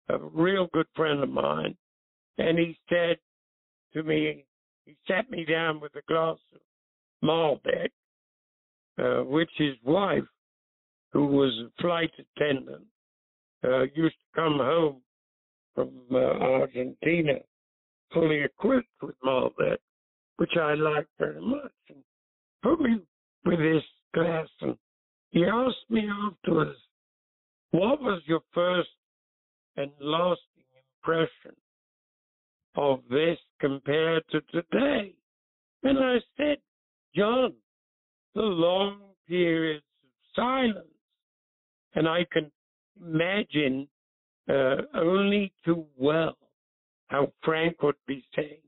a 0.10 0.18
real 0.18 0.68
good 0.74 0.88
friend 0.96 1.24
of 1.24 1.30
mine, 1.30 1.76
and 2.38 2.58
he 2.58 2.78
said 2.90 3.18
to 3.94 4.04
me, 4.04 4.46
he 4.86 4.96
sat 5.08 5.30
me 5.30 5.44
down 5.44 5.80
with 5.80 5.94
a 5.96 6.02
glass 6.08 6.38
of 6.54 6.62
Malbec, 7.24 7.90
uh, 9.00 9.24
which 9.24 9.50
his 9.58 9.76
wife, 9.84 10.24
who 11.14 11.26
was 11.26 11.52
a 11.60 11.82
flight 11.82 12.12
attendant, 12.20 12.84
uh, 13.64 13.84
used 13.96 14.16
to 14.16 14.36
come 14.36 14.58
home 14.60 15.02
from 15.74 15.90
uh, 16.12 16.18
Argentina 16.18 17.34
fully 18.14 18.42
equipped 18.42 18.88
with 19.02 19.16
all 19.26 19.52
that, 19.58 19.80
which 20.38 20.56
I 20.60 20.74
liked 20.74 21.10
very 21.18 21.42
much, 21.42 21.72
and 21.90 22.04
put 22.64 22.80
me 22.80 23.02
with 23.46 23.60
this 23.60 23.84
class, 24.14 24.48
And 24.62 24.78
he 25.32 25.46
asked 25.46 25.90
me 25.90 26.08
afterwards, 26.10 26.78
what 27.72 28.02
was 28.02 28.22
your 28.26 28.42
first 28.54 28.90
and 29.76 29.92
lasting 30.00 30.64
impression 31.04 31.56
of 32.76 33.02
this 33.10 33.38
compared 33.60 34.24
to 34.32 34.42
today? 34.52 35.14
And 35.84 36.00
I 36.00 36.18
said, 36.38 36.58
John, 37.16 37.54
the 38.36 38.42
long 38.42 39.02
periods 39.28 39.84
of 40.04 40.10
silence. 40.36 40.88
And 41.96 42.08
I 42.08 42.26
can 42.32 42.52
imagine 43.02 43.88
uh, 44.50 44.76
only 44.94 45.52
too 45.66 45.86
well 45.98 46.38
how 47.08 47.32
Frank 47.44 47.82
would 47.82 47.96
be 48.08 48.24
saying, 48.36 48.62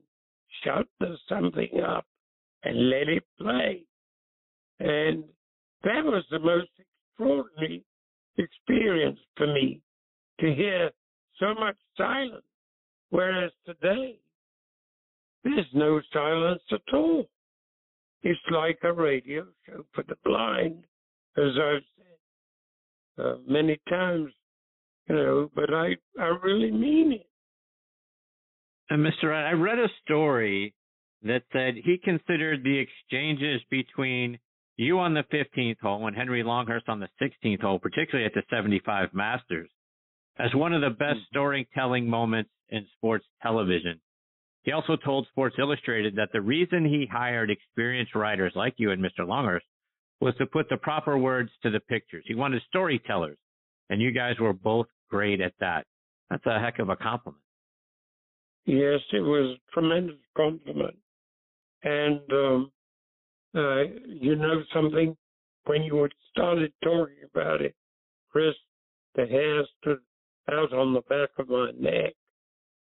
shut 0.64 0.86
the 0.98 1.16
something 1.28 1.80
up 1.86 2.06
and 2.64 2.90
let 2.90 3.08
it 3.08 3.24
play. 3.40 3.82
And 4.80 5.24
that 5.84 6.04
was 6.04 6.24
the 6.30 6.38
most 6.38 6.68
extraordinary 6.78 7.84
experience 8.38 9.18
for 9.36 9.46
me 9.46 9.80
to 10.40 10.54
hear 10.54 10.90
so 11.38 11.54
much 11.54 11.76
silence, 11.96 12.44
whereas 13.10 13.52
today 13.66 14.18
there's 15.44 15.66
no 15.74 16.00
silence 16.12 16.62
at 16.72 16.94
all. 16.94 17.28
It's 18.22 18.40
like 18.50 18.78
a 18.82 18.92
radio 18.92 19.46
show 19.66 19.84
for 19.94 20.04
the 20.06 20.16
blind, 20.24 20.84
as 21.38 21.52
I've 21.58 21.82
said 21.96 23.24
uh, 23.24 23.34
many 23.46 23.80
times, 23.88 24.32
you 25.08 25.14
know, 25.14 25.50
but 25.54 25.72
I, 25.72 25.96
I 26.18 26.26
really 26.42 26.70
mean 26.70 27.12
it. 27.12 27.29
And 28.90 29.06
Mr. 29.06 29.30
Wright, 29.30 29.46
I 29.46 29.52
read 29.52 29.78
a 29.78 29.88
story 30.04 30.74
that 31.22 31.42
said 31.52 31.74
he 31.76 31.96
considered 32.02 32.64
the 32.64 32.78
exchanges 32.78 33.62
between 33.70 34.38
you 34.76 34.98
on 34.98 35.14
the 35.14 35.22
15th 35.32 35.78
hole 35.80 36.08
and 36.08 36.16
Henry 36.16 36.42
Longhurst 36.42 36.88
on 36.88 36.98
the 36.98 37.08
16th 37.22 37.60
hole, 37.60 37.78
particularly 37.78 38.26
at 38.26 38.34
the 38.34 38.42
75 38.50 39.14
Masters, 39.14 39.70
as 40.38 40.52
one 40.54 40.72
of 40.72 40.80
the 40.80 40.90
best 40.90 41.18
hmm. 41.18 41.30
storytelling 41.30 42.08
moments 42.08 42.50
in 42.70 42.84
sports 42.96 43.24
television. 43.42 44.00
He 44.64 44.72
also 44.72 44.96
told 44.96 45.26
Sports 45.28 45.56
Illustrated 45.58 46.16
that 46.16 46.30
the 46.32 46.40
reason 46.40 46.84
he 46.84 47.06
hired 47.10 47.50
experienced 47.50 48.14
writers 48.14 48.52
like 48.56 48.74
you 48.76 48.90
and 48.90 49.02
Mr. 49.02 49.26
Longhurst 49.26 49.66
was 50.20 50.34
to 50.36 50.46
put 50.46 50.68
the 50.68 50.76
proper 50.76 51.16
words 51.16 51.50
to 51.62 51.70
the 51.70 51.80
pictures. 51.80 52.24
He 52.26 52.34
wanted 52.34 52.60
storytellers, 52.68 53.38
and 53.88 54.02
you 54.02 54.10
guys 54.10 54.38
were 54.38 54.52
both 54.52 54.86
great 55.08 55.40
at 55.40 55.54
that. 55.60 55.86
That's 56.28 56.44
a 56.46 56.58
heck 56.58 56.78
of 56.78 56.90
a 56.90 56.96
compliment. 56.96 57.42
Yes, 58.66 59.00
it 59.12 59.20
was 59.20 59.56
a 59.56 59.72
tremendous 59.72 60.16
compliment. 60.36 60.96
And 61.82 62.20
um, 62.32 62.72
uh, 63.54 63.82
you 64.06 64.36
know 64.36 64.62
something? 64.72 65.16
When 65.64 65.82
you 65.82 66.08
started 66.30 66.72
talking 66.82 67.22
about 67.32 67.60
it, 67.60 67.74
Chris, 68.30 68.54
the 69.14 69.26
hair 69.26 69.62
stood 69.80 69.98
out 70.50 70.72
on 70.72 70.94
the 70.94 71.02
back 71.02 71.30
of 71.38 71.48
my 71.48 71.70
neck 71.78 72.14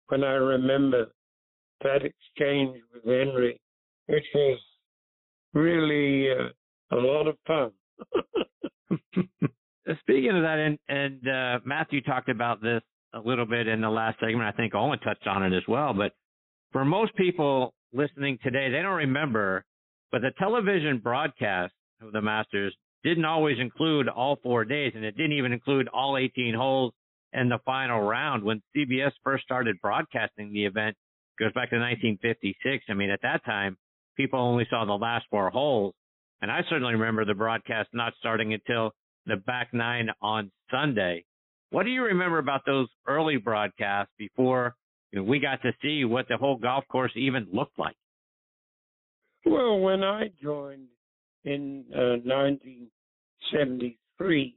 when 0.08 0.24
I 0.24 0.34
remember 0.34 1.08
that 1.84 2.02
exchange 2.04 2.78
with 2.94 3.04
Henry, 3.06 3.60
which 4.08 4.26
was 4.34 4.60
really 5.54 6.32
uh, 6.32 6.96
a 6.96 6.98
lot 6.98 7.28
of 7.28 7.38
fun. 7.48 7.72
Speaking 10.02 10.36
of 10.36 10.44
that, 10.44 10.60
and, 10.60 10.80
and 10.88 11.28
uh, 11.28 11.60
Matthew 11.66 12.02
talked 12.02 12.30
about 12.30 12.62
this 12.62 12.82
a 13.16 13.20
little 13.20 13.46
bit 13.46 13.68
in 13.68 13.82
the 13.82 13.90
last 13.90 14.20
segment. 14.20 14.44
I 14.44 14.52
think 14.52 14.76
Olin 14.76 15.00
touched 15.00 15.26
on 15.26 15.44
it 15.44 15.56
as 15.56 15.64
well. 15.68 15.94
But 15.94 16.12
for 16.72 16.86
most 16.86 17.16
people 17.16 17.74
listening 17.94 18.38
today, 18.44 18.70
they 18.70 18.82
don't 18.82 18.98
remember 18.98 19.66
but 20.16 20.22
the 20.22 20.32
television 20.40 21.00
broadcast 21.00 21.74
of 22.02 22.14
the 22.14 22.22
Masters 22.22 22.74
didn't 23.04 23.26
always 23.26 23.60
include 23.60 24.08
all 24.08 24.38
four 24.42 24.64
days, 24.64 24.94
and 24.96 25.04
it 25.04 25.18
didn't 25.18 25.34
even 25.34 25.52
include 25.52 25.90
all 25.90 26.18
18 26.18 26.54
holes 26.56 26.94
and 27.34 27.52
the 27.52 27.60
final 27.66 28.00
round. 28.00 28.42
When 28.42 28.62
CBS 28.74 29.12
first 29.26 29.44
started 29.44 29.76
broadcasting 29.82 30.54
the 30.54 30.66
event, 30.66 30.96
goes 31.38 31.52
back 31.52 31.70
to 31.72 31.76
1956. 31.76 32.86
I 32.88 32.94
mean, 32.94 33.10
at 33.10 33.22
that 33.24 33.44
time, 33.44 33.76
people 34.16 34.40
only 34.40 34.66
saw 34.70 34.86
the 34.86 34.94
last 34.94 35.26
four 35.30 35.50
holes. 35.50 35.94
And 36.42 36.50
I 36.50 36.62
certainly 36.70 36.94
remember 36.94 37.26
the 37.26 37.34
broadcast 37.34 37.90
not 37.92 38.14
starting 38.18 38.54
until 38.54 38.92
the 39.26 39.36
back 39.36 39.74
nine 39.74 40.10
on 40.22 40.50
Sunday. 40.72 41.26
What 41.72 41.84
do 41.84 41.90
you 41.90 42.04
remember 42.04 42.38
about 42.40 42.62
those 42.66 42.88
early 43.08 43.38
broadcasts 43.38 44.12
before 44.18 44.76
you 45.12 45.20
know, 45.20 45.26
we 45.26 45.40
got 45.40 45.62
to 45.62 45.72
see 45.82 46.04
what 46.04 46.28
the 46.28 46.36
whole 46.38 46.58
golf 46.58 46.84
course 46.90 47.14
even 47.16 47.48
looked 47.54 47.80
like? 47.80 47.96
Well, 49.46 49.80
when 49.80 50.04
I 50.04 50.32
joined 50.42 50.88
in 51.46 51.86
uh, 51.94 52.18
1973, 52.26 54.56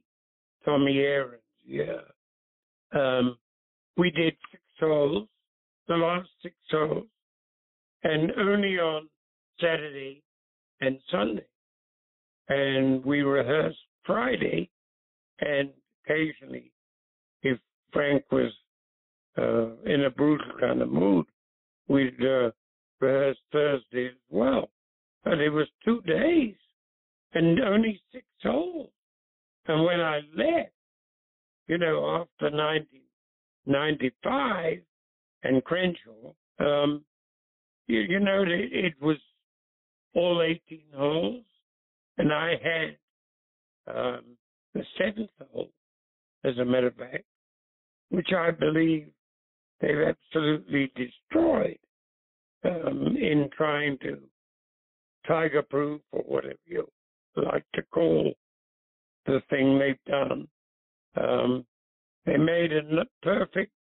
Tommy 0.65 0.99
Aaron, 0.99 1.39
yeah, 1.65 2.01
um, 2.93 3.39
we 3.97 4.11
did 4.11 4.35
six 4.51 4.61
holes, 4.81 5.29
the 5.87 5.95
last 5.95 6.29
six 6.43 6.57
holes, 6.71 7.07
and 8.03 8.33
only 8.39 8.77
on 8.79 9.09
Saturday 9.61 10.25
and 10.81 10.99
Sunday. 11.11 11.45
And 12.49 13.05
we 13.05 13.21
rehearsed 13.21 13.79
Friday, 14.05 14.71
and 15.41 15.71
occasionally, 16.05 16.73
Frank 17.93 18.25
was 18.31 18.53
uh, 19.39 19.71
in 19.85 20.05
a 20.05 20.11
brutal 20.11 20.53
kind 20.61 20.83
of 20.83 20.91
mood, 20.91 21.25
we'd 21.89 22.15
uh, 22.21 22.51
rehearse 23.01 23.39
Thursday 23.53 24.09
as 24.09 24.15
well. 24.31 24.69
But 25.25 25.41
it 25.41 25.51
was 25.51 25.67
two 25.85 26.01
days 26.03 26.55
and 27.35 27.61
only 27.61 28.01
six 28.13 28.25
holes. 28.43 28.91
And 29.67 29.85
when 29.85 30.01
I 30.01 30.21
left, 30.35 30.73
you 31.67 31.79
know, 31.79 32.23
after 32.23 32.51
1995 32.57 34.79
and 35.45 35.65
Crenshaw, 35.65 36.33
um, 36.59 37.05
you, 37.87 38.01
you 38.01 38.21
know, 38.21 38.43
it, 38.43 38.73
it 38.73 38.95
was 39.01 39.17
all 40.15 40.43
18 40.43 40.81
holes, 40.97 41.45
and 42.17 42.33
I 42.33 42.55
had 42.63 42.97
um, 43.95 44.23
the 44.75 44.83
seventh 44.97 45.31
hole, 45.53 45.71
as 46.45 46.57
a 46.59 46.65
matter 46.65 46.87
of 46.89 46.97
fact, 46.97 47.25
which 48.11 48.33
I 48.33 48.51
believe 48.51 49.09
they've 49.81 50.15
absolutely 50.15 50.93
destroyed 50.97 51.79
um, 52.65 53.17
in 53.17 53.49
trying 53.57 53.99
to 53.99 54.19
tiger 55.27 55.63
proof 55.63 56.01
or 56.13 56.23
whatever 56.23 56.59
you 56.67 56.89
like 57.37 57.65
to 57.75 57.83
call 57.93 58.33
the 59.27 59.43
thing 59.51 59.79
they've 59.79 60.05
done. 60.07 60.49
Um, 61.17 61.65
they 62.25 62.37
made 62.37 62.73
a 62.73 63.05
perfect 63.23 63.73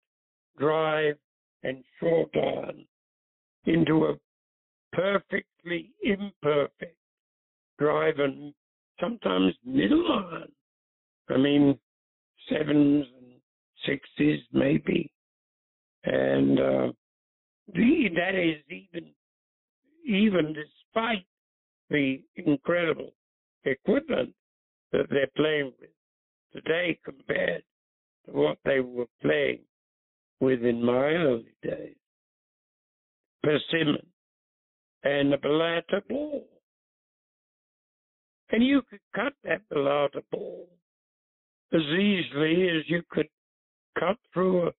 drive 0.57 1.17
and 1.63 1.83
short 1.99 2.29
iron 2.35 2.85
into 3.65 4.05
a 4.05 4.15
perfectly 4.93 5.91
imperfect 6.03 6.95
drive 7.77 8.19
and 8.19 8.53
sometimes 8.99 9.53
middle 9.65 10.11
iron. 10.11 10.51
I 11.29 11.37
mean, 11.37 11.77
sevens 12.49 13.05
and 13.85 13.99
sixes 14.17 14.41
maybe. 14.51 15.11
And 16.03 16.59
uh, 16.59 16.91
the, 17.73 18.09
that 18.15 18.35
is 18.35 18.61
even 18.69 19.09
even 20.05 20.53
despite 20.53 21.25
the 21.89 22.21
incredible 22.37 23.13
equipment 23.65 24.33
that 24.93 25.07
they're 25.09 25.27
playing 25.35 25.73
with 25.79 25.89
today 26.53 26.97
compared 27.03 27.63
to 28.25 28.31
what 28.31 28.57
they 28.63 28.79
were 28.79 29.07
playing 29.21 29.59
with 30.39 30.63
in 30.63 30.83
my 30.83 30.93
early 30.93 31.53
days. 31.61 31.95
Persimmon 33.43 34.05
and 35.03 35.33
the 35.33 35.37
Balata 35.37 36.01
ball. 36.09 36.47
And 38.51 38.63
you 38.63 38.81
could 38.89 39.01
cut 39.13 39.33
that 39.43 39.61
Balata 39.69 40.21
ball 40.31 40.69
as 41.73 41.81
easily 41.81 42.69
as 42.69 42.83
you 42.87 43.01
could 43.09 43.27
cut 43.99 44.17
through 44.33 44.67
a, 44.67 44.71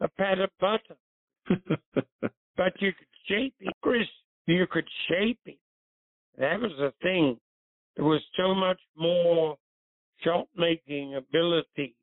a 0.00 0.08
pat 0.08 0.38
of 0.40 0.50
butter. 0.60 0.96
but 2.56 2.72
you 2.80 2.92
could 2.92 3.06
shape 3.26 3.54
it, 3.60 3.74
Chris. 3.82 4.06
You 4.46 4.66
could 4.70 4.88
shape 5.08 5.40
it. 5.46 5.58
That 6.38 6.60
was 6.60 6.72
the 6.78 6.92
thing. 7.02 7.38
There 7.96 8.04
was 8.04 8.20
so 8.36 8.54
much 8.54 8.80
more 8.96 9.56
shot 10.22 10.46
making 10.56 11.14
ability 11.16 11.94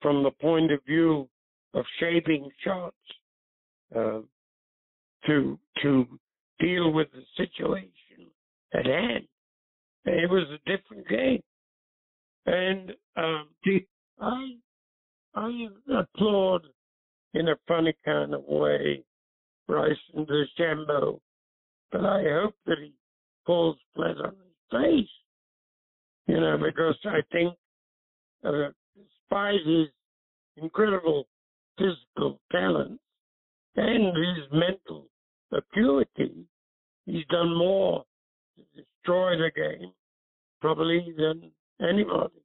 from 0.00 0.22
the 0.22 0.30
point 0.30 0.72
of 0.72 0.80
view 0.86 1.28
of 1.74 1.84
shaping 2.00 2.48
shots 2.64 2.96
uh, 3.94 4.20
to 5.26 5.58
to 5.82 6.06
deal 6.58 6.90
with 6.90 7.08
the 7.12 7.22
situation 7.36 8.30
at 8.74 8.86
hand. 8.86 9.26
It 10.04 10.30
was 10.30 10.44
a 10.50 10.70
different 10.70 11.06
game, 11.08 11.42
and 12.46 12.92
um, 13.16 13.48
I 14.20 14.56
I 15.36 15.68
applaud 15.94 16.62
in 17.34 17.48
a 17.48 17.56
funny 17.68 17.94
kind 18.04 18.32
of 18.34 18.42
way 18.44 19.04
Bryson 19.68 20.26
DeChambeau, 20.26 21.20
but 21.92 22.04
I 22.04 22.22
hope 22.22 22.54
that 22.64 22.78
he 22.80 22.92
falls 23.44 23.76
flat 23.94 24.16
on 24.16 24.32
his 24.32 24.70
face. 24.70 25.10
You 26.26 26.40
know, 26.40 26.58
because 26.58 26.96
I 27.04 27.20
think, 27.30 27.54
uh, 28.44 28.70
despite 28.96 29.64
his 29.64 29.88
incredible 30.56 31.28
physical 31.78 32.40
talent 32.50 32.98
and 33.76 34.16
his 34.16 34.46
mental 34.52 35.06
acuity, 35.52 36.46
he's 37.04 37.26
done 37.26 37.54
more 37.56 38.04
to 38.56 38.82
destroy 38.82 39.36
the 39.36 39.50
game 39.54 39.92
probably 40.60 41.14
than 41.16 41.50
anybody. 41.86 42.40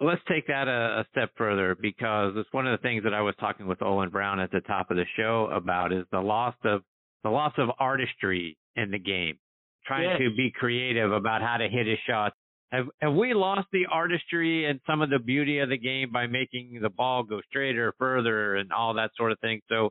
Let's 0.00 0.20
take 0.28 0.46
that 0.48 0.68
a, 0.68 1.00
a, 1.00 1.06
step 1.10 1.30
further 1.36 1.74
because 1.80 2.34
it's 2.36 2.52
one 2.52 2.66
of 2.66 2.78
the 2.78 2.82
things 2.82 3.02
that 3.04 3.14
I 3.14 3.22
was 3.22 3.34
talking 3.40 3.66
with 3.66 3.80
Olin 3.80 4.10
Browne 4.10 4.40
at 4.40 4.50
the 4.50 4.60
top 4.60 4.90
of 4.90 4.98
the 4.98 5.06
show 5.16 5.48
about 5.50 5.92
is 5.92 6.04
the 6.12 6.20
loss 6.20 6.54
of 6.64 6.82
the 7.24 7.30
loss 7.30 7.54
of 7.56 7.70
artistry 7.78 8.58
in 8.76 8.90
the 8.90 8.98
game. 8.98 9.38
Trying 9.86 10.10
yes. 10.10 10.18
to 10.18 10.36
be 10.36 10.52
creative 10.54 11.12
about 11.12 11.40
how 11.40 11.56
to 11.56 11.68
hit 11.68 11.86
a 11.86 11.94
shot. 12.06 12.32
Have 12.72 12.86
have 13.00 13.14
we 13.14 13.32
lost 13.32 13.68
the 13.72 13.86
artistry 13.90 14.66
and 14.66 14.80
some 14.86 15.00
of 15.00 15.08
the 15.08 15.18
beauty 15.18 15.60
of 15.60 15.70
the 15.70 15.78
game 15.78 16.10
by 16.12 16.26
making 16.26 16.80
the 16.82 16.90
ball 16.90 17.22
go 17.22 17.40
straighter, 17.48 17.94
further, 17.98 18.56
and 18.56 18.72
all 18.72 18.94
that 18.94 19.12
sort 19.16 19.32
of 19.32 19.38
thing? 19.40 19.60
So 19.68 19.90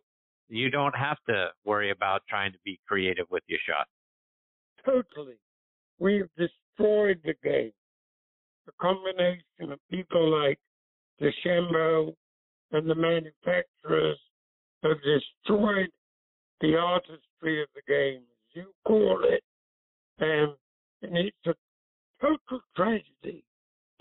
you 0.50 0.70
don't 0.70 0.96
have 0.96 1.18
to 1.30 1.48
worry 1.64 1.92
about 1.92 2.22
trying 2.30 2.52
to 2.52 2.60
be 2.64 2.80
creative 2.88 3.26
with 3.32 3.44
your 3.48 3.60
shot. 3.68 3.88
Totally. 4.86 5.36
We've 5.98 6.30
destroyed 6.38 7.22
the 7.24 7.34
game. 7.44 7.72
The 8.66 8.72
combination 8.82 9.72
of 9.72 9.80
people 9.92 10.42
like 10.42 10.60
DeChambeau 11.22 12.14
and 12.72 12.90
the 12.90 12.96
manufacturers 12.96 14.18
have 14.84 14.98
destroyed 15.04 15.90
the 16.62 16.76
artistry 16.76 17.62
of 17.62 17.70
the 17.76 17.82
game, 17.88 18.22
as 18.22 18.56
you 18.56 18.66
call 18.86 19.24
it, 19.24 19.44
and, 20.20 20.54
it's 21.02 21.38
a 21.46 21.54
total 22.20 22.62
tragedy 22.76 23.44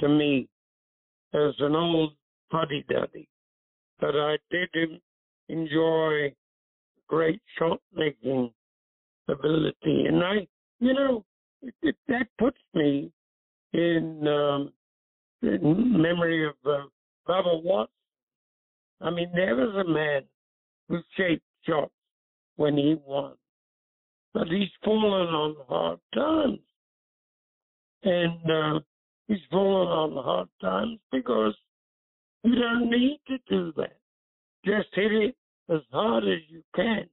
to 0.01 0.09
me 0.09 0.49
as 1.35 1.53
an 1.59 1.75
old 1.75 2.15
fuddy 2.51 2.85
duddy. 2.89 3.29
But 4.01 4.17
I 4.17 4.39
did 4.51 5.01
enjoy 5.49 6.33
great 7.09 7.43
shot 7.59 7.81
making 7.95 8.51
ability. 9.29 10.07
And 10.07 10.25
I, 10.25 10.47
you 10.81 10.95
know, 10.95 11.25
it, 11.63 11.75
it, 11.83 11.97
that 12.09 12.29
puts 12.39 12.59
me 12.73 13.11
in, 13.75 14.27
um, 14.27 14.73
in 15.43 16.01
memory 16.01 16.47
of 16.47 16.55
uh, 16.65 16.85
Bubba. 17.29 17.87
I 19.01 19.11
mean, 19.11 19.31
there 19.35 19.57
was 19.57 19.75
a 19.75 19.91
man 19.91 20.23
who 20.89 21.01
shaped 21.17 21.45
shots 21.67 21.93
when 22.57 22.77
he 22.77 22.97
won, 23.05 23.35
but 24.33 24.47
he's 24.49 24.71
fallen 24.85 25.29
on 25.29 25.57
hard 25.69 25.99
times. 26.15 26.61
And 28.05 28.51
uh, 28.51 28.81
he's 29.29 29.39
fallen 29.51 29.89
on 29.89 30.25
hard 30.25 30.49
times 30.61 31.01
because 31.11 31.55
you 32.45 32.55
don't 32.55 32.91
need 32.91 33.21
to 33.29 33.39
do 33.49 33.73
that. 33.77 33.97
Just 34.65 34.89
hit 34.93 35.13
it 35.13 35.35
as 35.69 35.81
hard 35.91 36.25
as 36.25 36.41
you 36.49 36.63
can. 36.77 37.09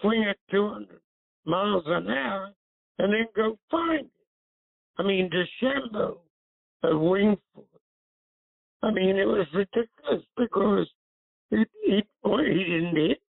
Swing 0.00 0.22
it 0.22 0.38
200 0.50 1.00
miles 1.46 1.84
an 1.86 2.08
hour 2.08 2.50
and 2.98 3.12
then 3.12 3.26
go 3.36 3.58
find. 3.70 4.08
I 4.98 5.02
mean, 5.02 5.30
DeChambeau 5.30 6.18
at 6.84 6.98
Winged 6.98 7.38
Foot. 7.54 7.64
I 8.82 8.90
mean, 8.90 9.16
it 9.16 9.24
was 9.24 9.46
ridiculous 9.54 10.24
because 10.36 10.86
he 11.50 11.64
it, 11.84 12.06
he 12.24 12.64
didn't 12.64 12.96
hit 12.96 13.20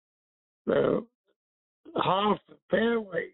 uh, 0.69 0.99
half 2.01 2.37
the 2.49 2.57
fairways, 2.69 3.31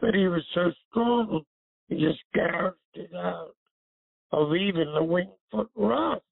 but 0.00 0.14
he 0.14 0.26
was 0.26 0.42
so 0.54 0.70
strong, 0.90 1.42
he 1.88 1.96
just 1.96 2.20
gouged 2.34 2.76
it 2.94 3.14
out 3.14 3.54
of 4.32 4.54
even 4.54 4.92
the 4.94 5.02
Winged 5.02 5.30
Foot 5.50 5.70
rough. 5.76 6.22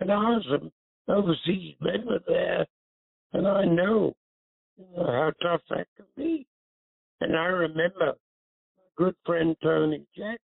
And 0.00 0.10
I 0.10 0.16
was 0.16 0.46
an 0.50 0.72
overseas 1.08 1.76
member 1.80 2.18
there, 2.26 2.66
and 3.32 3.46
I 3.46 3.64
know, 3.64 4.14
you 4.76 4.84
know 4.96 5.06
how 5.06 5.32
tough 5.42 5.62
that 5.70 5.86
can 5.96 6.06
be. 6.16 6.46
And 7.20 7.36
I 7.36 7.44
remember 7.44 8.14
good 8.96 9.14
friend 9.24 9.56
Tony 9.62 10.02
Jacklin 10.16 10.38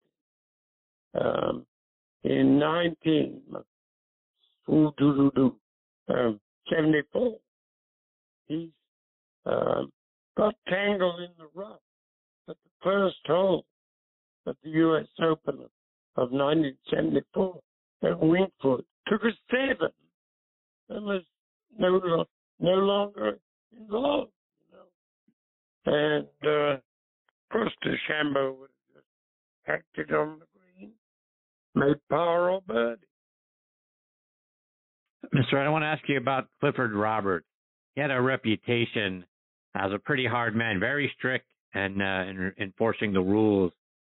um, 1.20 1.66
in 2.24 2.60
19, 2.60 3.42
ooh, 4.70 4.94
doo, 4.98 5.16
doo, 5.16 5.32
doo, 5.36 5.56
um, 6.14 6.40
74. 6.70 7.38
He 8.48 8.72
um, 9.46 9.92
got 10.38 10.56
tangled 10.68 11.22
in 11.22 11.30
the 11.38 11.48
rough 11.54 11.80
at 12.50 12.56
the 12.64 12.70
first 12.84 13.18
hole 13.26 13.66
at 14.48 14.56
the 14.64 14.70
U.S. 14.70 15.08
Open 15.22 15.56
of 16.18 16.32
1974 16.32 17.60
at 18.04 18.20
Winged 18.20 18.52
Foot. 18.62 18.86
Took 19.08 19.24
a 19.24 19.32
seven 19.52 19.90
and 20.90 21.06
was 21.06 21.22
no, 21.78 22.26
no 22.60 22.74
longer 22.74 23.40
involved. 23.78 24.32
You 25.86 25.94
know, 25.94 25.94
and 25.94 26.28
uh, 26.48 26.82
course 27.56 27.74
DeChambeau 27.86 28.58
would 28.60 28.70
have 28.70 28.96
just 28.96 29.08
hacked 29.64 29.98
it 29.98 30.14
on 30.14 30.40
the 30.40 30.46
green, 30.60 30.92
made 31.74 31.98
power 32.10 32.52
or 32.52 32.62
birdie. 32.62 33.02
Mr. 35.34 35.56
I 35.56 35.70
want 35.70 35.84
to 35.84 35.88
ask 35.88 36.04
you 36.08 36.18
about 36.18 36.48
Clifford 36.60 36.94
Roberts. 36.94 37.48
He 37.96 38.02
had 38.02 38.12
a 38.12 38.22
reputation 38.22 39.26
as 39.74 39.92
a 39.92 40.00
pretty 40.00 40.28
hard 40.28 40.56
man, 40.56 40.80
very 40.80 41.12
strict 41.18 41.46
and 41.74 42.02
uh, 42.02 42.30
in 42.30 42.54
enforcing 42.60 43.14
the 43.14 43.22
rules 43.22 43.72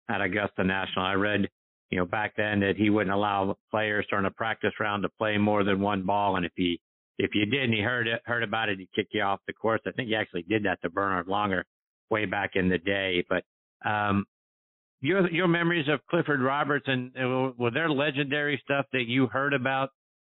at 0.10 0.22
Augusta 0.22 0.64
National. 0.64 1.06
I 1.06 1.14
read, 1.14 1.50
you 1.90 1.98
know, 1.98 2.06
back 2.06 2.34
then 2.38 2.60
that 2.60 2.76
he 2.78 2.90
wouldn't 2.90 3.14
allow 3.14 3.58
players 3.72 4.06
during 4.10 4.26
a 4.26 4.32
practice 4.32 4.74
round 4.80 5.04
to 5.04 5.10
play 5.18 5.38
more 5.38 5.64
than 5.64 5.82
one 5.82 6.04
ball, 6.04 6.36
and 6.36 6.46
if 6.46 6.52
he 6.56 6.80
if 7.18 7.32
you 7.34 7.46
did 7.46 7.64
and 7.64 7.74
he 7.74 7.82
heard 7.82 8.08
it, 8.08 8.22
heard 8.26 8.44
about 8.44 8.70
it, 8.70 8.80
he'd 8.80 8.92
kick 8.96 9.08
you 9.12 9.22
off 9.22 9.42
the 9.46 9.54
course. 9.54 9.82
I 9.86 9.92
think 9.92 10.08
he 10.08 10.16
actually 10.16 10.44
did 10.44 10.64
that 10.64 10.82
to 10.82 10.90
Bernhard 10.90 11.28
Langer 11.28 11.64
way 12.10 12.26
back 12.26 12.52
in 12.56 12.70
the 12.70 12.78
day. 12.78 13.24
But 13.30 13.44
um, 13.90 14.26
your 15.02 15.30
your 15.32 15.48
memories 15.48 15.88
of 15.88 16.06
Clifford 16.10 16.42
Roberts 16.42 16.86
and 16.88 17.12
uh, 17.18 17.52
were 17.58 17.72
there 17.72 17.90
legendary 17.90 18.62
stuff 18.64 18.86
that 18.94 19.08
you 19.08 19.28
heard 19.28 19.54
about 19.54 19.92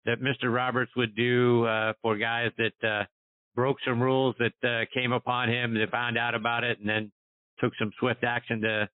that 0.05 0.21
Mr. 0.21 0.53
Roberts 0.53 0.91
would 0.95 1.15
do 1.15 1.65
uh, 1.65 1.93
for 2.01 2.17
guys 2.17 2.51
that 2.57 2.87
uh, 2.87 3.03
broke 3.55 3.77
some 3.85 4.01
rules 4.01 4.35
that 4.39 4.67
uh, 4.67 4.85
came 4.93 5.11
upon 5.11 5.49
him. 5.49 5.73
They 5.73 5.85
found 5.91 6.17
out 6.17 6.35
about 6.35 6.63
it 6.63 6.79
and 6.79 6.89
then 6.89 7.11
took 7.59 7.73
some 7.77 7.91
swift 7.99 8.23
action 8.23 8.61
to 8.61 8.89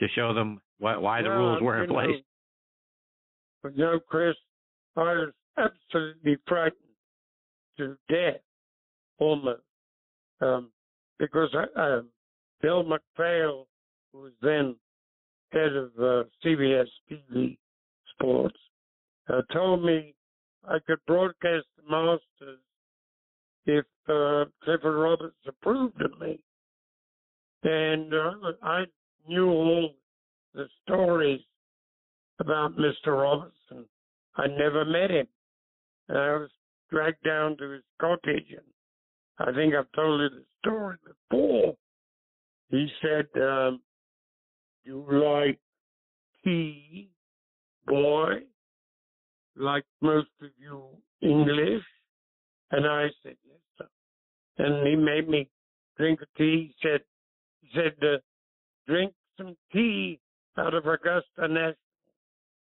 to 0.00 0.08
show 0.14 0.34
them 0.34 0.60
why, 0.78 0.96
why 0.96 1.22
the 1.22 1.28
well, 1.28 1.38
rules 1.38 1.62
were 1.62 1.82
in 1.82 1.88
place. 1.88 2.08
Know, 2.10 2.20
but 3.62 3.76
you 3.76 3.84
know, 3.84 4.00
Chris, 4.08 4.36
I 4.96 5.00
was 5.00 5.32
absolutely 5.58 6.36
frightened 6.46 6.74
to 7.78 7.96
death 8.08 8.40
almost 9.18 9.62
um, 10.40 10.70
because 11.18 11.54
uh, 11.54 12.00
Bill 12.60 12.82
MacPhail, 12.82 13.66
who 14.12 14.20
was 14.20 14.32
then 14.42 14.76
head 15.52 15.74
of 15.74 15.90
uh, 15.98 16.24
CBS 16.44 16.86
TV 17.10 17.56
Sports, 18.14 18.58
uh, 19.28 19.42
told 19.52 19.84
me 19.84 20.14
I 20.68 20.78
could 20.86 20.98
broadcast 21.06 21.66
the 21.76 21.90
Masters 21.90 22.60
if 23.66 23.84
uh, 24.08 24.44
Clifford 24.62 24.96
Roberts 24.96 25.36
approved 25.46 26.00
of 26.02 26.18
me. 26.20 26.38
And 27.64 28.12
uh, 28.12 28.52
I 28.62 28.84
knew 29.28 29.48
all 29.48 29.94
the 30.54 30.66
stories 30.84 31.40
about 32.38 32.76
Mr. 32.76 33.08
Robertson. 33.08 33.86
I 34.36 34.46
never 34.46 34.84
met 34.84 35.10
him. 35.10 35.26
And 36.08 36.18
I 36.18 36.36
was 36.36 36.50
dragged 36.90 37.24
down 37.24 37.56
to 37.56 37.70
his 37.70 37.82
cottage, 38.00 38.46
and 38.50 38.60
I 39.38 39.52
think 39.52 39.74
I've 39.74 39.90
told 39.92 40.20
you 40.20 40.28
the 40.30 40.44
story 40.60 40.96
before. 41.04 41.76
He 42.70 42.90
said, 43.02 43.28
um, 43.40 43.82
"You 44.84 45.04
like 45.10 45.58
tea, 46.42 47.10
boy? 47.86 48.44
Like 49.56 49.84
most 50.00 50.30
of 50.42 50.50
you 50.58 50.88
English?" 51.20 51.84
And 52.70 52.86
I 52.86 53.08
said, 53.22 53.36
"Yes, 53.44 53.60
sir." 53.78 53.88
And 54.58 54.86
he 54.86 54.96
made 54.96 55.28
me 55.28 55.48
drink 55.96 56.20
tea. 56.36 56.72
He 56.72 56.74
said, 56.82 57.04
"He 57.60 57.68
said, 57.74 58.02
uh, 58.02 58.18
drink 58.86 59.14
some 59.36 59.56
tea 59.72 60.18
out 60.56 60.74
of 60.74 60.86
Augusta 60.86 61.46
National, 61.48 61.76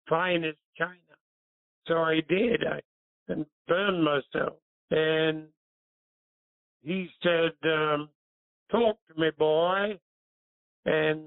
fine 0.07 0.43
as 0.45 0.55
china." 0.77 1.15
So 1.87 1.97
I 1.97 2.21
did. 2.21 2.63
I 2.65 2.81
burned 3.67 4.03
myself. 4.03 4.57
And 4.91 5.47
he 6.83 7.09
said, 7.21 7.51
um, 7.65 8.09
talk 8.71 8.97
to 9.07 9.19
me, 9.19 9.29
boy. 9.37 9.97
And 10.85 11.21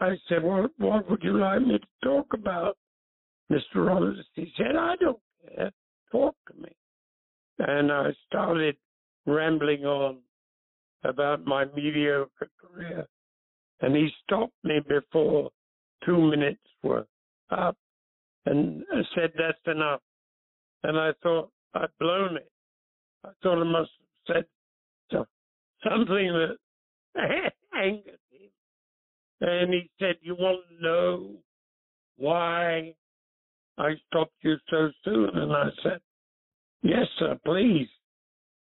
I 0.00 0.16
said, 0.28 0.42
well, 0.42 0.68
what 0.78 1.10
would 1.10 1.22
you 1.22 1.38
like 1.38 1.60
me 1.62 1.78
to 1.78 2.08
talk 2.08 2.26
about, 2.34 2.76
Mr. 3.50 3.86
Roberts? 3.86 4.20
He 4.34 4.50
said, 4.56 4.76
I 4.76 4.96
don't 4.96 5.20
care. 5.46 5.70
Talk 6.10 6.34
to 6.48 6.60
me. 6.60 6.70
And 7.58 7.92
I 7.92 8.10
started 8.26 8.76
rambling 9.26 9.84
on 9.84 10.18
about 11.04 11.44
my 11.44 11.66
mediocre 11.76 12.50
career. 12.60 13.06
And 13.80 13.94
he 13.94 14.08
stopped 14.24 14.54
me 14.64 14.80
before 14.88 15.50
two 16.04 16.30
minutes 16.30 16.60
were 16.82 17.06
up 17.50 17.76
and 18.46 18.82
said, 19.14 19.32
that's 19.36 19.58
enough. 19.66 20.00
And 20.82 20.98
I 20.98 21.10
thought 21.22 21.50
I'd 21.74 21.88
blown 22.00 22.36
it. 22.36 22.50
I 23.24 23.30
thought 23.42 23.60
I 23.60 23.64
must 23.64 23.90
have 24.26 24.36
said 24.36 24.44
something 25.84 26.32
that 26.32 26.56
angered 27.74 28.18
him. 28.30 28.50
And 29.40 29.72
he 29.72 29.90
said, 29.98 30.16
You 30.22 30.34
want 30.34 30.60
to 30.68 30.84
know 30.84 31.30
why 32.16 32.94
I 33.78 33.90
stopped 34.08 34.34
you 34.42 34.56
so 34.70 34.90
soon? 35.04 35.30
And 35.34 35.52
I 35.52 35.68
said, 35.82 36.00
Yes, 36.82 37.06
sir, 37.18 37.38
please. 37.44 37.88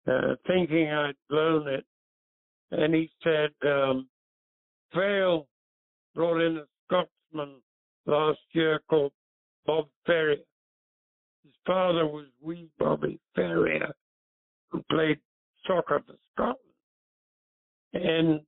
Uh, 0.07 0.35
thinking 0.47 0.89
I'd 0.91 1.15
blown 1.29 1.67
it. 1.67 1.85
And 2.71 2.95
he 2.95 3.11
said, 3.23 3.51
um, 3.67 4.07
brought 6.13 6.41
in 6.41 6.57
a 6.57 6.63
Scotsman 6.85 7.55
last 8.05 8.39
year 8.53 8.81
called 8.89 9.11
Bob 9.65 9.87
Ferrier. 10.05 10.37
His 11.43 11.53
father 11.65 12.05
was 12.05 12.25
wee 12.41 12.69
Bobby 12.79 13.19
Ferrier, 13.35 13.91
who 14.69 14.83
played 14.89 15.19
soccer 15.65 16.01
for 16.05 16.15
Scotland. 16.33 16.57
And 17.93 18.41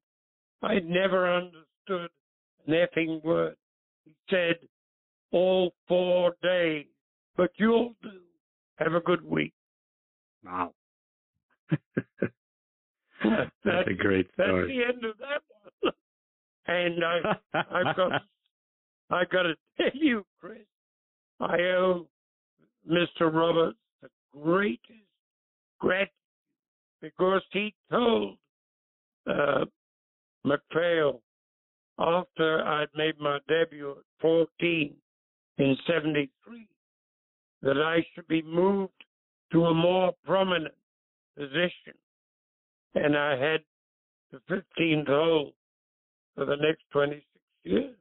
I 0.62 0.80
never 0.80 1.32
understood 1.34 2.10
an 2.68 2.74
effing 2.74 3.24
word. 3.24 3.56
He 4.06 4.14
said, 4.30 4.56
all 5.32 5.74
four 5.88 6.36
days, 6.42 6.86
but 7.36 7.52
you'll 7.58 7.96
do. 8.02 8.10
Have 8.78 8.94
a 8.94 9.02
good 9.02 9.24
week. 9.24 9.54
Wow. 10.44 10.74
that's, 11.96 13.52
that's, 13.64 13.88
a 13.88 13.94
great 13.94 14.28
story. 14.34 14.62
That's 14.62 14.68
the 14.68 14.94
end 14.94 15.06
of 15.06 15.18
that 15.20 15.42
one. 15.82 15.94
and 16.68 17.04
I, 17.04 17.36
I've 17.54 17.96
got, 17.96 18.12
I've 19.10 19.30
got 19.30 19.44
to 19.44 19.54
tell 19.78 19.92
you, 19.94 20.26
Chris, 20.40 20.60
I 21.40 21.58
owe 21.78 22.08
Mr. 22.90 23.34
Roberts 23.34 23.78
the 24.02 24.10
greatest 24.32 24.82
gratitude 25.80 26.10
because 27.02 27.42
he 27.52 27.74
told 27.92 28.38
uh, 29.28 29.66
MacPhail 30.44 31.22
after 32.00 32.64
I'd 32.66 32.88
made 32.96 33.20
my 33.20 33.40
debut 33.48 33.92
at 33.92 33.98
14 34.22 34.94
in 35.60 35.78
73 35.88 36.68
that 37.62 37.78
I 37.78 38.06
should 38.14 38.28
be 38.28 38.42
moved 38.42 38.92
to 39.52 39.66
a 39.66 39.74
more 39.74 40.12
prominent 40.26 40.74
position. 41.38 41.94
And 42.96 43.18
I 43.18 43.38
had 43.38 43.62
the 44.32 44.40
15th 44.50 45.08
hole 45.08 45.54
for 46.36 46.46
the 46.46 46.56
next 46.56 46.84
26 46.92 47.24
years. 47.64 47.96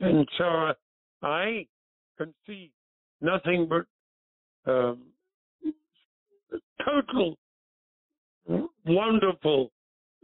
And 0.00 0.28
so 0.36 0.72
I 1.22 1.66
can 2.16 2.32
see 2.46 2.70
nothing 3.20 3.68
but 3.68 4.70
um, 4.70 4.98
total 6.84 7.36
wonderful 8.86 9.70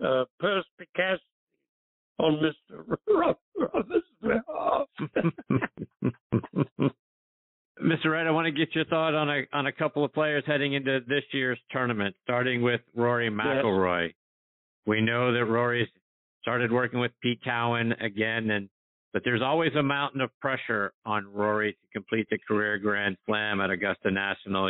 uh, 0.02 0.24
perspicacity 0.38 1.22
on 2.18 2.40
Mr. 2.40 2.96
Roberts' 3.08 4.06
behalf. 4.22 4.88
Mr. 7.82 8.06
Wright, 8.06 8.26
I 8.26 8.30
want 8.30 8.46
to 8.46 8.52
get 8.52 8.74
your 8.74 8.84
thought 8.86 9.14
on 9.14 9.28
a 9.28 9.42
on 9.52 9.66
a 9.66 9.72
couple 9.72 10.04
of 10.04 10.12
players 10.12 10.44
heading 10.46 10.74
into 10.74 11.00
this 11.08 11.24
year's 11.32 11.58
tournament, 11.70 12.14
starting 12.22 12.62
with 12.62 12.80
Rory 12.94 13.30
McIlroy. 13.30 14.06
Yes. 14.06 14.14
We 14.86 15.00
know 15.00 15.32
that 15.32 15.44
Rory's 15.44 15.88
started 16.40 16.70
working 16.70 17.00
with 17.00 17.10
Pete 17.20 17.40
Cowan 17.42 17.92
again, 18.00 18.50
and 18.50 18.68
but 19.12 19.22
there's 19.24 19.42
always 19.42 19.74
a 19.74 19.82
mountain 19.82 20.20
of 20.20 20.30
pressure 20.40 20.92
on 21.04 21.26
Rory 21.32 21.72
to 21.72 21.78
complete 21.92 22.26
the 22.30 22.38
career 22.46 22.78
Grand 22.78 23.16
Slam 23.26 23.60
at 23.60 23.70
Augusta 23.70 24.10
National, 24.10 24.68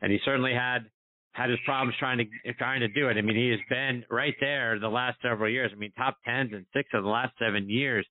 and 0.00 0.12
he 0.12 0.18
certainly 0.24 0.52
had 0.54 0.88
had 1.36 1.50
his 1.50 1.58
problems 1.64 1.94
trying 1.98 2.18
to 2.18 2.52
trying 2.54 2.80
to 2.80 2.88
do 2.88 3.08
it. 3.08 3.16
I 3.18 3.22
mean, 3.22 3.36
he 3.36 3.50
has 3.50 3.60
been 3.68 4.04
right 4.10 4.34
there 4.40 4.78
the 4.80 4.88
last 4.88 5.18
several 5.20 5.50
years. 5.50 5.70
I 5.72 5.78
mean, 5.78 5.92
top 5.92 6.16
tens 6.24 6.52
and 6.52 6.64
six 6.72 6.88
of 6.94 7.04
the 7.04 7.10
last 7.10 7.34
seven 7.38 7.68
years. 7.68 8.06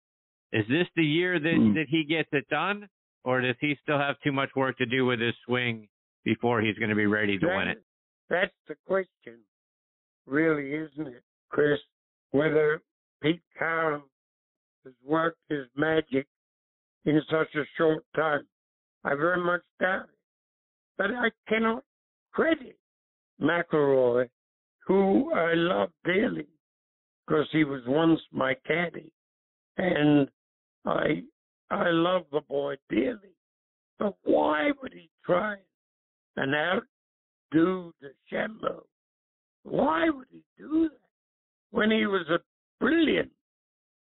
Is 0.54 0.64
this 0.70 0.88
the 0.96 1.04
year 1.04 1.40
that 1.40 1.56
mm. 1.58 1.74
that 1.74 1.88
he 1.90 2.04
gets 2.04 2.30
it 2.32 2.48
done, 2.50 2.88
or 3.24 3.42
does 3.42 3.56
he 3.60 3.76
still 3.82 3.98
have 3.98 4.16
too 4.24 4.32
much 4.32 4.50
work 4.56 4.78
to 4.78 4.86
do 4.86 5.06
with 5.06 5.20
his 5.20 5.34
swing 5.46 5.88
before 6.24 6.62
he's 6.62 6.78
going 6.78 6.90
to 6.90 6.96
be 6.96 7.08
ready 7.08 7.40
to 7.40 7.48
that, 7.48 7.58
win 7.58 7.68
it? 7.70 7.84
That's 8.30 8.54
the 8.68 8.76
question, 8.86 9.40
really, 10.28 10.74
isn't 10.74 11.08
it, 11.08 11.24
Chris? 11.50 11.80
Whether 12.32 12.82
Pete 13.24 13.42
Cowan 13.58 14.04
has 14.84 14.94
worked 15.04 15.40
his 15.50 15.66
magic 15.76 16.28
in 17.06 17.20
such 17.32 17.54
a 17.56 17.64
short 17.78 18.04
time. 18.16 18.46
I 19.04 19.16
very 19.16 19.42
much 19.44 19.62
doubt 19.80 20.04
it. 20.04 20.10
But 20.98 21.08
I 21.12 21.30
cannot 21.48 21.84
credit 22.32 22.78
McIlroy, 23.42 24.30
who 24.88 25.34
I 25.34 25.54
love 25.54 25.90
dearly, 26.04 26.48
because 27.26 27.48
he 27.52 27.64
was 27.64 27.82
once 27.88 28.22
my 28.32 28.56
caddy, 28.66 29.12
and 29.78 30.30
I 30.86 31.24
I 31.72 31.90
love 31.90 32.26
the 32.32 32.42
boy 32.42 32.76
dearly. 32.90 33.36
But 33.98 34.16
why 34.24 34.72
would 34.82 34.94
he 34.94 35.10
try 35.26 35.56
and 36.38 36.54
outdo 36.54 37.94
DeChambeau? 38.04 38.84
Why 39.64 40.10
would 40.10 40.28
he 40.32 40.44
do 40.58 40.90
that 40.90 41.00
when 41.72 41.92
he 41.92 42.06
was 42.06 42.28
a 42.30 42.40
brilliant 42.80 43.32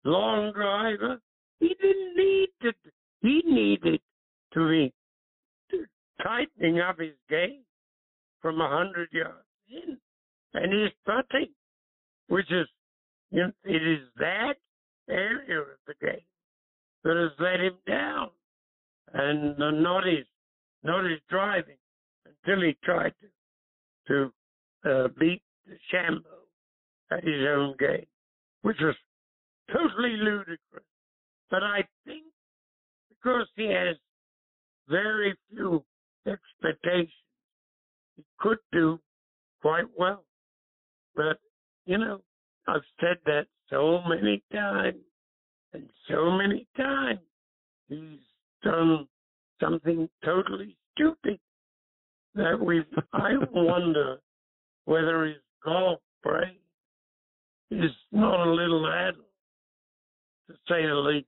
long 0.03 0.51
driver? 0.53 1.19
He 1.59 1.75
didn't 1.81 2.15
need 2.15 2.49
to. 2.61 2.73
He 3.21 3.41
needed 3.45 3.99
to 4.53 4.69
be 4.69 4.93
tightening 6.21 6.79
up 6.79 6.99
his 6.99 7.15
game 7.29 7.63
from 8.41 8.61
a 8.61 8.69
hundred 8.69 9.09
yards 9.11 9.45
in, 9.69 9.97
and 10.53 10.73
his 10.73 10.91
putting, 11.05 11.49
which 12.27 12.51
is 12.51 12.67
you 13.31 13.41
know, 13.41 13.51
it 13.63 13.87
is 13.87 14.07
that 14.17 14.55
area 15.09 15.61
of 15.61 15.67
the 15.87 15.93
game 16.01 16.21
that 17.03 17.15
has 17.15 17.31
let 17.39 17.59
him 17.59 17.77
down, 17.87 18.29
and 19.13 19.61
uh, 19.61 19.71
not 19.71 20.05
his 20.05 20.25
not 20.83 21.05
his 21.05 21.19
driving 21.29 21.77
until 22.25 22.63
he 22.65 22.77
tried 22.83 23.13
to 24.07 24.31
to 24.83 24.89
uh, 24.89 25.07
beat 25.19 25.41
the 25.67 25.75
Shambo 25.93 26.23
at 27.11 27.23
his 27.23 27.45
own 27.47 27.75
game, 27.79 28.05
which 28.61 28.77
was 28.81 28.95
totally 29.71 30.15
ludicrous. 30.17 30.85
But 31.51 31.63
I 31.63 31.83
think 32.05 32.23
because 33.09 33.47
he 33.55 33.65
has 33.65 33.95
very 34.87 35.35
few 35.49 35.83
expectations, 36.27 37.11
he 38.19 38.25
could 38.39 38.57
do 38.71 38.99
quite 39.61 39.85
well. 39.97 40.25
But, 41.15 41.39
you 41.85 41.97
know, 41.97 42.21
I've 42.67 42.81
said 42.99 43.17
that 43.25 43.47
so 43.69 44.01
many 44.07 44.43
times, 44.51 44.97
and 45.73 45.89
so 46.09 46.31
many 46.31 46.67
times 46.75 47.19
he's 47.87 48.19
done 48.63 49.07
something 49.61 50.09
totally 50.25 50.75
stupid 50.93 51.39
that 52.35 52.59
we 52.59 52.83
I 53.13 53.33
wonder 53.51 54.17
whether 54.85 55.25
his 55.25 55.37
golf 55.63 55.99
brain 56.23 56.57
is 57.71 57.91
not 58.11 58.47
a 58.47 58.51
little 58.51 58.87
addled, 58.87 59.25
to 60.47 60.53
say 60.67 60.85
the 60.85 60.95
least. 60.95 61.27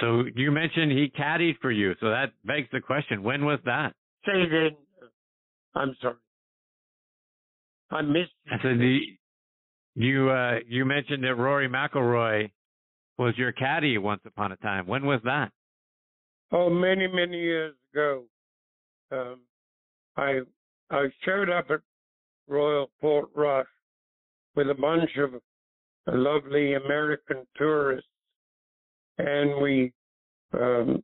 So 0.00 0.24
you 0.34 0.50
mentioned 0.50 0.92
he 0.92 1.12
caddied 1.18 1.58
for 1.60 1.70
you, 1.70 1.94
so 2.00 2.08
that 2.08 2.32
begs 2.44 2.68
the 2.72 2.80
question: 2.80 3.22
When 3.22 3.44
was 3.44 3.58
that? 3.64 3.94
Say 4.26 4.42
again. 4.42 4.76
I'm 5.74 5.94
sorry. 6.00 6.16
I 7.90 8.02
missed. 8.02 8.30
Said 8.62 8.78
the, 8.78 8.98
you 9.94 10.30
uh, 10.30 10.58
you 10.66 10.84
mentioned 10.84 11.24
that 11.24 11.34
Rory 11.34 11.68
McIlroy 11.68 12.50
was 13.18 13.34
your 13.36 13.52
caddy 13.52 13.98
once 13.98 14.20
upon 14.24 14.52
a 14.52 14.56
time. 14.56 14.86
When 14.86 15.04
was 15.06 15.20
that? 15.24 15.50
Oh, 16.52 16.70
many 16.70 17.06
many 17.06 17.38
years 17.40 17.74
ago. 17.92 18.24
Um, 19.10 19.40
I 20.16 20.40
I 20.90 21.06
showed 21.24 21.50
up 21.50 21.66
at 21.70 21.80
Royal 22.46 22.90
Portrush 23.02 23.66
with 24.54 24.70
a 24.70 24.74
bunch 24.74 25.10
of 25.18 25.30
lovely 26.06 26.74
American 26.74 27.46
tourists, 27.56 28.07
and 29.18 29.60
we 29.60 29.92
um, 30.52 31.02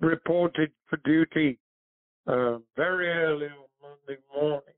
reported 0.00 0.70
for 0.88 0.98
duty 1.04 1.58
uh, 2.26 2.58
very 2.76 3.08
early 3.08 3.46
on 3.46 3.66
Monday 3.82 4.20
morning, 4.34 4.74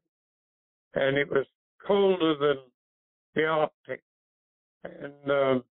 and 0.95 1.17
it 1.17 1.31
was 1.31 1.47
colder 1.87 2.35
than 2.39 2.59
the 3.35 3.45
Arctic. 3.45 4.03
And 4.85 5.31
um, 5.31 5.65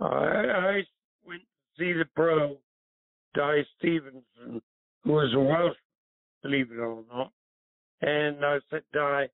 I, 0.00 0.06
I 0.06 0.82
went 1.26 1.42
to 1.42 1.78
see 1.78 1.92
the 1.92 2.06
pro, 2.14 2.56
Dai 3.34 3.64
Stevenson, 3.78 4.62
who 5.04 5.12
was 5.12 5.32
a 5.34 5.40
Welsh, 5.40 5.76
believe 6.42 6.70
it 6.70 6.78
or 6.78 7.04
not. 7.12 7.32
And 8.02 8.44
I 8.44 8.58
said, 8.70 8.82
Dai, 8.92 9.28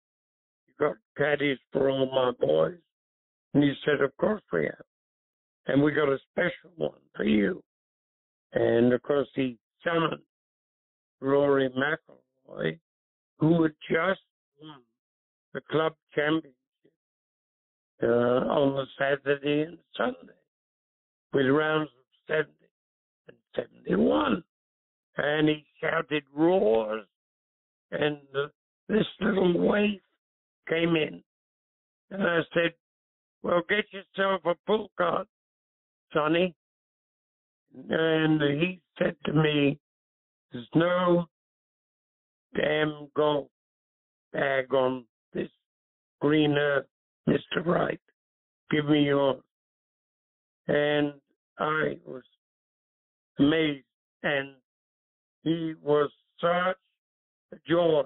you 0.66 0.74
got 0.78 0.96
caddies 1.16 1.58
for 1.72 1.90
all 1.90 2.06
my 2.06 2.32
boys? 2.44 2.78
And 3.54 3.62
he 3.62 3.74
said, 3.84 4.00
Of 4.00 4.16
course 4.16 4.42
we 4.52 4.64
have. 4.64 4.84
And 5.70 5.80
we 5.80 5.92
got 5.92 6.08
a 6.08 6.18
special 6.32 6.72
one 6.76 6.98
for 7.14 7.22
you. 7.22 7.62
And 8.54 8.92
of 8.92 9.00
course, 9.02 9.28
he 9.36 9.56
summoned 9.84 10.20
Rory 11.20 11.70
McIlroy, 11.70 12.76
who 13.38 13.62
had 13.62 13.74
just 13.88 14.20
won 14.60 14.80
the 15.54 15.60
club 15.70 15.92
championship 16.12 16.54
uh, 18.02 18.06
on 18.06 18.74
the 18.74 18.84
Saturday 18.98 19.62
and 19.62 19.78
Sunday 19.96 20.34
with 21.32 21.46
rounds 21.46 21.90
of 22.28 22.34
70 22.36 22.50
and 23.28 23.36
71. 23.86 24.42
And 25.18 25.48
he 25.48 25.64
shouted 25.80 26.24
roars, 26.34 27.06
and 27.92 28.16
this 28.88 29.06
little 29.20 29.56
waif 29.56 30.00
came 30.68 30.96
in. 30.96 31.22
And 32.10 32.24
I 32.24 32.40
said, 32.54 32.72
Well, 33.44 33.62
get 33.68 33.84
yourself 33.92 34.40
a 34.44 34.54
pull 34.66 34.90
cart, 34.98 35.28
Sonny. 36.12 36.54
And 37.88 38.42
he 38.42 38.80
said 38.98 39.16
to 39.26 39.32
me, 39.32 39.78
There's 40.52 40.68
no 40.74 41.26
damn 42.56 43.08
golf 43.16 43.48
bag 44.32 44.72
on 44.74 45.04
this 45.32 45.48
green 46.20 46.52
earth, 46.52 46.86
Mr. 47.28 47.64
Wright. 47.64 48.00
Give 48.70 48.86
me 48.86 49.04
yours. 49.04 49.42
And 50.68 51.12
I 51.58 51.98
was 52.06 52.22
amazed. 53.38 53.84
And 54.22 54.54
he 55.42 55.74
was 55.82 56.10
such 56.40 56.76
a 57.52 57.56
joy. 57.68 58.02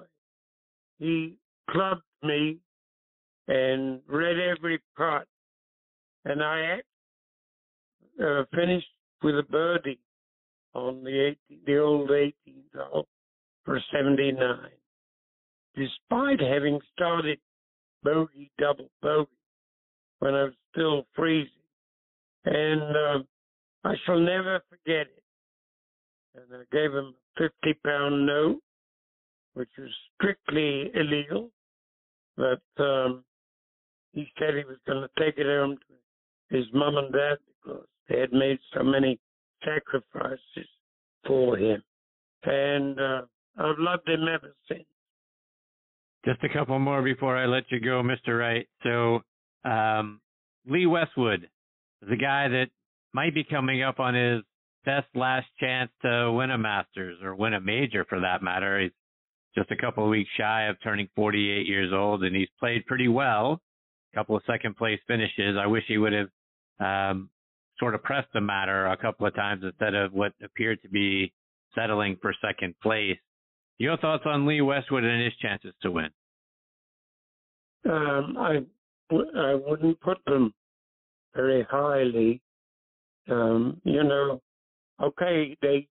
He 0.99 1.35
clubbed 1.69 2.01
me 2.23 2.57
and 3.47 3.99
read 4.07 4.39
every 4.39 4.81
part. 4.95 5.27
And 6.23 6.41
I 6.41 6.81
uh, 8.23 8.43
finished 8.53 8.87
with 9.23 9.37
a 9.37 9.43
birdie 9.43 9.99
on 10.73 11.03
the 11.03 11.35
18, 11.49 11.59
the 11.65 11.77
old 11.79 12.09
18th 12.09 12.33
hole 12.75 13.07
for 13.63 13.81
79, 13.91 14.37
despite 15.75 16.39
having 16.39 16.79
started 16.93 17.39
bogey, 18.03 18.51
double 18.59 18.89
bogey 19.01 19.31
when 20.19 20.35
I 20.35 20.43
was 20.43 20.53
still 20.71 21.05
freezing. 21.15 21.49
And 22.45 22.81
uh, 22.81 23.23
I 23.83 23.95
shall 24.05 24.19
never 24.19 24.61
forget 24.69 25.07
it. 25.07 25.23
And 26.35 26.61
I 26.61 26.75
gave 26.75 26.91
him 26.91 27.15
a 27.37 27.49
50 27.63 27.79
pound 27.85 28.25
note, 28.25 28.59
which 29.53 29.69
was 29.77 29.89
strictly 30.15 30.91
illegal, 30.93 31.49
but 32.37 32.61
um, 32.83 33.23
he 34.11 34.27
said 34.37 34.55
he 34.55 34.63
was 34.65 34.77
going 34.85 35.01
to 35.01 35.23
take 35.23 35.37
it 35.37 35.45
home 35.45 35.77
to 35.77 36.55
his 36.55 36.65
mom 36.73 36.97
and 36.97 37.11
dad 37.11 37.37
because 37.63 37.85
they 38.09 38.19
had 38.19 38.33
made 38.33 38.59
so 38.73 38.83
many 38.83 39.19
sacrifices 39.63 40.69
for 41.25 41.57
him. 41.57 41.81
And 42.43 42.99
uh, 42.99 43.21
I've 43.57 43.79
loved 43.79 44.07
him 44.07 44.27
ever 44.31 44.55
since. 44.67 44.85
Just 46.25 46.43
a 46.43 46.49
couple 46.49 46.77
more 46.79 47.01
before 47.01 47.37
I 47.37 47.45
let 47.45 47.63
you 47.69 47.79
go, 47.79 48.01
Mr. 48.03 48.39
Wright. 48.39 48.67
So, 48.83 49.21
um, 49.69 50.19
Lee 50.67 50.87
Westwood 50.87 51.47
is 52.01 52.09
a 52.11 52.15
guy 52.15 52.47
that 52.47 52.67
might 53.13 53.33
be 53.33 53.43
coming 53.43 53.83
up 53.83 53.99
on 53.99 54.15
his 54.15 54.41
best 54.85 55.07
last 55.15 55.47
chance 55.59 55.91
to 56.01 56.31
win 56.31 56.51
a 56.51 56.57
Masters 56.57 57.17
or 57.23 57.35
win 57.35 57.53
a 57.53 57.61
major 57.61 58.05
for 58.07 58.19
that 58.19 58.43
matter. 58.43 58.79
He's 58.79 58.91
just 59.55 59.71
a 59.71 59.75
couple 59.75 60.03
of 60.03 60.09
weeks 60.09 60.29
shy 60.37 60.63
of 60.63 60.77
turning 60.83 61.07
48 61.15 61.65
years 61.65 61.91
old 61.93 62.23
and 62.23 62.35
he's 62.35 62.49
played 62.59 62.85
pretty 62.85 63.07
well. 63.07 63.61
A 64.13 64.17
couple 64.17 64.35
of 64.35 64.43
second 64.45 64.77
place 64.77 64.99
finishes. 65.07 65.57
I 65.59 65.67
wish 65.67 65.83
he 65.87 65.97
would 65.97 66.13
have 66.13 66.29
um, 66.79 67.29
sort 67.79 67.95
of 67.95 68.03
pressed 68.03 68.31
the 68.33 68.41
matter 68.41 68.87
a 68.87 68.97
couple 68.97 69.27
of 69.27 69.35
times 69.35 69.63
instead 69.63 69.93
of 69.93 70.13
what 70.13 70.33
appeared 70.43 70.81
to 70.81 70.89
be 70.89 71.31
settling 71.73 72.17
for 72.21 72.33
second 72.41 72.73
place. 72.81 73.17
Your 73.77 73.97
thoughts 73.97 74.23
on 74.25 74.45
Lee 74.45 74.61
Westwood 74.61 75.03
and 75.03 75.23
his 75.23 75.35
chances 75.41 75.73
to 75.81 75.91
win? 75.91 76.09
Um, 77.89 78.37
I 78.37 78.65
I 79.11 79.53
wouldn't 79.53 79.99
put 80.01 80.17
them 80.25 80.53
very 81.35 81.63
highly. 81.69 82.41
Um, 83.29 83.81
you 83.83 84.03
know, 84.03 84.41
okay, 85.01 85.55
they 85.61 85.87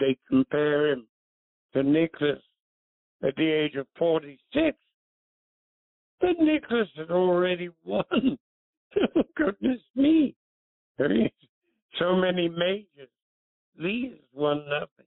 they 0.00 0.16
compare 0.28 0.92
him 0.92 1.06
to 1.74 1.82
Nicklaus 1.82 2.40
at 3.22 3.36
the 3.36 3.46
age 3.46 3.74
of 3.76 3.86
46, 3.98 4.76
but 6.20 6.30
Nicklaus 6.40 6.88
had 6.96 7.10
already 7.10 7.68
won. 7.84 8.38
Goodness 9.36 9.80
me, 9.94 10.34
so 11.98 12.16
many 12.16 12.48
majors. 12.48 13.08
Has 13.82 14.18
won 14.32 14.64
nothing. 14.68 15.06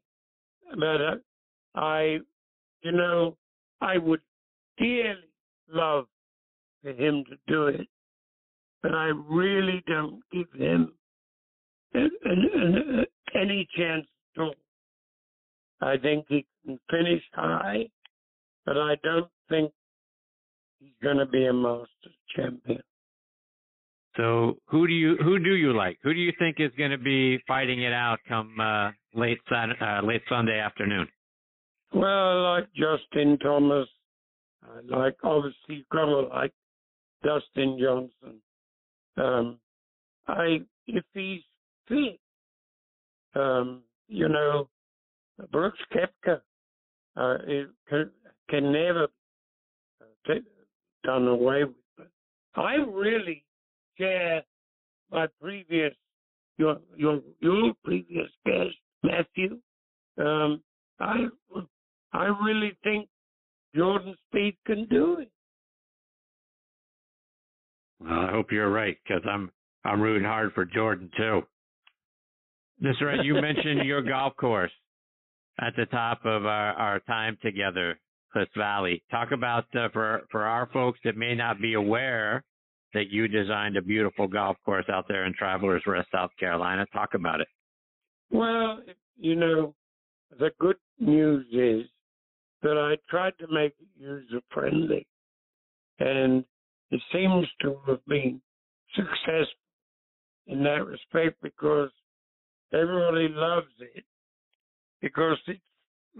But 0.77 1.01
uh, 1.01 1.15
I, 1.76 2.19
you 2.81 2.91
know, 2.91 3.38
I 3.81 3.97
would 3.97 4.22
dearly 4.77 5.22
love 5.72 6.05
for 6.81 6.89
him 6.89 7.23
to 7.30 7.38
do 7.47 7.68
it, 7.68 7.88
but 8.81 8.93
I 8.93 9.11
really 9.30 9.84
don't 9.88 10.22
give 10.31 10.51
him 10.53 10.93
an, 11.93 12.09
an, 12.23 12.49
an, 12.53 13.05
any 13.35 13.68
chance 13.76 14.05
at 14.35 14.41
all. 14.41 14.55
I 15.81 15.97
think 15.97 16.26
he 16.27 16.45
can 16.65 16.80
finish 16.89 17.23
high, 17.34 17.88
but 18.65 18.77
I 18.77 18.95
don't 19.03 19.30
think 19.49 19.72
he's 20.80 20.89
going 21.01 21.18
to 21.18 21.26
be 21.26 21.45
a 21.45 21.53
Masters 21.53 21.88
champion. 22.35 22.81
So 24.18 24.57
who 24.65 24.88
do 24.88 24.94
you 24.94 25.15
who 25.18 25.38
do 25.38 25.56
you 25.56 25.73
like? 25.73 25.99
Who 26.03 26.14
do 26.14 26.19
you 26.19 26.34
think 26.39 26.60
is 26.60 26.72
going 26.77 26.91
to 26.91 26.98
be 26.98 27.38
fighting 27.48 27.84
it 27.84 27.94
out 27.94 28.19
come 28.27 28.60
uh, 28.60 28.91
late 29.14 29.39
uh, 29.52 30.02
late 30.03 30.23
Sunday 30.27 30.60
afternoon? 30.60 31.07
Well, 31.94 32.06
I 32.06 32.34
like 32.52 32.68
Justin 32.73 33.38
Thomas. 33.38 33.88
I 34.64 34.80
like 34.95 35.15
obviously 35.23 35.85
of 35.94 36.30
like 36.30 36.52
Dustin 37.23 37.80
Johnson. 37.80 38.41
Um, 39.18 39.60
I 40.27 40.61
if 40.88 41.03
he's 41.14 41.41
fit, 41.88 42.19
um, 43.35 43.84
you 44.07 44.27
know, 44.27 44.68
Brooks 45.52 45.80
Koepka 45.94 46.41
uh, 47.15 47.38
can, 47.88 48.10
can 48.49 48.72
never 48.72 49.03
uh, 50.02 50.06
take, 50.27 50.44
done 51.03 51.27
away 51.27 51.65
with. 51.65 51.76
But 51.98 52.10
I 52.56 52.76
really 52.76 53.44
share 53.98 54.44
my 55.11 55.28
previous 55.41 55.94
your 56.57 56.80
your 56.95 57.22
your 57.40 57.74
previous 57.84 58.30
guest 58.45 58.76
Matthew. 59.03 59.60
Um, 60.18 60.61
I 60.99 61.28
I 62.14 62.26
really 62.26 62.78
think 62.84 63.07
Jordan 63.76 64.15
Spieth 64.34 64.57
can 64.65 64.86
do 64.90 65.18
it. 65.19 65.32
Well, 67.99 68.11
I 68.11 68.32
hope 68.32 68.52
you're 68.52 68.72
right 68.72 68.98
because 69.03 69.24
I'm 69.30 69.52
I'm 69.86 70.02
rooting 70.02 70.28
hard 70.28 70.53
for 70.53 70.65
Jordan 70.65 71.10
too. 71.18 71.41
Mr. 72.84 73.03
Wright, 73.03 73.26
you 73.26 73.34
mentioned 73.34 73.86
your 73.86 74.03
golf 74.03 74.36
course 74.36 74.72
at 75.60 75.76
the 75.76 75.86
top 75.88 76.19
of 76.26 76.45
our, 76.45 76.74
our 76.74 76.99
time 77.02 77.38
together, 77.41 77.99
Cliff 78.32 78.49
Valley. 78.56 79.03
Talk 79.10 79.32
about 79.32 79.65
uh, 79.76 79.90
for 79.94 80.24
for 80.32 80.44
our 80.44 80.69
folks 80.72 80.99
that 81.03 81.18
may 81.18 81.34
not 81.34 81.60
be 81.61 81.74
aware 81.74 82.44
that 82.98 83.11
you 83.11 83.28
designed 83.28 83.78
a 83.78 83.82
beautiful 83.82 84.28
golf 84.28 84.57
course 84.65 84.86
out 84.91 85.06
there 85.07 85.26
in 85.26 85.34
Travelers 85.34 85.84
Rest, 85.86 86.07
South 86.11 86.32
Carolina. 86.40 86.84
Talk 86.91 87.14
about 87.14 87.41
it. 87.41 87.48
Well, 88.32 88.80
you 89.19 89.36
know, 89.36 89.76
the 90.40 90.49
good 90.60 90.78
news 90.99 91.45
is 91.52 91.88
that 92.64 92.76
I 92.76 92.95
tried 93.07 93.34
to 93.40 93.48
make 93.53 93.74
it 93.80 93.88
user 93.99 94.41
friendly, 94.52 95.06
and 95.99 96.44
it 96.90 96.99
seems 97.14 97.45
to 97.61 97.78
have 97.88 98.03
been 98.07 98.41
successful 98.95 99.45
in 100.48 100.64
that 100.64 100.84
respect 100.84 101.38
because 101.44 101.91
everybody 102.74 103.28
loves 103.30 103.68
it 103.80 104.03
because 105.02 105.38
it's 105.45 105.60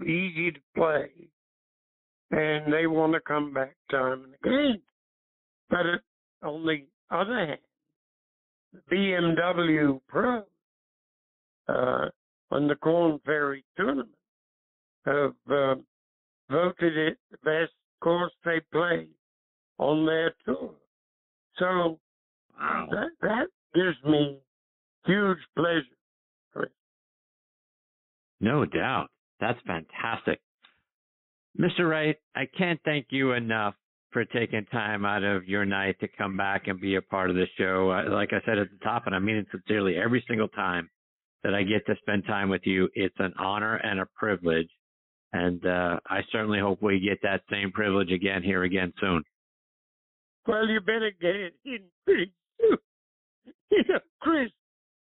easy 0.02 0.52
to 0.52 0.60
play 0.76 1.08
and 2.30 2.72
they 2.72 2.86
want 2.86 3.14
to 3.14 3.20
come 3.20 3.52
back 3.52 3.74
time 3.90 4.24
and 4.24 4.34
again. 4.34 4.80
But 5.70 5.86
it, 5.86 6.00
on 6.42 6.64
the 6.64 6.84
other 7.10 7.46
hand, 7.46 7.58
the 8.72 8.96
BMW 8.96 10.00
Pro 10.08 10.42
uh, 11.68 12.08
on 12.50 12.68
the 12.68 12.76
Korn 12.76 13.20
Ferry 13.24 13.64
tournament 13.76 14.08
have 15.04 15.34
uh, 15.50 15.74
voted 16.50 16.96
it 16.96 17.18
the 17.30 17.38
best 17.44 17.72
course 18.00 18.32
they 18.44 18.60
played 18.72 19.08
on 19.78 20.06
their 20.06 20.34
tour. 20.44 20.74
So 21.58 21.98
wow. 22.58 22.88
that 22.90 23.10
that 23.22 23.46
gives 23.74 23.96
me 24.04 24.38
huge 25.06 25.38
pleasure. 25.56 25.82
No 28.40 28.64
doubt. 28.64 29.08
That's 29.40 29.58
fantastic. 29.66 30.40
Mr. 31.58 31.88
Wright, 31.88 32.16
I 32.36 32.46
can't 32.56 32.80
thank 32.84 33.06
you 33.10 33.32
enough 33.32 33.74
for 34.10 34.24
taking 34.24 34.64
time 34.66 35.04
out 35.04 35.22
of 35.22 35.46
your 35.46 35.64
night 35.64 35.98
to 36.00 36.08
come 36.08 36.36
back 36.36 36.66
and 36.66 36.80
be 36.80 36.96
a 36.96 37.02
part 37.02 37.30
of 37.30 37.36
the 37.36 37.46
show. 37.56 37.90
Uh, 37.90 38.10
like 38.10 38.32
I 38.32 38.40
said 38.46 38.58
at 38.58 38.68
the 38.70 38.84
top, 38.84 39.06
and 39.06 39.14
I 39.14 39.18
mean 39.18 39.36
it 39.36 39.46
sincerely, 39.50 39.96
every 39.96 40.24
single 40.26 40.48
time 40.48 40.88
that 41.44 41.54
I 41.54 41.62
get 41.62 41.84
to 41.86 41.94
spend 42.00 42.24
time 42.26 42.48
with 42.48 42.62
you, 42.64 42.88
it's 42.94 43.14
an 43.18 43.32
honor 43.38 43.76
and 43.76 44.00
a 44.00 44.06
privilege. 44.16 44.68
And 45.32 45.64
uh, 45.66 46.00
I 46.06 46.20
certainly 46.32 46.58
hope 46.58 46.82
we 46.82 47.00
get 47.00 47.18
that 47.22 47.42
same 47.50 47.70
privilege 47.70 48.10
again 48.10 48.42
here 48.42 48.62
again 48.64 48.92
soon. 48.98 49.22
Well, 50.46 50.66
you 50.66 50.80
better 50.80 51.12
get 51.20 51.36
it 51.36 51.54
in 51.66 51.80
pretty 52.06 52.32
soon. 52.60 52.78
You 53.70 53.84
know, 53.86 53.98
Chris, 54.20 54.50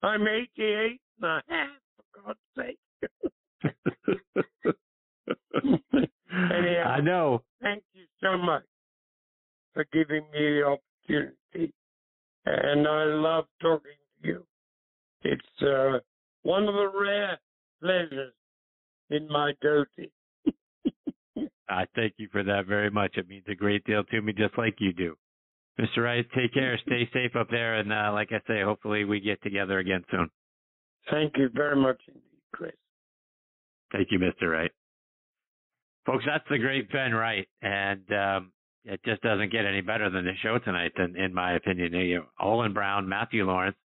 I'm 0.02 0.26
88 0.26 1.01
and 1.20 1.31
a 1.31 1.43
half, 1.48 1.68
for 1.97 2.05
God's 2.24 2.39
sake. 2.56 2.78
Anyhow, 6.32 6.85
I 6.89 7.01
know. 7.01 7.43
Thank 7.60 7.82
you 7.93 8.05
so 8.22 8.39
much 8.39 8.64
for 9.75 9.85
giving 9.93 10.23
me 10.33 10.39
the 10.39 10.63
opportunity. 10.65 11.73
And 12.47 12.87
I 12.87 13.05
love 13.05 13.45
talking 13.61 13.93
to 14.23 14.29
you. 14.29 14.47
It's 15.23 15.63
uh, 15.63 15.99
one 16.43 16.69
of 16.69 16.75
the 16.75 16.91
rare 16.95 17.39
pleasures 17.83 18.33
in 19.11 19.29
my 19.29 19.53
doty. 19.63 20.11
I 21.69 21.85
thank 21.95 22.15
you 22.19 22.29
for 22.31 22.43
that 22.43 22.67
very 22.67 22.91
much. 22.91 23.17
It 23.17 23.29
means 23.29 23.45
a 23.49 23.55
great 23.55 23.85
deal 23.85 24.05
to 24.05 24.23
me, 24.23 24.33
just 24.33 24.57
like 24.57 24.75
you 24.79 24.93
do. 24.93 25.17
Mr. 25.81 26.05
Wright, 26.05 26.27
take 26.37 26.55
care. 26.55 26.79
Stay 26.87 27.09
safe 27.13 27.35
up 27.35 27.49
there. 27.51 27.77
And 27.77 27.93
uh, 27.93 28.13
like 28.13 28.29
I 28.31 28.41
say, 28.47 28.63
hopefully 28.63 29.05
we 29.05 29.21
get 29.21 29.43
together 29.43 29.79
again 29.79 30.05
soon. 30.11 30.31
Thank 31.11 31.37
you 31.37 31.49
very 31.53 31.77
much 31.77 32.01
indeed, 32.07 32.23
Chris. 32.53 32.73
Thank 33.93 34.09
you, 34.11 34.19
Mr. 34.19 34.51
Wright. 34.53 34.71
Folks, 36.07 36.25
that's 36.27 36.45
the 36.51 36.59
great 36.59 36.91
Ben 36.93 37.13
Wright. 37.13 37.49
And 37.63 38.05
um, 38.13 38.53
it 38.85 39.01
just 39.05 39.23
doesn't 39.23 39.52
get 39.52 39.65
any 39.65 39.81
better 39.81 40.11
than 40.11 40.24
the 40.24 40.35
show 40.43 40.59
tonight, 40.59 40.93
in, 40.98 41.16
in 41.16 41.32
my 41.32 41.55
opinion. 41.55 41.93
You 41.93 42.16
know, 42.16 42.24
Olin 42.40 42.73
Browne, 42.73 43.09
Matthew 43.09 43.44
Laurance, 43.44 43.77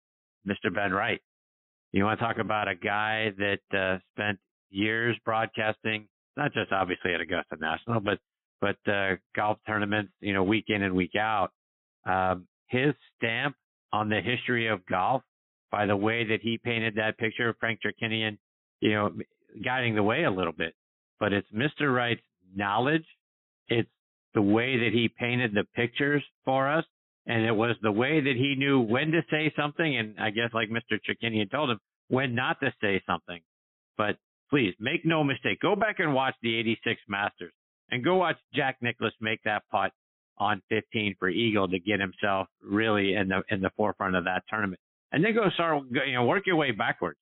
Mr. 0.47 0.73
Ben 0.73 0.91
Wright. 0.91 1.21
You 1.91 2.03
want 2.03 2.19
to 2.19 2.25
talk 2.25 2.37
about 2.37 2.67
a 2.67 2.75
guy 2.75 3.31
that 3.37 3.77
uh, 3.77 3.97
spent 4.13 4.39
years 4.69 5.17
broadcasting, 5.25 6.07
not 6.37 6.53
just 6.53 6.71
obviously 6.71 7.13
at 7.13 7.21
Augusta 7.21 7.57
National, 7.59 7.99
but 7.99 8.19
but 8.61 8.75
uh, 8.91 9.15
golf 9.35 9.57
tournaments, 9.65 10.11
you 10.19 10.33
know, 10.33 10.43
week 10.43 10.65
in 10.67 10.83
and 10.83 10.93
week 10.93 11.15
out. 11.15 11.51
Um, 12.05 12.45
his 12.67 12.93
stamp 13.17 13.55
on 13.93 14.09
the 14.09 14.19
history 14.21 14.67
of 14.67 14.85
golf 14.85 15.23
by 15.71 15.85
the 15.85 15.95
way 15.95 16.25
that 16.25 16.41
he 16.41 16.57
painted 16.57 16.95
that 16.95 17.17
picture 17.17 17.49
of 17.49 17.55
Frank 17.59 17.79
Chirkinian, 17.85 18.37
you 18.81 18.91
know, 18.93 19.11
guiding 19.63 19.95
the 19.95 20.03
way 20.03 20.23
a 20.23 20.31
little 20.31 20.53
bit. 20.53 20.73
But 21.19 21.33
it's 21.33 21.47
Mr. 21.51 21.93
Wright's 21.93 22.21
knowledge. 22.55 23.05
It's 23.67 23.89
the 24.33 24.41
way 24.41 24.77
that 24.77 24.93
he 24.93 25.09
painted 25.09 25.53
the 25.53 25.65
pictures 25.75 26.23
for 26.45 26.69
us. 26.69 26.85
And 27.25 27.45
it 27.45 27.51
was 27.51 27.75
the 27.81 27.91
way 27.91 28.21
that 28.21 28.35
he 28.35 28.55
knew 28.57 28.79
when 28.79 29.11
to 29.11 29.21
say 29.29 29.53
something. 29.55 29.97
And 29.97 30.15
I 30.19 30.31
guess 30.31 30.49
like 30.53 30.69
Mr. 30.69 30.97
Chirkinian 31.07 31.51
told 31.51 31.69
him, 31.69 31.79
when 32.07 32.33
not 32.35 32.59
to 32.61 32.73
say 32.81 33.01
something. 33.05 33.39
But 33.97 34.17
please 34.49 34.73
make 34.79 35.05
no 35.05 35.23
mistake. 35.23 35.59
Go 35.61 35.75
back 35.75 35.99
and 35.99 36.13
watch 36.13 36.35
the 36.41 36.55
86 36.57 37.01
Masters 37.07 37.53
and 37.91 38.03
go 38.03 38.15
watch 38.15 38.37
Jack 38.53 38.77
Nicklaus 38.81 39.13
make 39.21 39.41
that 39.43 39.63
putt 39.71 39.91
on 40.37 40.61
15 40.69 41.15
for 41.19 41.29
Eagle 41.29 41.67
to 41.67 41.79
get 41.79 41.99
himself 41.99 42.47
really 42.63 43.13
in 43.13 43.27
the 43.27 43.41
in 43.49 43.61
the 43.61 43.71
forefront 43.75 44.15
of 44.15 44.23
that 44.23 44.43
tournament. 44.49 44.79
And 45.11 45.23
then 45.23 45.33
go 45.33 45.49
start 45.53 45.83
you 45.91 46.13
know 46.13 46.25
work 46.25 46.47
your 46.47 46.55
way 46.55 46.71
backwards. 46.71 47.17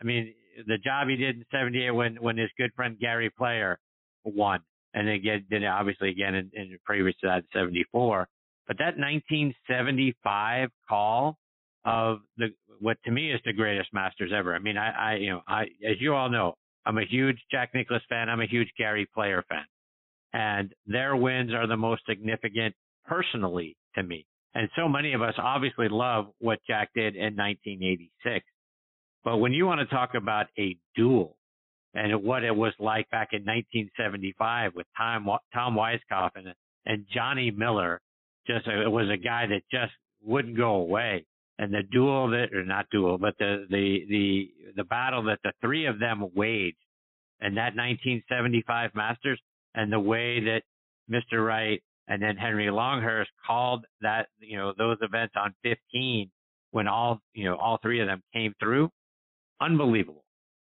I 0.00 0.04
mean, 0.04 0.34
the 0.66 0.78
job 0.78 1.08
he 1.08 1.16
did 1.16 1.36
in 1.36 1.44
78 1.50 1.90
when 1.90 2.16
when 2.16 2.36
his 2.36 2.50
good 2.56 2.72
friend 2.74 2.98
Gary 2.98 3.30
Player 3.30 3.78
won, 4.24 4.60
and 4.96 5.08
again 5.08 5.44
then 5.48 5.62
obviously 5.64 6.10
again 6.10 6.34
in, 6.34 6.50
in 6.54 6.76
previous 6.84 7.14
to 7.20 7.28
that 7.28 7.44
74. 7.54 8.26
But 8.66 8.78
that 8.78 8.98
1975 8.98 10.70
call 10.88 11.36
of 11.84 12.18
the 12.36 12.48
what 12.80 12.96
to 13.04 13.12
me 13.12 13.30
is 13.30 13.40
the 13.44 13.52
greatest 13.52 13.90
Masters 13.92 14.32
ever. 14.36 14.56
I 14.56 14.58
mean, 14.58 14.76
I, 14.76 15.12
I 15.12 15.14
you 15.14 15.30
know 15.30 15.42
I 15.46 15.62
as 15.88 16.00
you 16.00 16.14
all 16.14 16.28
know, 16.28 16.54
I'm 16.84 16.98
a 16.98 17.06
huge 17.06 17.38
Jack 17.52 17.70
Nicklaus 17.74 18.02
fan. 18.08 18.28
I'm 18.28 18.40
a 18.40 18.46
huge 18.46 18.68
Gary 18.76 19.08
Player 19.14 19.44
fan 19.48 19.64
and 20.36 20.72
their 20.86 21.16
wins 21.16 21.52
are 21.54 21.66
the 21.66 21.76
most 21.76 22.02
significant 22.06 22.74
personally 23.06 23.74
to 23.94 24.02
me. 24.02 24.26
And 24.54 24.68
so 24.76 24.86
many 24.88 25.14
of 25.14 25.22
us 25.22 25.34
obviously 25.38 25.88
love 25.88 26.26
what 26.40 26.58
Jack 26.68 26.90
did 26.94 27.16
in 27.16 27.36
1986. 27.36 28.44
But 29.24 29.38
when 29.38 29.52
you 29.52 29.66
want 29.66 29.80
to 29.80 29.94
talk 29.94 30.10
about 30.14 30.46
a 30.58 30.76
duel 30.94 31.36
and 31.96 32.22
what 32.22 32.44
it 32.44 32.54
was 32.54 32.74
like 32.78 33.08
back 33.10 33.30
in 33.32 33.40
1975 33.40 34.74
with 34.74 34.86
Tom, 34.96 35.28
Tom 35.54 35.74
Weiskopf 35.74 36.30
and, 36.34 36.54
and 36.84 37.06
Johnny 37.12 37.50
Miller, 37.50 38.00
just 38.46 38.66
it 38.66 38.90
was 38.90 39.08
a 39.08 39.16
guy 39.16 39.46
that 39.46 39.62
just 39.70 39.92
wouldn't 40.22 40.58
go 40.58 40.74
away. 40.74 41.24
And 41.58 41.72
the 41.72 41.82
duel 41.90 42.28
that, 42.30 42.54
or 42.54 42.64
not 42.64 42.84
duel, 42.90 43.16
but 43.16 43.34
the, 43.38 43.66
the, 43.70 44.04
the, 44.10 44.50
the 44.76 44.84
battle 44.84 45.22
that 45.24 45.38
the 45.42 45.52
three 45.62 45.86
of 45.86 45.98
them 45.98 46.28
waged 46.34 46.76
in 47.40 47.54
that 47.54 47.74
1975 47.74 48.90
Masters, 48.94 49.40
and 49.74 49.90
the 49.90 49.98
way 50.00 50.40
that 50.40 50.62
Mr. 51.10 51.46
Wright 51.46 51.82
And 52.08 52.22
then 52.22 52.36
Henry 52.36 52.70
Longhurst 52.70 53.30
called 53.46 53.86
that, 54.02 54.28
you 54.38 54.58
know, 54.58 54.74
those 54.76 54.98
events 55.00 55.34
on 55.36 55.54
15 55.62 56.30
when 56.72 56.88
all, 56.88 57.20
you 57.32 57.44
know, 57.44 57.56
all 57.56 57.78
three 57.82 58.00
of 58.00 58.06
them 58.06 58.22
came 58.34 58.54
through. 58.60 58.90
Unbelievable. 59.62 60.25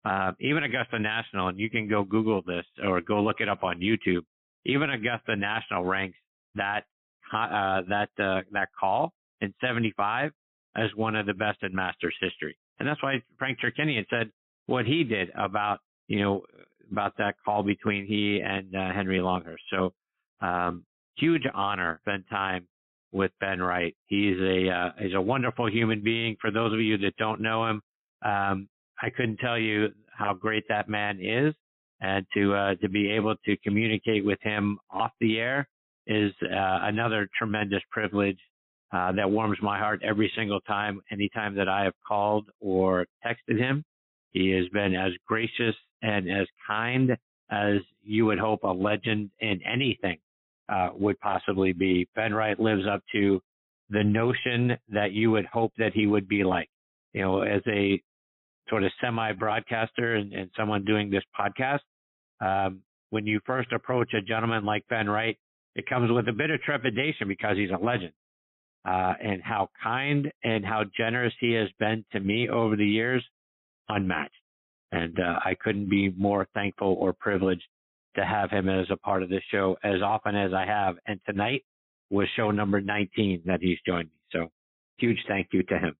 Uh, 0.05 0.33
even 0.41 0.65
Augusta 0.65 0.99
National, 0.99 1.49
and 1.49 1.59
you 1.59 1.69
can 1.69 1.89
go 1.89 2.03
Google 2.05 2.43
this 2.47 2.65
or 2.83 3.01
go 3.01 3.23
look 3.23 3.41
it 3.41 3.49
up 3.49 3.63
on 3.63 3.81
YouTube. 3.81 4.23
Even 4.65 4.91
Augusta 4.91 5.37
National 5.37 5.85
ranks 5.85 6.17
that 6.55 6.85
uh, 7.33 7.83
that 7.89 8.09
uh, 8.19 8.41
that 8.53 8.69
call 8.79 9.13
in 9.41 9.53
75 9.63 10.33
as 10.77 10.89
one 10.97 11.17
of 11.17 11.27
the 11.27 11.35
best 11.35 11.59
in 11.63 11.75
Masters 11.75 12.15
history. 12.21 12.57
And 12.79 12.89
that's 12.89 13.03
why 13.03 13.23
Frank 13.39 13.59
Chirkinian 13.63 14.07
said 14.09 14.31
what 14.67 14.87
he 14.87 15.05
did 15.05 15.31
about 15.37 15.81
you 16.09 16.21
know 16.21 16.43
about 16.91 17.13
that 17.19 17.35
call 17.45 17.63
between 17.63 18.07
he 18.07 18.41
and 18.41 18.75
uh, 18.75 18.93
Henry 18.93 19.21
Longhurst. 19.21 19.63
So 19.71 19.93
um, 20.41 20.85
huge 21.17 21.43
honor 21.55 22.01
spend 22.03 22.25
time 22.31 22.67
with 23.13 23.33
Ben 23.41 23.61
Wright. 23.61 23.95
He's 24.07 24.39
a 24.39 24.69
uh, 24.69 24.91
he's 24.99 25.15
a 25.15 25.21
wonderful 25.21 25.71
human 25.71 26.03
being. 26.03 26.37
For 26.41 26.51
those 26.51 26.73
of 26.73 26.81
you 26.81 26.99
that 26.99 27.17
don't 27.17 27.41
know 27.41 27.67
him, 27.67 27.83
um, 28.25 28.69
I 29.03 29.11
couldn't 29.11 29.39
tell 29.39 29.59
you 29.59 29.89
how 30.13 30.35
great 30.35 30.65
that 30.69 30.89
man 30.89 31.19
is, 31.21 31.55
and 32.01 32.27
to 32.35 32.55
uh, 32.55 32.75
to 32.77 32.89
be 32.89 33.11
able 33.11 33.35
to 33.47 33.57
communicate 33.59 34.25
with 34.25 34.39
him 34.43 34.79
off 34.91 35.13
the 35.21 35.39
air 35.39 35.69
is 36.07 36.33
uh, 36.43 36.79
another 36.83 37.29
tremendous 37.39 37.83
privilege 37.91 38.39
uh, 38.93 39.13
that 39.13 39.31
warms 39.31 39.59
my 39.63 39.79
heart 39.79 40.03
every 40.05 40.31
single 40.37 40.61
time. 40.63 41.01
Anytime 41.11 41.55
that 41.57 41.69
I 41.69 41.85
have 41.85 41.95
called 42.07 42.49
or 42.61 43.07
texted 43.25 43.59
him, 43.59 43.85
he 44.33 44.51
has 44.51 44.69
been 44.69 44.95
as 44.95 45.13
gracious 45.27 45.75
and 46.03 46.31
as 46.31 46.47
kind 46.67 47.17
as 47.51 47.77
you 48.03 48.27
would 48.27 48.39
hope 48.39 48.63
a 48.63 48.69
legend 48.69 49.31
in 49.41 49.61
anything 49.65 50.19
uh, 50.69 50.91
would 50.95 51.19
possibly 51.21 51.73
be. 51.73 52.09
Ben 52.15 52.33
Wright 52.33 52.59
lives 52.59 52.85
up 52.91 53.03
to 53.13 53.41
the 53.91 54.05
notion 54.05 54.77
that 54.89 55.13
you 55.13 55.31
would 55.31 55.47
hope 55.47 55.73
that 55.79 55.93
he 55.93 56.07
would 56.07 56.29
be 56.29 56.45
like. 56.45 56.69
You 57.13 57.23
know, 57.23 57.43
as 57.43 57.63
a 57.67 58.01
sort 58.71 58.85
of 58.85 58.93
semi 59.01 59.33
broadcaster 59.33 60.15
and, 60.15 60.33
and, 60.33 60.51
someone 60.57 60.85
doing 60.85 61.11
this 61.11 61.25
podcast, 61.39 61.81
um, 62.41 62.81
when 63.11 63.27
you 63.27 63.41
first 63.45 63.73
approach 63.73 64.15
a 64.15 64.23
gentleman 64.23 64.65
like 64.65 64.85
Ben 64.89 65.11
Wright, 65.11 65.37
it 65.75 65.87
comes 65.89 66.11
with 66.11 66.29
a 66.29 66.33
bit 66.33 66.51
of 66.51 66.63
trepidation 66.63 67.29
because 67.29 67.57
he's 67.57 67.71
a 67.71 67.85
legend. 67.85 68.13
Uh, 68.89 69.13
and 69.23 69.43
how 69.43 69.69
kind 69.83 70.33
and 70.43 70.65
how 70.65 70.85
generous 70.97 71.35
he 71.39 71.53
has 71.53 71.69
been 71.79 72.03
to 72.13 72.21
me 72.21 72.49
over 72.49 72.77
the 72.77 72.87
years, 72.87 73.23
unmatched. 73.91 74.33
And 74.91 75.19
uh, 75.21 75.39
I 75.45 75.55
couldn't 75.61 75.91
be 75.91 76.09
more 76.17 76.49
thankful 76.55 76.97
or 76.99 77.13
privileged 77.13 77.67
to 78.17 78.25
have 78.25 78.51
him 78.51 78.71
as 78.71 78.87
a 78.91 78.97
part 78.97 79.23
of 79.23 79.29
this 79.29 79.43
show 79.51 79.77
as 79.85 80.01
often 80.03 80.35
as 80.35 80.53
I 80.55 80.65
have. 80.65 80.97
And 81.07 81.21
tonight 81.27 81.63
was 82.09 82.27
show 82.37 82.51
number 82.51 82.81
19 82.81 83.43
that 83.45 83.61
he's 83.61 83.79
joined 83.87 84.09
me. 84.09 84.21
So 84.33 84.51
huge 84.97 85.19
thank 85.29 85.49
you 85.53 85.63
to 85.65 85.79
him. 85.79 85.95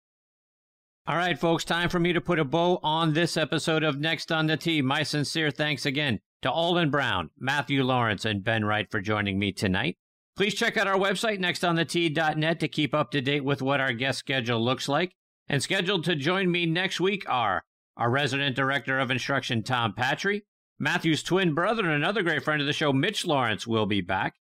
All 1.07 1.17
right, 1.17 1.39
folks, 1.39 1.65
time 1.65 1.89
for 1.89 1.99
me 1.99 2.13
to 2.13 2.21
put 2.21 2.39
a 2.39 2.45
bow 2.45 2.79
on 2.83 3.15
this 3.15 3.37
episode 3.37 3.83
of 3.83 3.99
Next 3.99 4.31
on 4.31 4.47
the 4.47 4.57
Tee. 4.57 4.83
My 4.83 5.03
sincere 5.03 5.51
thanks 5.51 5.87
again 5.87 6.21
to 6.43 6.53
Olin 6.53 6.91
Browne, 6.91 7.31
Matthew 7.39 7.83
Laurance, 7.83 8.25
and 8.25 8.45
Ben 8.45 8.65
Wright 8.65 8.89
for 8.91 9.01
joining 9.01 9.39
me 9.39 9.51
tonight. 9.51 9.97
Please 10.37 10.55
check 10.55 10.77
out 10.77 10.87
our 10.87 10.99
website, 10.99 11.41
nextonthetee.net, 11.41 12.61
to 12.61 12.69
keep 12.69 12.95
up 12.95 13.11
to 13.11 13.21
date 13.21 13.45
with 13.45 13.63
what 13.63 13.81
our 13.81 13.93
guest 13.93 14.19
schedule 14.19 14.63
looks 14.63 14.89
like. 14.89 15.15
And 15.49 15.63
scheduled 15.63 16.05
to 16.05 16.15
join 16.15 16.51
me 16.51 16.67
next 16.67 17.01
week 17.01 17.25
are 17.29 17.65
our 17.97 18.11
resident 18.11 18.55
director 18.55 18.99
of 18.99 19.11
instruction, 19.11 19.63
Tom 19.63 19.95
Patry, 19.99 20.43
Matthew's 20.79 21.23
twin 21.23 21.55
brother 21.55 21.83
and 21.83 21.93
another 21.93 22.23
great 22.23 22.45
friend 22.45 22.61
of 22.61 22.67
the 22.67 22.73
show, 22.73 22.93
Mitch 22.93 23.27
Laurance, 23.27 23.67
will 23.67 23.87
be 23.87 24.01
back, 24.01 24.37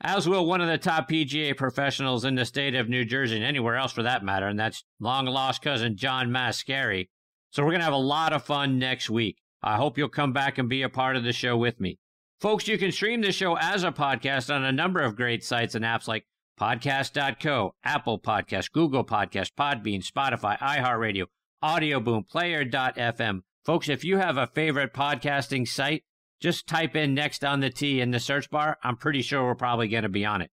as 0.00 0.28
will 0.28 0.46
one 0.46 0.60
of 0.60 0.68
the 0.68 0.78
top 0.78 1.08
PGA 1.08 1.56
professionals 1.56 2.24
in 2.24 2.34
the 2.34 2.44
state 2.44 2.74
of 2.74 2.88
New 2.88 3.04
Jersey 3.04 3.36
and 3.36 3.44
anywhere 3.44 3.76
else 3.76 3.92
for 3.92 4.02
that 4.02 4.24
matter, 4.24 4.46
and 4.46 4.58
that's 4.58 4.84
long 5.00 5.26
lost 5.26 5.62
cousin 5.62 5.96
John 5.96 6.28
Mascari. 6.28 7.08
So 7.50 7.62
we're 7.62 7.70
going 7.70 7.80
to 7.80 7.84
have 7.84 7.94
a 7.94 7.98
lot 7.98 8.32
of 8.32 8.44
fun 8.44 8.78
next 8.78 9.08
week. 9.08 9.38
I 9.62 9.76
hope 9.76 9.96
you'll 9.96 10.08
come 10.08 10.32
back 10.32 10.58
and 10.58 10.68
be 10.68 10.82
a 10.82 10.88
part 10.88 11.16
of 11.16 11.24
the 11.24 11.32
show 11.32 11.56
with 11.56 11.80
me. 11.80 11.98
Folks, 12.40 12.68
you 12.68 12.76
can 12.76 12.92
stream 12.92 13.22
the 13.22 13.32
show 13.32 13.56
as 13.56 13.84
a 13.84 13.92
podcast 13.92 14.54
on 14.54 14.64
a 14.64 14.72
number 14.72 15.00
of 15.00 15.16
great 15.16 15.44
sites 15.44 15.74
and 15.74 15.84
apps 15.84 16.08
like 16.08 16.26
podcast.co, 16.60 17.74
Apple 17.84 18.18
Podcast, 18.18 18.72
Google 18.72 19.04
Podcast, 19.04 19.52
Podbean, 19.58 20.04
Spotify, 20.04 20.58
iHeartRadio, 20.58 21.26
Audio 21.62 22.00
Boom, 22.00 22.24
Player.fm, 22.24 23.40
Folks, 23.64 23.88
if 23.88 24.04
you 24.04 24.18
have 24.18 24.36
a 24.36 24.46
favorite 24.48 24.92
podcasting 24.92 25.66
site, 25.66 26.04
just 26.44 26.66
type 26.66 26.94
in 26.94 27.14
next 27.14 27.42
on 27.42 27.60
the 27.60 27.70
Tee 27.70 28.02
in 28.02 28.10
the 28.10 28.20
search 28.20 28.50
bar. 28.50 28.76
I'm 28.84 28.98
pretty 28.98 29.22
sure 29.22 29.42
we're 29.42 29.54
probably 29.54 29.88
going 29.88 30.02
to 30.02 30.10
be 30.10 30.26
on 30.26 30.42
it. 30.42 30.50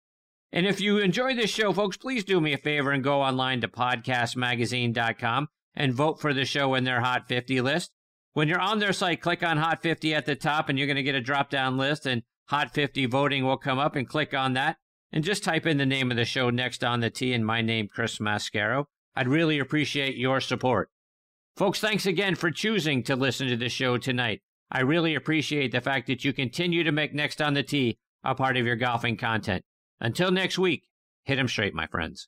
And 0.52 0.68
if 0.68 0.80
you 0.80 0.99
enjoy 0.99 1.34
this 1.34 1.49
show, 1.49 1.74
folks, 1.74 1.98
please 1.98 2.24
do 2.24 2.40
me 2.40 2.53
a 2.53 2.60
favor 2.60 2.91
and 2.91 3.03
go 3.03 3.24
online 3.24 3.60
to 3.61 3.68
podcastmagazine.com 3.68 5.48
and 5.74 5.94
vote 5.95 6.22
for 6.22 6.32
the 6.32 6.45
show 6.45 6.76
in 6.76 6.84
their 6.84 7.02
Hot 7.02 7.28
50 7.28 7.61
list. 7.61 7.91
When 8.34 8.48
you're 8.48 8.60
on 8.60 8.78
their 8.78 8.94
site, 8.94 9.20
click 9.20 9.41
on 9.41 9.57
Hot 9.57 9.82
50 9.82 10.14
at 10.14 10.28
the 10.28 10.36
top 10.36 10.70
and 10.70 10.78
you're 10.78 10.86
going 10.86 10.95
to 10.95 11.02
get 11.02 11.16
a 11.16 11.22
drop 11.22 11.49
down 11.49 11.76
list 11.76 12.06
and 12.06 12.22
Hot 12.49 12.72
50 12.72 13.07
voting 13.07 13.44
will 13.44 13.57
come 13.57 13.80
up 13.80 13.95
and 13.95 14.07
click 14.07 14.32
on 14.32 14.53
that 14.53 14.78
and 15.11 15.24
just 15.24 15.44
type 15.44 15.66
in 15.66 15.78
the 15.78 15.88
name 15.88 16.11
of 16.11 16.18
the 16.18 16.26
show 16.26 16.52
next 16.52 16.84
on 16.84 16.99
the 16.99 17.10
Tee 17.10 17.34
and 17.34 17.44
my 17.44 17.64
name, 17.64 17.88
Chris 17.88 18.20
Mascaro. 18.20 18.86
I'd 19.16 19.28
really 19.28 19.57
appreciate 19.57 20.18
your 20.18 20.40
support. 20.40 20.91
Folks, 21.57 21.80
thanks 21.80 22.06
again 22.06 22.36
for 22.36 22.52
choosing 22.52 23.02
to 23.03 23.16
listen 23.16 23.48
to 23.48 23.57
the 23.57 23.70
show 23.70 23.98
tonight. 23.98 24.41
I 24.71 24.81
really 24.81 25.15
appreciate 25.15 25.71
the 25.71 25.81
fact 25.81 26.07
that 26.07 26.23
you 26.23 26.33
continue 26.33 26.83
to 26.83 26.91
make 26.91 27.13
Next 27.13 27.41
on 27.41 27.53
the 27.53 27.63
Tee 27.63 27.97
a 28.23 28.35
part 28.35 28.57
of 28.57 28.65
your 28.65 28.75
golfing 28.75 29.17
content. 29.17 29.63
Until 29.99 30.31
next 30.31 30.59
week, 30.59 30.83
hit 31.23 31.39
'em 31.39 31.47
straight, 31.47 31.73
my 31.73 31.87
friends. 31.87 32.27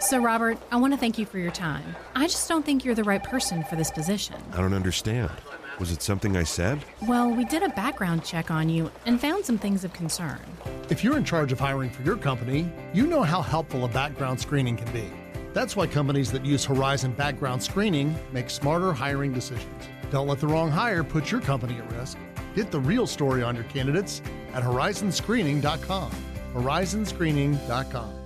So, 0.00 0.18
Robert, 0.18 0.58
I 0.72 0.76
want 0.76 0.94
to 0.94 0.98
thank 0.98 1.18
you 1.18 1.26
for 1.26 1.38
your 1.38 1.50
time. 1.50 1.94
I 2.16 2.26
just 2.26 2.48
don't 2.48 2.64
think 2.64 2.84
you're 2.84 2.94
the 2.94 3.04
right 3.04 3.22
person 3.22 3.62
for 3.64 3.76
this 3.76 3.90
position. 3.90 4.34
I 4.52 4.56
don't 4.56 4.72
understand. 4.72 5.30
Was 5.78 5.92
it 5.92 6.02
something 6.02 6.36
I 6.36 6.42
said? 6.42 6.80
Well, 7.06 7.30
we 7.30 7.44
did 7.44 7.62
a 7.62 7.68
background 7.68 8.24
check 8.24 8.50
on 8.50 8.68
you 8.68 8.90
and 9.06 9.20
found 9.20 9.44
some 9.44 9.58
things 9.58 9.84
of 9.84 9.92
concern. 9.92 10.40
If 10.88 11.04
you're 11.04 11.16
in 11.16 11.24
charge 11.24 11.52
of 11.52 11.60
hiring 11.60 11.90
for 11.90 12.02
your 12.02 12.16
company, 12.16 12.70
you 12.94 13.06
know 13.06 13.22
how 13.22 13.42
helpful 13.42 13.84
a 13.84 13.88
background 13.88 14.40
screening 14.40 14.76
can 14.76 14.90
be. 14.92 15.04
That's 15.52 15.76
why 15.76 15.86
companies 15.86 16.32
that 16.32 16.44
use 16.44 16.64
Horizon 16.64 17.12
background 17.12 17.62
screening 17.62 18.14
make 18.32 18.50
smarter 18.50 18.92
hiring 18.92 19.32
decisions. 19.32 19.88
Don't 20.10 20.26
let 20.28 20.40
the 20.40 20.48
wrong 20.48 20.70
hire 20.70 21.04
put 21.04 21.30
your 21.30 21.40
company 21.40 21.76
at 21.76 21.92
risk. 21.92 22.18
Get 22.54 22.70
the 22.70 22.80
real 22.80 23.06
story 23.06 23.42
on 23.42 23.54
your 23.54 23.64
candidates 23.64 24.22
at 24.52 24.62
horizonscreening.com. 24.62 26.10
Horizonscreening.com. 26.54 28.19